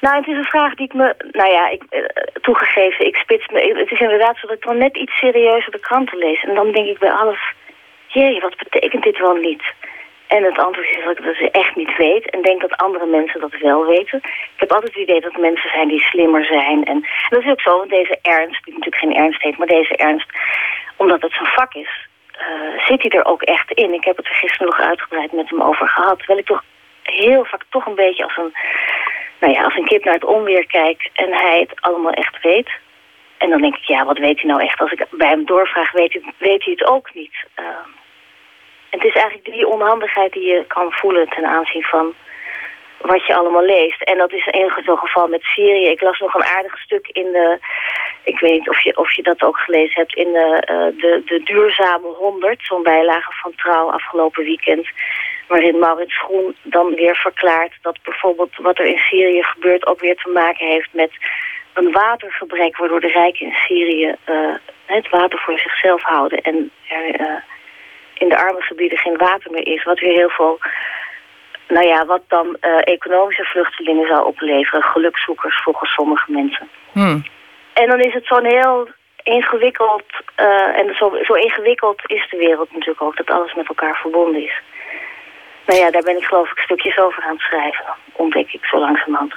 Nou, 0.04 0.16
het 0.16 0.28
is 0.28 0.38
een 0.38 0.56
vraag 0.56 0.74
die 0.76 0.86
ik 0.86 0.94
me... 0.94 1.16
Nou 1.32 1.52
ja, 1.52 1.70
ik, 1.70 1.84
eh, 1.90 2.04
toegegeven, 2.42 3.06
ik 3.06 3.16
spits 3.16 3.48
me... 3.48 3.60
Het 3.78 3.92
is 3.92 4.00
inderdaad 4.00 4.38
zo 4.38 4.48
dat 4.48 4.56
ik 4.56 4.64
dan 4.64 4.78
net 4.78 4.98
iets 4.98 5.18
serieuzer 5.18 5.72
de 5.72 5.80
kranten 5.80 6.18
lees. 6.18 6.44
En 6.44 6.56
dan 6.56 6.72
denk 6.72 6.88
ik 6.88 7.00
bij 7.00 7.12
alles... 7.12 7.54
Jee, 8.08 8.40
wat 8.40 8.56
betekent 8.58 9.04
dit 9.04 9.18
wel 9.18 9.36
niet? 9.36 9.64
En 10.28 10.44
het 10.44 10.58
antwoord 10.58 10.90
is 10.90 11.04
dat 11.04 11.18
ik 11.18 11.26
dat 11.26 11.52
echt 11.52 11.76
niet 11.76 11.98
weet. 11.98 12.30
En 12.30 12.42
denk 12.42 12.62
dat 12.62 12.78
andere 12.78 13.06
mensen 13.06 13.40
dat 13.40 13.58
wel 13.60 13.86
weten. 13.86 14.18
Ik 14.56 14.60
heb 14.64 14.72
altijd 14.72 14.94
het 14.94 15.04
idee 15.04 15.22
dat 15.22 15.38
mensen 15.38 15.70
zijn 15.70 15.88
die 15.88 16.02
slimmer 16.02 16.46
zijn. 16.46 16.86
En, 16.86 17.06
dat 17.30 17.44
is 17.44 17.50
ook 17.50 17.62
zo, 17.62 17.78
want 17.78 17.90
deze 17.90 18.20
Ernst, 18.22 18.64
die 18.64 18.74
natuurlijk 18.74 19.04
geen 19.04 19.16
Ernst 19.16 19.42
heet... 19.42 19.58
maar 19.58 19.68
deze 19.68 19.96
Ernst, 19.96 20.30
omdat 20.96 21.22
het 21.22 21.34
zijn 21.34 21.52
vak 21.56 21.74
is... 21.74 22.08
eh, 22.32 22.86
zit 22.86 23.02
hij 23.02 23.12
er 23.20 23.26
ook 23.26 23.42
echt 23.42 23.72
in. 23.72 23.94
Ik 23.94 24.04
heb 24.04 24.18
het 24.18 24.28
er 24.28 24.36
gisteren 24.36 24.68
nog 24.68 24.80
uitgebreid 24.80 25.32
met 25.32 25.50
hem 25.50 25.62
over 25.62 25.88
gehad. 25.88 26.18
Terwijl 26.18 26.40
ik 26.40 26.46
toch 26.46 26.64
heel 27.04 27.46
vaak 27.46 27.64
toch 27.70 27.86
een 27.86 27.96
beetje 27.96 28.24
als 28.24 28.38
een, 28.38 28.54
nou 29.44 29.56
ja, 29.56 29.64
als 29.64 29.76
een 29.76 29.86
kip 29.86 30.04
naar 30.04 30.14
het 30.14 30.26
onweer 30.26 30.66
kijk... 30.66 31.10
en 31.14 31.34
hij 31.34 31.60
het 31.60 31.82
allemaal 31.82 32.12
echt 32.12 32.42
weet... 32.42 32.70
En 33.38 33.50
dan 33.50 33.62
denk 33.62 33.76
ik, 33.76 33.84
ja, 33.84 34.06
wat 34.06 34.18
weet 34.18 34.42
hij 34.42 34.50
nou 34.50 34.62
echt? 34.62 34.80
Als 34.80 34.92
ik 34.92 35.06
bij 35.12 35.30
hem 35.30 35.46
doorvraag, 35.46 35.92
weet 35.92 36.14
hij, 36.14 36.34
weet 36.38 36.64
hij 36.64 36.74
het 36.78 36.88
ook 36.88 37.14
niet. 37.14 37.36
Uh, 37.60 37.66
het 38.90 39.04
is 39.04 39.14
eigenlijk 39.14 39.46
die 39.46 39.68
onhandigheid 39.68 40.34
die 40.34 40.48
je 40.48 40.66
kan 40.68 40.92
voelen 40.92 41.30
ten 41.30 41.46
aanzien 41.46 41.84
van 41.84 42.14
wat 43.02 43.26
je 43.26 43.36
allemaal 43.36 43.66
leest. 43.66 44.02
En 44.02 44.18
dat 44.18 44.32
is 44.34 44.48
in 44.48 44.72
zo'n 44.86 44.98
geval 44.98 45.28
met 45.28 45.42
Syrië. 45.44 45.88
Ik 45.88 46.02
las 46.02 46.20
nog 46.20 46.34
een 46.34 46.44
aardig 46.58 46.78
stuk 46.78 47.08
in 47.08 47.32
de... 47.32 47.58
Ik 48.24 48.40
weet 48.40 48.52
niet 48.52 48.70
of 48.70 48.84
je, 48.84 48.98
of 48.98 49.14
je 49.14 49.24
dat 49.24 49.42
ook 49.42 49.58
gelezen 49.58 50.00
hebt. 50.00 50.16
In 50.16 50.32
de, 50.32 50.68
uh, 50.72 51.02
de, 51.02 51.22
de 51.26 51.44
Duurzame 51.44 52.08
100, 52.08 52.64
zo'n 52.64 52.84
bijlage 52.84 53.32
van 53.32 53.56
Trouw 53.56 53.92
afgelopen 53.92 54.44
weekend. 54.44 54.88
Waarin 55.48 55.80
Maurits 55.80 56.20
Groen 56.20 56.56
dan 56.62 56.96
weer 56.96 57.16
verklaart 57.16 57.74
dat 57.82 57.98
bijvoorbeeld 58.04 58.56
wat 58.58 58.80
er 58.80 58.86
in 58.86 58.98
Syrië 58.98 59.44
gebeurt... 59.44 59.86
ook 59.86 60.00
weer 60.00 60.16
te 60.16 60.30
maken 60.30 60.68
heeft 60.68 60.90
met 60.92 61.12
een 61.74 61.92
watergebrek... 61.92 62.78
waardoor 62.78 63.00
de 63.00 63.08
rijken 63.08 63.46
in 63.46 63.54
Syrië 63.54 64.16
uh, 64.30 64.56
het 64.86 65.10
water 65.10 65.40
voor 65.40 65.60
zichzelf 65.60 66.02
houden. 66.04 66.42
En 66.42 66.72
er 66.90 67.22
uh, 67.22 67.28
in 68.14 68.30
de 68.30 68.38
arme 68.38 68.62
gebieden 68.62 68.98
geen 68.98 69.18
water 69.18 69.52
meer 69.52 69.68
is. 69.68 69.84
Wat 69.84 70.00
weer 70.00 70.14
heel 70.14 70.30
veel 70.30 70.60
nou 71.68 71.88
ja, 71.88 72.06
wat 72.06 72.24
dan 72.28 72.58
uh, 72.62 72.78
economische 72.84 73.44
vluchtelingen 73.44 74.08
zou 74.08 74.26
opleveren. 74.26 74.84
Gelukzoekers 74.84 75.62
volgens 75.64 75.94
sommige 75.94 76.32
mensen. 76.32 76.70
Hmm. 76.92 77.24
En 77.74 77.88
dan 77.88 78.00
is 78.00 78.14
het 78.14 78.26
zo'n 78.26 78.46
heel 78.46 78.88
ingewikkeld... 79.24 80.04
En 80.76 80.96
zo, 80.96 81.18
zo 81.24 81.34
ingewikkeld 81.34 82.02
is 82.06 82.28
de 82.30 82.38
wereld 82.38 82.72
natuurlijk 82.72 83.02
ook... 83.02 83.18
dat 83.18 83.30
alles 83.30 83.54
met 83.54 83.68
elkaar 83.68 83.96
verbonden 83.96 84.44
is. 84.44 84.62
Nou 85.66 85.80
ja, 85.80 85.92
daar 85.92 86.02
ben 86.02 86.18
ik 86.18 86.24
geloof 86.24 86.52
ik 86.52 86.58
stukjes 86.58 86.98
over 86.98 87.24
aan 87.24 87.34
het 87.34 87.42
schrijven. 87.42 87.86
Ontdek 88.12 88.54
ik 88.54 88.66
zo 88.66 88.80
langzamerhand. 88.80 89.36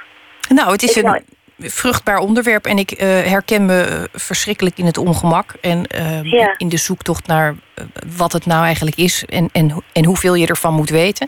Nou, 0.49 0.71
het 0.71 0.83
is 0.83 0.97
ik 0.97 1.05
een... 1.05 1.25
Vruchtbaar 1.59 2.17
onderwerp. 2.17 2.65
En 2.65 2.77
ik 2.77 2.91
uh, 2.91 2.99
herken 3.07 3.65
me 3.65 4.09
verschrikkelijk 4.13 4.77
in 4.77 4.85
het 4.85 4.97
ongemak. 4.97 5.53
En 5.61 5.85
uh, 5.95 6.23
ja. 6.23 6.53
in 6.57 6.69
de 6.69 6.77
zoektocht 6.77 7.27
naar 7.27 7.49
uh, 7.49 7.85
wat 8.17 8.31
het 8.31 8.45
nou 8.45 8.65
eigenlijk 8.65 8.97
is. 8.97 9.25
En, 9.25 9.49
en, 9.51 9.83
en 9.93 10.05
hoeveel 10.05 10.35
je 10.35 10.47
ervan 10.47 10.73
moet 10.73 10.89
weten. 10.89 11.27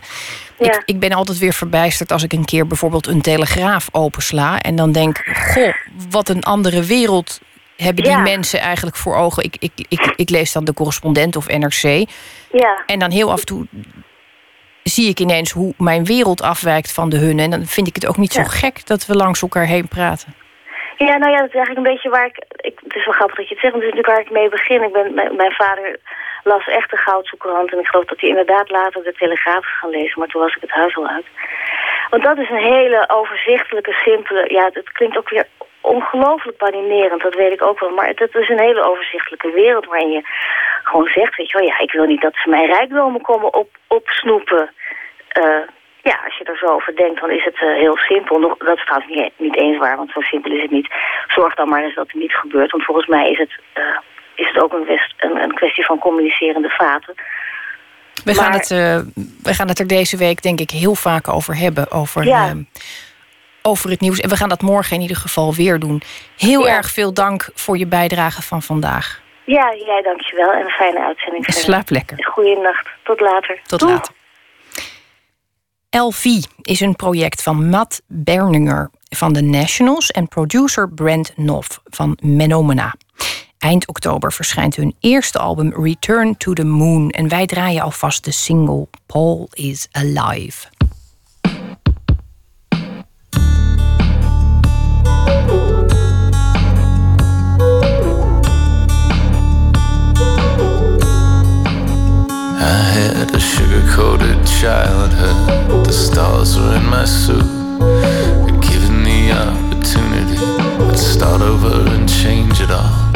Ja. 0.57 0.65
Ik, 0.65 0.81
ik, 0.85 0.99
ben 0.99 1.11
altijd 1.11 1.37
weer 1.37 1.53
verbijsterd 1.53 2.11
als 2.11 2.23
ik 2.23 2.33
een 2.33 2.45
keer 2.45 2.67
bijvoorbeeld 2.67 3.07
een 3.07 3.21
telegraaf 3.21 3.87
opensla. 3.91 4.59
En 4.59 4.75
dan 4.75 4.91
denk, 4.91 5.23
goh, 5.53 5.73
wat 6.09 6.29
een 6.29 6.43
andere 6.43 6.83
wereld 6.83 7.41
hebben 7.75 8.03
die 8.03 8.13
ja. 8.13 8.19
mensen 8.19 8.59
eigenlijk 8.59 8.95
voor 8.95 9.15
ogen. 9.15 9.43
Ik, 9.43 9.55
ik, 9.59 9.71
ik, 9.87 10.13
ik 10.15 10.29
lees 10.29 10.51
dan 10.51 10.63
de 10.63 10.73
correspondent 10.73 11.35
of 11.35 11.47
NRC. 11.47 12.09
Ja. 12.51 12.83
En 12.85 12.99
dan 12.99 13.11
heel 13.11 13.31
af 13.31 13.39
en 13.39 13.45
toe 13.45 13.67
zie 14.89 15.09
ik 15.09 15.19
ineens 15.19 15.51
hoe 15.51 15.73
mijn 15.77 16.05
wereld 16.05 16.41
afwijkt 16.41 16.93
van 16.93 17.09
de 17.09 17.17
hunne. 17.17 17.41
En 17.41 17.49
dan 17.49 17.65
vind 17.65 17.87
ik 17.87 17.95
het 17.95 18.07
ook 18.07 18.17
niet 18.17 18.33
zo 18.33 18.43
gek 18.43 18.87
dat 18.87 19.05
we 19.05 19.15
langs 19.15 19.41
elkaar 19.41 19.65
heen 19.65 19.87
praten. 19.87 20.33
Ja, 20.97 21.17
nou 21.17 21.31
ja, 21.31 21.37
dat 21.37 21.47
is 21.47 21.55
eigenlijk 21.55 21.85
een 21.85 21.93
beetje 21.93 22.09
waar 22.09 22.25
ik... 22.25 22.37
ik 22.55 22.79
het 22.83 22.95
is 22.95 23.05
wel 23.05 23.13
grappig 23.13 23.37
dat 23.37 23.47
je 23.47 23.53
het 23.53 23.63
zegt, 23.63 23.73
want 23.73 23.83
het 23.85 23.93
is 23.93 23.99
natuurlijk 23.99 24.13
waar 24.13 24.25
ik 24.27 24.39
mee 24.39 24.49
begin. 24.49 24.83
Ik 24.83 24.93
ben, 24.93 25.13
mijn, 25.13 25.35
mijn 25.35 25.51
vader 25.51 25.99
las 26.43 26.67
echt 26.67 26.89
de 26.89 26.97
goudzoekerhand 26.97 27.71
en 27.71 27.79
ik 27.79 27.87
geloof 27.87 28.05
dat 28.05 28.19
hij 28.19 28.29
inderdaad 28.29 28.69
later 28.69 29.03
de 29.03 29.13
Telegraaf 29.13 29.65
is 29.65 29.79
gaan 29.79 29.89
lezen, 29.89 30.19
maar 30.19 30.27
toen 30.27 30.41
was 30.41 30.55
ik 30.55 30.61
het 30.61 30.71
huis 30.71 30.95
al 30.95 31.07
uit. 31.07 31.25
Want 32.09 32.23
dat 32.23 32.37
is 32.37 32.49
een 32.49 32.73
hele 32.75 33.09
overzichtelijke, 33.09 33.91
simpele... 33.91 34.53
Ja, 34.53 34.69
het 34.73 34.91
klinkt 34.91 35.17
ook 35.17 35.29
weer 35.29 35.47
ongelooflijk 35.81 36.57
baninerend, 36.57 37.21
dat 37.21 37.35
weet 37.35 37.51
ik 37.51 37.61
ook 37.61 37.79
wel. 37.79 37.89
Maar 37.89 38.07
het, 38.07 38.35
is 38.35 38.49
een 38.49 38.59
hele 38.59 38.83
overzichtelijke 38.83 39.51
wereld 39.51 39.85
waarin 39.85 40.11
je 40.11 40.21
gewoon 40.83 41.07
zegt, 41.07 41.35
weet 41.35 41.51
je 41.51 41.57
wel, 41.57 41.67
ja, 41.67 41.79
ik 41.79 41.91
wil 41.91 42.05
niet 42.05 42.21
dat 42.21 42.35
ze 42.35 42.49
mijn 42.49 42.65
rijkdommen 42.65 43.21
komen 43.21 43.53
op, 43.53 43.69
opsnoepen. 43.87 44.69
Uh, 45.39 45.67
ja, 46.03 46.19
als 46.25 46.37
je 46.37 46.43
er 46.43 46.57
zo 46.57 46.65
over 46.65 46.95
denkt, 46.95 47.19
dan 47.21 47.31
is 47.31 47.43
het 47.43 47.55
eh, 47.61 47.73
heel 47.75 47.97
simpel. 47.97 48.39
Nog, 48.39 48.57
dat 48.57 48.77
is 48.77 48.83
trouwens 48.85 49.13
niet, 49.15 49.31
niet 49.37 49.55
eens 49.57 49.77
waar, 49.77 49.97
want 49.97 50.11
zo 50.11 50.21
simpel 50.21 50.51
is 50.51 50.61
het 50.61 50.71
niet. 50.71 50.87
Zorg 51.27 51.55
dan 51.55 51.69
maar 51.69 51.83
eens 51.83 51.95
dat 51.95 52.07
het 52.11 52.21
niet 52.21 52.33
gebeurt. 52.33 52.71
Want 52.71 52.83
volgens 52.83 53.07
mij 53.07 53.29
is 53.31 53.37
het, 53.37 53.51
eh, 53.73 53.83
is 54.35 54.47
het 54.47 54.63
ook 54.63 54.73
een, 54.73 54.85
west, 54.85 55.13
een, 55.17 55.35
een 55.43 55.53
kwestie 55.53 55.85
van 55.85 55.99
communicerende 55.99 56.69
vaten. 56.69 57.13
We, 58.23 58.33
gaan 58.33 58.51
het, 58.51 58.71
eh, 58.71 58.99
we 59.43 59.53
gaan 59.53 59.67
het 59.67 59.79
er 59.79 59.87
deze 59.87 60.17
week 60.17 60.41
denk 60.41 60.59
ik 60.59 60.69
heel 60.71 60.95
vaak 60.95 61.27
over 61.27 61.57
hebben. 61.57 61.91
Over, 61.91 62.23
Ja. 62.25 62.45
eh, 62.47 62.55
over 63.61 63.89
het 63.89 63.99
nieuws. 64.01 64.19
En 64.19 64.29
we 64.29 64.35
gaan 64.35 64.49
dat 64.49 64.61
morgen 64.61 64.95
in 64.95 65.01
ieder 65.01 65.17
geval 65.17 65.53
weer 65.53 65.79
doen. 65.79 66.01
Heel 66.37 66.65
Ja. 66.67 66.75
erg 66.75 66.89
veel 66.89 67.13
dank 67.13 67.49
voor 67.53 67.77
je 67.77 67.87
bijdrage 67.87 68.41
van 68.41 68.61
vandaag. 68.61 69.21
Ja, 69.45 69.73
jij 69.85 70.01
dankjewel 70.01 70.51
en 70.51 70.61
een 70.61 70.69
fijne 70.69 70.99
uitzending. 70.99 71.45
Slaap 71.53 71.89
lekker. 71.89 72.25
Goeienacht. 72.25 72.87
Tot 73.03 73.19
later. 73.19 73.59
Tot 73.63 73.81
later. 73.81 74.13
LV 75.89 76.25
is 76.61 76.79
een 76.79 76.95
project 76.95 77.43
van 77.43 77.69
Matt 77.69 78.01
Berninger 78.07 78.89
van 79.09 79.33
de 79.33 79.41
Nationals 79.41 80.11
en 80.11 80.27
producer 80.27 80.89
Brent 80.89 81.33
Knopf 81.33 81.81
van 81.85 82.17
Menomena. 82.21 82.95
Eind 83.57 83.87
oktober 83.87 84.33
verschijnt 84.33 84.75
hun 84.75 84.95
eerste 84.99 85.39
album 85.39 85.83
Return 85.83 86.37
to 86.37 86.53
the 86.53 86.65
Moon 86.65 87.09
en 87.09 87.27
wij 87.27 87.45
draaien 87.45 87.81
alvast 87.81 88.23
de 88.23 88.31
single 88.31 88.87
Paul 89.05 89.47
is 89.51 89.87
Alive. 89.91 90.67
Had 103.79 103.87
a 103.87 103.91
sugar 103.91 103.95
coated 103.95 104.47
childhood. 104.47 105.85
The 105.85 105.91
stars 105.91 106.57
were 106.57 106.75
in 106.75 106.85
my 106.85 107.05
suit. 107.05 107.43
Given 108.61 109.03
the 109.03 109.31
opportunity, 109.31 110.37
I'd 110.89 110.97
start 110.97 111.41
over 111.41 111.89
and 111.89 112.07
change 112.07 112.61
it 112.61 112.71
all. 112.71 113.11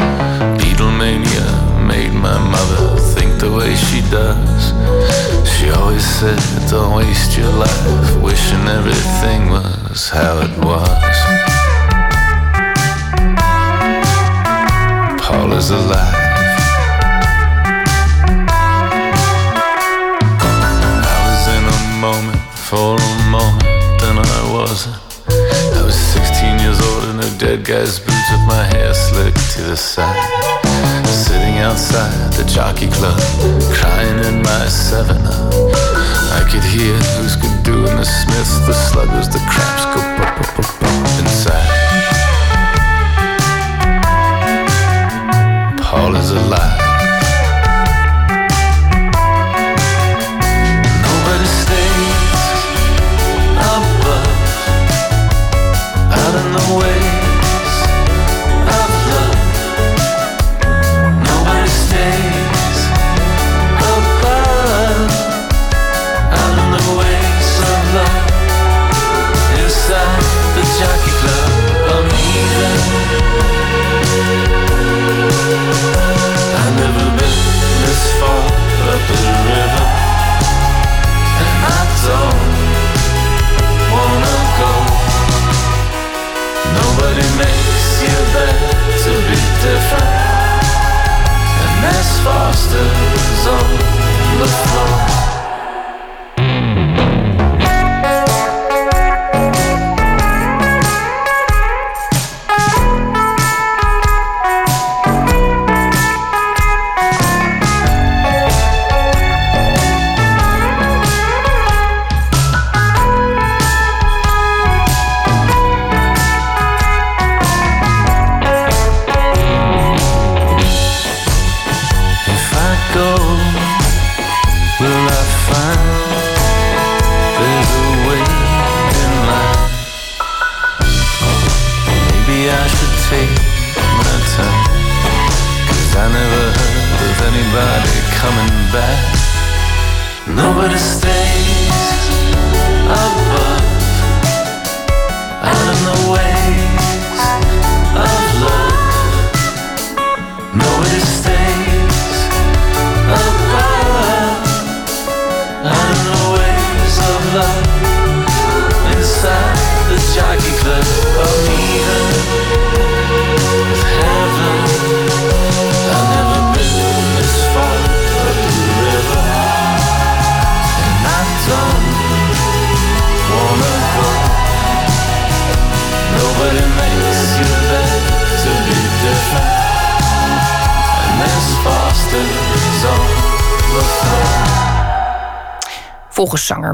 Beatlemania 0.58 1.86
made 1.86 2.12
my 2.12 2.38
mother 2.38 2.98
think 3.14 3.40
the 3.40 3.52
way 3.52 3.74
she 3.74 4.00
does. 4.10 4.72
She 5.48 5.70
always 5.70 6.04
said, 6.04 6.38
Don't 6.70 6.96
waste 6.96 7.36
your 7.36 7.52
life 7.52 8.22
wishing 8.22 8.66
everything 8.68 9.50
was 9.50 10.08
how 10.08 10.38
it 10.40 10.56
was. 10.64 11.16
Paul 15.20 15.52
is 15.52 15.70
alive. 15.70 16.23
For 22.74 22.96
a 22.98 23.30
moment, 23.30 23.62
then 24.02 24.18
I 24.18 24.40
wasn't. 24.52 24.98
I 25.78 25.82
was 25.86 25.94
16 25.94 26.58
years 26.58 26.80
old 26.82 27.04
in 27.10 27.16
a 27.20 27.30
dead 27.38 27.64
guy's 27.64 28.00
boots 28.00 28.28
with 28.32 28.44
my 28.48 28.64
hair 28.74 28.92
slicked 28.92 29.38
to 29.54 29.62
the 29.62 29.76
side. 29.76 30.18
Sitting 31.06 31.58
outside 31.58 32.32
the 32.32 32.44
jockey 32.50 32.88
club, 32.88 33.20
crying 33.78 34.18
in 34.26 34.42
my 34.42 34.66
7 34.66 35.16
up. 35.22 35.54
I 36.38 36.42
could 36.50 36.66
hear 36.74 36.96
who's 37.14 37.36
good 37.36 37.62
doing 37.62 37.94
the 37.96 38.04
Smiths, 38.04 38.58
the 38.66 38.74
sluggers, 38.74 39.28
the 39.28 39.42
craps 39.52 39.84
go 39.94 40.00
bump, 40.18 40.36
bump, 40.56 40.80
bump 40.80 41.20
inside. 41.20 41.73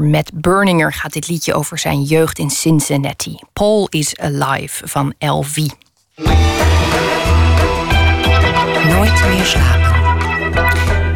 Zanger 0.01 0.09
Matt 0.09 0.41
Berninger 0.41 0.93
gaat 0.93 1.13
dit 1.13 1.27
liedje 1.27 1.53
over 1.53 1.77
zijn 1.77 2.01
jeugd 2.01 2.39
in 2.39 2.49
Cincinnati. 2.49 3.39
Paul 3.53 3.87
is 3.89 4.17
Alive 4.17 4.87
van 4.87 5.13
LV. 5.19 5.57
Nooit 8.89 9.23
meer 9.27 9.45
slapen. 9.45 9.99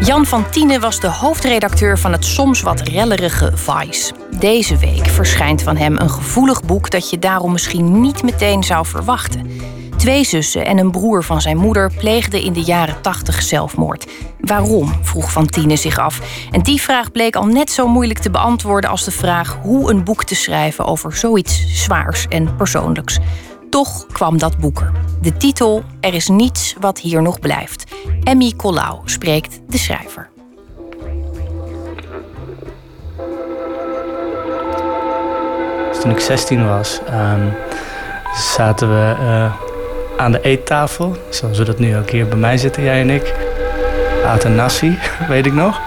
Jan 0.06 0.26
van 0.26 0.50
Tienen 0.50 0.82
was 0.82 1.00
de 1.00 1.08
hoofdredacteur 1.08 2.00
van 2.00 2.12
het 2.12 2.26
soms 2.26 2.62
wat 2.62 2.82
rellerige 2.82 3.52
Vice. 3.58 4.14
Deze 4.40 4.78
week 4.78 5.08
verschijnt 5.08 5.62
van 5.62 5.78
hem 5.78 5.98
een 5.98 6.10
gevoelig 6.10 6.64
boek 6.64 6.90
dat 6.90 7.10
je 7.10 7.20
daarom 7.20 7.52
misschien 7.52 8.02
niet 8.02 8.24
meteen 8.24 8.64
zou 8.64 8.86
verwachten. 8.86 9.48
Twee 9.98 10.24
zussen 10.24 10.66
en 10.66 10.78
een 10.78 10.92
broer 10.92 11.24
van 11.24 11.42
zijn 11.42 11.58
moeder 11.58 11.92
pleegden 11.98 12.42
in 12.42 12.54
de 12.54 12.62
jaren 12.62 13.02
80 13.02 13.42
zelfmoord. 13.42 14.06
Waarom? 14.46 14.94
vroeg 15.02 15.32
Van 15.32 15.46
Tienen 15.48 15.78
zich 15.78 15.98
af. 15.98 16.20
En 16.52 16.62
die 16.62 16.82
vraag 16.82 17.12
bleek 17.12 17.36
al 17.36 17.46
net 17.46 17.72
zo 17.72 17.88
moeilijk 17.88 18.20
te 18.20 18.30
beantwoorden 18.30 18.90
als 18.90 19.04
de 19.04 19.12
vraag 19.12 19.58
hoe 19.62 19.92
een 19.92 20.04
boek 20.04 20.24
te 20.24 20.36
schrijven 20.36 20.86
over 20.86 21.16
zoiets 21.16 21.84
zwaars 21.84 22.26
en 22.30 22.56
persoonlijks. 22.56 23.20
Toch 23.70 24.06
kwam 24.06 24.38
dat 24.38 24.58
boek 24.58 24.80
er. 24.80 24.92
De 25.22 25.38
titel 25.38 25.84
Er 26.00 26.14
is 26.14 26.28
niets 26.28 26.76
wat 26.80 27.00
hier 27.00 27.22
nog 27.22 27.40
blijft. 27.40 27.84
Emmy 28.24 28.54
Collau 28.56 29.00
spreekt 29.06 29.60
de 29.68 29.78
schrijver. 29.78 30.34
toen 36.06 36.14
ik 36.14 36.20
16 36.20 36.68
was, 36.68 37.00
ehm, 37.08 37.48
zaten 38.34 38.90
we 38.90 39.16
eh, 39.20 39.54
aan 40.18 40.32
de 40.32 40.42
eettafel. 40.42 41.16
Zoals 41.30 41.58
we 41.58 41.64
dat 41.64 41.80
nu 41.80 41.98
ook 41.98 42.10
hier 42.10 42.28
bij 42.28 42.38
mij 42.38 42.58
zitten, 42.58 42.84
jij 42.84 43.02
en 43.02 43.10
ik. 43.10 43.34
Aten 44.26 44.56
nasi, 44.56 44.98
weet 45.30 45.46
ik 45.46 45.54
nog. 45.54 45.82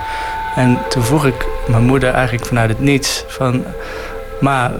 En 0.57 0.79
toen 0.89 1.03
vroeg 1.03 1.27
ik 1.27 1.47
mijn 1.67 1.83
moeder 1.83 2.13
eigenlijk 2.13 2.47
vanuit 2.47 2.69
het 2.69 2.81
niets 2.81 3.25
van... 3.29 3.65
Maar 4.41 4.71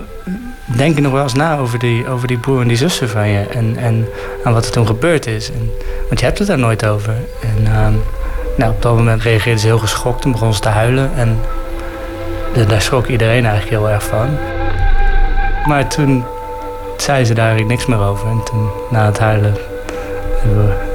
denk 0.77 0.95
je 0.95 1.01
nog 1.01 1.13
wel 1.13 1.23
eens 1.23 1.35
na 1.35 1.59
over 1.59 1.79
die, 1.79 2.09
over 2.09 2.27
die 2.29 2.39
broer 2.39 2.61
en 2.61 2.69
die 2.69 2.77
zussen 2.77 3.09
van 3.09 3.29
je? 3.29 3.47
En, 3.47 3.77
en 3.77 4.09
aan 4.45 4.53
wat 4.53 4.65
er 4.65 4.71
toen 4.73 4.87
gebeurd 4.87 5.27
is? 5.27 5.51
En, 5.51 5.71
want 6.09 6.21
je 6.21 6.27
hebt 6.27 6.39
het 6.39 6.49
daar 6.49 6.59
nooit 6.59 6.87
over. 6.87 7.15
En 7.41 7.67
ehm, 7.67 7.93
nou, 8.57 8.73
op 8.73 8.83
dat 8.83 8.97
moment 8.97 9.23
reageerde 9.23 9.61
ze 9.61 9.67
heel 9.67 9.79
geschokt 9.79 10.25
en 10.25 10.33
begon 10.33 10.55
ze 10.55 10.61
te 10.61 10.69
huilen. 10.69 11.11
En 11.17 11.41
da- 12.55 12.65
daar 12.65 12.83
schrok 12.83 13.07
iedereen 13.07 13.47
eigenlijk 13.47 13.77
heel 13.77 13.91
erg 13.91 14.03
van. 14.05 14.39
Maar 15.67 15.87
toen 15.87 16.25
zei 16.97 17.25
ze 17.25 17.35
daar 17.35 17.47
eigenlijk 17.47 17.77
niks 17.77 17.87
meer 17.87 18.07
over. 18.07 18.29
En 18.29 18.43
toen, 18.45 18.71
na 18.91 19.07
het 19.07 19.19
huilen, 19.19 19.55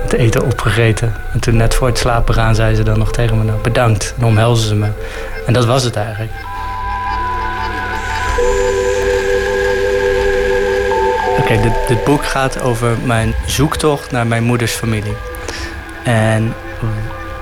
het 0.04 0.14
eten 0.14 0.46
opgegeten. 0.46 1.14
En 1.34 1.40
toen 1.40 1.56
net 1.56 1.74
voor 1.74 1.88
het 1.88 1.98
slapen 1.98 2.34
gaan, 2.34 2.56
zei 2.56 2.76
ze 2.76 2.84
dan 2.84 2.98
nog 2.98 3.12
tegen 3.12 3.38
me... 3.38 3.44
Nou, 3.44 3.62
bedankt. 3.62 4.14
En 4.18 4.26
omhelzen 4.26 4.68
ze 4.68 4.76
me. 4.76 4.88
En 5.46 5.54
dat 5.54 5.66
was 5.66 5.84
het 5.84 5.96
eigenlijk. 5.96 6.32
Oké, 11.40 11.62
dit, 11.62 11.88
dit 11.88 12.04
boek 12.04 12.26
gaat 12.26 12.62
over 12.62 12.98
mijn 13.06 13.34
zoektocht 13.46 14.12
naar 14.12 14.28
mijn 14.28 14.44
moeders 14.44 14.72
familie. 14.72 15.16
En 16.04 16.54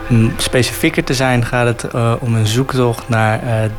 om 0.09 0.33
specifieker 0.37 1.03
te 1.03 1.13
zijn 1.13 1.45
gaat 1.45 1.67
het 1.67 1.93
eh, 1.93 2.13
om 2.19 2.35
een 2.35 2.47
zoektocht 2.47 3.09
naar 3.09 3.43
eh, 3.43 3.69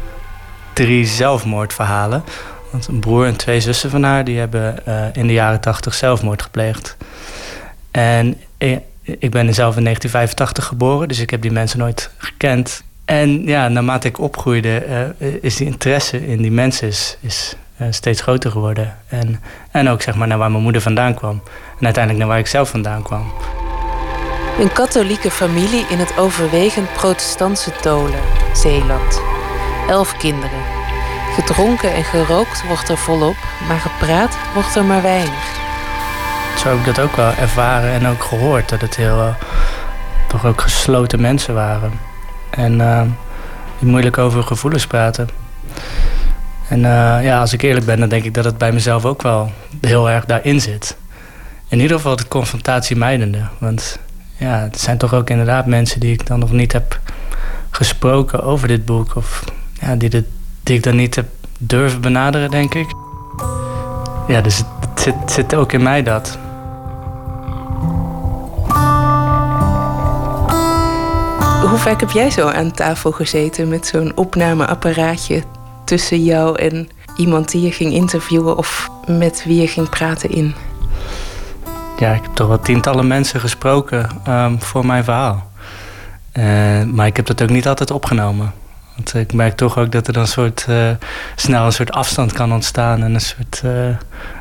drie 0.73 1.07
zelfmoordverhalen. 1.07 2.25
Want 2.71 2.87
een 2.87 3.01
broer 3.01 3.27
en 3.27 3.37
twee 3.37 3.61
zussen 3.61 3.91
van 3.91 4.03
haar 4.03 4.25
die 4.25 4.39
hebben 4.39 4.87
eh, 4.87 5.05
in 5.13 5.27
de 5.27 5.33
jaren 5.33 5.61
tachtig 5.61 5.95
zelfmoord 5.95 6.43
gepleegd. 6.43 6.97
En 7.93 8.41
ik, 9.19 9.31
ben 9.31 9.55
zelf 9.55 9.77
in 9.77 9.85
1985 9.85 10.65
geboren, 10.65 11.09
dus 11.09 11.19
ik 11.19 11.31
heb 11.31 11.43
die 11.43 11.53
mensen 11.53 11.79
nooit 11.79 12.11
gekend. 12.17 12.83
En 13.05 13.45
ja, 13.47 13.69
naarmate 13.69 14.09
ik 14.09 14.19
opgroeide, 14.19 14.77
eh, 15.19 15.29
is 15.41 15.57
die 15.57 15.67
interesse 15.67 16.27
in 16.27 16.43
die 16.43 16.51
mensen 16.51 16.89
is, 16.89 17.17
is 17.21 17.57
eh, 17.77 17.87
steeds 17.91 18.21
groter 18.21 18.51
geworden. 18.51 18.97
En, 19.09 19.41
en 19.71 19.89
ook 19.89 20.03
zeg 20.03 20.15
maar 20.15 20.29
naar 20.29 20.39
waar 20.39 20.51
mijn 20.51 20.63
moeder 20.63 20.83
vandaan 20.83 21.15
kwam. 21.15 21.43
En 21.79 21.85
uiteindelijk 21.85 22.25
naar 22.25 22.33
waar 22.33 22.39
ik 22.39 22.47
zelf 22.47 22.71
vandaan 22.71 23.03
kwam. 23.03 23.33
Een 24.59 24.73
katholieke 24.73 25.31
familie 25.31 25.87
in 25.89 25.99
het 25.99 26.19
overwegend 26.19 26.93
protestantse 26.93 27.71
Tolen, 27.81 28.21
Zeeland. 28.53 29.21
Elf 29.89 30.17
kinderen. 30.17 30.61
Gedronken 31.35 31.93
en 31.95 32.05
gerookt 32.05 32.67
wordt 32.67 32.89
er 32.89 32.99
volop, 32.99 33.37
maar 33.69 33.79
gepraat 33.79 34.37
wordt 34.55 34.77
er 34.77 34.85
maar 34.85 35.03
weinig. 35.03 35.62
Zo 36.63 36.69
heb 36.69 36.79
ik 36.79 36.95
dat 36.95 37.01
ook 37.01 37.17
wel 37.17 37.33
ervaren 37.33 37.91
en 37.91 38.07
ook 38.07 38.23
gehoord. 38.23 38.69
Dat 38.69 38.81
het 38.81 38.97
heel, 38.97 39.21
eh, 39.21 39.35
toch 40.29 40.47
ook 40.47 40.61
gesloten 40.61 41.21
mensen 41.21 41.55
waren. 41.55 41.93
En 42.51 42.81
eh, 42.81 43.03
die 43.79 43.89
moeilijk 43.89 44.19
over 44.19 44.43
gevoelens 44.43 44.87
praten. 44.87 45.29
En 46.69 46.85
eh, 46.85 47.25
ja, 47.25 47.41
als 47.41 47.53
ik 47.53 47.63
eerlijk 47.63 47.87
ben, 47.87 47.99
dan 48.01 48.09
denk 48.09 48.25
ik 48.25 48.35
dat 48.35 48.45
het 48.45 48.59
bij 48.59 48.73
mezelf 48.73 49.05
ook 49.05 49.23
wel 49.23 49.53
heel 49.81 50.11
erg 50.11 50.25
daarin 50.25 50.61
zit. 50.61 50.97
In 51.69 51.81
ieder 51.81 51.97
geval 51.97 52.13
het 52.13 52.29
confrontatiemijdende. 52.29 53.43
Want 53.59 53.99
ja, 54.37 54.59
het 54.59 54.81
zijn 54.81 54.99
toch 54.99 55.15
ook 55.15 55.31
inderdaad 55.31 55.67
mensen 55.67 56.01
die 56.01 56.13
ik 56.13 56.27
dan 56.27 56.39
nog 56.39 56.53
niet 56.53 56.73
heb 56.73 57.01
gesproken 57.71 58.43
over 58.43 58.69
dit 58.69 58.85
boek. 58.85 59.17
Of 59.17 59.45
ja, 59.73 59.97
die, 59.97 60.09
dit, 60.09 60.25
die 60.63 60.77
ik 60.77 60.83
dan 60.83 60.97
niet 60.97 61.15
heb 61.15 61.27
durven 61.59 62.01
benaderen, 62.01 62.51
denk 62.51 62.75
ik. 62.75 62.87
Ja, 64.29 64.41
dus 64.41 64.57
het, 64.57 64.67
het 64.81 65.01
zit, 65.01 65.15
het 65.21 65.33
zit 65.33 65.55
ook 65.55 65.73
in 65.73 65.83
mij 65.83 66.03
dat. 66.03 66.39
Hoe 71.63 71.79
vaak 71.79 72.01
heb 72.01 72.11
jij 72.11 72.31
zo 72.31 72.49
aan 72.49 72.73
tafel 72.73 73.13
gezeten 73.13 73.69
met 73.69 73.87
zo'n 73.87 74.17
opnameapparaatje 74.17 75.43
tussen 75.85 76.25
jou 76.25 76.59
en 76.59 76.89
iemand 77.17 77.51
die 77.51 77.63
je 77.63 77.73
ging 77.73 77.93
interviewen 77.93 78.57
of 78.57 78.91
met 79.07 79.45
wie 79.45 79.61
je 79.61 79.67
ging 79.67 79.89
praten 79.89 80.31
in? 80.31 80.55
Ja, 81.99 82.13
ik 82.13 82.23
heb 82.23 82.35
toch 82.35 82.49
wel 82.49 82.61
tientallen 82.61 83.07
mensen 83.07 83.41
gesproken 83.41 84.09
ehm, 84.25 84.59
voor 84.59 84.87
mijn 84.87 85.05
verhaal. 85.05 85.51
Eh, 86.33 86.45
maar 86.85 87.07
ik 87.07 87.17
heb 87.17 87.27
dat 87.27 87.43
ook 87.43 87.51
niet 87.51 87.69
altijd 87.69 87.91
opgenomen. 87.91 88.53
Want 88.95 89.15
ik 89.15 89.33
merk 89.33 89.57
toch 89.57 89.79
ook 89.79 89.93
dat 89.93 90.07
er 90.07 90.13
dan 90.13 90.27
soort, 90.27 90.65
eh, 90.69 90.91
snel 91.37 91.65
een 91.65 91.73
soort 91.73 91.93
afstand 91.93 92.33
kan 92.33 92.53
ontstaan 92.53 93.03
en 93.03 93.15
een 93.15 93.21
soort 93.21 93.61
eh, 93.65 93.97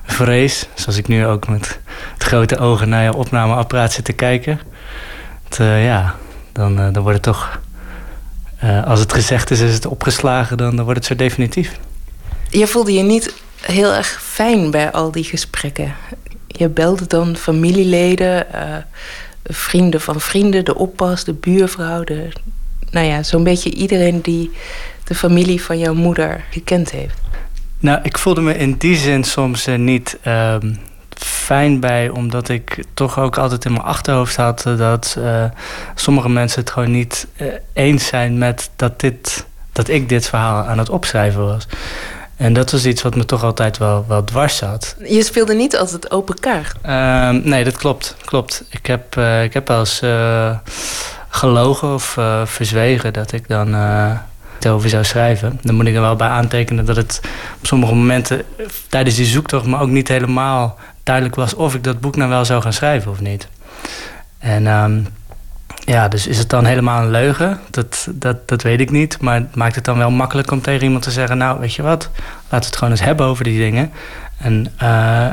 vrees. 0.05 0.67
Zoals 0.73 0.97
ik 0.97 1.07
nu 1.07 1.25
ook 1.25 1.47
met, 1.47 1.79
grote 2.17 2.57
ogen 2.57 2.89
naar 2.89 3.03
je 3.03 3.13
opnameapparaat 3.13 3.91
zit 3.91 4.05
te 4.05 4.13
kijken. 4.13 4.59
Het, 5.43 5.57
ja, 5.57 6.15
dan, 6.51 6.79
eh, 6.79 6.93
dan 6.93 7.03
wordt 7.03 7.25
het 7.25 7.35
toch, 7.35 7.59
eh, 8.57 8.83
als 8.83 8.99
het 8.99 9.13
gezegd 9.13 9.51
is, 9.51 9.59
is 9.59 9.73
het 9.73 9.85
opgeslagen, 9.85 10.57
dan, 10.57 10.75
dan 10.75 10.85
wordt 10.85 10.99
het 10.99 11.07
zo 11.07 11.15
definitief. 11.15 11.79
Je 12.49 12.67
voelde 12.67 12.93
je 12.93 13.03
niet 13.03 13.33
heel 13.61 13.93
erg 13.93 14.21
fijn 14.23 14.71
bij 14.71 14.91
al 14.91 15.11
die 15.11 15.23
gesprekken. 15.23 15.93
Je 16.47 16.69
belde 16.69 17.07
dan 17.07 17.35
familieleden, 17.35 18.53
eh, 18.53 18.75
vrienden 19.43 20.01
van 20.01 20.19
vrienden, 20.19 20.65
de 20.65 20.75
oppas, 20.75 21.23
de 21.23 21.33
buurvrouw, 21.33 22.03
de, 22.03 22.29
nou 22.91 23.05
ja, 23.05 23.23
zo'n 23.23 23.43
beetje 23.43 23.73
iedereen 23.73 24.21
die 24.21 24.51
de 25.03 25.15
familie 25.15 25.63
van 25.63 25.79
jouw 25.79 25.93
moeder 25.93 26.43
gekend 26.49 26.91
heeft. 26.91 27.19
Nou, 27.79 27.99
ik 28.03 28.17
voelde 28.17 28.41
me 28.41 28.57
in 28.57 28.75
die 28.77 28.95
zin 28.95 29.23
soms 29.23 29.67
niet 29.77 30.17
ehm, 30.21 30.73
fijn 31.25 31.79
bij, 31.79 32.09
omdat 32.09 32.49
ik 32.49 32.83
toch 32.93 33.19
ook 33.19 33.37
altijd 33.37 33.65
in 33.65 33.71
mijn 33.71 33.83
achterhoofd 33.83 34.35
had 34.35 34.65
eh, 34.65 34.77
dat 34.77 35.15
eh, 35.19 35.43
sommige 35.95 36.29
mensen 36.29 36.59
het 36.59 36.69
gewoon 36.69 36.91
niet 36.91 37.27
eh, 37.35 37.47
eens 37.73 38.07
zijn 38.07 38.37
met 38.37 38.69
dat, 38.75 38.99
dit, 38.99 39.45
dat 39.71 39.87
ik 39.87 40.09
dit 40.09 40.27
verhaal 40.27 40.63
aan 40.63 40.77
het 40.77 40.89
opschrijven 40.89 41.45
was. 41.45 41.67
En 42.35 42.53
dat 42.53 42.71
was 42.71 42.85
iets 42.85 43.01
wat 43.01 43.15
me 43.15 43.25
toch 43.25 43.43
altijd 43.43 43.77
wel, 43.77 44.05
wel 44.07 44.23
dwars 44.23 44.57
zat. 44.57 44.95
Je 45.03 45.23
speelde 45.23 45.53
niet 45.53 45.77
altijd 45.77 46.11
open 46.11 46.39
kaart. 46.39 46.75
Ehm, 46.81 47.41
nee, 47.43 47.63
dat 47.63 47.77
klopt. 47.77 48.15
klopt. 48.25 48.63
Ik, 48.69 48.85
heb, 48.85 49.15
ik 49.43 49.53
heb 49.53 49.67
wel 49.67 49.79
eens 49.79 50.01
gelogen 51.29 51.93
of 51.93 52.17
verzwegen 52.45 53.13
dat 53.13 53.31
ik 53.31 53.47
dan 53.47 53.73
het 54.63 54.71
over 54.71 54.89
zou 54.89 55.03
schrijven. 55.03 55.59
Dan 55.61 55.75
moet 55.75 55.87
ik 55.87 55.95
er 55.95 56.01
wel 56.01 56.15
bij 56.15 56.27
aantekenen 56.27 56.85
dat 56.85 56.95
het 56.95 57.21
op 57.59 57.65
sommige 57.65 57.93
momenten 57.93 58.43
tijdens 58.89 59.15
die 59.15 59.25
zoektocht 59.25 59.65
me 59.65 59.79
ook 59.79 59.89
niet 59.89 60.07
helemaal 60.07 60.77
duidelijk 61.03 61.35
was 61.35 61.53
of 61.53 61.75
ik 61.75 61.83
dat 61.83 61.99
boek 61.99 62.15
nou 62.15 62.29
wel 62.29 62.45
zou 62.45 62.61
gaan 62.61 62.73
schrijven 62.73 63.11
of 63.11 63.19
niet. 63.19 63.47
En 64.39 64.67
ehm, 64.67 64.99
ja, 65.85 66.07
dus 66.07 66.27
is 66.27 66.37
het 66.37 66.49
dan 66.49 66.65
helemaal 66.65 67.01
een 67.01 67.11
leugen? 67.11 67.59
Dat, 67.69 68.07
dat, 68.11 68.47
dat 68.47 68.61
weet 68.61 68.79
ik 68.79 68.91
niet. 68.91 69.21
Maar 69.21 69.35
het 69.35 69.55
maakt 69.55 69.75
het 69.75 69.85
dan 69.85 69.97
wel 69.97 70.11
makkelijk 70.11 70.51
om 70.51 70.61
tegen 70.61 70.83
iemand 70.83 71.03
te 71.03 71.11
zeggen: 71.11 71.37
Nou, 71.37 71.59
weet 71.59 71.73
je 71.73 71.81
wat, 71.81 72.09
laten 72.15 72.59
we 72.59 72.65
het 72.65 72.75
gewoon 72.75 72.93
eens 72.93 73.03
hebben 73.03 73.25
over 73.25 73.43
die 73.43 73.59
dingen. 73.59 73.91
En 74.37 74.73
eh, 74.77 75.31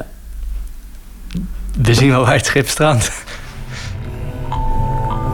we 1.82 1.94
zien 1.94 2.10
wel 2.10 2.24
waar 2.24 2.34
het 2.34 2.46
schip 2.46 2.68
strandt. 2.68 3.24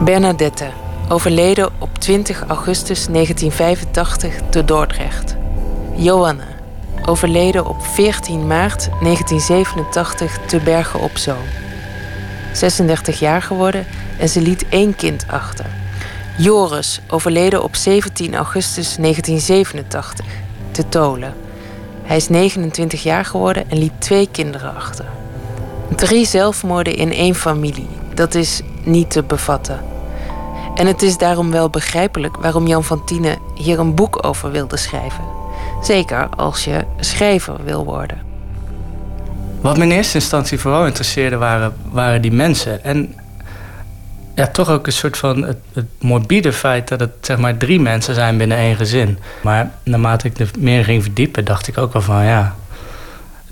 Bernadette, 0.01 0.67
overleden 1.09 1.69
op 1.79 1.97
20 1.97 2.43
augustus 2.47 3.05
1985 3.07 4.33
te 4.49 4.65
Dordrecht. 4.65 5.35
Johanna, 5.95 6.54
overleden 7.07 7.65
op 7.65 7.85
14 7.85 8.47
maart 8.47 8.89
1987 9.01 10.39
te 10.45 10.59
Bergen 10.59 10.99
op 10.99 11.17
Zoom. 11.17 11.43
36 12.53 13.19
jaar 13.19 13.41
geworden 13.41 13.85
en 14.19 14.29
ze 14.29 14.41
liet 14.41 14.65
één 14.69 14.95
kind 14.95 15.25
achter. 15.27 15.65
Joris, 16.37 17.01
overleden 17.07 17.63
op 17.63 17.75
17 17.75 18.35
augustus 18.35 18.95
1987 18.95 20.25
te 20.71 20.89
Tolen. 20.89 21.33
Hij 22.03 22.15
is 22.15 22.29
29 22.29 23.03
jaar 23.03 23.25
geworden 23.25 23.69
en 23.69 23.77
liet 23.77 24.01
twee 24.01 24.29
kinderen 24.31 24.75
achter. 24.75 25.05
Drie 25.95 26.25
zelfmoorden 26.25 26.95
in 26.95 27.11
één 27.11 27.35
familie, 27.35 27.87
dat 28.13 28.35
is 28.35 28.61
niet 28.83 29.11
te 29.11 29.23
bevatten. 29.23 29.79
En 30.75 30.87
het 30.87 31.01
is 31.01 31.17
daarom 31.17 31.51
wel 31.51 31.69
begrijpelijk 31.69 32.37
waarom 32.37 32.67
Jan 32.67 32.83
van 32.83 33.05
Tiene 33.05 33.37
hier 33.53 33.79
een 33.79 33.95
boek 33.95 34.25
over 34.25 34.51
wilde 34.51 34.77
schrijven. 34.77 35.34
Zeker 35.85 36.29
als 36.29 36.63
je 36.63 36.83
schrijver 36.99 37.63
wil 37.63 37.85
worden. 37.85 38.17
Wat 39.61 39.77
me 39.77 39.83
in 39.83 39.91
eerste 39.91 40.17
instantie 40.17 40.59
vooral 40.59 40.85
interesseerde 40.85 41.37
waren, 41.37 41.73
waren 41.91 42.21
die 42.21 42.31
mensen. 42.31 42.83
En 42.83 43.15
ja, 44.35 44.47
toch 44.47 44.69
ook 44.69 44.85
een 44.85 44.93
soort 44.93 45.17
van 45.17 45.43
het, 45.43 45.85
morbide 45.99 46.53
feit 46.53 46.87
dat 46.87 46.99
het 46.99 47.11
zeg 47.21 47.37
maar 47.37 47.57
drie 47.57 47.79
mensen 47.79 48.15
zijn 48.15 48.37
binnen 48.37 48.57
één 48.57 48.75
gezin. 48.75 49.19
Maar 49.41 49.71
naarmate 49.83 50.27
ik 50.27 50.39
er 50.39 50.49
meer 50.59 50.83
ging 50.83 51.03
verdiepen, 51.03 51.45
dacht 51.45 51.67
ik 51.67 51.77
ook 51.77 51.93
wel 51.93 52.01
van 52.01 52.25
ja. 52.25 52.55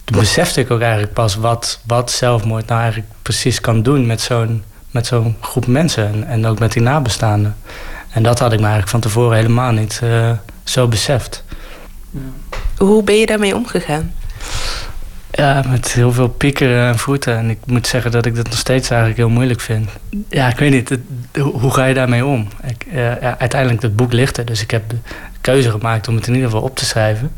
Toen 0.03 0.19
besefte 0.19 0.59
ik 0.59 0.71
ook 0.71 0.81
eigenlijk 0.81 1.13
pas 1.13 1.35
wat, 1.35 1.79
wat 1.87 2.11
zelfmoord 2.11 2.67
nou 2.67 2.81
eigenlijk 2.81 3.11
precies 3.21 3.61
kan 3.61 3.83
doen 3.83 4.05
met 4.05 4.21
zo'n 4.21 4.63
met 4.91 5.07
zo'n 5.07 5.35
groep 5.41 5.67
mensen 5.67 6.07
en, 6.07 6.27
en 6.27 6.45
ook 6.45 6.59
met 6.59 6.71
die 6.71 6.81
nabestaanden. 6.81 7.55
En 8.09 8.23
dat 8.23 8.39
had 8.39 8.51
ik 8.51 8.59
me 8.59 8.63
eigenlijk 8.63 8.91
van 8.91 8.99
tevoren 8.99 9.37
helemaal 9.37 9.71
niet 9.71 9.99
eh, 10.03 10.31
zo 10.63 10.87
beseft. 10.87 11.43
Hoe 12.77 13.03
ben 13.03 13.15
je 13.15 13.25
daarmee 13.25 13.55
omgegaan? 13.55 14.13
Ja, 15.31 15.63
met 15.67 15.91
heel 15.91 16.11
veel 16.11 16.29
piekeren 16.29 16.87
en 16.87 16.99
voeten. 16.99 17.37
En 17.37 17.49
ik 17.49 17.57
moet 17.65 17.87
zeggen 17.87 18.11
dat 18.11 18.25
ik 18.25 18.35
dat 18.35 18.49
nog 18.49 18.57
steeds 18.57 18.89
eigenlijk 18.89 19.19
heel 19.19 19.29
moeilijk 19.29 19.59
vind. 19.59 19.89
Ja, 20.29 20.49
ik 20.49 20.57
weet 20.57 20.71
niet, 20.71 20.97
hoe 21.41 21.73
ga 21.73 21.85
je 21.85 21.93
daarmee 21.93 22.25
om? 22.25 22.47
Ik, 22.67 22.85
ja, 22.91 23.37
uiteindelijk, 23.37 23.81
het 23.81 23.95
boek 23.95 24.13
ligt 24.13 24.37
er, 24.37 24.45
dus 24.45 24.61
ik 24.61 24.71
heb 24.71 24.89
de 24.89 24.97
keuze 25.41 25.71
gemaakt 25.71 26.07
om 26.07 26.15
het 26.15 26.27
in 26.27 26.33
ieder 26.33 26.49
geval 26.49 26.63
op 26.63 26.75
te 26.75 26.85
schrijven. 26.85 27.31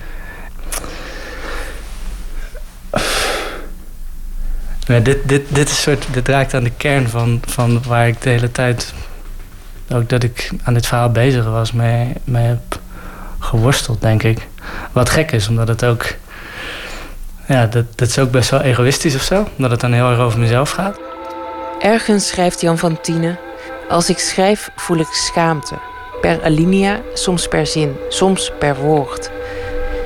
Ja, 4.87 4.99
dit, 4.99 5.17
dit, 5.27 5.41
dit, 5.55 5.69
is 5.69 5.81
soort, 5.81 6.07
dit 6.11 6.27
raakt 6.27 6.53
aan 6.53 6.63
de 6.63 6.71
kern 6.77 7.09
van, 7.09 7.41
van 7.47 7.83
waar 7.83 8.07
ik 8.07 8.21
de 8.21 8.29
hele 8.29 8.51
tijd... 8.51 8.93
ook 9.91 10.09
dat 10.09 10.23
ik 10.23 10.51
aan 10.63 10.73
dit 10.73 10.87
verhaal 10.87 11.11
bezig 11.11 11.45
was, 11.45 11.71
mee, 11.71 12.13
mee 12.23 12.45
heb 12.45 12.79
geworsteld, 13.45 14.01
denk 14.01 14.23
ik. 14.23 14.47
Wat 14.91 15.09
gek 15.09 15.31
is, 15.31 15.47
omdat 15.47 15.67
het 15.67 15.85
ook... 15.85 16.05
Ja, 17.47 17.65
dat, 17.65 17.85
dat 17.95 18.07
is 18.07 18.19
ook 18.19 18.31
best 18.31 18.49
wel 18.49 18.61
egoïstisch 18.61 19.15
of 19.15 19.21
zo. 19.21 19.47
Omdat 19.55 19.71
het 19.71 19.79
dan 19.79 19.91
heel 19.91 20.09
erg 20.09 20.19
over 20.19 20.39
mezelf 20.39 20.69
gaat. 20.69 20.99
Ergens 21.79 22.27
schrijft 22.27 22.61
Jan 22.61 22.77
van 22.77 23.01
Tienen... 23.01 23.39
Als 23.89 24.09
ik 24.09 24.19
schrijf 24.19 24.69
voel 24.75 24.97
ik 24.97 25.07
schaamte. 25.11 25.75
Per 26.21 26.43
alinea, 26.43 27.01
soms 27.13 27.47
per 27.47 27.67
zin, 27.67 27.95
soms 28.09 28.51
per 28.59 28.75
woord. 28.75 29.29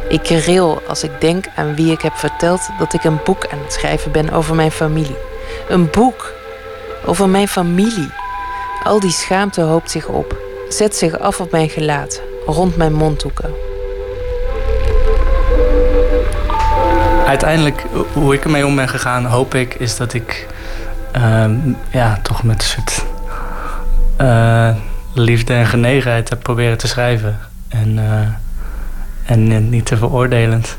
Ik 0.09 0.27
ril 0.27 0.81
als 0.87 1.03
ik 1.03 1.21
denk 1.21 1.45
aan 1.55 1.75
wie 1.75 1.91
ik 1.91 2.01
heb 2.01 2.15
verteld 2.15 2.69
dat 2.79 2.93
ik 2.93 3.03
een 3.03 3.19
boek 3.23 3.47
aan 3.47 3.59
het 3.59 3.73
schrijven 3.73 4.11
ben 4.11 4.29
over 4.29 4.55
mijn 4.55 4.71
familie. 4.71 5.17
Een 5.69 5.89
boek 5.89 6.33
over 7.05 7.29
mijn 7.29 7.47
familie. 7.47 8.09
Al 8.83 8.99
die 8.99 9.11
schaamte 9.11 9.61
hoopt 9.61 9.91
zich 9.91 10.07
op, 10.07 10.37
zet 10.69 10.95
zich 10.95 11.19
af 11.19 11.39
op 11.39 11.51
mijn 11.51 11.69
gelaat, 11.69 12.21
rond 12.45 12.77
mijn 12.77 12.93
mondhoeken. 12.93 13.53
Uiteindelijk, 17.25 17.85
hoe 18.13 18.33
ik 18.33 18.43
ermee 18.43 18.65
om 18.65 18.75
ben 18.75 18.89
gegaan, 18.89 19.25
hoop 19.25 19.55
ik, 19.55 19.73
is 19.73 19.97
dat 19.97 20.13
ik 20.13 20.47
ehm, 21.11 21.55
ja, 21.91 22.19
toch 22.23 22.43
met 22.43 22.61
een 22.61 22.67
soort 22.67 23.05
eh, 24.17 24.69
liefde 25.13 25.53
en 25.53 25.65
genegenheid 25.65 26.29
heb 26.29 26.43
proberen 26.43 26.77
te 26.77 26.87
schrijven. 26.87 27.39
En, 27.67 27.99
eh, 27.99 29.31
en 29.31 29.69
niet 29.69 29.85
te 29.85 29.97
veroordelend. 29.97 30.77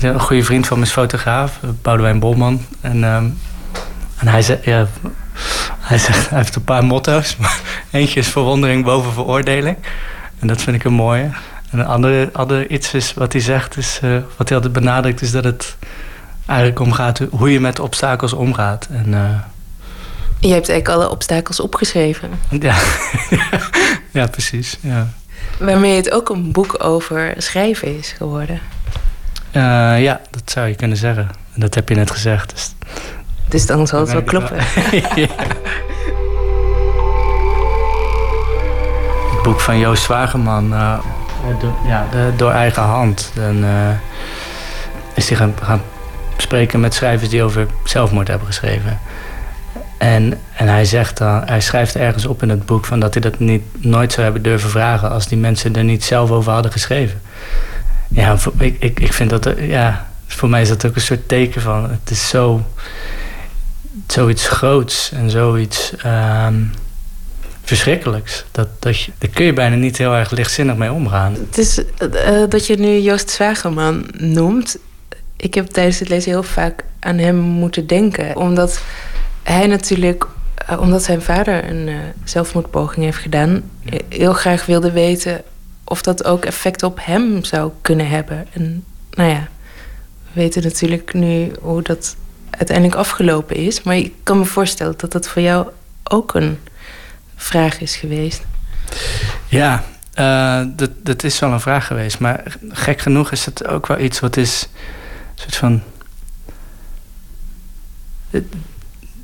Een 0.00 0.20
goede 0.20 0.44
vriend 0.44 0.66
van 0.66 0.82
is 0.82 0.90
fotograaf, 0.90 1.60
Boudewijn 1.82 2.18
Bolman. 2.18 2.66
En, 2.80 3.04
ehm, 3.04 3.24
en 4.18 4.28
hij, 4.28 4.42
zegt, 4.42 4.64
ja, 4.64 4.86
hij 5.80 5.98
zegt, 5.98 6.28
hij 6.28 6.38
heeft 6.38 6.56
een 6.56 6.64
paar 6.64 6.84
motto's. 6.84 7.36
Eentje 7.90 8.20
is 8.20 8.28
verwondering 8.28 8.84
boven 8.84 9.12
veroordeling. 9.12 9.76
En 10.38 10.46
dat 10.46 10.62
vind 10.62 10.76
ik 10.76 10.84
een 10.84 10.92
mooie. 10.92 11.30
En 11.70 11.78
een 11.78 11.86
andere, 11.86 12.28
andere 12.32 12.68
iets 12.68 12.94
is 12.94 13.14
wat 13.14 13.32
hij 13.32 13.42
zegt, 13.42 13.76
is, 13.76 13.98
eh, 14.02 14.10
wat 14.36 14.48
hij 14.48 14.56
altijd 14.56 14.72
benadrukt, 14.72 15.22
is 15.22 15.30
dat 15.30 15.44
het 15.44 15.76
eigenlijk 16.46 16.80
om 16.80 16.92
gaat 16.92 17.18
hoe 17.30 17.52
je 17.52 17.60
met 17.60 17.78
obstakels 17.80 18.32
omgaat. 18.32 18.86
En, 18.90 19.14
eh, 19.14 19.40
Je 20.40 20.52
hebt 20.52 20.68
eigenlijk 20.68 20.88
alle 20.88 21.10
obstakels 21.10 21.60
opgeschreven. 21.60 22.30
ja. 22.60 22.76
ja, 24.10 24.26
precies. 24.26 24.78
Ja. 24.80 25.08
Waarmee 25.58 25.96
het 25.96 26.10
ook 26.10 26.28
een 26.28 26.52
boek 26.52 26.84
over 26.84 27.34
schrijven 27.36 27.98
is 27.98 28.14
geworden. 28.16 28.60
Eh, 29.50 29.62
ja, 30.02 30.20
dat 30.30 30.42
zou 30.50 30.66
je 30.68 30.74
kunnen 30.74 30.96
zeggen. 30.96 31.28
En 31.54 31.60
dat 31.60 31.74
heb 31.74 31.88
je 31.88 31.94
net 31.94 32.10
gezegd. 32.10 32.50
Dus, 32.50 32.74
Dus 33.48 33.66
dan 33.66 33.86
zal 33.86 34.00
het 34.00 34.12
wel 34.12 34.22
kloppen. 34.22 34.56
Ja. 35.14 35.28
Boek 39.46 39.60
van 39.60 39.78
Joost 39.78 40.02
Zwageman, 40.02 40.74
eh, 40.74 40.98
ja, 41.86 42.06
de- 42.10 42.32
door 42.36 42.50
eigen 42.50 42.82
hand. 42.82 43.30
Dan 43.34 43.64
eh, 43.64 43.88
is 45.14 45.28
hij 45.28 45.38
gaan, 45.38 45.82
spreken 46.36 46.80
met 46.80 46.94
schrijvers 46.94 47.30
die 47.30 47.42
over 47.42 47.66
zelfmoord 47.84 48.28
hebben 48.28 48.46
geschreven. 48.46 48.98
En, 49.98 50.40
en 50.56 50.68
hij, 50.68 50.84
zegt 50.84 51.18
dan, 51.18 51.42
hij 51.44 51.60
schrijft 51.60 51.96
ergens 51.96 52.26
op 52.26 52.42
in 52.42 52.48
het 52.48 52.66
boek 52.66 52.84
van 52.84 53.00
dat 53.00 53.14
hij 53.14 53.22
dat 53.22 53.38
niet, 53.38 53.62
nooit 53.78 54.12
zou 54.12 54.24
hebben 54.24 54.42
durven 54.42 54.70
vragen 54.70 55.10
als 55.10 55.26
die 55.26 55.38
mensen 55.38 55.76
er 55.76 55.84
niet 55.84 56.04
zelf 56.04 56.30
over 56.30 56.52
hadden 56.52 56.72
geschreven. 56.72 57.20
Ja, 58.08 58.36
ik, 58.58 58.76
ik, 58.78 59.00
ik 59.00 59.12
vind 59.12 59.30
dat, 59.30 59.46
eh, 59.46 59.68
ja, 59.68 60.06
voor 60.26 60.48
mij 60.48 60.60
is 60.60 60.68
dat 60.68 60.86
ook 60.86 60.94
een 60.94 61.00
soort 61.00 61.28
teken 61.28 61.60
van, 61.62 61.90
het 61.90 62.10
is 62.10 62.28
zo, 62.28 62.66
zoiets 64.06 64.48
groots 64.48 65.12
en 65.12 65.30
zoiets 65.30 65.96
ehm, 65.96 66.54
verschrikkelijks. 67.66 68.44
Dat, 68.50 68.68
dat 68.78 69.00
je, 69.00 69.12
daar 69.18 69.30
kun 69.30 69.44
je 69.44 69.52
bijna 69.52 69.76
niet 69.76 69.98
heel 69.98 70.14
erg 70.14 70.30
lichtzinnig 70.30 70.76
mee 70.76 70.92
omgaan. 70.92 71.34
Het 71.34 71.58
is 71.58 71.82
eh, 71.98 72.42
dat 72.48 72.66
je 72.66 72.76
nu 72.76 72.98
Joost 72.98 73.30
Zwageman 73.30 74.06
noemt. 74.18 74.78
Ik 75.36 75.54
heb 75.54 75.66
tijdens 75.66 75.98
het 75.98 76.08
lezen 76.08 76.30
heel 76.30 76.42
vaak 76.42 76.84
aan 77.00 77.18
hem 77.18 77.36
moeten 77.36 77.86
denken. 77.86 78.36
Omdat 78.36 78.80
hij 79.42 79.66
natuurlijk, 79.66 80.26
eh, 80.54 80.80
omdat 80.80 81.02
zijn 81.02 81.22
vader 81.22 81.68
een 81.68 81.88
eh, 81.88 81.94
zelfmoordpoging 82.24 83.04
heeft 83.04 83.18
gedaan, 83.18 83.62
heel 84.08 84.32
graag 84.32 84.66
wilde 84.66 84.92
weten 84.92 85.42
of 85.84 86.02
dat 86.02 86.24
ook 86.24 86.44
effect 86.44 86.82
op 86.82 86.98
hem 87.00 87.44
zou 87.44 87.70
kunnen 87.80 88.08
hebben. 88.08 88.46
En 88.52 88.84
nou 89.10 89.30
ja, 89.30 89.48
we 90.32 90.40
weten 90.40 90.62
natuurlijk 90.62 91.14
nu 91.14 91.50
hoe 91.60 91.82
dat 91.82 92.16
uiteindelijk 92.50 92.98
afgelopen 92.98 93.56
is. 93.56 93.82
Maar 93.82 93.96
ik 93.96 94.12
kan 94.22 94.38
me 94.38 94.44
voorstellen 94.44 94.94
dat 94.96 95.12
dat 95.12 95.28
voor 95.28 95.42
jou 95.42 95.66
ook 96.04 96.34
een 96.34 96.58
vraag 97.36 97.80
is 97.80 97.96
geweest. 97.96 98.44
Ja, 99.46 99.84
eh, 100.14 100.62
dat, 100.66 100.90
dat 101.02 101.24
is 101.24 101.38
wel 101.38 101.52
een 101.52 101.60
vraag 101.60 101.86
geweest. 101.86 102.18
Maar 102.18 102.42
gek 102.68 103.00
genoeg 103.00 103.32
is 103.32 103.44
het 103.44 103.66
ook 103.66 103.86
wel 103.86 103.98
iets 103.98 104.20
wat 104.20 104.36
is... 104.36 104.68
Een 105.34 105.40
soort 105.42 105.56
van... 105.56 105.82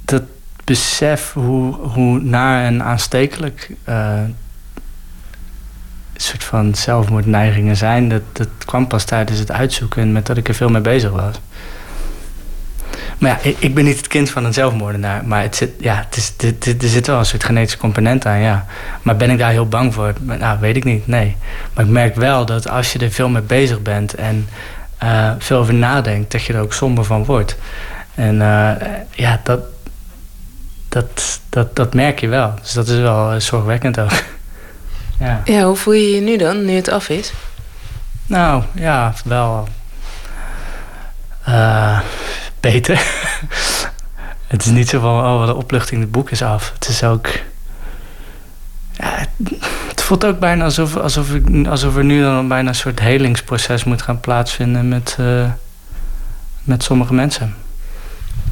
Dat 0.04 0.22
besef 0.64 1.32
hoe, 1.32 1.74
hoe 1.74 2.20
naar 2.20 2.64
en 2.64 2.82
aanstekelijk... 2.82 3.70
een 3.84 4.36
soort 6.16 6.44
van 6.44 6.74
zelfmoordneigingen 6.74 7.76
zijn... 7.76 8.08
Dat, 8.08 8.22
dat 8.32 8.48
kwam 8.64 8.86
pas 8.86 9.04
tijdens 9.04 9.38
het 9.38 9.50
uitzoeken... 9.50 10.02
en 10.02 10.12
met 10.12 10.26
dat 10.26 10.36
ik 10.36 10.48
er 10.48 10.54
veel 10.54 10.68
mee 10.68 10.80
bezig 10.80 11.10
was. 11.10 11.36
Maar 13.22 13.40
ja, 13.42 13.52
ik, 13.58 13.74
ben 13.74 13.84
niet 13.84 13.96
het 13.96 14.06
kind 14.06 14.30
van 14.30 14.44
een 14.44 14.52
zelfmoordenaar. 14.52 15.24
Maar 15.24 15.42
het 15.42 15.56
zit, 15.56 15.70
ja, 15.80 15.94
het 16.06 16.16
is, 16.16 16.32
dit, 16.36 16.64
dit- 16.64 16.82
er 16.82 16.88
zit 16.88 17.06
wel 17.06 17.18
een 17.18 17.24
soort 17.24 17.44
genetische 17.44 17.78
component 17.78 18.26
aan, 18.26 18.38
ja. 18.40 18.66
Maar 19.02 19.16
ben 19.16 19.30
ik 19.30 19.38
daar 19.38 19.50
heel 19.50 19.68
bang 19.68 19.94
voor? 19.94 20.12
Nou, 20.20 20.58
weet 20.60 20.76
ik 20.76 20.84
niet, 20.84 21.06
nee. 21.06 21.36
Maar 21.74 21.84
ik 21.84 21.90
merk 21.90 22.14
wel 22.14 22.46
dat 22.46 22.68
als 22.68 22.92
je 22.92 22.98
er 22.98 23.10
veel 23.10 23.28
mee 23.28 23.42
bezig 23.42 23.82
bent... 23.82 24.14
en 24.14 24.48
eh, 24.98 25.30
veel 25.38 25.58
over 25.58 25.74
nadenkt, 25.74 26.32
dat 26.32 26.42
je 26.42 26.52
er 26.52 26.60
ook 26.60 26.72
somber 26.72 27.04
van 27.04 27.24
wordt. 27.24 27.56
En 28.14 28.42
eh, 28.42 28.86
ja, 29.10 29.40
dat, 29.42 29.60
dat, 30.88 31.40
dat, 31.48 31.76
dat 31.76 31.94
merk 31.94 32.20
je 32.20 32.28
wel. 32.28 32.54
Dus 32.62 32.72
dat 32.72 32.88
is 32.88 32.98
wel 32.98 33.32
eh, 33.32 33.40
zorgwekkend 33.40 33.98
ook. 34.00 34.10
ja. 35.18 35.40
Ja, 35.44 35.62
hoe 35.64 35.76
voel 35.76 35.94
je 35.94 36.10
je 36.14 36.20
nu 36.20 36.36
dan, 36.36 36.64
nu 36.64 36.72
het 36.74 36.88
af 36.90 37.08
is? 37.08 37.32
Nou, 38.26 38.62
ja, 38.74 39.14
wel. 39.24 39.68
eh, 41.44 42.00
beter. 42.62 43.02
het 44.52 44.64
is 44.64 44.70
niet 44.70 44.88
zo 44.88 45.00
van, 45.00 45.24
oh, 45.24 45.38
wat 45.38 45.48
een 45.48 45.54
opluchting, 45.54 46.00
het 46.00 46.10
boek 46.10 46.30
is 46.30 46.42
af. 46.42 46.72
Het 46.74 46.88
is 46.88 47.04
ook. 47.04 47.28
Ja, 48.92 49.26
het, 49.88 50.02
voelt 50.02 50.24
ook 50.24 50.38
bijna 50.38 50.64
alsof, 50.64 50.96
alsof, 50.96 51.34
ik, 51.34 51.66
alsof 51.66 51.96
er 51.96 52.04
nu 52.04 52.22
dan 52.22 52.48
bijna 52.48 52.68
een 52.68 52.74
soort 52.74 53.00
helingsproces 53.00 53.84
moet 53.84 54.02
gaan 54.02 54.20
plaatsvinden 54.20 54.88
met, 54.88 55.16
eh, 55.18 55.50
met 56.62 56.82
sommige 56.82 57.14
mensen. 57.14 57.54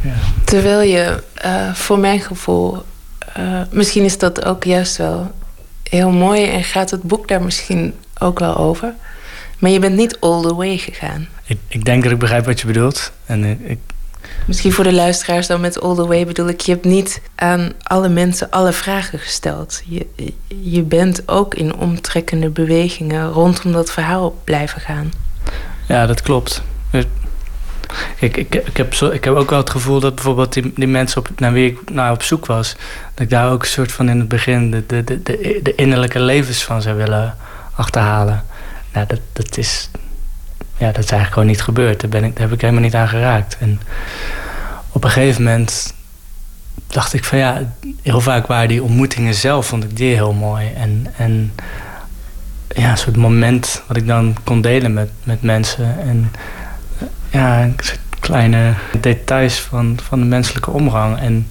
Ja. 0.03 0.15
Terwijl 0.45 0.81
je, 0.81 1.23
eh, 1.35 1.75
voor 1.75 1.99
mijn 1.99 2.21
gevoel, 2.21 2.85
eh, 3.19 3.61
misschien 3.71 4.05
is 4.05 4.19
dat 4.19 4.45
ook 4.45 4.65
juist 4.65 4.97
wel 4.97 5.35
heel 5.83 6.11
mooi 6.11 6.45
en 6.45 6.65
gaat 6.65 6.91
het 6.91 7.03
boek 7.03 7.29
daar 7.29 7.43
misschien 7.43 7.95
ook 8.19 8.39
wel 8.39 8.57
over. 8.57 8.95
Maar 9.59 9.71
je 9.71 9.79
bent 9.79 9.97
niet 9.97 10.21
all 10.21 10.43
the 10.43 10.55
way 10.55 10.77
gegaan. 10.77 11.29
Ik, 11.45 11.59
ik 11.69 11.85
denk 11.85 12.03
dat 12.03 12.13
ik 12.13 12.19
begrijp 12.19 12.45
wat 12.45 12.61
je 12.61 12.67
bedoelt. 12.67 13.13
En 13.27 13.45
ik, 13.69 13.79
Misschien 14.47 14.73
voor 14.73 14.85
de 14.85 14.93
luisteraars 14.93 15.47
dan 15.47 15.61
met 15.61 15.81
all 15.81 15.95
the 15.95 16.07
way 16.07 16.27
bedoel 16.27 16.49
ik, 16.49 16.61
je 16.61 16.73
hebt 16.73 16.85
niet 16.85 17.23
aan 17.35 17.73
alle 17.83 18.09
mensen 18.09 18.51
alle 18.51 18.73
vragen 18.73 19.19
gesteld. 19.19 19.83
Je, 19.87 20.07
je 20.61 20.83
bent 20.83 21.29
ook 21.29 21.55
in 21.55 21.75
omtrekkende 21.75 22.49
bewegingen 22.49 23.29
rondom 23.29 23.73
dat 23.73 23.91
verhaal 23.91 24.41
blijven 24.45 24.81
gaan. 24.81 25.13
Ja, 25.89 26.07
dat 26.07 26.23
klopt. 26.23 26.63
Kijk, 28.17 28.37
ik, 28.37 28.55
ik, 28.55 28.77
heb 28.77 28.95
zo, 28.95 29.09
ik 29.09 29.25
heb 29.25 29.35
ook 29.35 29.51
wel 29.51 29.59
het 29.59 29.71
gevoel 29.71 30.01
dat 30.01 30.15
bijvoorbeeld 30.15 30.53
die, 30.53 30.73
die 30.75 30.87
mensen 30.87 31.21
op, 31.21 31.29
naar 31.37 31.53
wie 31.53 31.71
ik 31.71 31.91
naar 31.91 32.13
op 32.13 32.23
zoek 32.23 32.47
was, 32.47 32.77
dat 33.15 33.21
ik 33.21 33.31
daar 33.31 33.51
ook 33.51 33.63
een 33.63 33.69
soort 33.69 33.93
van 33.93 34.09
in 34.09 34.19
het 34.19 34.29
begin 34.29 34.71
de, 34.71 34.87
de, 34.87 35.05
de, 35.05 35.23
de, 35.23 35.61
de 35.63 35.75
innerlijke 35.75 36.21
levens 36.21 36.63
van 36.63 36.83
zou 36.83 36.97
willen 36.97 37.37
achterhalen. 37.75 38.45
Nou, 38.93 39.07
dat, 39.07 39.21
dat, 39.33 39.57
is, 39.57 39.91
ja, 40.81 40.87
dat 40.87 41.05
is 41.05 41.11
eigenlijk 41.11 41.33
gewoon 41.33 41.49
niet 41.49 41.63
gebeurd. 41.63 42.01
Daar, 42.01 42.11
ben 42.11 42.25
ik, 42.25 42.33
daar 42.33 42.43
heb 42.43 42.53
ik 42.53 42.61
helemaal 42.61 42.83
niet 42.83 42.95
aan 42.95 43.09
geraakt. 43.09 43.57
En 43.61 43.81
op 44.93 45.05
een 45.05 45.11
gegeven 45.11 45.43
moment 45.43 45.95
dacht 46.87 47.13
ik 47.13 47.25
van 47.25 47.39
ja, 47.39 47.73
heel 48.03 48.21
vaak 48.21 48.47
waren 48.47 48.69
die 48.69 48.83
ontmoetingen 48.83 49.35
zelf, 49.35 49.67
vond 49.67 49.85
ik 49.85 49.97
die 49.97 50.15
heel 50.15 50.33
mooi. 50.33 50.73
En, 50.73 51.07
en 51.17 51.53
ja, 52.69 52.91
een 52.91 52.99
soort 52.99 53.17
moment 53.17 53.83
wat 53.87 53.97
ik 53.97 54.07
dan 54.07 54.37
kon 54.45 54.61
delen 54.61 54.93
met, 54.93 55.11
met 55.23 55.43
mensen. 55.43 56.01
En 56.01 56.33
ja, 57.31 57.69
kleine 58.21 58.75
details 59.01 59.61
van, 59.61 59.99
van 60.03 60.21
de 60.21 60.27
menselijke 60.27 60.71
omgang. 60.71 61.19
En 61.19 61.49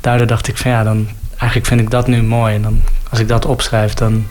daardoor 0.00 0.26
dacht 0.26 0.48
ik 0.48 0.56
van 0.56 0.70
ja, 0.70 0.82
dan 0.82 1.08
eigenlijk 1.30 1.66
vind 1.66 1.80
ik 1.80 1.90
dat 1.90 2.06
nu 2.06 2.22
mooi. 2.22 2.54
En 2.54 2.62
dan, 2.62 2.82
als 3.10 3.18
ik 3.18 3.28
dat 3.28 3.46
opschrijf, 3.46 3.94
dan 3.94 4.26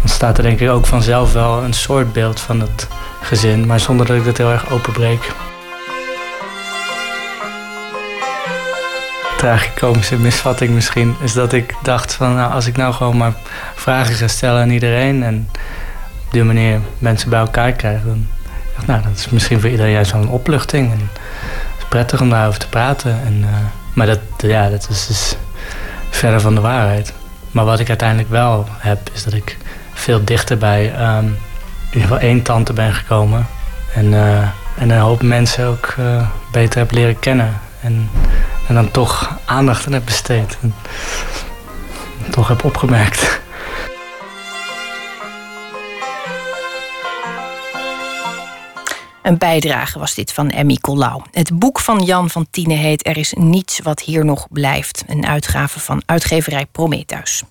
ontstaat 0.00 0.36
er 0.36 0.42
denk 0.42 0.60
ik 0.60 0.70
ook 0.70 0.86
vanzelf 0.86 1.32
wel 1.32 1.62
een 1.62 1.72
soort 1.72 2.12
beeld 2.12 2.40
van 2.40 2.60
het 2.60 2.88
gezin. 3.22 3.66
Maar 3.66 3.80
zonder 3.80 4.06
dat 4.06 4.16
ik 4.16 4.24
dat 4.24 4.36
heel 4.36 4.50
erg 4.50 4.70
openbreek. 4.70 5.32
tragicomische 9.42 10.18
misvatting 10.18 10.70
misschien... 10.70 11.16
is 11.22 11.32
dat 11.32 11.52
ik 11.52 11.74
dacht 11.82 12.14
van 12.14 12.34
nou, 12.34 12.52
als 12.52 12.66
ik 12.66 12.76
nou 12.76 12.94
gewoon 12.94 13.16
maar 13.16 13.32
vragen 13.74 14.14
ga 14.14 14.28
stellen 14.28 14.62
aan 14.62 14.70
iedereen... 14.70 15.22
en 15.22 15.48
op 16.26 16.32
die 16.32 16.44
manier 16.44 16.80
mensen 16.98 17.30
bij 17.30 17.40
elkaar 17.40 17.72
krijg... 17.72 18.02
dan 18.02 18.26
dacht 18.74 18.86
nou, 18.86 19.02
dat 19.02 19.18
is 19.18 19.28
misschien 19.28 19.60
voor 19.60 19.70
iedereen 19.70 19.92
juist 19.92 20.12
wel 20.12 20.20
een 20.20 20.28
opluchting. 20.28 20.92
En 20.92 20.98
het 20.98 21.78
is 21.78 21.84
prettig 21.88 22.20
om 22.20 22.30
daarover 22.30 22.60
te 22.60 22.68
praten. 22.68 23.20
En, 23.24 23.42
eh, 23.42 23.54
maar 23.92 24.06
dat, 24.06 24.20
ja, 24.38 24.68
dat 24.68 24.86
is 24.90 25.06
dus 25.06 25.36
verder 26.10 26.40
van 26.40 26.54
de 26.54 26.60
waarheid. 26.60 27.12
Maar 27.52 27.64
wat 27.64 27.80
ik 27.80 27.88
uiteindelijk 27.88 28.30
wel 28.30 28.66
heb, 28.78 29.10
is 29.12 29.24
dat 29.24 29.32
ik 29.32 29.56
veel 29.92 30.24
dichter 30.24 30.58
bij 30.58 31.16
um, 31.16 31.38
in 31.90 32.18
één 32.18 32.42
tante 32.42 32.72
ben 32.72 32.94
gekomen. 32.94 33.46
En, 33.94 34.06
uh, 34.06 34.42
en 34.76 34.90
een 34.90 34.98
hoop 34.98 35.22
mensen 35.22 35.66
ook 35.66 35.94
uh, 35.98 36.28
beter 36.52 36.78
heb 36.78 36.90
leren 36.90 37.18
kennen. 37.18 37.60
En 37.80 38.08
en 38.68 38.74
dan 38.74 38.90
toch 38.90 39.38
aandacht 39.44 39.86
aan 39.86 39.92
heb 39.92 40.04
besteed. 40.04 40.58
En 40.60 40.74
toch 42.30 42.48
heb 42.48 42.64
opgemerkt. 42.64 43.40
Een 49.22 49.38
bijdrage 49.38 49.98
was 49.98 50.14
dit 50.14 50.32
van 50.32 50.50
Emmy 50.50 50.76
Collau. 50.76 51.22
Het 51.30 51.58
boek 51.58 51.80
van 51.80 52.02
Jan 52.04 52.30
van 52.30 52.46
Tiene 52.50 52.74
heet 52.74 53.06
Er 53.06 53.16
is 53.16 53.32
niets 53.32 53.80
wat 53.80 54.00
hier 54.00 54.24
nog 54.24 54.46
blijft. 54.50 55.04
Een 55.06 55.26
uitgave 55.26 55.80
van 55.80 56.02
uitgeverij 56.06 56.66
Prometheus. 56.66 57.42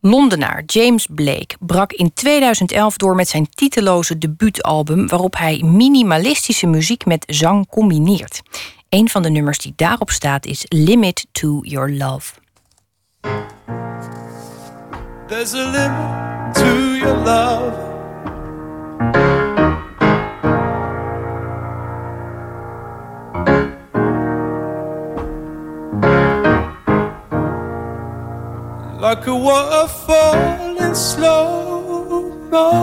Londenaar 0.00 0.62
James 0.66 1.06
Blake 1.10 1.56
brak 1.60 1.92
in 1.92 2.14
2011 2.14 2.96
door 2.96 3.14
met 3.14 3.28
zijn 3.28 3.48
titeloze 3.50 4.18
debuutalbum... 4.18 5.08
waarop 5.08 5.36
hij 5.36 5.62
minimalistische 5.64 6.66
muziek 6.66 7.06
met 7.06 7.24
zang 7.26 7.68
combineert. 7.68 8.42
Een 8.88 9.08
van 9.08 9.22
de 9.22 9.30
nummers 9.30 9.58
die 9.58 9.72
daarop 9.76 10.10
staat 10.10 10.46
is 10.46 10.64
Limit 10.68 11.26
to 11.32 11.58
Your 11.62 11.90
Love. 11.92 12.32
There's 15.26 15.54
a 15.54 15.70
limit 15.70 16.54
to 16.54 16.96
your 16.96 17.16
love. 17.24 17.86
Like 29.08 29.26
a 29.26 29.34
waterfall 29.34 30.76
in 30.84 30.94
slow 30.94 32.28
motion. 32.50 32.78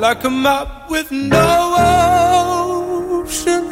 like 0.00 0.24
a 0.24 0.30
map 0.30 0.90
with 0.90 1.12
no 1.12 1.74
ocean. 3.22 3.68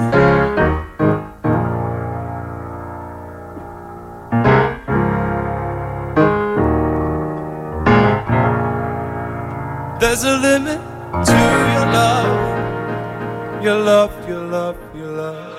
There's 9.99 10.23
a 10.23 10.37
limit 10.39 10.81
to 11.27 11.33
your 11.75 11.87
love, 11.99 12.42
your 13.63 13.79
love, 13.79 14.29
your 14.29 14.45
love, 14.45 14.77
your 14.93 15.07
love. 15.07 15.59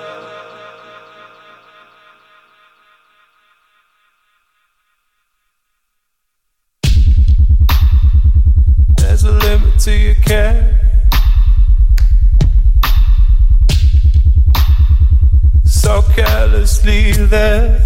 There's 8.98 9.24
a 9.24 9.32
limit 9.32 9.80
to 9.80 9.96
your 9.96 10.14
care. 10.16 10.80
So 15.64 16.02
carelessly 16.14 17.12
there. 17.12 17.80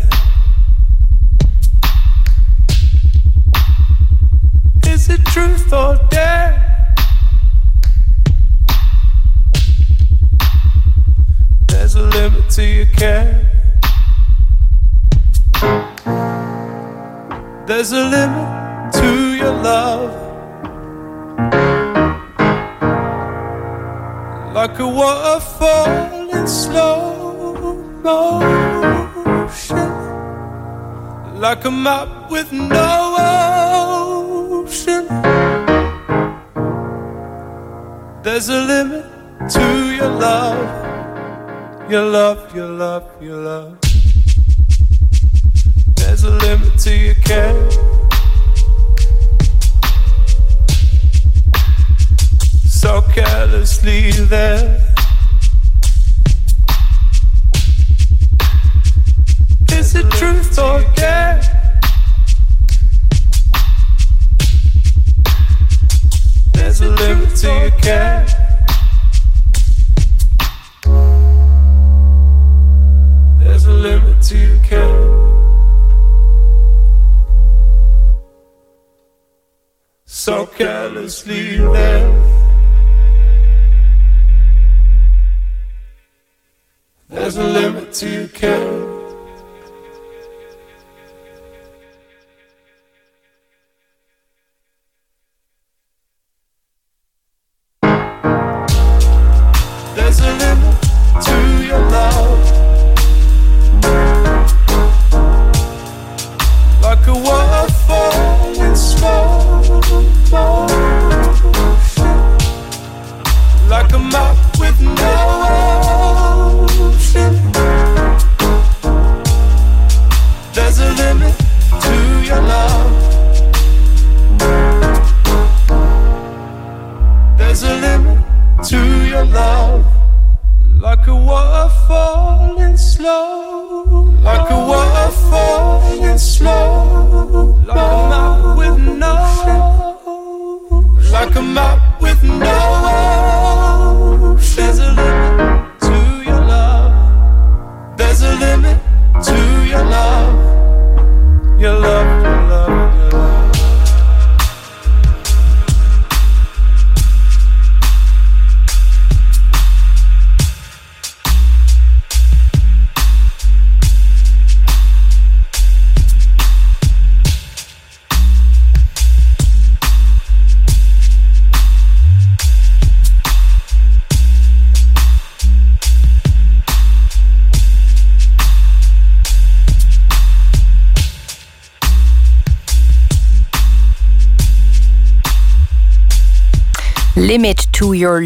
Is 4.85 5.09
it 5.11 5.24
truth 5.27 5.73
or 5.73 5.97
dare? 6.11 6.78
There's 11.89 12.05
a 12.05 12.09
limit 12.20 12.51
to 12.51 12.62
your 12.62 12.85
care. 12.85 13.32
There's 17.66 17.93
a 17.93 18.05
limit 18.05 18.93
to 18.93 19.35
your 19.35 19.55
love. 19.55 20.27
like 24.55 24.78
a 24.81 24.86
waterfall 24.86 26.28
in 26.31 26.47
slow 26.47 27.74
motion, 28.02 29.89
like 31.40 31.65
a 31.65 31.70
map 31.70 32.31
with 32.31 32.52
no 32.52 33.16
ocean. 34.66 35.06
There's 38.23 38.51
a 38.51 38.60
limit 38.60 39.06
to 39.52 39.94
your 39.97 40.10
love, 40.10 40.78
your 41.90 42.05
love, 42.05 42.55
your 42.55 42.69
love, 42.69 43.23
your 43.23 43.36
love. 43.36 43.78
There's 45.97 46.23
a 46.24 46.31
limit 46.31 46.78
to 46.81 46.94
your 46.94 47.15
care. 47.15 47.70
so 52.69 53.02
carelessly 53.12 54.12
there. 54.12 54.94
Is 59.73 59.94
it 59.97 60.09
truth 60.12 60.59
or 60.59 60.85
dare? 60.94 61.40
There's 66.52 66.81
a 66.82 66.89
limit 66.90 67.35
to 67.36 67.47
your 67.48 67.70
care. 67.81 68.38
There's 73.79 73.87
a 73.87 74.01
limit 74.01 74.23
to 74.23 74.39
your 74.39 74.65
care. 74.65 75.19
So 80.05 80.47
carelessly 80.47 81.59
there. 81.59 82.25
There's 87.09 87.37
a 87.37 87.45
limit 87.45 87.93
to 87.93 88.09
your 88.09 88.29
care. 88.29 88.98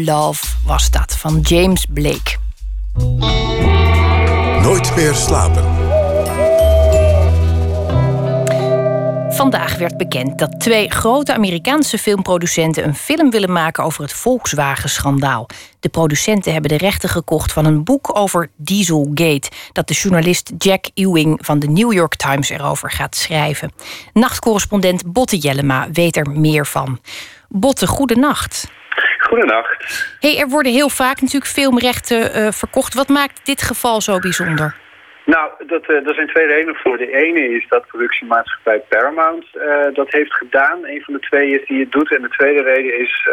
Love 0.05 0.45
was 0.65 0.91
dat 0.91 1.15
van 1.17 1.39
James 1.39 1.85
Blake. 1.85 2.37
Nooit 4.61 4.95
meer 4.95 5.13
slapen. 5.13 5.63
Vandaag 9.33 9.77
werd 9.77 9.97
bekend 9.97 10.39
dat 10.39 10.59
twee 10.59 10.89
grote 10.91 11.33
Amerikaanse 11.33 11.97
filmproducenten 11.97 12.83
een 12.83 12.95
film 12.95 13.29
willen 13.29 13.51
maken 13.51 13.83
over 13.83 14.01
het 14.01 14.13
Volkswagen-schandaal. 14.13 15.47
De 15.79 15.89
producenten 15.89 16.51
hebben 16.51 16.69
de 16.69 16.77
rechten 16.77 17.09
gekocht 17.09 17.51
van 17.51 17.65
een 17.65 17.83
boek 17.83 18.17
over 18.17 18.49
Dieselgate, 18.55 19.51
dat 19.71 19.87
de 19.87 19.93
journalist 19.93 20.51
Jack 20.57 20.85
Ewing 20.93 21.37
van 21.41 21.59
de 21.59 21.67
New 21.67 21.93
York 21.93 22.15
Times 22.15 22.49
erover 22.49 22.91
gaat 22.91 23.15
schrijven. 23.15 23.71
Nachtcorrespondent 24.13 25.13
Botte 25.13 25.37
Jellema 25.37 25.87
weet 25.91 26.15
er 26.15 26.29
meer 26.29 26.65
van. 26.67 26.99
Botte, 27.49 27.87
goedenacht. 27.87 28.67
Goedenacht. 29.33 30.17
Hey, 30.19 30.39
er 30.39 30.47
worden 30.47 30.71
heel 30.71 30.89
vaak 30.89 31.21
natuurlijk 31.21 31.51
filmrechten 31.51 32.33
eh, 32.33 32.51
verkocht. 32.51 32.93
Wat 32.93 33.07
maakt 33.07 33.45
dit 33.45 33.61
geval 33.61 34.01
zo 34.01 34.19
bijzonder? 34.19 34.75
Nou, 35.25 35.51
dat, 35.67 35.81
eh, 35.81 36.03
daar 36.05 36.13
zijn 36.13 36.27
twee 36.27 36.45
redenen 36.45 36.75
voor. 36.75 36.97
De 36.97 37.11
ene 37.11 37.49
is 37.49 37.65
dat 37.67 37.87
productiemaatschappij 37.87 38.79
Paramount 38.89 39.45
eh, 39.53 39.93
dat 39.93 40.11
heeft 40.11 40.33
gedaan. 40.33 40.85
Een 40.85 41.01
van 41.01 41.13
de 41.13 41.19
twee 41.19 41.59
is 41.59 41.67
die 41.67 41.79
het 41.79 41.91
doet. 41.91 42.15
En 42.15 42.21
de 42.21 42.29
tweede 42.29 42.63
reden 42.63 42.99
is 42.99 43.27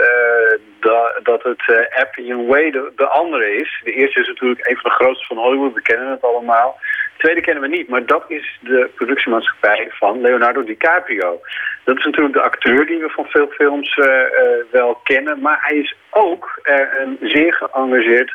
da- 0.80 1.18
dat 1.22 1.42
het 1.42 1.62
uh, 1.70 2.00
Appian 2.02 2.46
Way 2.46 2.70
de, 2.70 2.92
de 2.96 3.06
andere 3.06 3.56
is. 3.56 3.80
De 3.84 3.92
eerste 3.92 4.20
is 4.20 4.26
natuurlijk 4.26 4.66
een 4.66 4.76
van 4.76 4.90
de 4.90 4.96
grootste 4.96 5.26
van 5.26 5.36
Hollywood. 5.36 5.74
We 5.74 5.82
kennen 5.82 6.10
het 6.10 6.22
allemaal. 6.22 6.78
De 7.20 7.26
tweede 7.26 7.46
kennen 7.46 7.70
we 7.70 7.76
niet. 7.76 7.88
Maar 7.88 8.06
dat 8.06 8.24
is 8.28 8.58
de 8.60 8.90
productiemaatschappij 8.94 9.88
van 9.90 10.20
Leonardo 10.20 10.64
DiCaprio. 10.64 11.40
Dat 11.84 11.98
is 11.98 12.04
natuurlijk 12.04 12.34
de 12.34 12.40
acteur 12.40 12.86
die 12.86 12.98
we 12.98 13.08
van 13.08 13.26
veel 13.26 13.46
films 13.46 13.94
eh, 13.98 14.20
eh, 14.20 14.64
wel 14.70 15.00
kennen. 15.04 15.40
Maar 15.40 15.58
hij 15.60 15.76
is 15.76 15.94
ook 16.10 16.60
eh, 16.62 16.76
een 16.98 17.18
zeer 17.20 17.52
geëngageerd 17.54 18.32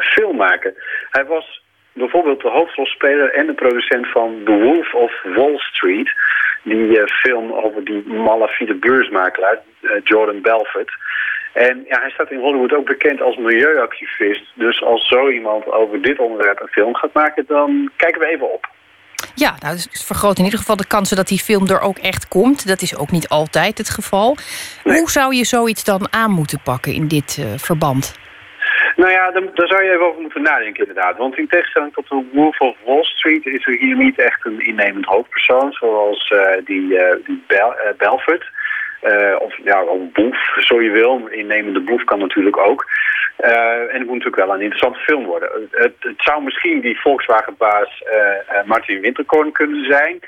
filmmaker. 0.00 0.74
Hij 1.10 1.24
was 1.24 1.62
bijvoorbeeld 1.92 2.40
de 2.40 2.48
hoofdrolspeler 2.48 3.32
en 3.32 3.46
de 3.46 3.54
producent 3.54 4.10
van 4.10 4.40
The 4.44 4.52
Wolf 4.52 4.94
of 4.94 5.22
Wall 5.22 5.58
Street. 5.58 6.10
Die 6.62 7.02
film 7.06 7.52
over 7.52 7.84
die 7.84 8.06
malafide 8.06 8.74
beursmakelaar, 8.74 9.58
Jordan 10.04 10.40
Belfort. 10.42 10.90
En 11.54 11.84
ja, 11.88 12.00
hij 12.00 12.10
staat 12.10 12.30
in 12.30 12.38
Hollywood 12.40 12.74
ook 12.74 12.86
bekend 12.86 13.20
als 13.22 13.36
milieuactivist. 13.36 14.44
Dus 14.54 14.82
als 14.82 15.08
zo 15.08 15.28
iemand 15.28 15.66
over 15.66 16.02
dit 16.02 16.18
onderwerp 16.18 16.60
een 16.60 16.68
film 16.68 16.94
gaat 16.94 17.12
maken, 17.12 17.44
dan 17.46 17.90
kijken 17.96 18.20
we 18.20 18.26
even 18.26 18.52
op. 18.52 18.68
Ja, 19.34 19.54
nou, 19.60 19.74
dus 19.74 19.84
het 19.84 20.04
vergroot 20.04 20.38
in 20.38 20.44
ieder 20.44 20.58
geval 20.58 20.76
de 20.76 20.86
kansen 20.86 21.16
dat 21.16 21.28
die 21.28 21.38
film 21.38 21.68
er 21.68 21.80
ook 21.80 21.98
echt 21.98 22.28
komt. 22.28 22.66
Dat 22.68 22.82
is 22.82 22.96
ook 22.98 23.10
niet 23.10 23.28
altijd 23.28 23.78
het 23.78 23.90
geval. 23.90 24.36
Hoe 24.82 25.10
zou 25.10 25.34
je 25.34 25.44
zoiets 25.44 25.84
dan 25.84 26.06
aan 26.10 26.30
moeten 26.30 26.60
pakken 26.64 26.92
in 26.92 27.08
dit 27.08 27.36
eh, 27.40 27.46
verband? 27.56 28.18
Nou 28.96 29.10
ja, 29.10 29.30
dan- 29.30 29.50
daar 29.54 29.66
zou 29.66 29.84
je 29.84 29.90
even 29.90 30.06
over 30.06 30.20
moeten 30.20 30.42
nadenken 30.42 30.86
inderdaad. 30.86 31.16
Want 31.16 31.38
in 31.38 31.48
tegenstelling 31.48 31.92
tot 31.92 32.08
de 32.08 32.24
Wolf 32.32 32.60
of 32.60 32.76
Wall 32.84 33.02
Street 33.04 33.46
is 33.46 33.66
er 33.66 33.76
hier 33.78 33.96
niet 33.96 34.18
echt 34.18 34.46
een 34.46 34.60
innemend 34.66 35.04
hoofdpersoon. 35.04 35.72
Zoals 35.72 36.28
eh, 36.28 36.64
die, 36.64 36.98
eh, 36.98 37.16
die 37.26 37.44
Bel 37.46 37.74
Eh, 39.04 39.36
of 39.38 39.56
ja, 39.64 39.82
of 39.82 40.12
boef, 40.12 40.36
zo 40.58 40.82
je 40.82 40.90
wil. 40.90 41.26
Innemende 41.30 41.80
boef 41.80 42.04
kan 42.04 42.18
natuurlijk 42.18 42.56
ook. 42.56 42.86
Eh, 43.36 43.80
en 43.80 43.98
het 43.98 44.06
moet 44.06 44.18
natuurlijk 44.18 44.46
wel 44.46 44.54
een 44.54 44.60
interessante 44.60 44.98
film 44.98 45.24
worden. 45.24 45.68
Het, 45.70 45.94
zou 46.16 46.42
misschien 46.42 46.80
die 46.80 47.00
Volkswagenbaas 47.00 48.02
eh, 48.02 48.64
Martin 48.64 49.00
Winterkorn 49.00 49.52
kunnen 49.52 49.84
zijn. 49.84 50.20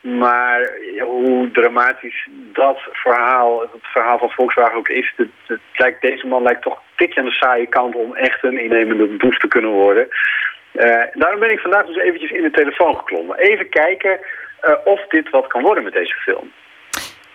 Maar 0.00 0.70
hoe 0.98 1.50
dramatisch 1.50 2.28
dat 2.52 2.78
verhaal, 2.92 3.60
het 3.60 3.70
verhaal 3.82 4.18
van 4.18 4.30
Volkswagen 4.30 4.76
ook 4.76 4.88
is, 4.88 5.12
het, 5.16 5.28
het 5.46 5.60
lijkt, 5.76 6.00
deze 6.00 6.26
man 6.26 6.42
lijkt 6.42 6.62
toch 6.62 6.76
een 6.76 6.96
tikje 6.96 7.20
aan 7.20 7.26
de 7.26 7.32
saaie 7.32 7.66
kant 7.66 7.94
om 7.94 8.14
echt 8.14 8.44
een 8.44 8.58
innemende 8.58 9.06
boef 9.06 9.38
te 9.38 9.48
kunnen 9.48 9.70
worden. 9.70 10.08
Daarom 11.12 11.40
ben 11.40 11.50
ik 11.50 11.60
vandaag 11.60 11.86
dus 11.86 11.96
eventjes 11.96 12.30
in 12.30 12.42
de 12.42 12.50
telefoon 12.50 12.96
geklommen. 12.96 13.38
Even 13.38 13.68
kijken 13.68 14.18
of 14.84 15.06
dit 15.08 15.30
wat 15.30 15.46
kan 15.46 15.62
worden 15.62 15.84
met 15.84 15.92
deze 15.92 16.14
film. 16.14 16.52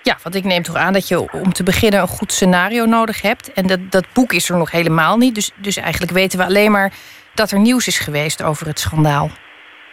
Ja, 0.10 0.18
want 0.24 0.36
ik 0.36 0.44
neem 0.44 0.64
toch 0.64 0.76
aan 0.76 0.94
dat 0.94 1.08
je 1.08 1.32
om 1.32 1.52
te 1.54 1.64
beginnen 1.64 2.00
een 2.00 2.18
goed 2.20 2.32
scenario 2.32 2.86
nodig 2.86 3.22
hebt. 3.22 3.54
En 3.54 3.68
dat, 3.68 3.80
dat 3.90 4.08
boek 4.14 4.32
is 4.34 4.50
er 4.50 4.58
nog 4.58 4.72
helemaal 4.72 5.18
niet. 5.18 5.36
Dus, 5.36 5.52
dus 5.56 5.78
eigenlijk 5.78 6.12
weten 6.12 6.40
we 6.40 6.46
alleen 6.46 6.72
maar 6.72 6.92
dat 7.34 7.52
er 7.52 7.60
nieuws 7.60 7.88
is 7.88 8.00
geweest 8.00 8.44
over 8.44 8.68
het 8.68 8.80
schandaal. 8.80 9.30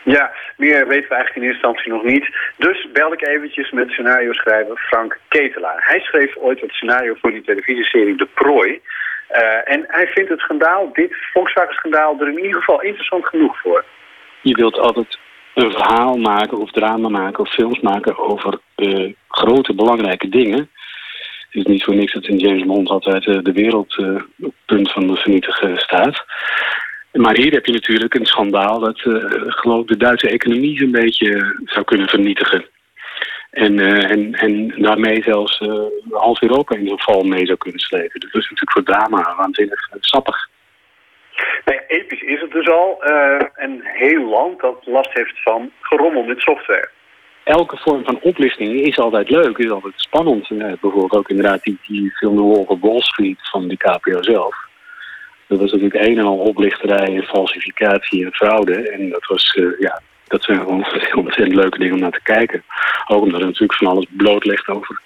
Ja, 0.03 0.33
meer 0.57 0.87
weten 0.89 1.09
we 1.09 1.15
eigenlijk 1.15 1.37
in 1.37 1.43
eerste 1.43 1.67
instantie 1.67 1.93
nog 1.93 2.05
niet. 2.05 2.27
Dus 2.57 2.89
belde 2.93 3.17
ik 3.17 3.27
eventjes 3.27 3.71
met 3.71 3.91
scenario-schrijver 3.91 4.77
Frank 4.77 5.19
Ketelaar. 5.29 5.81
Hij 5.85 6.01
schreef 6.01 6.37
ooit 6.37 6.61
het 6.61 6.73
scenario 6.73 7.15
voor 7.21 7.31
die 7.31 7.43
televisieserie 7.43 8.17
De 8.17 8.29
Prooi. 8.35 8.81
Eh, 9.29 9.73
en 9.73 9.85
hij 9.87 10.07
vindt 10.07 10.31
het 10.31 10.41
schandaal, 10.41 10.93
dit 10.93 11.15
Volkswagen-schandaal, 11.33 12.21
er 12.21 12.29
in 12.29 12.45
ieder 12.45 12.59
geval 12.59 12.83
interessant 12.83 13.27
genoeg 13.27 13.61
voor. 13.61 13.85
Je 14.41 14.55
wilt 14.55 14.79
altijd 14.79 15.19
een 15.55 15.71
verhaal 15.73 16.17
maken 16.17 16.59
of 16.59 16.71
drama 16.71 17.09
maken 17.09 17.41
of 17.41 17.53
films 17.53 17.81
maken 17.81 18.19
over 18.19 18.59
eh, 18.75 19.13
grote 19.29 19.75
belangrijke 19.75 20.29
dingen. 20.29 20.59
Het 20.59 21.63
is 21.63 21.65
niet 21.65 21.85
voor 21.85 21.95
niks 21.95 22.13
dat 22.13 22.27
in 22.27 22.39
James 22.39 22.65
Bond 22.65 22.89
altijd 22.89 23.27
eh, 23.27 23.39
de 23.43 23.53
wereld 23.53 23.99
eh, 23.99 24.23
op 24.41 24.55
punt 24.67 24.93
van 24.93 25.07
de 25.07 25.17
vernietigen 25.17 25.79
staat. 25.79 26.25
Maar 27.13 27.37
hier 27.37 27.53
heb 27.53 27.67
je 27.67 27.73
natuurlijk 27.73 28.15
een 28.15 28.27
schandaal 28.27 28.81
dat 28.81 29.01
geloof 29.47 29.81
ik 29.81 29.89
de 29.89 29.97
Duitse 29.97 30.29
economie 30.29 30.79
zo'n 30.79 30.91
beetje 30.91 31.61
zou 31.65 31.85
kunnen 31.85 32.09
vernietigen. 32.09 32.65
En, 33.51 33.79
en, 34.09 34.33
en 34.33 34.69
daarmee 34.83 35.23
zelfs 35.23 35.61
half 36.11 36.43
Europa 36.43 36.77
in 36.77 36.89
zo'n 36.89 37.01
val 37.01 37.23
mee 37.23 37.47
zou 37.47 37.59
kunnen 37.59 37.81
slepen. 37.81 38.21
Dus 38.21 38.33
dat 38.33 38.43
is 38.43 38.51
natuurlijk 38.51 38.73
voor 38.73 38.83
drama 38.83 39.35
waanzinnig 39.37 39.89
eh, 39.91 39.97
Nee, 41.65 41.81
episch 41.87 42.23
is 42.23 42.41
het 42.41 42.51
dus 42.51 42.69
al. 42.69 43.03
eh, 43.03 43.47
en 43.55 43.81
heel 43.83 44.29
lang 44.29 44.61
dat 44.61 44.87
last 44.87 45.13
heeft 45.13 45.43
van 45.43 45.71
gerommel 45.81 46.23
met 46.23 46.41
software. 46.41 46.89
elke 47.45 47.77
vorm 47.77 48.05
van 48.05 48.19
oplichting 48.21 48.81
is 48.81 48.99
altijd 48.99 49.31
leuk, 49.31 49.59
is 49.59 49.71
altijd 49.71 49.95
spannend. 49.97 50.51
En, 50.51 50.61
eh, 50.61 50.73
bijvoorbeeld 50.81 51.17
ook 51.17 51.29
inderdaad 51.29 51.63
die, 51.63 51.79
die 51.87 52.11
film 52.11 52.37
The 52.37 52.43
Wolf 52.43 52.69
of 52.69 52.81
Wall 52.81 53.01
Street 53.01 53.49
van 53.51 53.77
zelf. 54.21 54.57
Dat 55.47 55.59
was 55.59 55.73
natuurlijk 55.73 56.07
een 56.07 56.19
en 56.19 56.25
al 56.25 56.39
oplichterij 56.39 57.15
en 57.17 57.23
falsificatie 57.23 58.25
en 58.25 58.33
fraude. 58.33 58.91
En 58.91 59.11
dat 59.11 59.27
was, 59.27 59.55
eh, 59.55 59.79
ja, 59.79 60.01
dat 60.27 60.45
zijn 60.45 60.59
gewoon 60.59 60.87
ontzettend 61.25 61.55
leuke 61.55 61.79
dingen 61.79 61.95
om 61.95 62.01
naar 62.01 62.11
te 62.11 62.23
kijken. 62.23 62.65
Ook 63.07 63.23
omdat 63.23 63.41
het 63.41 63.49
natuurlijk 63.49 63.79
van 63.79 63.87
alles 63.87 64.07
blootlegt 64.11 64.69
over 64.69 65.01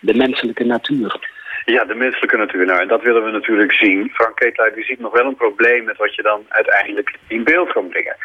de 0.00 0.14
menselijke 0.14 0.64
natuur. 0.64 1.32
Ja, 1.64 1.84
de 1.84 1.94
menselijke 1.94 2.36
natuur. 2.36 2.66
Nou, 2.66 2.80
en 2.80 2.88
dat 2.88 3.02
willen 3.02 3.24
we 3.24 3.30
natuurlijk 3.30 3.72
zien. 3.72 4.10
Frank 4.14 4.36
Ketelaar 4.36 4.74
die 4.74 4.84
ziet 4.84 5.00
nog 5.00 5.12
wel 5.12 5.26
een 5.26 5.34
probleem 5.34 5.84
met 5.84 5.96
wat 5.96 6.14
je 6.14 6.22
dan 6.22 6.44
uiteindelijk 6.48 7.16
in 7.28 7.44
beeld 7.44 7.72
kan 7.72 7.88
brengen. 7.88 8.16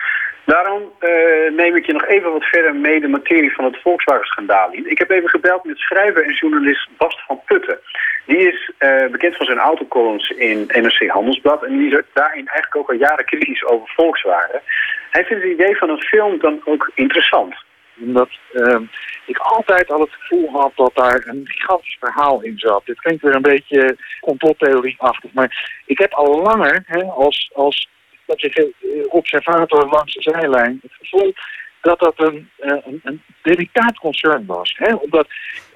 Daarom 0.45 0.81
eh, 0.99 1.51
neem 1.51 1.75
ik 1.75 1.85
je 1.85 1.93
nog 1.93 2.05
even 2.05 2.31
wat 2.31 2.43
verder 2.43 2.75
mee 2.75 2.99
de 2.99 3.07
materie 3.07 3.53
van 3.53 3.65
het 3.65 3.81
Volkswagen-schandaal 3.81 4.71
in. 4.71 4.89
Ik 4.89 4.97
heb 4.97 5.09
even 5.09 5.29
gebeld 5.29 5.63
met 5.63 5.77
schrijver 5.77 6.23
en 6.23 6.33
journalist 6.33 6.89
Bast 6.97 7.25
van 7.25 7.41
Putten. 7.45 7.79
Die 8.25 8.37
is 8.37 8.71
eh, 8.77 9.07
bekend 9.11 9.35
van 9.35 9.45
zijn 9.45 9.57
autocolumns 9.57 10.29
in 10.29 10.65
NRC 10.67 11.07
Handelsblad. 11.07 11.63
En 11.63 11.77
die 11.77 11.91
is 11.91 12.01
daarin 12.13 12.47
eigenlijk 12.47 12.75
ook 12.75 12.89
al 12.89 12.95
jaren 12.95 13.25
kritisch 13.25 13.65
over 13.65 13.87
Volkswagen. 13.95 14.61
Hij 15.09 15.25
vindt 15.25 15.43
het 15.43 15.51
idee 15.51 15.77
van 15.77 15.89
een 15.89 16.01
film 16.01 16.39
dan 16.39 16.61
ook 16.65 16.91
interessant. 16.95 17.55
Omdat 17.99 18.29
ehm, 18.53 18.83
ik 19.25 19.37
altijd 19.37 19.91
al 19.91 19.99
het 19.99 20.13
gevoel 20.19 20.49
had 20.51 20.71
dat 20.75 20.91
daar 20.93 21.23
een 21.25 21.47
gigantisch 21.47 21.97
verhaal 21.99 22.41
in 22.41 22.57
zat. 22.57 22.85
Dit 22.85 22.99
klinkt 22.99 23.23
weer 23.23 23.35
een 23.35 23.41
beetje 23.41 23.97
complottheorieachtig, 24.21 25.33
maar 25.33 25.81
ik 25.85 25.97
heb 25.97 26.13
al 26.13 26.41
langer 26.41 26.83
hè, 26.85 27.03
als, 27.03 27.51
als 27.53 27.89
dat 28.25 28.41
je, 28.41 28.73
eh, 28.81 29.13
observator 29.13 29.89
langs 29.89 30.13
de 30.13 30.21
zijlijn 30.21 30.79
het 30.81 30.93
gevoel 30.93 31.33
dat 31.81 31.99
dat 31.99 32.13
een, 32.15 32.49
eh, 32.57 32.77
een, 32.85 32.99
een 33.03 33.21
delicaat 33.41 33.97
concern 33.97 34.45
was. 34.45 34.73
Hè? 34.77 34.93
Omdat 34.93 35.27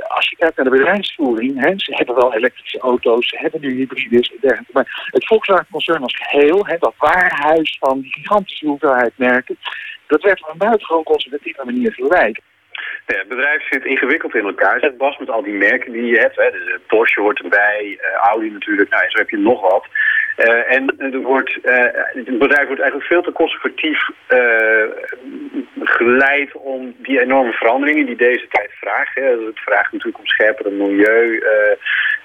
als 0.08 0.30
je 0.30 0.36
kijkt 0.36 0.56
naar 0.56 0.66
de 0.66 0.72
bedrijfsvoering, 0.72 1.60
hè, 1.60 1.74
ze 1.76 1.96
hebben 1.96 2.16
wel 2.16 2.34
elektrische 2.34 2.80
auto's, 2.80 3.30
ze 3.30 3.38
hebben 3.38 3.62
nu 3.62 3.76
hybrides 3.76 4.30
en 4.30 4.38
dergelijke. 4.42 4.72
Maar 4.74 5.10
het 5.12 5.26
Volkswagen-concern 5.26 6.02
als 6.02 6.16
geheel, 6.16 6.66
hè, 6.66 6.78
dat 6.78 6.94
waarhuis 6.98 7.78
van 7.80 8.06
gigantische 8.10 8.68
hoeveelheid 8.68 9.14
merken, 9.16 9.58
dat 10.08 10.22
werd 10.22 10.42
op 10.42 10.50
een 10.50 10.58
buitengewoon 10.58 11.04
conservatieve 11.04 11.66
manier 11.66 11.92
verwijkt. 11.92 12.42
Ja, 13.06 13.18
het 13.18 13.28
bedrijf 13.28 13.68
zit 13.70 13.86
ingewikkeld 13.86 14.36
in 14.36 14.46
elkaar. 14.46 14.80
Zet 14.80 14.98
Bas 14.98 15.18
met 15.18 15.30
al 15.30 15.44
die 15.44 15.54
merken 15.54 15.92
die 15.92 16.06
je 16.06 16.20
hebt. 16.20 16.36
Hè. 16.36 16.52
Dus, 16.52 16.68
eh, 16.68 16.80
Porsche 16.88 17.22
hoort 17.22 17.40
erbij, 17.40 17.98
eh, 18.02 18.14
Audi 18.14 18.50
natuurlijk. 18.50 18.90
Nou, 18.90 19.10
zo 19.10 19.18
heb 19.18 19.30
je 19.30 19.38
nog 19.38 19.62
wat. 19.62 19.86
Eh, 20.36 20.76
en 20.76 21.22
wordt, 21.22 21.60
eh, 21.62 21.86
het 21.92 22.38
bedrijf 22.38 22.68
wordt 22.68 22.82
eigenlijk 22.82 23.04
veel 23.04 23.22
te 23.22 23.32
conservatief 23.32 24.10
eh, 24.28 24.86
geleid 25.80 26.52
om 26.54 26.96
die 26.98 27.22
enorme 27.22 27.52
veranderingen 27.52 28.06
die 28.06 28.16
deze 28.16 28.48
tijd 28.50 28.72
vraagt. 28.72 29.16
Hè. 29.16 29.24
Het 29.24 29.60
vraagt 29.60 29.92
natuurlijk 29.92 30.20
om 30.20 30.28
scherpere 30.28 30.70
milieu, 30.70 31.44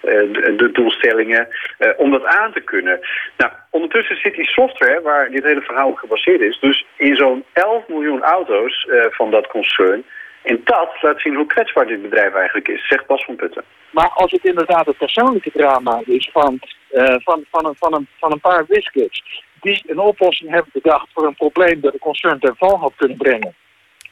de, 0.03 0.55
de 0.57 0.71
doelstellingen, 0.73 1.49
om 1.97 2.11
dat 2.11 2.25
aan 2.25 2.53
te 2.53 2.61
kunnen. 2.61 3.01
Nou, 3.37 3.53
ondertussen 3.71 4.17
zit 4.17 4.35
die 4.35 4.49
software, 4.49 5.01
waar 5.01 5.31
dit 5.31 5.45
hele 5.45 5.61
verhaal 5.61 5.89
op 5.89 5.97
gebaseerd 5.97 6.41
is, 6.41 6.59
dus 6.61 6.87
in 6.97 7.17
zo'n 7.17 7.45
11 7.53 7.89
miljoen 7.89 8.23
auto's 8.23 8.89
van 9.11 9.31
dat 9.31 9.47
concern. 9.47 10.05
En 10.49 10.61
dat 10.65 10.91
laat 11.01 11.21
zien 11.21 11.35
hoe 11.35 11.47
kwetsbaar 11.47 11.87
dit 11.87 12.03
bedrijf 12.03 12.35
eigenlijk 12.35 12.69
is, 12.69 12.89
zegt 12.89 13.07
Bas 13.07 13.25
van 13.25 13.37
Putten. 13.37 13.65
Maar 13.91 14.09
als 14.09 14.31
het 14.31 14.45
inderdaad 14.45 14.87
het 14.87 14.97
persoonlijke 14.97 15.51
drama 15.51 16.03
is 16.05 16.31
van, 16.33 16.61
eh, 16.91 17.15
van, 17.19 17.45
van, 17.51 17.67
een, 17.67 17.75
van, 17.79 17.95
een, 17.95 18.09
van 18.19 18.33
een 18.33 18.41
paar 18.41 18.67
whiskers 18.67 19.45
die 19.61 19.83
een 19.87 19.99
oplossing 19.99 20.51
hebben 20.51 20.71
bedacht 20.73 21.09
voor 21.15 21.27
een 21.27 21.35
probleem 21.35 21.81
dat 21.81 21.93
de 21.93 21.99
concern 21.99 22.39
ten 22.39 22.55
val 22.57 22.79
had 22.79 22.93
kunnen 22.97 23.17
brengen. 23.17 23.55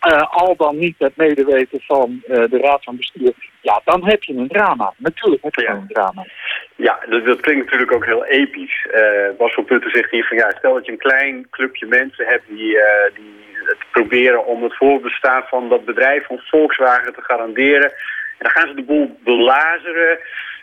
eh, 0.00 0.22
al 0.30 0.56
dan 0.56 0.78
niet 0.78 0.98
met 0.98 1.16
medeweten 1.16 1.80
van 1.80 2.22
eh, 2.26 2.44
de 2.50 2.58
raad 2.58 2.84
van 2.84 2.96
bestuur. 2.96 3.32
Ja, 3.60 3.80
dan 3.84 4.06
heb 4.06 4.22
je 4.22 4.34
een 4.34 4.48
drama. 4.48 4.94
Natuurlijk 4.96 5.42
heb 5.42 5.54
je 5.54 5.66
dan 5.66 5.76
een 5.76 5.88
drama. 5.88 6.26
Ja, 6.76 6.98
dat, 7.08 7.24
dat 7.24 7.40
klinkt 7.40 7.64
natuurlijk 7.64 7.92
ook 7.92 8.04
heel 8.04 8.24
episch. 8.24 8.86
Bas 9.38 9.54
van 9.54 9.64
Putten 9.64 9.90
zegt 9.90 10.10
hier 10.10 10.24
van 10.24 10.36
ja, 10.36 10.50
stel 10.50 10.74
dat 10.74 10.86
je 10.86 10.92
een 10.92 10.98
klein 10.98 11.46
clubje 11.50 11.86
mensen 11.86 12.26
hebt 12.26 12.48
die, 12.48 12.78
die 13.14 13.45
het 13.66 13.78
proberen 13.90 14.46
om 14.46 14.62
het 14.62 14.76
voorbestaan 14.76 15.42
van 15.48 15.68
dat 15.68 15.84
bedrijf 15.84 16.26
van 16.26 16.38
Volkswagen 16.38 17.14
te 17.14 17.22
garanderen. 17.22 17.90
En 18.38 18.44
dan 18.46 18.50
gaan 18.50 18.68
ze 18.68 18.74
de 18.74 18.82
boel 18.82 19.18
belazeren. 19.24 20.18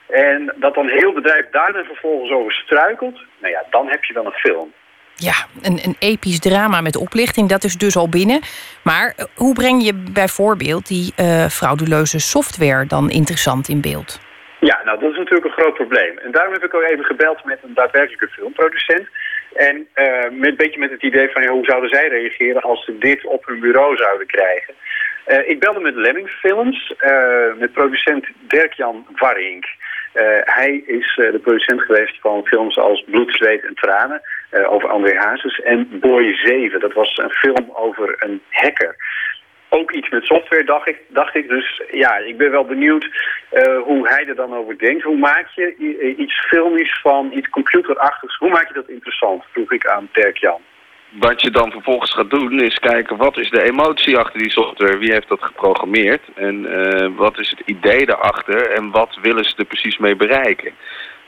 En 0.09 0.53
dat 0.55 0.73
dan 0.73 0.87
heel 0.87 1.13
bedrijf 1.13 1.45
daarna 1.51 1.83
vervolgens 1.83 2.31
over 2.31 2.51
struikelt. 2.51 3.19
Nou 3.39 3.53
ja, 3.53 3.63
dan 3.69 3.89
heb 3.89 4.03
je 4.03 4.13
wel 4.13 4.25
een 4.25 4.31
film. 4.31 4.73
Ja, 5.15 5.33
een, 5.61 5.79
een 5.83 5.95
episch 5.99 6.39
drama 6.39 6.81
met 6.81 6.95
oplichting, 6.95 7.49
dat 7.49 7.63
is 7.63 7.77
dus 7.77 7.95
al 7.95 8.09
binnen. 8.09 8.41
Maar 8.83 9.13
eh, 9.15 9.25
hoe 9.35 9.53
breng 9.53 9.83
je 9.83 9.93
bijvoorbeeld 9.93 10.87
die 10.87 11.13
eh, 11.15 11.45
frauduleuze 11.45 12.19
software 12.19 12.85
dan 12.85 13.09
interessant 13.09 13.67
in 13.67 13.81
beeld? 13.81 14.19
Ja, 14.59 14.81
nou 14.85 14.99
dat 14.99 15.11
is 15.11 15.17
natuurlijk 15.17 15.45
een 15.45 15.63
groot 15.63 15.73
probleem. 15.73 16.17
En 16.17 16.31
daarom 16.31 16.53
heb 16.53 16.63
ik 16.63 16.73
ook 16.73 16.81
even 16.81 17.05
gebeld 17.05 17.43
met 17.43 17.59
een 17.63 17.73
daadwerkelijke 17.73 18.27
filmproducent. 18.27 19.07
En 19.55 19.87
eh, 19.93 20.29
met 20.31 20.49
een 20.49 20.55
beetje 20.55 20.79
met 20.79 20.91
het 20.91 21.03
idee 21.03 21.29
van 21.29 21.47
hoe 21.47 21.65
zouden 21.65 21.89
zij 21.89 22.07
reageren 22.07 22.61
als 22.61 22.85
ze 22.85 22.97
dit 22.97 23.25
op 23.25 23.45
hun 23.45 23.59
bureau 23.59 23.95
zouden 23.95 24.27
krijgen. 24.27 24.73
Eh, 25.25 25.49
ik 25.49 25.59
belde 25.59 25.79
met 25.79 25.95
Lemming 25.95 26.29
Films, 26.29 26.93
eh, 26.97 27.53
met 27.57 27.71
producent 27.71 28.27
Dirk-Jan 28.47 29.05
Warink. 29.15 29.65
Hij 30.43 30.83
is 30.85 31.13
de 31.15 31.39
producent 31.43 31.81
geweest 31.81 32.19
van 32.19 32.45
films 32.45 32.77
als 32.77 33.03
Bloed, 33.07 33.33
Zweet 33.33 33.63
en 33.63 33.73
Tranen 33.73 34.21
over 34.51 34.89
André 34.89 35.17
Hazes. 35.17 35.59
En 35.59 35.99
Boy 35.99 36.33
7, 36.33 36.79
dat 36.79 36.93
was 36.93 37.17
een 37.17 37.29
film 37.29 37.71
over 37.73 38.15
een 38.19 38.41
hacker. 38.49 38.95
Ook 39.79 39.91
iets 39.91 40.09
met 40.09 40.25
software, 40.25 40.63
dacht 40.63 40.87
ik. 40.87 41.01
Dacht 41.07 41.35
ik. 41.35 41.47
Dus 41.47 41.81
ja, 41.91 42.17
ik 42.17 42.37
ben 42.37 42.51
wel 42.51 42.65
benieuwd 42.65 43.09
eh, 43.49 43.81
hoe 43.81 44.07
hij 44.07 44.27
er 44.27 44.35
dan 44.35 44.55
over 44.55 44.77
denkt. 44.77 45.03
Hoe 45.03 45.17
maak 45.17 45.47
je 45.55 45.75
eh, 45.99 46.17
iets 46.17 46.45
filmisch 46.47 46.99
van 47.01 47.31
iets 47.33 47.49
computerachtigs? 47.49 48.37
Hoe 48.37 48.49
maak 48.49 48.67
je 48.67 48.73
dat 48.73 48.89
interessant? 48.89 49.43
Vroeg 49.51 49.71
ik 49.71 49.87
aan 49.87 50.09
Dirk-Jan. 50.11 50.61
Wat 51.09 51.41
je 51.41 51.51
dan 51.51 51.71
vervolgens 51.71 52.13
gaat 52.13 52.29
doen 52.29 52.61
is 52.61 52.79
kijken 52.79 53.17
wat 53.17 53.37
is 53.37 53.49
de 53.49 53.63
emotie 53.63 54.17
achter 54.17 54.39
die 54.39 54.51
software, 54.51 54.97
wie 54.97 55.11
heeft 55.11 55.29
dat 55.29 55.43
geprogrammeerd 55.43 56.21
en 56.35 56.65
eh, 56.65 57.09
wat 57.15 57.39
is 57.39 57.49
het 57.49 57.61
idee 57.65 58.05
daarachter 58.05 58.69
en 58.69 58.91
wat 58.91 59.17
willen 59.21 59.43
ze 59.43 59.53
er 59.57 59.65
precies 59.65 59.97
mee 59.97 60.15
bereiken. 60.15 60.73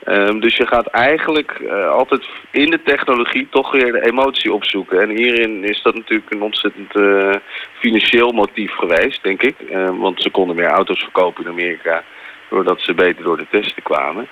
Ehm, 0.06 0.40
dus 0.40 0.56
je 0.56 0.66
gaat 0.66 0.86
eigenlijk 0.86 1.50
eh, 1.50 1.88
altijd 1.88 2.28
in 2.50 2.70
de 2.70 2.82
technologie 2.82 3.48
toch 3.50 3.72
weer 3.72 3.92
de 3.92 4.06
emotie 4.06 4.52
opzoeken. 4.52 5.00
En 5.00 5.10
hierin 5.10 5.64
is 5.64 5.82
dat 5.82 5.94
natuurlijk 5.94 6.32
een 6.32 6.42
ontzettend 6.42 6.94
eh, 6.96 7.34
financieel 7.72 8.32
motief 8.32 8.72
geweest, 8.72 9.22
denk 9.22 9.42
ik. 9.42 9.60
Ehm, 9.60 9.96
want 9.96 10.22
ze 10.22 10.30
konden 10.30 10.56
meer 10.56 10.70
auto's 10.70 11.02
verkopen 11.02 11.44
in 11.44 11.50
Amerika 11.50 12.04
doordat 12.50 12.80
ze 12.80 12.94
beter 12.94 13.24
door 13.24 13.36
de 13.36 13.46
testen 13.50 13.82
kwamen. 13.82 14.28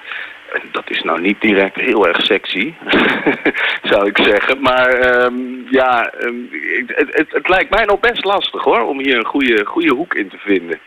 En 0.52 0.62
dat 0.72 0.90
is 0.90 1.02
nou 1.02 1.20
niet 1.20 1.40
direct 1.40 1.80
heel 1.80 2.08
erg 2.08 2.20
sexy, 2.20 2.74
zou 3.90 4.06
ik 4.06 4.18
zeggen. 4.18 4.60
Maar 4.60 4.88
ehm, 4.88 5.34
ja, 5.70 6.12
het, 6.86 7.14
het, 7.16 7.32
het 7.32 7.48
lijkt 7.48 7.70
mij 7.70 7.84
nog 7.84 8.00
best 8.00 8.24
lastig 8.24 8.62
hoor, 8.62 8.80
om 8.80 9.00
hier 9.00 9.16
een 9.16 9.26
goede, 9.26 9.64
goede 9.64 9.94
hoek 9.94 10.14
in 10.14 10.28
te 10.28 10.38
vinden. 10.38 10.78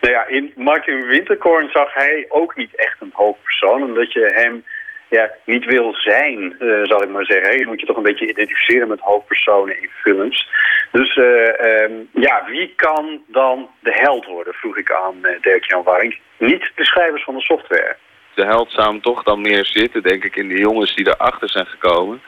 Nou 0.00 0.14
ja, 0.14 0.26
in 0.26 0.52
Martin 0.56 1.06
Winterkorn 1.06 1.68
zag 1.70 1.94
hij 1.94 2.26
ook 2.28 2.56
niet 2.56 2.74
echt 2.74 2.96
een 3.00 3.12
hoofdpersoon. 3.12 3.82
Omdat 3.82 4.12
je 4.12 4.32
hem 4.34 4.64
ja, 5.08 5.30
niet 5.44 5.64
wil 5.64 5.94
zijn, 5.94 6.58
eh, 6.58 6.82
zal 6.82 7.02
ik 7.02 7.08
maar 7.08 7.24
zeggen. 7.24 7.58
Je 7.58 7.66
moet 7.66 7.80
je 7.80 7.86
toch 7.86 7.96
een 7.96 8.02
beetje 8.02 8.28
identificeren 8.28 8.88
met 8.88 9.00
hoofdpersonen 9.00 9.82
in 9.82 9.90
films. 10.02 10.48
Dus 10.92 11.16
eh, 11.16 11.60
ehm, 11.60 11.92
ja, 12.12 12.44
wie 12.50 12.72
kan 12.76 13.22
dan 13.26 13.70
de 13.80 13.92
held 13.92 14.26
worden, 14.26 14.54
vroeg 14.54 14.76
ik 14.76 14.92
aan 14.92 15.24
eh, 15.24 15.40
Dirk-Jan 15.40 15.82
Warink. 15.82 16.18
Niet 16.38 16.70
de 16.74 16.84
schrijvers 16.84 17.24
van 17.24 17.34
de 17.34 17.40
software. 17.40 17.96
De 18.34 18.44
held 18.44 18.70
zou 18.70 18.88
hem 18.88 19.00
toch 19.00 19.22
dan 19.22 19.40
meer 19.40 19.64
zitten, 19.66 20.02
denk 20.02 20.24
ik, 20.24 20.36
in 20.36 20.48
de 20.48 20.58
jongens 20.58 20.94
die 20.94 21.06
erachter 21.06 21.50
zijn 21.50 21.66
gekomen. 21.66 22.22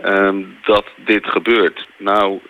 ehm, 0.00 0.42
dat 0.62 0.84
dit 0.96 1.26
gebeurt. 1.26 1.88
Nou, 1.96 2.40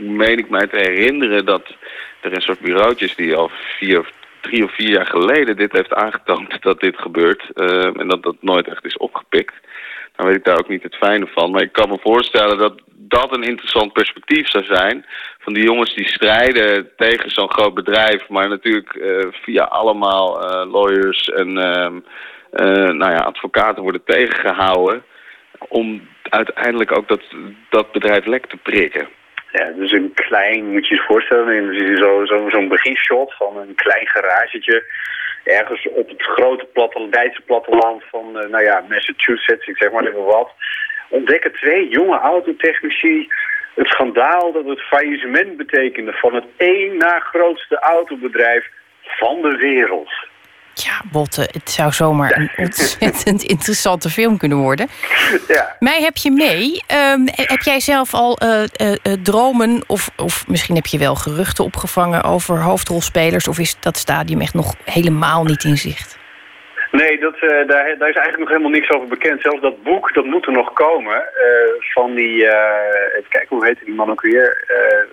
meen 0.00 0.38
ik 0.38 0.48
mij 0.48 0.66
te 0.66 0.76
herinneren 0.76 1.44
dat 1.44 1.74
er 2.20 2.34
een 2.34 2.42
soort 2.42 2.60
bureautjes 2.60 3.14
die 3.14 3.36
al 3.36 3.50
vier 3.78 3.98
of 3.98 4.10
drie 4.40 4.64
of 4.64 4.74
vier 4.74 4.88
jaar 4.88 5.06
geleden 5.06 5.56
dit 5.56 5.72
heeft 5.72 5.94
aangetoond 5.94 6.56
dat 6.62 6.80
dit 6.80 6.98
gebeurt. 6.98 7.50
ehm, 7.54 8.00
en 8.00 8.08
dat 8.08 8.22
dat 8.22 8.36
nooit 8.40 8.68
echt 8.68 8.84
is 8.84 8.96
opgepikt. 8.96 9.54
Dan 10.16 10.26
weet 10.26 10.36
ik 10.36 10.44
daar 10.44 10.58
ook 10.58 10.68
niet 10.68 10.82
het 10.82 10.96
fijne 10.96 11.26
van. 11.26 11.50
Maar 11.50 11.62
ik 11.62 11.72
kan 11.72 11.88
me 11.88 11.98
voorstellen 12.00 12.58
dat 12.58 12.80
dat 13.10 13.36
een 13.36 13.42
interessant 13.42 13.92
perspectief 13.92 14.48
zou 14.48 14.64
zijn. 14.64 15.06
Van 15.38 15.52
die 15.52 15.64
jongens 15.64 15.94
die 15.94 16.08
strijden 16.08 16.90
tegen 16.96 17.30
zo'n 17.30 17.52
groot 17.52 17.74
bedrijf. 17.74 18.28
Maar 18.28 18.48
natuurlijk 18.48 18.94
eh, 18.94 19.26
via 19.30 19.64
allemaal 19.64 20.42
eh, 20.42 20.70
lawyers 20.70 21.28
en 21.28 21.58
ehm, 21.58 22.00
eh, 22.50 22.90
nou 22.90 23.12
ja, 23.12 23.18
advocaten 23.18 23.82
worden 23.82 24.04
tegengehouden. 24.04 25.02
Om 25.58 26.08
uiteindelijk 26.22 26.98
ook 26.98 27.08
dat, 27.08 27.22
dat 27.70 27.92
bedrijf 27.92 28.26
lek 28.26 28.46
te 28.46 28.56
prikken. 28.56 29.08
Ja, 29.52 29.70
dus 29.70 29.92
een 29.92 30.12
klein, 30.14 30.72
moet 30.72 30.88
je 30.88 30.94
je 30.94 31.00
voorstellen, 31.00 31.64
dan 31.66 31.74
zie 31.74 31.88
je 31.88 31.96
zo- 31.96 32.24
zo- 32.24 32.48
zo'n 32.50 32.68
beginshot 32.68 33.34
van 33.34 33.56
een 33.56 33.74
klein 33.74 34.06
garagetje. 34.06 34.84
Ergens 35.44 35.88
op 35.88 36.08
het 36.08 36.22
grote 36.22 36.64
platte, 36.64 37.06
Duitse 37.10 37.40
platteland 37.40 38.04
van, 38.10 38.38
eh, 38.40 38.48
nou 38.48 38.64
ja, 38.64 38.84
Massachusetts, 38.88 39.66
ik 39.66 39.76
zeg 39.76 39.90
maar 39.92 40.06
even 40.06 40.24
wat. 40.24 40.50
Ontdekken 41.08 41.52
twee 41.52 41.88
jonge 41.88 42.18
autotechnici 42.18 43.28
het 43.74 43.86
schandaal 43.86 44.52
dat 44.52 44.64
het 44.64 44.80
faillissement 44.80 45.56
betekende 45.56 46.12
van 46.12 46.34
het 46.34 46.44
één 46.56 46.96
na 46.96 47.18
grootste 47.18 47.78
autobedrijf 47.78 48.68
van 49.02 49.42
de 49.42 49.56
wereld. 49.56 50.10
Ja, 50.74 51.00
Botte, 51.12 51.48
het 51.52 51.70
zou 51.70 51.92
zomaar 51.92 52.36
een 52.36 52.50
ontzettend 52.64 53.42
interessante 53.42 54.10
film 54.10 54.38
kunnen 54.38 54.58
worden. 54.58 54.88
Ja. 55.48 55.76
Mij 55.78 56.00
heb 56.02 56.16
je 56.16 56.30
mee. 56.30 56.82
Ehm, 56.86 57.20
heb 57.26 57.62
jij 57.62 57.80
zelf 57.80 58.14
al 58.14 58.36
eh, 58.38 58.62
eh, 58.62 58.92
eh, 58.92 59.12
dromen 59.22 59.82
of, 59.86 60.10
of 60.16 60.48
misschien 60.48 60.74
heb 60.74 60.86
je 60.86 60.98
wel 60.98 61.14
geruchten 61.14 61.64
opgevangen 61.64 62.22
over 62.22 62.58
hoofdrolspelers... 62.58 63.48
of 63.48 63.58
is 63.58 63.80
dat 63.80 63.96
stadium 63.96 64.40
echt 64.40 64.54
nog 64.54 64.74
helemaal 64.84 65.44
niet 65.44 65.64
in 65.64 65.76
zicht? 65.76 66.18
Nee, 66.92 67.18
dat, 67.18 67.40
daar, 67.40 67.66
daar 67.66 68.08
is 68.08 68.16
eigenlijk 68.16 68.38
nog 68.38 68.48
helemaal 68.48 68.70
niks 68.70 68.90
over 68.90 69.08
bekend. 69.08 69.40
Zelfs 69.40 69.60
dat 69.60 69.82
boek, 69.82 70.14
dat 70.14 70.24
moet 70.24 70.46
er 70.46 70.52
nog 70.52 70.72
komen. 70.72 71.22
van 71.78 72.14
die, 72.14 72.46
even 73.16 73.28
kijken, 73.28 73.56
hoe 73.56 73.66
heette 73.66 73.84
die 73.84 73.94
man 73.94 74.10
ook 74.10 74.20
weer? 74.20 74.64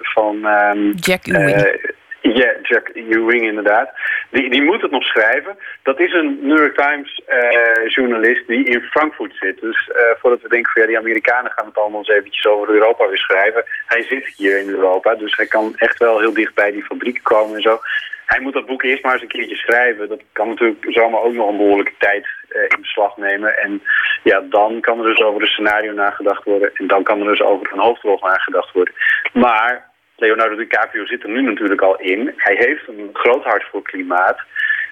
Van... 0.02 0.46
ehm, 0.46 0.92
Jack 0.92 1.28
Ewing. 1.28 1.96
Ja, 2.22 2.54
Jack 2.62 2.90
Ewing 2.94 3.42
inderdaad. 3.42 3.90
Die, 4.30 4.50
die 4.50 4.62
moet 4.62 4.82
het 4.82 4.92
nog 4.92 5.04
schrijven. 5.04 5.58
Dat 5.84 6.00
is 6.00 6.14
een 6.14 6.40
New 6.42 6.58
York 6.58 6.78
Times 6.78 7.22
eh, 7.26 7.88
journalist 7.88 8.48
die 8.48 8.66
in 8.66 8.82
Frankfurt 8.82 9.36
zit. 9.36 9.60
Dus 9.62 9.90
eh, 9.90 10.04
voordat 10.20 10.42
we 10.42 10.50
denken 10.50 10.72
van 10.72 10.82
ja, 10.82 10.88
die 10.88 10.98
Amerikanen 10.98 11.52
gaan 11.52 11.66
het 11.66 11.78
allemaal 11.78 12.00
eens 12.00 12.10
eventjes 12.10 12.46
over 12.46 12.70
Europa 12.70 13.08
weer 13.08 13.18
schrijven. 13.18 13.64
Hij 13.86 14.02
zit 14.02 14.34
hier 14.36 14.60
in 14.60 14.70
Europa, 14.70 15.16
dus 15.16 15.36
hij 15.36 15.46
kan 15.46 15.74
echt 15.76 15.98
wel 16.00 16.20
heel 16.20 16.34
dicht 16.34 16.54
bij 16.54 16.72
die 16.72 16.84
fabrieken 16.84 17.24
komen 17.24 17.56
en 17.56 17.62
zo. 17.62 17.80
Hij 18.26 18.40
moet 18.40 18.54
dat 18.54 18.66
boek 18.66 18.84
eerst 18.84 19.04
maar 19.04 19.14
eens 19.14 19.22
een 19.22 19.28
keertje 19.28 19.56
schrijven. 19.56 20.10
Dat 20.10 20.22
kan 20.32 20.48
natuurlijk 20.48 20.86
zomaar 20.90 21.22
ook 21.22 21.34
nog 21.34 21.50
een 21.50 21.58
behoorlijke 21.58 21.94
tijd 21.98 22.28
eh, 22.50 22.62
in 22.62 22.82
beslag 22.82 23.18
nemen. 23.18 23.58
En 23.58 23.82
ja, 24.24 24.40
dan 24.50 24.82
kan 24.82 25.00
er 25.00 25.06
dus 25.06 25.22
over 25.22 25.42
een 25.42 25.48
scenario 25.48 25.94
nagedacht 25.94 26.44
worden. 26.44 26.72
En 26.74 26.88
dan 26.88 27.04
kan 27.04 27.20
er 27.20 27.28
dus 27.28 27.42
over 27.42 27.74
een 27.74 27.80
hoofdrol 27.80 28.20
nagedacht 28.22 28.72
worden. 28.74 28.94
Maar 29.34 29.87
Leonardo 30.18 30.56
DiCaprio 30.56 31.06
zit 31.06 31.24
er 31.24 31.30
nu 31.30 31.42
natuurlijk 31.42 31.82
al 31.82 32.00
in. 32.00 32.34
Hij 32.38 32.56
heeft 32.60 32.88
een 32.88 33.10
groot 33.14 33.44
hart 33.44 33.64
voor 33.72 33.82
klimaat. 33.82 34.40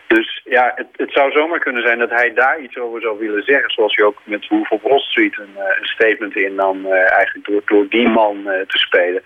Dus 0.07 0.41
ja, 0.43 0.71
het, 0.75 0.87
het 0.91 1.11
zou 1.11 1.31
zomaar 1.31 1.59
kunnen 1.59 1.87
zijn 1.87 1.99
dat 1.99 2.09
hij 2.09 2.33
daar 2.33 2.59
iets 2.59 2.77
over 2.77 3.01
zou 3.01 3.19
willen 3.19 3.43
zeggen. 3.43 3.71
Zoals 3.71 3.95
hij 3.95 4.05
ook 4.05 4.21
met 4.23 4.47
Wolf 4.47 4.69
of 4.69 4.81
Wall 4.81 4.99
Street 4.99 5.37
een, 5.37 5.55
eh, 5.55 5.77
een 5.79 5.85
statement 5.85 6.35
innam. 6.35 6.85
eh 6.85 7.11
eigenlijk 7.11 7.47
door, 7.47 7.61
door 7.65 7.87
die 7.89 8.09
man 8.09 8.49
eh, 8.49 8.59
te 8.67 8.77
spelen. 8.77 9.23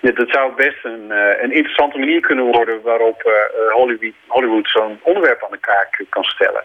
Dat 0.00 0.30
zou 0.30 0.54
best 0.54 0.84
een, 0.84 1.10
een 1.42 1.52
interessante 1.52 1.98
manier 1.98 2.20
kunnen 2.20 2.44
worden 2.44 2.82
waarop 2.82 3.22
Hollywood, 3.70 4.14
Hollywood 4.26 4.68
zo'n 4.68 5.00
onderwerp 5.02 5.44
aan 5.44 5.50
de 5.50 5.58
kaak 5.58 6.04
kan 6.08 6.24
stellen. 6.24 6.64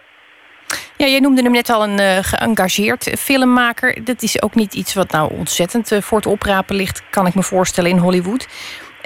Ja, 0.98 1.06
jij 1.06 1.20
noemde 1.20 1.42
hem 1.42 1.52
net 1.52 1.70
al 1.70 1.84
een 1.84 2.00
eh, 2.00 2.18
geëngageerd 2.22 3.20
filmmaker. 3.20 4.04
Dat 4.04 4.22
is 4.22 4.42
ook 4.42 4.56
niet 4.56 4.74
iets 4.74 4.94
wat 4.94 5.12
nou 5.12 5.34
ontzettend 5.34 5.92
eh, 5.92 6.02
voor 6.02 6.18
het 6.18 6.28
oprapen 6.28 6.76
ligt... 6.76 7.10
kan 7.10 7.26
ik 7.26 7.36
me 7.36 7.44
voorstellen 7.44 7.92
in 7.92 7.98
Hollywood. 7.98 8.48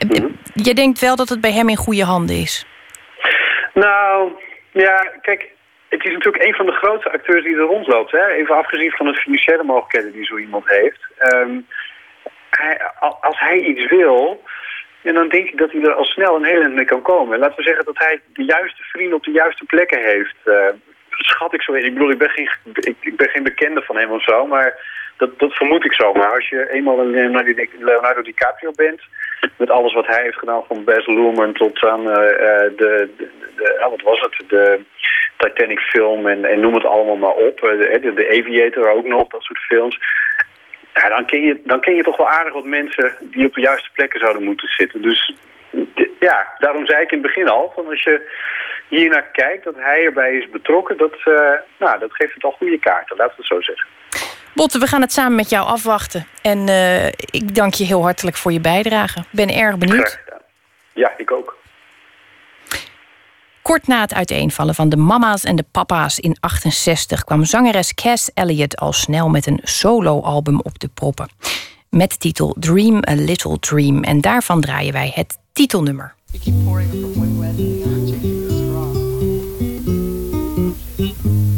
Mhm. 0.08 0.28
Jij 0.54 0.74
denkt 0.74 1.00
wel 1.00 1.16
dat 1.16 1.30
het 1.30 1.42
bij 1.42 1.52
hem 1.52 1.70
in 1.70 1.76
goede 1.76 2.04
handen 2.04 2.36
is? 2.36 2.66
Nou, 3.74 4.32
ja, 4.72 5.12
kijk, 5.22 5.50
het 5.90 6.06
is 6.06 6.12
natuurlijk 6.14 6.44
een 6.44 6.54
van 6.54 6.66
de 6.66 6.72
grootste 6.82 7.12
acteurs 7.12 7.44
die 7.44 7.56
er 7.56 7.72
rondloopt. 7.76 8.12
Hè? 8.12 8.28
Even 8.28 8.56
afgezien 8.56 8.92
van 8.92 9.06
de 9.06 9.14
financiële 9.14 9.64
mogelijkheden 9.64 10.12
die 10.12 10.26
zo 10.26 10.38
iemand 10.38 10.68
heeft. 10.68 11.02
Ehm, 11.18 11.60
hij, 12.50 12.82
als 13.22 13.40
hij 13.40 13.58
iets 13.60 13.90
wil, 13.90 14.44
En 15.02 15.14
dan 15.14 15.30
denk 15.30 15.48
ik 15.48 15.58
dat 15.58 15.72
hij 15.72 15.82
er 15.82 15.94
al 15.94 16.06
snel 16.06 16.36
een 16.36 16.46
heel 16.46 16.62
eind 16.62 16.74
mee 16.74 16.86
kan 16.86 17.02
komen. 17.02 17.40
Laten 17.40 17.58
we 17.58 17.64
zeggen 17.64 17.86
dat 17.86 17.98
hij 17.98 18.22
de 18.34 18.44
juiste 18.44 18.84
vrienden 18.84 19.18
op 19.18 19.24
de 19.24 19.32
juiste 19.32 19.66
plekken 19.66 20.02
heeft. 20.02 20.36
Schat 21.26 21.54
ik 21.54 21.62
zo 21.62 21.74
in. 21.74 21.86
Ik 21.86 21.94
bedoel, 21.94 22.12
ik 22.12 22.18
ben 22.18 22.30
geen, 22.30 22.50
ik, 22.74 22.96
ik 23.00 23.16
ben 23.16 23.30
geen 23.30 23.44
bekende 23.44 23.82
van 23.82 23.98
hem 23.98 24.12
of 24.12 24.24
zo, 24.24 24.46
maar 24.46 24.80
dat, 25.18 25.40
dat 25.40 25.54
vermoed 25.54 25.86
ik 25.86 25.94
zo. 25.94 26.14
Maar 26.14 26.34
als 26.34 26.50
je 26.50 26.72
eenmaal 26.72 27.00
een 27.00 27.10
Leonardo, 27.10 27.52
Leonardo 27.80 28.22
DiCaprio 28.22 28.72
bent, 28.76 29.02
met 29.58 29.70
alles 29.70 29.94
wat 29.94 30.08
hij 30.08 30.24
heeft 30.24 30.38
gedaan, 30.38 30.64
van 30.68 30.84
Baz 30.84 31.06
Luhrmann 31.06 31.54
tot 31.54 31.84
aan 31.84 32.10
eh, 32.10 32.32
eh, 32.32 32.72
de, 32.78 33.10
de, 33.18 33.30
de 33.56 33.78
ja, 33.80 33.90
wat 33.90 34.02
was 34.02 34.20
het, 34.20 34.50
de 34.50 34.80
Titanic 35.38 35.80
film 35.80 36.28
en, 36.28 36.46
en 36.46 36.60
noem 36.60 36.74
het 36.74 36.86
allemaal 36.86 37.16
maar 37.16 37.36
op. 37.48 37.64
Eh, 37.64 38.02
de, 38.02 38.14
de 38.14 38.40
Aviator 38.40 38.90
ook 38.90 39.06
nog, 39.06 39.28
dat 39.28 39.42
soort 39.42 39.60
films. 39.60 40.00
Ja, 40.94 41.10
dan 41.10 41.26
ken, 41.26 41.42
je, 41.42 41.62
dan 41.64 41.80
ken 41.80 41.96
je 41.96 42.04
toch 42.04 42.18
wel 42.18 42.30
aardig 42.30 42.54
wat 42.54 42.66
mensen 42.66 43.14
die 43.20 43.46
op 43.46 43.54
de 43.54 43.62
juiste 43.62 43.90
plekken 43.94 44.20
zouden 44.20 44.44
moeten 44.44 44.68
zitten. 44.68 45.02
Dus 45.02 45.34
ja, 46.20 46.54
daarom 46.58 46.86
zei 46.86 47.02
ik 47.02 47.12
in 47.12 47.18
het 47.18 47.28
begin 47.28 47.48
al, 47.48 47.72
van 47.76 47.88
als 47.88 48.04
je 48.04 48.32
hier 48.88 49.10
naar 49.10 49.30
kijkt, 49.32 49.64
dat 49.64 49.76
hij 49.76 50.04
erbij 50.04 50.34
is 50.34 50.50
betrokken, 50.50 50.98
dat, 50.98 51.14
eh, 51.14 51.52
nou, 51.80 52.00
dat 52.00 52.14
geeft 52.14 52.34
het 52.34 52.44
al 52.44 52.52
goede 52.52 52.80
kaarten, 52.80 53.18
laten 53.18 53.36
we 53.36 53.42
het 53.42 53.52
zo 53.52 53.62
zeggen. 53.62 53.88
Botte, 54.56 54.80
we 54.80 54.88
gaan 54.88 55.02
het 55.02 55.12
samen 55.12 55.36
met 55.36 55.50
jou 55.50 55.68
afwachten. 55.68 56.28
En 56.42 56.68
eh, 56.68 57.08
ik 57.08 57.56
dank 57.56 57.74
je 57.74 57.84
heel 57.84 58.02
hartelijk 58.04 58.38
voor 58.38 58.52
je 58.52 58.60
bijdrage. 58.60 59.20
Ik 59.20 59.26
ben 59.32 59.50
erg 59.50 59.78
benieuwd. 59.78 60.20
Ja, 60.94 61.14
ik 61.18 61.32
ook. 61.32 61.60
Kort 63.62 63.88
na 63.88 64.02
het 64.02 64.14
uiteenvallen 64.14 64.76
van 64.76 64.90
de 64.90 64.98
mama's 64.98 65.44
en 65.44 65.56
de 65.56 65.66
papa's 65.72 66.20
in 66.20 66.38
68 66.40 67.24
kwam 67.24 67.46
zangeres 67.46 67.94
Cass 67.94 68.32
Elliot 68.34 68.78
al 68.78 68.94
snel 68.94 69.30
met 69.30 69.46
een 69.46 69.60
soloalbum 69.64 70.60
op 70.60 70.80
de 70.80 70.90
proppen. 70.94 71.30
Met 71.90 72.10
de 72.10 72.18
titel 72.18 72.56
Dream 72.60 72.96
a 73.10 73.14
Little 73.14 73.60
Dream. 73.60 74.04
En 74.04 74.22
daarvan 74.22 74.62
draaien 74.62 74.94
wij 74.94 75.12
het 75.16 75.38
titelnummer. 75.56 76.12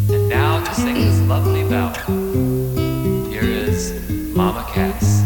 And 0.10 0.30
now 0.30 0.64
to 0.64 0.74
sing 0.76 0.96
this 0.96 1.20
lovely 1.22 1.64
ballad, 1.70 1.98
here 3.32 3.44
is 3.44 3.94
Mama 4.36 4.66
Cass. 4.74 5.22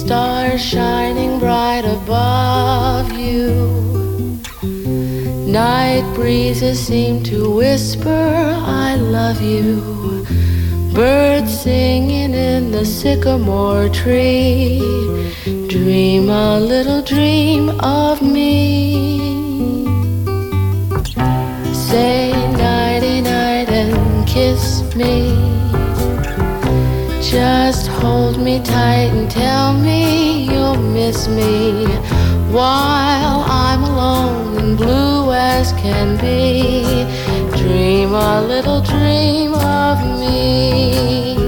Stars 0.00 0.60
shining 0.60 1.38
bright 1.38 1.84
above 1.84 3.12
you. 3.12 3.78
Night 5.46 6.04
breezes 6.14 6.78
seem 6.78 7.22
to 7.24 7.50
whisper, 7.50 8.08
I 8.08 8.96
love 8.96 9.40
you. 9.42 10.00
Birds 10.94 11.60
singing 11.60 12.34
in 12.34 12.72
the 12.72 12.84
sycamore 12.84 13.88
tree. 13.90 14.80
Dream 15.68 16.28
a 16.28 16.58
little 16.58 17.00
dream 17.00 17.70
of 17.80 18.20
me. 18.20 19.20
Say 21.72 22.32
nighty 22.56 23.20
night 23.20 23.68
and 23.68 24.26
kiss 24.26 24.82
me. 24.96 25.30
Just 27.22 27.86
hold 27.86 28.40
me 28.40 28.60
tight 28.60 29.10
and 29.14 29.30
tell 29.30 29.72
me 29.72 30.44
you'll 30.50 30.76
miss 30.76 31.28
me 31.28 31.86
while 32.50 33.44
I'm 33.46 33.84
alone 33.84 34.58
and 34.58 34.76
blue 34.76 35.32
as 35.32 35.72
can 35.74 36.16
be. 36.16 37.29
Dream 37.70 38.14
a 38.14 38.42
little 38.42 38.80
dream 38.80 39.54
of 39.54 40.02
me. 40.18 41.39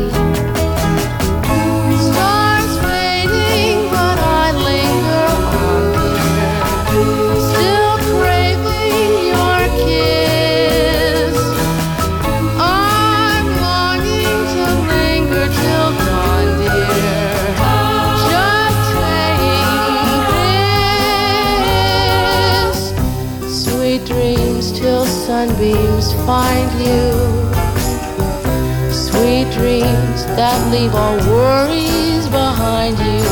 That 30.53 30.71
leave 30.71 30.95
all 30.95 31.17
worries 31.33 32.29
behind 32.29 32.99
you. 32.99 33.25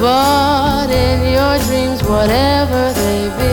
But 0.00 0.88
in 0.90 1.18
your 1.36 1.56
dreams, 1.66 2.02
whatever 2.02 2.82
they 3.00 3.20
be, 3.40 3.52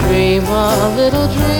dream 0.00 0.44
a 0.44 0.94
little 0.96 1.26
dream 1.32 1.55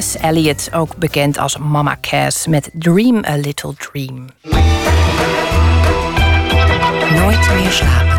Cass 0.00 0.16
Elliot, 0.16 0.70
ook 0.72 0.96
bekend 0.96 1.38
als 1.38 1.56
Mama 1.56 1.96
Cass 2.00 2.46
met 2.46 2.70
Dream 2.72 3.24
a 3.24 3.36
Little 3.36 3.74
Dream. 3.74 4.26
Nooit 7.14 7.50
meer 7.54 7.70
slapen. 7.70 8.18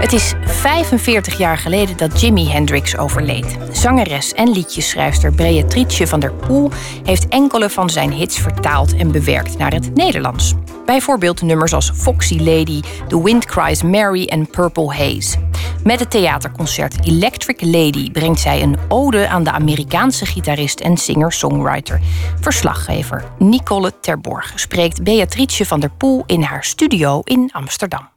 Het 0.00 0.12
is 0.12 0.34
45 0.44 1.38
jaar 1.38 1.58
geleden 1.58 1.96
dat 1.96 2.20
Jimi 2.20 2.48
Hendrix 2.48 2.96
overleed. 2.96 3.56
Zangeres 3.72 4.32
en 4.34 4.50
liedjeschrijfster 4.50 5.32
Beatrice 5.32 6.06
van 6.06 6.20
der 6.20 6.32
Poel 6.32 6.70
heeft 7.04 7.28
enkele 7.28 7.70
van 7.70 7.90
zijn 7.90 8.12
hits 8.12 8.38
vertaald 8.38 8.96
en 8.96 9.12
bewerkt 9.12 9.58
naar 9.58 9.72
het 9.72 9.94
Nederlands. 9.94 10.54
Bijvoorbeeld 10.90 11.42
nummers 11.42 11.72
als 11.72 11.90
Foxy 11.94 12.38
Lady, 12.38 12.80
The 13.08 13.22
Wind 13.22 13.44
Cries 13.44 13.82
Mary 13.82 14.24
en 14.24 14.50
Purple 14.50 14.94
Haze. 14.94 15.36
Met 15.84 16.00
het 16.00 16.10
theaterconcert 16.10 17.06
Electric 17.06 17.60
Lady 17.60 18.10
brengt 18.10 18.40
zij 18.40 18.62
een 18.62 18.76
ode 18.88 19.28
aan 19.28 19.42
de 19.44 19.50
Amerikaanse 19.50 20.26
gitarist 20.26 20.80
en 20.80 20.96
singer-songwriter. 20.96 22.00
Verslaggever 22.40 23.24
Nicole 23.38 24.00
Terborg 24.00 24.52
spreekt 24.54 25.02
Beatrice 25.02 25.66
van 25.66 25.80
der 25.80 25.90
Poel 25.90 26.22
in 26.26 26.42
haar 26.42 26.64
studio 26.64 27.20
in 27.24 27.48
Amsterdam. 27.52 28.08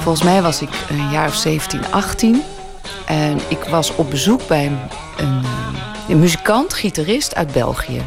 Volgens 0.00 0.22
mij 0.24 0.42
was 0.42 0.62
ik 0.62 0.70
een 0.88 1.10
jaar 1.10 1.28
of 1.28 1.34
17, 1.34 1.80
18. 1.90 2.42
En 3.06 3.38
ik 3.48 3.64
was 3.64 3.94
op 3.94 4.10
bezoek 4.10 4.46
bij 4.46 4.66
een, 4.66 4.78
een, 6.08 6.18
muzikant, 6.18 6.74
gitarist 6.74 7.34
uit 7.34 7.52
België. 7.52 8.02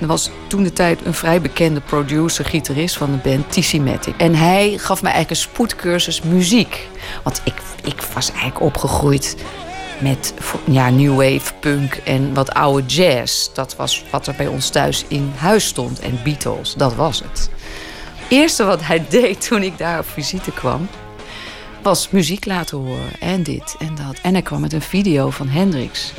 Er 0.00 0.06
was 0.06 0.30
toen 0.46 0.62
de 0.62 0.72
tijd 0.72 1.04
een 1.04 1.14
vrij 1.14 1.40
bekende 1.40 1.80
producer, 1.80 2.44
gitarist 2.44 2.96
van 2.96 3.10
de 3.10 3.30
band 3.30 3.52
TC 3.52 3.72
Matic. 3.72 4.14
En 4.16 4.34
hij 4.34 4.78
gaf 4.78 5.02
me 5.02 5.08
eigenlijk 5.08 5.30
een 5.30 5.50
spoedcursus 5.50 6.22
muziek. 6.22 6.88
Want 7.22 7.40
ik, 7.44 7.54
ik 7.84 8.02
was 8.14 8.30
eigenlijk 8.30 8.60
opgegroeid 8.60 9.36
met 9.98 10.34
ja, 10.64 10.90
new 10.90 11.16
wave, 11.16 11.54
punk 11.60 11.94
en 11.94 12.34
wat 12.34 12.54
oude 12.54 12.86
jazz. 12.86 13.48
Dat 13.52 13.76
was 13.76 14.04
wat 14.10 14.26
er 14.26 14.34
bij 14.34 14.46
ons 14.46 14.68
thuis 14.68 15.04
in 15.08 15.32
huis 15.36 15.66
stond. 15.66 16.00
En 16.00 16.20
Beatles, 16.24 16.74
dat 16.74 16.94
was 16.94 17.18
het. 17.18 17.50
Het 18.14 18.28
eerste 18.28 18.64
wat 18.64 18.82
hij 18.82 19.04
deed 19.10 19.46
toen 19.46 19.62
ik 19.62 19.78
daar 19.78 19.98
op 19.98 20.08
visite 20.08 20.50
kwam... 20.50 20.88
was 21.84 22.10
muziek 22.10 22.44
laten 22.44 22.78
horen. 22.78 23.20
En 23.20 23.42
dit 23.42 23.76
en 23.78 23.94
dat. 23.94 24.18
En 24.22 24.32
hij 24.32 24.42
kwam 24.42 24.60
met 24.60 24.72
een 24.72 24.82
video 24.82 25.30
van 25.30 25.48
Hendrix. 25.48 26.12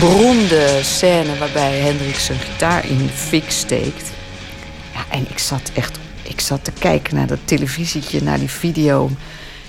beroemde 0.00 0.80
scène 0.82 1.38
waarbij 1.38 1.78
Hendrik 1.78 2.14
zijn 2.14 2.38
gitaar 2.38 2.88
in 2.88 3.08
fik 3.08 3.50
steekt. 3.50 4.10
Ja, 4.94 5.16
en 5.16 5.26
ik 5.30 5.38
zat 5.38 5.70
echt 5.74 5.98
ik 6.22 6.40
zat 6.40 6.64
te 6.64 6.72
kijken 6.72 7.14
naar 7.14 7.26
dat 7.26 7.38
televisietje, 7.44 8.22
naar 8.22 8.38
die 8.38 8.50
video. 8.50 9.10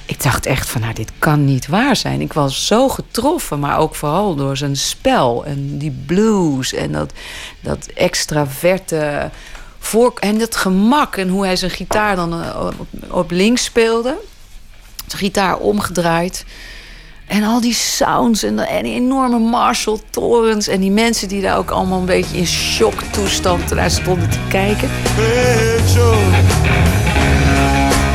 Ik 0.06 0.24
dacht 0.24 0.46
echt 0.46 0.70
van, 0.70 0.82
nou, 0.82 0.94
dit 0.94 1.12
kan 1.20 1.46
niet 1.46 1.68
waar 1.68 1.96
zijn. 1.96 2.22
Ik 2.22 2.34
was 2.34 2.68
zo 2.68 2.90
getroffen, 2.90 3.60
maar 3.60 3.78
ook 3.78 3.96
vooral 3.96 4.36
door 4.36 4.58
zijn 4.58 4.76
spel. 4.76 5.46
En 5.46 5.78
die 5.78 6.04
blues 6.06 6.74
en 6.74 6.92
dat, 6.92 7.14
dat 7.60 7.86
extraverte... 7.86 9.30
Voor, 9.88 10.14
en 10.20 10.38
dat 10.38 10.56
gemak 10.56 11.16
en 11.16 11.30
hoe 11.30 11.46
hij 11.46 11.56
zijn 11.56 11.72
gitaar 11.72 12.16
dan 12.16 12.44
eh, 12.44 12.66
op, 12.66 12.74
op 13.10 13.32
links 13.32 13.64
speelde. 13.64 14.18
Zijn 15.06 15.22
gitaar 15.22 15.58
omgedraaid. 15.58 16.46
En 17.28 17.44
al 17.44 17.62
die 17.62 17.74
sounds 17.74 18.44
en, 18.44 18.60
en 18.60 18.84
die 18.84 18.94
enorme 18.94 19.40
Marshall-torens. 19.40 20.68
En 20.68 20.80
die 20.80 20.92
mensen 20.92 21.28
die 21.28 21.42
daar 21.42 21.58
ook 21.58 21.70
allemaal 21.70 22.00
een 22.00 22.06
beetje 22.06 22.38
in 22.38 22.48
shocktoestand 22.48 23.74
naar 23.74 23.92
stonden 23.92 24.30
te 24.30 24.40
kijken. 24.50 24.90
Hey, 24.92 25.80
Joe. 25.94 26.16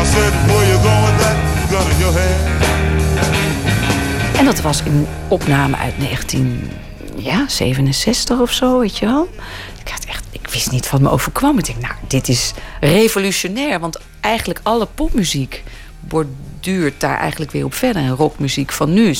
I 0.00 0.04
said, 0.04 0.32
where 0.46 0.66
you 0.66 0.80
going 0.80 1.06
with 1.06 1.18
that 1.20 1.36
gun 1.68 1.90
in 1.90 1.98
your 1.98 2.18
hand? 2.18 2.40
En 4.38 4.44
dat 4.44 4.60
was 4.60 4.80
een 4.80 5.06
opname 5.28 5.76
uit 5.76 5.94
1967 5.98 8.40
of 8.40 8.52
zo, 8.52 8.78
weet 8.78 8.98
je 8.98 9.06
wel. 9.06 9.28
Ik, 9.84 9.90
had 9.90 10.04
echt, 10.04 10.24
wist 10.52 10.70
niet 10.70 10.90
wat 10.90 11.00
me 11.00 11.10
overkwam. 11.10 11.58
Ik 11.58 11.66
dacht, 11.66 11.80
nou, 11.80 11.94
dit 12.08 12.28
is 12.28 12.52
revolutionair. 12.80 13.80
Want 13.80 13.98
eigenlijk 14.20 14.60
alle 14.62 14.86
popmuziek 14.86 15.62
borduurt 16.00 17.00
daar 17.00 17.18
eigenlijk 17.18 17.50
weer 17.50 17.64
op 17.64 17.74
verder. 17.74 18.02
En 18.02 18.14
rockmuziek 18.16 18.72
van 18.72 18.92
nu. 18.92 19.14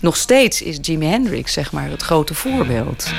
Nog 0.00 0.16
steeds 0.16 0.62
is 0.62 0.78
Jimi 0.80 1.06
Hendrix, 1.06 1.52
zeg 1.52 1.72
maar, 1.72 1.90
het 1.90 2.02
grote 2.02 2.34
voorbeeld. 2.34 3.10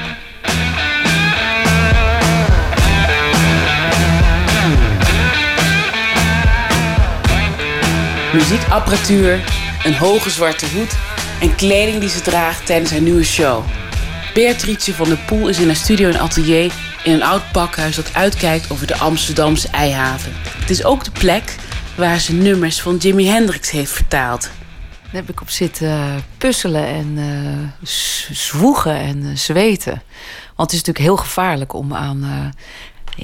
Muziekapparatuur, 8.34 9.44
een 9.84 9.96
hoge 9.96 10.30
zwarte 10.30 10.66
hoed 10.76 10.96
en 11.40 11.56
kleding 11.56 12.00
die 12.00 12.10
ze 12.10 12.22
draagt 12.22 12.66
tijdens 12.66 12.92
haar 12.92 13.02
nieuwe 13.02 13.24
show. 13.24 13.64
Beatrice 14.34 14.94
van 14.94 15.08
der 15.08 15.18
Poel 15.18 15.48
is 15.48 15.60
in 15.60 15.68
haar 15.68 15.76
studio 15.76 16.10
en 16.10 16.20
atelier 16.20 16.72
in 17.04 17.14
een 17.14 17.24
oud 17.24 17.52
pakhuis 17.52 17.96
dat 17.96 18.14
uitkijkt 18.14 18.72
over 18.72 18.88
de 18.88 18.98
Amsterdamse 18.98 19.68
Eihaven. 19.68 20.32
Het 20.36 20.70
is 20.70 20.84
ook 20.84 21.04
de 21.04 21.12
plek 21.12 21.56
waar 21.96 22.20
ze 22.20 22.34
nummers 22.34 22.82
van 22.82 22.98
Jimi 22.98 23.28
Hendrix 23.28 23.70
heeft 23.72 23.92
vertaald. 23.92 24.42
Daar 25.04 25.22
heb 25.22 25.30
ik 25.30 25.42
op 25.42 25.50
zitten 25.50 26.24
puzzelen 26.38 26.88
en 26.88 27.14
eh, 27.18 27.88
z- 27.88 28.30
zwoegen 28.32 28.98
en 29.00 29.24
eh, 29.24 29.36
zweten. 29.36 30.02
Want 30.56 30.72
het 30.72 30.82
is 30.82 30.86
natuurlijk 30.88 31.06
heel 31.06 31.18
gevaarlijk 31.18 31.74
om 31.74 31.94
aan 31.94 32.24
eh, 32.24 32.30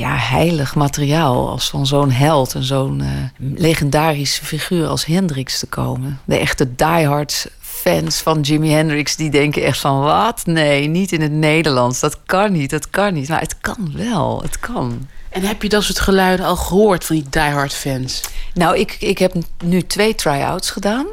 ja, 0.02 0.16
heilig 0.16 0.76
materiaal... 0.76 1.50
als 1.50 1.70
van 1.70 1.88
zo'n 1.88 2.12
held 2.12 2.56
en 2.56 2.64
zo'n 2.64 3.02
eh, 3.02 3.08
legendarische 3.56 4.46
figuur 4.46 4.88
als 4.88 5.06
Hendrix 5.06 5.60
te 5.60 5.68
komen. 5.68 6.20
De 6.26 6.38
echte 6.38 6.76
diehards 6.76 7.48
fans 7.80 8.18
van 8.18 8.42
Jimi 8.42 8.70
Hendrix... 8.70 9.16
die 9.16 9.30
denken 9.30 9.64
echt 9.64 9.80
van, 9.80 10.00
wat? 10.00 10.42
Nee, 10.46 10.88
niet 10.88 11.12
in 11.12 11.22
het 11.22 11.32
Nederlands. 11.32 12.00
Dat 12.00 12.18
kan 12.26 12.52
niet, 12.52 12.70
dat 12.70 12.90
kan 12.90 13.14
niet. 13.14 13.30
Maar 13.30 13.40
het 13.40 13.56
kan 13.62 13.92
wel, 13.96 14.42
het 14.42 14.60
kan. 14.60 15.08
En 15.30 15.42
heb 15.42 15.62
je 15.62 15.70
dat 15.70 15.84
soort 15.84 16.00
geluiden 16.00 16.46
al 16.46 16.56
gehoord 16.56 17.06
van 17.06 17.16
die 17.16 17.26
diehard 17.30 17.74
fans? 17.74 18.22
Nou, 18.54 18.78
ik, 18.78 18.98
ik 19.00 19.18
heb 19.18 19.34
nu 19.64 19.82
twee 19.82 20.16
try-outs 20.16 20.70
gedaan. 20.70 21.06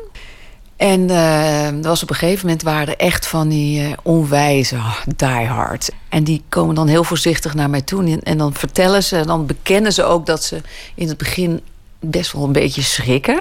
En 0.77 1.11
eh, 1.11 1.67
er 1.67 1.83
was 1.83 2.03
op 2.03 2.11
een 2.11 2.17
gegeven 2.17 2.47
moment 2.47 2.63
waren 2.63 2.89
er 2.89 2.97
echt 2.97 3.27
van 3.27 3.49
die 3.49 3.83
eh, 3.83 3.93
onwijze 4.03 4.79
diehard. 5.17 5.91
En 6.09 6.25
die 6.25 6.43
komen 6.49 6.75
dan 6.75 6.89
heel 6.89 7.05
voorzichtig 7.05 7.55
naar 7.55 7.71
mij 7.71 7.83
toe. 7.83 8.05
En, 8.05 8.23
en 8.23 8.39
dan 8.39 8.55
vertellen 8.55 9.03
ze, 9.03 9.17
en 9.17 9.27
dan 9.27 9.47
bekennen 9.47 9.93
ze 9.93 10.05
ook 10.05 10.27
dat 10.27 10.45
ze 10.45 10.61
in 10.95 11.09
het 11.09 11.17
begin 11.17 11.61
best 12.01 12.33
wel 12.33 12.45
een 12.45 12.53
beetje 12.53 12.83
schrikken. 12.83 13.41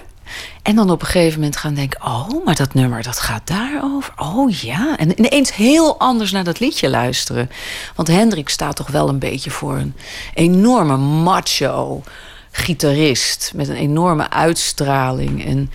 En 0.62 0.76
dan 0.76 0.90
op 0.90 1.02
een 1.02 1.07
gegeven 1.07 1.40
moment 1.40 1.57
gaan 1.57 1.74
denken: 1.74 2.06
oh, 2.06 2.45
maar 2.45 2.56
dat 2.56 2.74
nummer 2.74 3.03
dat 3.03 3.20
gaat 3.20 3.48
daarover. 3.48 4.14
Oh 4.16 4.52
ja. 4.52 4.98
En 4.98 5.20
ineens 5.20 5.56
heel 5.56 5.99
anders 5.99 6.32
naar 6.32 6.44
dat 6.44 6.60
liedje 6.60 6.90
luisteren. 6.90 7.49
Want 7.95 8.07
Hendrik 8.07 8.49
staat 8.49 8.76
toch 8.76 8.90
wel 8.90 9.10
een 9.10 9.20
beetje 9.20 9.52
voor 9.52 9.76
een 9.76 9.95
enorme 10.34 10.98
macho 10.98 12.03
gitarist. 12.52 13.52
Met 13.56 13.70
een 13.70 13.76
enorme 13.76 14.30
uitstraling. 14.30 15.45
En 15.45 15.72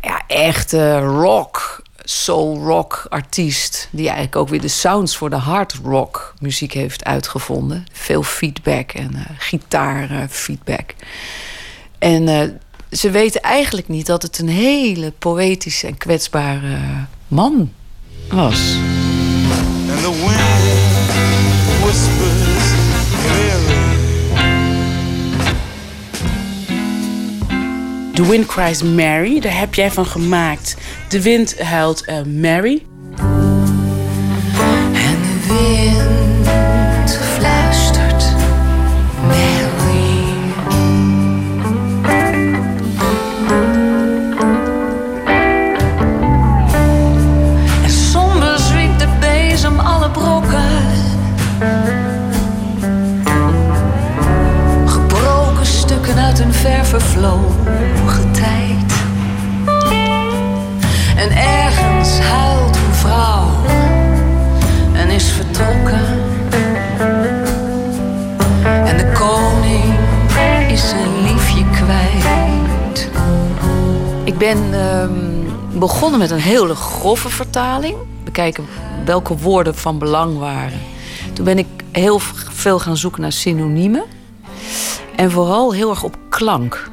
ja, 0.00 0.22
echte 0.26 0.98
rock, 0.98 1.82
soul 2.04 2.58
rock 2.64 3.06
artiest. 3.08 3.88
Die 3.90 4.04
eigenlijk 4.04 4.36
ook 4.36 4.48
weer 4.48 4.60
de 4.60 4.68
sounds 4.68 5.16
voor 5.16 5.30
de 5.30 5.36
hard 5.36 5.74
rock 5.84 6.34
muziek 6.38 6.72
heeft 6.72 7.04
uitgevonden. 7.04 7.86
Veel 7.92 8.22
feedback 8.22 8.92
en 8.92 9.14
eh 9.14 9.24
gitaarfeedback. 9.38 10.94
en 11.98 12.28
eh, 12.28 12.48
ze 12.90 13.10
weten 13.10 13.40
eigenlijk 13.40 13.88
niet 13.88 14.06
dat 14.06 14.22
het 14.22 14.38
een 14.38 14.48
hele 14.48 15.12
poëtische 15.18 15.86
en 15.86 15.96
kwetsbare 15.96 16.78
man 17.28 17.72
was. 18.28 18.76
And 19.90 20.00
the 20.02 20.10
wind 20.10 20.80
whispers 21.82 22.72
clearly. 23.26 23.80
The 28.14 28.28
Wind 28.28 28.46
Cries 28.46 28.82
Mary, 28.82 29.40
daar 29.40 29.58
heb 29.58 29.74
jij 29.74 29.90
van 29.90 30.06
gemaakt. 30.06 30.76
De 31.08 31.22
wind 31.22 31.60
huilt 31.60 32.04
eh, 32.04 32.22
Mary. 32.22 32.82
En 61.20 61.30
ergens 61.36 62.18
huilt 62.18 62.76
een 62.76 62.94
vrouw 62.94 63.48
en 64.92 65.10
is 65.10 65.24
vertrokken. 65.24 66.06
En 68.62 68.96
de 68.96 69.12
koning 69.18 69.98
is 70.70 70.88
zijn 70.88 71.22
liefje 71.22 71.64
kwijt. 71.70 73.10
Ik 74.24 74.38
ben 74.38 74.58
ehm, 74.72 75.78
begonnen 75.78 76.18
met 76.18 76.30
een 76.30 76.40
hele 76.40 76.74
grove 76.74 77.28
vertaling. 77.28 77.96
Bekijken 78.24 78.66
welke 79.04 79.36
woorden 79.36 79.74
van 79.74 79.98
belang 79.98 80.38
waren. 80.38 80.80
Toen 81.32 81.44
ben 81.44 81.58
ik 81.58 81.66
heel 81.92 82.18
veel 82.50 82.78
gaan 82.78 82.96
zoeken 82.96 83.20
naar 83.20 83.32
synoniemen. 83.32 84.04
En 85.16 85.30
vooral 85.30 85.72
heel 85.72 85.90
erg 85.90 86.02
op 86.02 86.16
klank. 86.28 86.89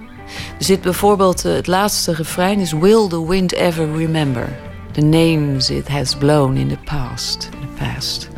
Zit 0.59 0.81
bijvoorbeeld 0.81 1.45
eh, 1.45 1.53
het 1.53 1.67
laatste 1.67 2.13
refrein 2.13 2.59
is 2.59 2.71
Will 2.71 3.07
the 3.07 3.27
wind 3.27 3.53
ever 3.53 3.95
remember 3.95 4.59
the 4.91 5.01
names 5.01 5.69
it 5.69 5.87
has 5.87 6.15
blown 6.15 6.55
in 6.55 6.67
the 6.67 6.77
past. 6.85 7.49
Past. 7.77 8.29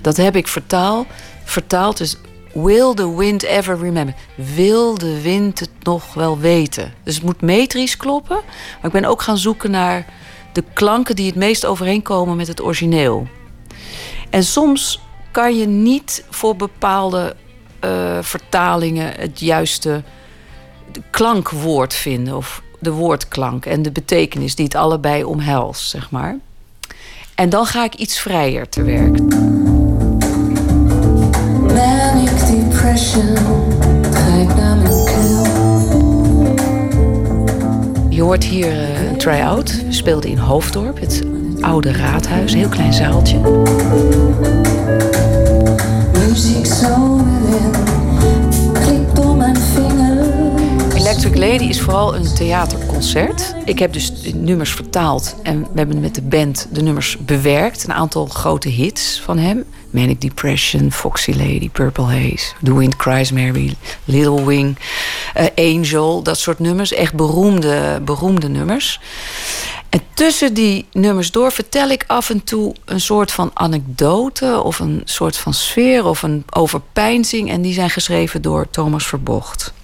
Dat 0.00 0.16
heb 0.16 0.36
ik 0.36 0.48
vertaal, 0.48 1.06
vertaald 1.44 1.96
dus 1.96 2.16
Will 2.52 2.94
the 2.94 3.16
wind 3.16 3.42
ever 3.42 3.78
remember? 3.78 4.14
Wil 4.34 4.98
de 4.98 5.22
wind 5.22 5.60
het 5.60 5.70
nog 5.82 6.14
wel 6.14 6.38
weten? 6.38 6.94
Dus 7.02 7.14
het 7.14 7.24
moet 7.24 7.40
metrisch 7.40 7.96
kloppen. 7.96 8.36
Maar 8.76 8.84
ik 8.84 9.00
ben 9.00 9.04
ook 9.04 9.22
gaan 9.22 9.38
zoeken 9.38 9.70
naar 9.70 10.06
de 10.52 10.64
klanken 10.72 11.16
die 11.16 11.26
het 11.26 11.34
meest 11.34 11.66
overeenkomen 11.66 12.36
met 12.36 12.46
het 12.46 12.62
origineel. 12.62 13.26
En 14.30 14.44
soms 14.44 15.00
kan 15.30 15.56
je 15.56 15.66
niet 15.66 16.24
voor 16.30 16.56
bepaalde 16.56 17.36
eh, 17.80 18.18
vertalingen 18.20 19.12
het 19.18 19.40
juiste 19.40 20.02
de 20.92 21.02
klankwoord 21.10 21.94
vinden. 21.94 22.36
Of 22.36 22.62
de 22.78 22.92
woordklank 22.92 23.66
en 23.66 23.82
de 23.82 23.90
betekenis 23.90 24.54
die 24.54 24.64
het 24.64 24.74
allebei 24.74 25.24
omhelst, 25.24 25.88
zeg 25.88 26.10
maar. 26.10 26.36
En 27.34 27.48
dan 27.48 27.66
ga 27.66 27.84
ik 27.84 27.94
iets 27.94 28.18
vrijer 28.18 28.68
te 28.68 28.82
werk. 28.82 29.18
Manic 31.60 32.46
depression 32.46 33.34
trekt 34.10 34.56
naar 34.56 34.76
mijn 34.76 35.04
keel. 35.04 35.44
Je 38.08 38.22
hoort 38.22 38.44
hier 38.44 38.68
eh, 38.68 39.08
een 39.08 39.16
try-out. 39.16 39.84
We 39.84 39.92
speelden 39.92 40.30
in 40.30 40.38
Hoofddorp, 40.38 41.00
het 41.00 41.22
oude 41.60 41.92
raadhuis, 41.92 42.52
een 42.52 42.58
heel 42.58 42.68
klein 42.68 42.92
zaaltje. 42.92 43.38
Muziek 46.12 46.66
zo 46.66 47.24
Electric 51.26 51.50
Lady 51.52 51.68
is 51.68 51.80
vooral 51.80 52.16
een 52.16 52.34
theaterconcert. 52.34 53.54
Ik 53.64 53.78
heb 53.78 53.92
dus 53.92 54.12
nummers 54.34 54.70
vertaald 54.70 55.36
en 55.42 55.60
we 55.60 55.78
hebben 55.78 56.00
met 56.00 56.14
de 56.14 56.22
band 56.22 56.68
de 56.70 56.82
nummers 56.82 57.16
bewerkt. 57.18 57.84
Een 57.84 57.92
aantal 57.92 58.26
grote 58.26 58.68
hits 58.68 59.20
van 59.20 59.38
hem. 59.38 59.64
Manic 59.90 60.20
Depression, 60.20 60.92
Foxy 60.92 61.30
Lady, 61.30 61.70
Purple 61.70 62.04
Haze, 62.04 62.52
The 62.62 62.74
Wind 62.74 62.96
Cries 62.96 63.32
Mary, 63.32 63.74
Little 64.04 64.44
Wing, 64.44 64.78
eh, 65.34 65.46
Angel. 65.56 66.22
Dat 66.22 66.38
soort 66.38 66.58
nummers, 66.58 66.92
echt 66.92 67.14
beroemde, 67.14 68.00
beroemde 68.04 68.48
nummers. 68.48 69.00
En 69.88 70.00
tussen 70.14 70.54
die 70.54 70.86
nummers 70.92 71.30
door 71.30 71.52
vertel 71.52 71.88
ik 71.88 72.04
af 72.06 72.30
en 72.30 72.44
toe 72.44 72.74
een 72.84 73.00
soort 73.00 73.32
van 73.32 73.50
anekdote... 73.54 74.60
of 74.62 74.78
een 74.78 75.02
soort 75.04 75.36
van 75.36 75.54
sfeer 75.54 76.04
of 76.04 76.22
een 76.22 76.44
overpeinzing. 76.50 77.50
En 77.50 77.62
die 77.62 77.74
zijn 77.74 77.90
geschreven 77.90 78.42
door 78.42 78.70
Thomas 78.70 79.06
Verbocht. 79.06 79.74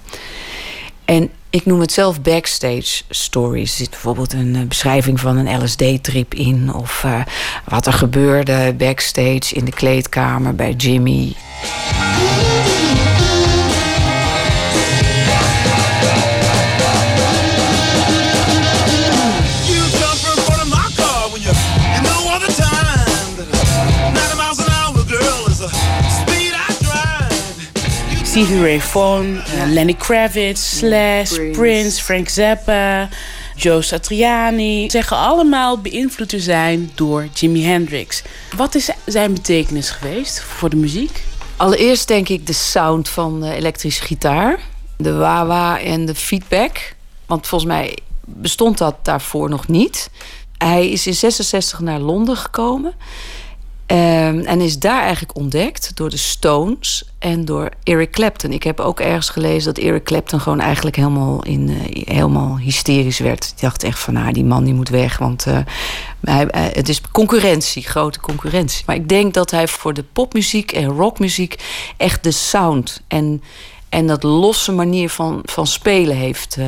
En 1.04 1.30
ik 1.50 1.66
noem 1.66 1.80
het 1.80 1.92
zelf 1.92 2.20
backstage 2.20 3.02
stories. 3.08 3.70
Er 3.70 3.76
zit 3.76 3.90
bijvoorbeeld 3.90 4.32
een 4.32 4.56
eh, 4.56 4.62
beschrijving 4.62 5.20
van 5.20 5.36
een 5.36 5.62
LSD-trip 5.62 6.34
in. 6.34 6.74
Of 6.74 7.04
eh, 7.04 7.20
wat 7.64 7.86
er 7.86 7.92
gebeurde 7.92 8.74
backstage 8.78 9.54
in 9.54 9.64
de 9.64 9.72
kleedkamer 9.72 10.54
bij 10.54 10.72
Jimmy. 10.72 11.32
Stevie 28.32 28.60
Ray 28.60 28.80
Vaughan, 28.80 29.36
eh, 29.36 29.66
Lenny 29.66 29.94
Kravitz, 29.94 30.76
Slash, 30.78 31.32
Prince. 31.52 32.02
Frank 32.02 32.28
Zappa, 32.28 33.08
Joe 33.56 33.82
Satriani. 33.82 34.90
Zeggen 34.90 35.16
allemaal 35.16 35.78
beïnvloed 35.78 36.28
te 36.28 36.40
zijn 36.40 36.90
door 36.94 37.28
Jimi 37.34 37.64
Hendrix. 37.64 38.22
Wat 38.56 38.74
is 38.74 38.90
zijn 39.06 39.32
betekenis 39.32 39.90
geweest 39.90 40.40
voor 40.40 40.70
de 40.70 40.76
muziek? 40.76 41.22
Allereerst 41.56 42.08
denk 42.08 42.28
ik 42.28 42.46
de 42.46 42.52
sound 42.52 43.08
van 43.08 43.40
de 43.40 43.54
elektrische 43.54 44.02
gitaar. 44.02 44.58
De 44.96 45.12
wah-wah 45.12 45.86
en 45.86 46.06
de 46.06 46.14
feedback. 46.14 46.94
Want 47.26 47.46
volgens 47.46 47.70
mij 47.70 47.98
bestond 48.24 48.78
dat 48.78 48.94
daarvoor 49.02 49.48
nog 49.48 49.68
niet. 49.68 50.10
Hij 50.58 50.90
is 50.90 51.06
in 51.06 51.14
66 51.14 51.80
naar 51.80 52.00
Londen 52.00 52.36
gekomen. 52.36 52.94
Ehm, 53.86 54.38
en 54.38 54.60
is 54.60 54.78
daar 54.78 55.00
eigenlijk 55.02 55.36
ontdekt 55.36 55.90
door 55.96 56.10
de 56.10 56.16
Stones 56.16 57.04
en 57.18 57.44
door 57.44 57.68
Eric 57.82 58.10
Clapton. 58.10 58.52
Ik 58.52 58.62
heb 58.62 58.80
ook 58.80 59.00
ergens 59.00 59.28
gelezen 59.28 59.74
dat 59.74 59.84
Eric 59.84 60.04
Clapton 60.04 60.40
gewoon 60.40 60.60
eigenlijk 60.60 60.96
helemaal, 60.96 61.42
in, 61.44 61.68
eh, 61.68 62.02
helemaal 62.14 62.58
hysterisch 62.58 63.18
werd. 63.18 63.44
Ik 63.56 63.60
dacht 63.60 63.82
echt 63.82 63.98
van, 63.98 64.14
nou, 64.14 64.32
die 64.32 64.44
man 64.44 64.64
die 64.64 64.74
moet 64.74 64.88
weg, 64.88 65.18
want 65.18 65.46
eh, 65.46 65.58
hij, 66.20 66.46
hij- 66.50 66.70
het 66.74 66.88
is 66.88 67.00
concurrentie, 67.12 67.82
grote 67.82 68.20
concurrentie. 68.20 68.82
Maar 68.86 68.96
ik 68.96 69.08
denk 69.08 69.34
dat 69.34 69.50
hij 69.50 69.68
voor 69.68 69.94
de 69.94 70.04
popmuziek 70.12 70.72
en 70.72 70.84
rockmuziek 70.86 71.56
echt 71.96 72.24
de 72.24 72.30
sound 72.30 73.02
en, 73.08 73.42
en 73.88 74.06
dat 74.06 74.22
losse 74.22 74.72
manier 74.72 75.10
van, 75.10 75.40
van 75.44 75.66
spelen 75.66 76.16
heeft 76.16 76.56
eh, 76.58 76.66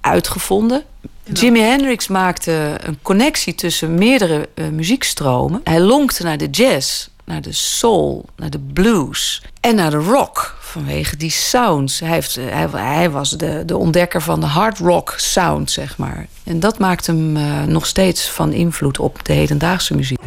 uitgevonden. 0.00 0.82
Jimi 1.32 1.60
Hendrix 1.60 2.08
maakte 2.08 2.76
een 2.82 2.98
connectie 3.02 3.54
tussen 3.54 3.94
meerdere 3.94 4.48
eh, 4.54 4.68
muziekstromen. 4.68 5.60
Hij 5.64 5.80
lonkte 5.80 6.22
naar 6.22 6.38
de 6.38 6.50
jazz, 6.50 7.08
naar 7.24 7.42
de 7.42 7.52
soul, 7.52 8.24
naar 8.36 8.50
de 8.50 8.58
blues 8.58 9.42
en 9.60 9.74
naar 9.74 9.90
de 9.90 9.96
rock. 9.96 10.56
Vanwege 10.60 11.16
die 11.16 11.30
sounds. 11.30 12.00
Hij, 12.00 12.08
heeft, 12.08 12.36
eh, 12.36 12.44
hij, 12.48 12.68
hij 12.72 13.10
was 13.10 13.30
de, 13.30 13.62
de 13.66 13.76
ontdekker 13.76 14.22
van 14.22 14.40
de 14.40 14.46
hard 14.46 14.78
rock 14.78 15.14
sound, 15.16 15.70
zeg 15.70 15.98
maar. 15.98 16.26
En 16.44 16.60
dat 16.60 16.78
maakt 16.78 17.06
hem 17.06 17.36
eh, 17.36 17.62
nog 17.62 17.86
steeds 17.86 18.30
van 18.30 18.52
invloed 18.52 18.98
op 18.98 19.24
de 19.24 19.32
hedendaagse 19.32 19.94
muziek. 19.94 20.20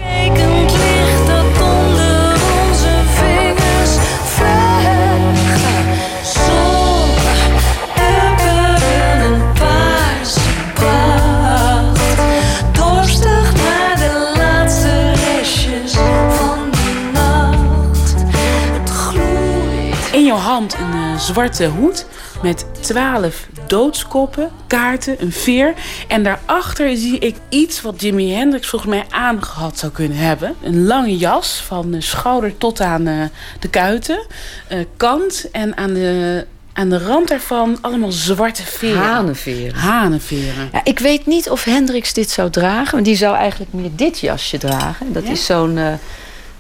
Zwarte 21.23 21.65
hoed 21.67 22.05
met 22.41 22.65
twaalf 22.79 23.47
doodskoppen, 23.67 24.49
kaarten, 24.67 25.15
een 25.21 25.31
veer. 25.31 25.73
En 26.07 26.23
daarachter 26.23 26.97
zie 26.97 27.19
ik 27.19 27.35
iets 27.49 27.81
wat 27.81 28.01
Jimi 28.01 28.33
Hendrix 28.33 28.67
volgens 28.67 28.91
mij 28.91 29.05
aangehad 29.09 29.77
zou 29.79 29.91
kunnen 29.91 30.17
hebben. 30.17 30.55
Een 30.63 30.85
lange 30.85 31.17
jas 31.17 31.63
van 31.67 31.91
de 31.91 32.01
schouder 32.01 32.57
tot 32.57 32.81
aan 32.81 33.07
eh, 33.07 33.15
de 33.59 33.69
kuiten. 33.69 34.25
eh, 34.67 34.77
kant 34.97 35.51
en 35.51 35.77
aan 35.77 35.93
de, 35.93 36.45
aan 36.73 36.89
de 36.89 36.97
rand 37.05 37.27
daarvan 37.27 37.77
allemaal 37.81 38.11
zwarte 38.11 38.63
veren. 38.63 39.01
Hanenveren. 39.01 39.75
Hanenveren. 39.79 40.69
Ja, 40.71 40.81
ik 40.83 40.99
weet 40.99 41.25
niet 41.25 41.49
of 41.49 41.63
Hendrix 41.63 42.13
dit 42.13 42.29
zou 42.29 42.49
dragen. 42.49 42.91
Want 42.91 43.05
die 43.05 43.15
zou 43.15 43.35
eigenlijk 43.35 43.73
meer 43.73 43.89
dit 43.95 44.19
jasje 44.19 44.57
dragen. 44.57 45.13
Dat 45.13 45.23
Ja? 45.25 45.31
is 45.31 45.45
zo'n 45.45 45.77
eh, 45.77 45.93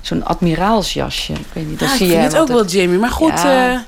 zo'n 0.01 0.25
admiraalsjasje. 0.25 1.33
Ik 1.33 1.45
weet 1.53 1.67
niet, 1.69 1.79
dat 1.79 1.87
Ja, 1.87 1.93
ik 1.93 1.99
zie 1.99 2.07
vind 2.09 2.19
je 2.19 2.27
het 2.27 2.37
ook 2.37 2.47
wel 2.47 2.65
Jamie. 2.65 2.99
Maar 2.99 3.09
goed, 3.11 3.41
Ja. 3.41 3.71
eh, 3.73 3.79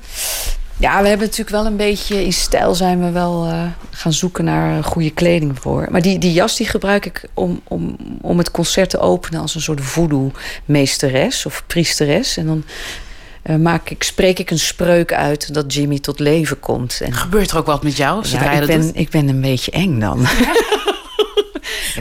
Ja, 0.77 1.01
we 1.01 1.07
hebben 1.07 1.27
natuurlijk 1.27 1.55
wel 1.55 1.65
een 1.65 1.75
beetje 1.75 2.25
in 2.25 2.33
stijl 2.33 2.75
zijn 2.75 3.03
we 3.03 3.11
wel 3.11 3.45
eh, 3.45 3.63
gaan 3.91 4.13
zoeken 4.13 4.45
naar 4.45 4.83
goede 4.83 5.11
kleding 5.11 5.59
voor. 5.59 5.87
Maar 5.89 6.01
die, 6.01 6.19
die 6.19 6.33
jas 6.33 6.57
die 6.57 6.67
gebruik 6.67 7.05
ik 7.05 7.23
om, 7.33 7.61
om, 7.63 7.95
om 8.21 8.37
het 8.37 8.51
concert 8.51 8.89
te 8.89 8.99
openen 8.99 9.41
als 9.41 9.55
een 9.55 9.61
soort 9.61 9.81
voodoo-meesteres 9.81 11.45
of 11.45 11.63
priesteres. 11.67 12.37
En 12.37 12.45
dan 12.45 12.63
eh, 13.41 13.55
maak 13.55 13.89
ik, 13.89 14.03
spreek 14.03 14.39
ik 14.39 14.51
een 14.51 14.59
spreuk 14.59 15.13
uit 15.13 15.53
dat 15.53 15.73
Jimmy 15.73 15.99
tot 15.99 16.19
leven 16.19 16.59
komt. 16.59 17.01
En, 17.01 17.13
gebeurt 17.13 17.51
er 17.51 17.57
ook 17.57 17.65
wat 17.65 17.83
met 17.83 17.97
jou 17.97 18.25
zodra 18.25 18.45
ja, 18.45 18.51
je 18.51 18.61
ik, 18.61 18.67
dat 18.67 18.77
ben, 18.77 18.85
doet? 18.85 18.97
ik 18.97 19.09
ben 19.09 19.27
een 19.27 19.41
beetje 19.41 19.71
eng 19.71 19.99
dan. 19.99 20.19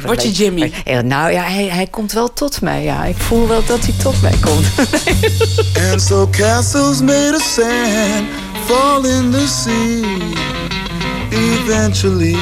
Word 0.05 0.23
je 0.23 0.31
Jimmy? 0.31 0.73
Ja, 0.85 1.01
nou 1.01 1.33
ja, 1.33 1.43
hij, 1.43 1.65
hij 1.65 1.87
komt 1.87 2.13
wel 2.13 2.33
tot 2.33 2.61
mij. 2.61 2.83
Ja, 2.83 3.05
ik 3.05 3.17
voel 3.17 3.49
wel 3.49 3.65
dat 3.65 3.81
hij 3.81 3.95
tot 4.03 4.23
mij 4.23 4.37
komt. 4.41 4.67
And 5.91 6.03
so 6.03 6.29
castles 6.31 7.01
made 7.01 7.33
of 7.35 7.43
sand 7.43 8.54
fall 8.67 9.05
in 9.05 9.31
the 9.31 9.47
sea 9.47 10.03
eventually. 11.31 12.37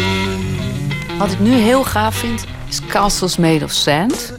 Wat 1.18 1.32
ik 1.32 1.40
nu 1.40 1.54
heel 1.54 1.84
gaaf 1.84 2.14
vind, 2.14 2.44
is 2.68 2.80
Castles 2.86 3.36
Made 3.36 3.64
of 3.64 3.70
Sand. 3.70 4.32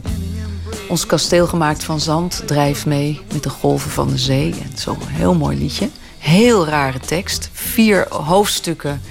Ons 0.88 1.06
kasteel 1.06 1.46
gemaakt 1.46 1.84
van 1.84 2.00
zand 2.00 2.42
drijft 2.46 2.86
mee 2.86 3.20
met 3.32 3.42
de 3.42 3.48
golven 3.48 3.90
van 3.90 4.08
de 4.08 4.18
zee. 4.18 4.50
En 4.50 4.70
een 4.86 4.96
heel 5.08 5.34
mooi 5.34 5.58
liedje. 5.58 5.88
Heel 6.18 6.66
rare 6.66 6.98
tekst. 6.98 7.50
Vier 7.52 8.06
hoofdstukken 8.08 9.02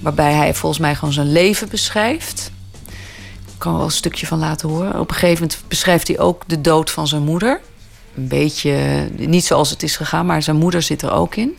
waarbij 0.00 0.32
hij 0.32 0.54
volgens 0.54 0.80
mij 0.80 0.94
gewoon 0.94 1.14
zijn 1.14 1.32
leven 1.32 1.68
beschrijft. 1.68 2.50
Ik 3.46 3.58
kan 3.58 3.72
er 3.72 3.78
wel 3.78 3.86
een 3.86 3.92
stukje 3.92 4.26
van 4.26 4.38
laten 4.38 4.68
horen. 4.68 5.00
Op 5.00 5.08
een 5.08 5.14
gegeven 5.14 5.42
moment 5.42 5.62
beschrijft 5.68 6.08
hij 6.08 6.18
ook 6.18 6.42
de 6.46 6.60
dood 6.60 6.90
van 6.90 7.06
zijn 7.06 7.22
moeder. 7.22 7.60
Een 8.14 8.28
beetje, 8.28 9.08
niet 9.16 9.44
zoals 9.44 9.70
het 9.70 9.82
is 9.82 9.96
gegaan, 9.96 10.26
maar 10.26 10.42
zijn 10.42 10.56
moeder 10.56 10.82
zit 10.82 11.02
er 11.02 11.12
ook 11.12 11.36
in. 11.36 11.56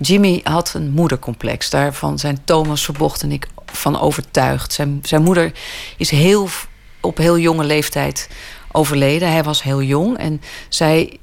Jimmy 0.00 0.40
had 0.44 0.74
een 0.74 0.90
moedercomplex. 0.90 1.70
Daarvan 1.70 2.18
zijn 2.18 2.38
Thomas 2.44 2.84
Verbocht 2.84 3.22
en 3.22 3.32
ik 3.32 3.46
van 3.66 4.00
overtuigd. 4.00 4.72
Zijn, 4.72 4.98
zijn 5.02 5.22
moeder 5.22 5.52
is 5.96 6.10
heel, 6.10 6.48
op 7.00 7.16
heel 7.16 7.38
jonge 7.38 7.64
leeftijd 7.64 8.28
overleden. 8.72 9.30
Hij 9.32 9.42
was 9.42 9.62
heel 9.62 9.82
jong 9.82 10.16
en 10.18 10.40
zij 10.68 11.18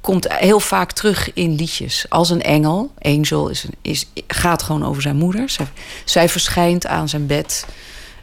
komt 0.00 0.32
heel 0.32 0.60
vaak 0.60 0.92
terug 0.92 1.32
in 1.32 1.54
liedjes. 1.54 2.06
Als 2.08 2.30
een 2.30 2.42
engel. 2.42 2.92
Angel 2.98 3.48
is, 3.48 3.64
een- 3.64 3.74
is, 3.82 4.06
gaat 4.26 4.62
gewoon 4.62 4.84
over 4.84 5.02
zijn 5.02 5.16
moeder. 5.16 5.56
Zij, 6.04 6.28
verschijnt 6.28 6.86
aan 6.86 7.08
zijn 7.08 7.26
bed. 7.26 7.66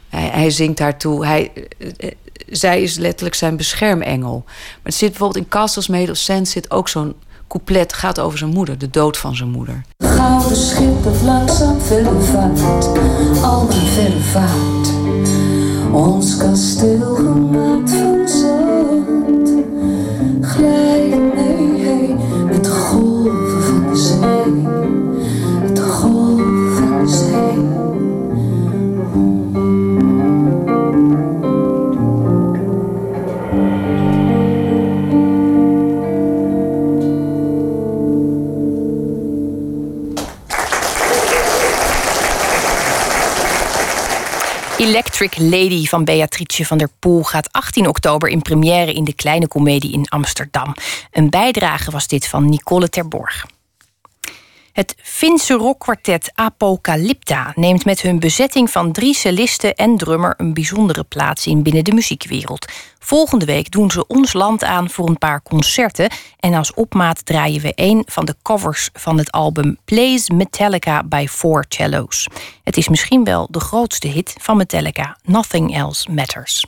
Hij, 0.08 0.28
hij 0.28 0.50
zingt 0.50 0.78
haar 0.78 0.98
toe. 0.98 1.26
Hij, 1.26 1.52
eh, 1.78 1.88
eh, 1.98 2.10
zij 2.48 2.82
is 2.82 2.96
letterlijk 2.96 3.34
zijn 3.34 3.56
beschermengel. 3.56 4.42
Maar 4.46 4.80
er 4.82 4.92
zit 4.92 5.08
bijvoorbeeld 5.10 5.44
in 5.44 5.50
Castles 5.50 5.88
Made 5.88 6.10
of 6.10 6.16
Sand 6.16 6.48
zit 6.48 6.70
ook 6.70 6.88
zo'n 6.88 7.14
couplet 7.52 7.92
gaat 7.92 8.20
over 8.20 8.38
zijn 8.38 8.50
moeder, 8.50 8.78
de 8.78 8.90
dood 8.90 9.16
van 9.16 9.36
zijn 9.36 9.48
moeder. 9.48 9.82
Gouden 9.98 10.56
schip 10.56 11.06
of 11.06 11.22
langzaam 11.22 11.80
verre 11.80 12.20
vaart, 12.20 12.86
al 13.42 13.64
maar 13.64 13.74
verre 13.74 14.20
vaart. 14.20 14.92
Ons 15.92 16.36
kasteel 16.36 17.14
gemaakt 17.14 17.90
van 17.90 18.28
zand. 18.28 19.50
Electric 44.82 45.38
Lady 45.38 45.84
van 45.86 46.04
Beatrice 46.04 46.66
van 46.66 46.78
der 46.78 46.88
Poel 46.98 47.22
gaat 47.22 47.52
18 47.52 47.88
oktober 47.88 48.28
in 48.28 48.42
première 48.42 48.92
in 48.92 49.04
de 49.04 49.14
Kleine 49.14 49.48
Comedie 49.48 49.92
in 49.92 50.08
Amsterdam. 50.08 50.74
Een 51.10 51.30
bijdrage 51.30 51.90
was 51.90 52.06
dit 52.06 52.28
van 52.28 52.48
Nicole 52.48 52.88
Terborg. 52.88 53.46
Het 54.72 54.94
Finse 55.02 55.54
rockkwartet 55.54 56.32
Apocalypta 56.34 57.52
neemt 57.54 57.84
met 57.84 58.00
hun 58.00 58.18
bezetting 58.18 58.70
van 58.70 58.92
drie 58.92 59.14
cellisten 59.14 59.74
en 59.74 59.96
drummer 59.96 60.34
een 60.36 60.54
bijzondere 60.54 61.04
plaats 61.04 61.46
in 61.46 61.62
binnen 61.62 61.84
de 61.84 61.92
muziekwereld. 61.92 62.66
Volgende 62.98 63.44
week 63.44 63.70
doen 63.70 63.90
ze 63.90 64.06
ons 64.06 64.32
land 64.32 64.64
aan 64.64 64.90
voor 64.90 65.08
een 65.08 65.18
paar 65.18 65.42
concerten 65.42 66.10
en 66.38 66.54
als 66.54 66.74
opmaat 66.74 67.26
draaien 67.26 67.60
we 67.60 67.72
een 67.74 68.02
van 68.06 68.24
de 68.24 68.36
covers 68.42 68.90
van 68.92 69.18
het 69.18 69.30
album 69.30 69.76
Plays 69.84 70.30
Metallica 70.30 71.02
by 71.02 71.26
Four 71.28 71.64
Cellos. 71.68 72.28
Het 72.64 72.76
is 72.76 72.88
misschien 72.88 73.24
wel 73.24 73.48
de 73.50 73.60
grootste 73.60 74.08
hit 74.08 74.34
van 74.40 74.56
Metallica, 74.56 75.16
Nothing 75.22 75.74
Else 75.76 76.10
Matters. 76.10 76.64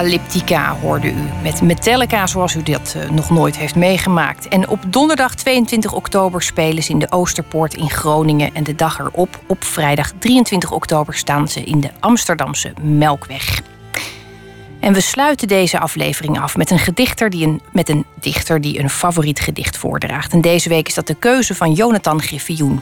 Apocalyptica 0.00 0.76
hoorde 0.76 1.08
u. 1.08 1.28
Met 1.42 1.62
Metallica 1.62 2.26
zoals 2.26 2.54
u 2.54 2.62
dat 2.62 2.94
eh, 2.96 3.10
nog 3.10 3.30
nooit 3.30 3.56
heeft 3.56 3.74
meegemaakt. 3.74 4.48
En 4.48 4.68
op 4.68 4.78
donderdag 4.86 5.34
22 5.34 5.92
oktober 5.92 6.42
spelen 6.42 6.82
ze 6.82 6.90
in 6.90 6.98
de 6.98 7.10
Oosterpoort 7.10 7.74
in 7.74 7.90
Groningen. 7.90 8.54
En 8.54 8.64
de 8.64 8.74
dag 8.74 8.98
erop, 8.98 9.40
op 9.46 9.64
vrijdag 9.64 10.12
23 10.18 10.72
oktober, 10.72 11.14
staan 11.14 11.48
ze 11.48 11.64
in 11.64 11.80
de 11.80 11.90
Amsterdamse 11.98 12.72
Melkweg. 12.82 13.62
En 14.80 14.92
we 14.92 15.00
sluiten 15.00 15.48
deze 15.48 15.78
aflevering 15.78 16.40
af 16.40 16.56
met 16.56 16.70
een, 16.70 16.78
gedichter 16.78 17.30
die 17.30 17.46
een, 17.46 17.60
met 17.72 17.88
een 17.88 18.04
dichter 18.20 18.60
die 18.60 18.78
een 18.78 18.90
favoriet 18.90 19.40
gedicht 19.40 19.76
voordraagt. 19.76 20.32
En 20.32 20.40
deze 20.40 20.68
week 20.68 20.88
is 20.88 20.94
dat 20.94 21.06
de 21.06 21.14
keuze 21.14 21.54
van 21.54 21.72
Jonathan 21.72 22.22
Griffioen. 22.22 22.80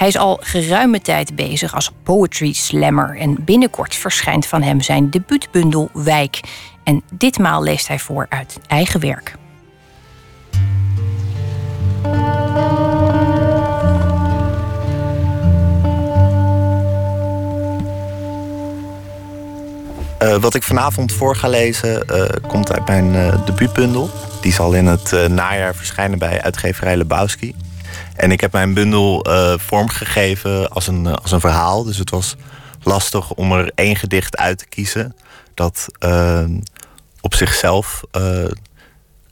Hij 0.00 0.08
is 0.08 0.18
al 0.18 0.38
geruime 0.42 1.00
tijd 1.00 1.36
bezig 1.36 1.74
als 1.74 1.92
poetry 2.02 2.52
slammer. 2.52 3.16
En 3.16 3.44
binnenkort 3.44 3.94
verschijnt 3.94 4.46
van 4.46 4.62
hem 4.62 4.80
zijn 4.80 5.10
debuutbundel 5.10 5.90
Wijk. 5.92 6.40
En 6.84 7.02
ditmaal 7.12 7.62
leest 7.62 7.88
hij 7.88 7.98
voor 7.98 8.26
uit 8.28 8.58
eigen 8.66 9.00
werk. 9.00 9.34
Eh, 20.18 20.36
wat 20.36 20.54
ik 20.54 20.62
vanavond 20.62 21.12
voor 21.12 21.36
ga 21.36 21.48
lezen 21.48 22.08
eh, 22.08 22.48
komt 22.48 22.72
uit 22.72 22.86
mijn 22.86 23.14
eh, 23.14 23.46
debuutbundel. 23.46 24.10
Die 24.40 24.52
zal 24.52 24.72
in 24.72 24.86
het 24.86 25.28
najaar 25.28 25.74
verschijnen 25.74 26.18
bij 26.18 26.42
uitgeverij 26.42 26.96
Lebowski. 26.96 27.54
En 28.20 28.30
ik 28.30 28.40
heb 28.40 28.52
mijn 28.52 28.74
bundel 28.74 29.24
eh, 29.24 29.58
vormgegeven 29.58 30.70
als 30.70 30.86
een, 30.86 31.06
eh, 31.06 31.12
als 31.12 31.30
een 31.30 31.40
verhaal. 31.40 31.84
Dus 31.84 31.96
het 31.96 32.10
was 32.10 32.36
lastig 32.82 33.32
om 33.32 33.52
er 33.52 33.72
één 33.74 33.96
gedicht 33.96 34.36
uit 34.36 34.58
te 34.58 34.66
kiezen 34.66 35.16
dat 35.54 35.86
eh, 35.98 36.44
op 37.20 37.34
zichzelf 37.34 38.02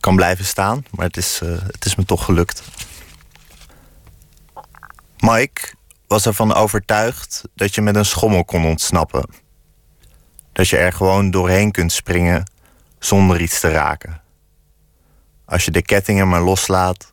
kan 0.01 0.16
blijven 0.16 0.44
staan. 0.44 0.85
Maar 0.90 1.06
het 1.06 1.16
is, 1.16 1.40
het 1.44 1.85
is 1.85 1.94
me 1.94 2.05
toch 2.05 2.24
gelukt. 2.24 2.62
Mike 5.19 5.60
was 6.06 6.27
ervan 6.27 6.55
overtuigd 6.55 7.44
dat 7.55 7.74
je 7.74 7.81
met 7.81 7.97
een 7.97 8.05
schommel 8.05 8.44
kon 8.44 8.65
ontsnappen. 8.65 9.31
Dat 10.52 10.69
je 10.69 10.77
er 10.77 10.93
gewoon 10.93 11.31
doorheen 11.31 11.70
kunt 11.70 11.93
springen 11.93 12.51
zonder 12.98 13.40
iets 13.40 13.60
te 13.60 13.70
raken. 13.70 14.20
Als 15.44 15.65
je 15.65 15.70
de 15.70 15.82
kettingen 15.82 16.28
maar 16.28 16.43
loslaat 16.43 17.12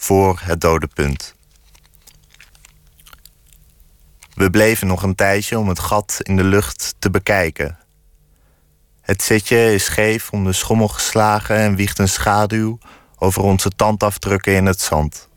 voor 0.00 0.40
het 0.42 0.60
dode 0.60 0.86
punt. 0.86 1.34
We 4.34 4.50
bleven 4.50 4.86
nog 4.86 5.02
een 5.02 5.14
tijdje 5.14 5.58
om 5.58 5.68
het 5.68 5.78
gat 5.78 6.16
in 6.22 6.36
de 6.36 6.44
lucht 6.44 6.94
te 6.98 7.10
bekijken. 7.10 7.78
Het 9.00 9.22
zitje 9.22 9.74
is 9.74 9.84
scheef 9.84 10.30
om 10.30 10.44
de 10.44 10.52
schommel 10.52 10.88
geslagen 10.88 11.56
en 11.56 11.74
wiegt 11.74 11.98
een 11.98 12.08
schaduw 12.08 12.78
over 13.18 13.42
onze 13.42 13.70
tandafdrukken 13.70 14.54
in 14.54 14.66
het 14.66 14.80
zand. 14.80 15.28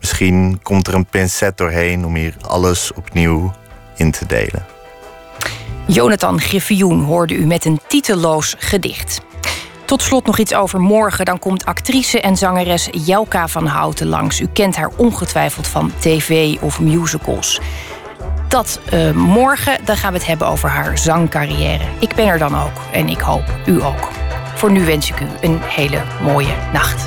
Misschien 0.00 0.60
komt 0.62 0.86
er 0.86 0.94
een 0.94 1.06
pincet 1.06 1.56
doorheen 1.56 2.04
om 2.04 2.14
hier 2.14 2.36
alles 2.40 2.92
opnieuw 2.92 3.52
in 3.96 4.10
te 4.10 4.26
delen. 4.26 4.66
Jonathan 5.86 6.40
Griffioen 6.40 7.04
hoorde 7.04 7.34
u 7.34 7.46
met 7.46 7.64
een 7.64 7.80
titeloos 7.86 8.54
gedicht. 8.58 9.20
Tot 9.92 10.02
slot 10.02 10.26
nog 10.26 10.38
iets 10.38 10.54
over 10.54 10.80
morgen. 10.80 11.24
Dan 11.24 11.38
komt 11.38 11.64
actrice 11.64 12.20
en 12.20 12.36
zangeres 12.36 12.88
Jelka 12.92 13.48
van 13.48 13.66
Houten 13.66 14.06
langs. 14.06 14.40
U 14.40 14.46
kent 14.52 14.76
haar 14.76 14.90
ongetwijfeld 14.96 15.66
van 15.66 15.92
tv 15.98 16.56
of 16.60 16.80
musicals. 16.80 17.60
Dat 18.48 18.80
eh, 18.90 19.10
morgen, 19.10 19.78
dan 19.84 19.96
gaan 19.96 20.12
we 20.12 20.18
het 20.18 20.26
hebben 20.26 20.46
over 20.46 20.68
haar 20.68 20.98
zangcarrière. 20.98 21.84
Ik 21.98 22.14
ben 22.14 22.26
er 22.26 22.38
dan 22.38 22.54
ook 22.54 22.80
en 22.92 23.08
ik 23.08 23.20
hoop 23.20 23.44
u 23.66 23.82
ook. 23.82 24.08
Voor 24.54 24.70
nu 24.70 24.84
wens 24.84 25.10
ik 25.10 25.20
u 25.20 25.26
een 25.40 25.60
hele 25.62 26.02
mooie 26.22 26.54
nacht. 26.72 27.06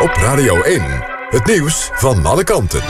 Op 0.00 0.10
Radio 0.14 0.62
1, 0.62 0.82
het 1.30 1.46
nieuws 1.46 1.90
van 1.92 2.26
alle 2.26 2.44
kanten. 2.44 2.82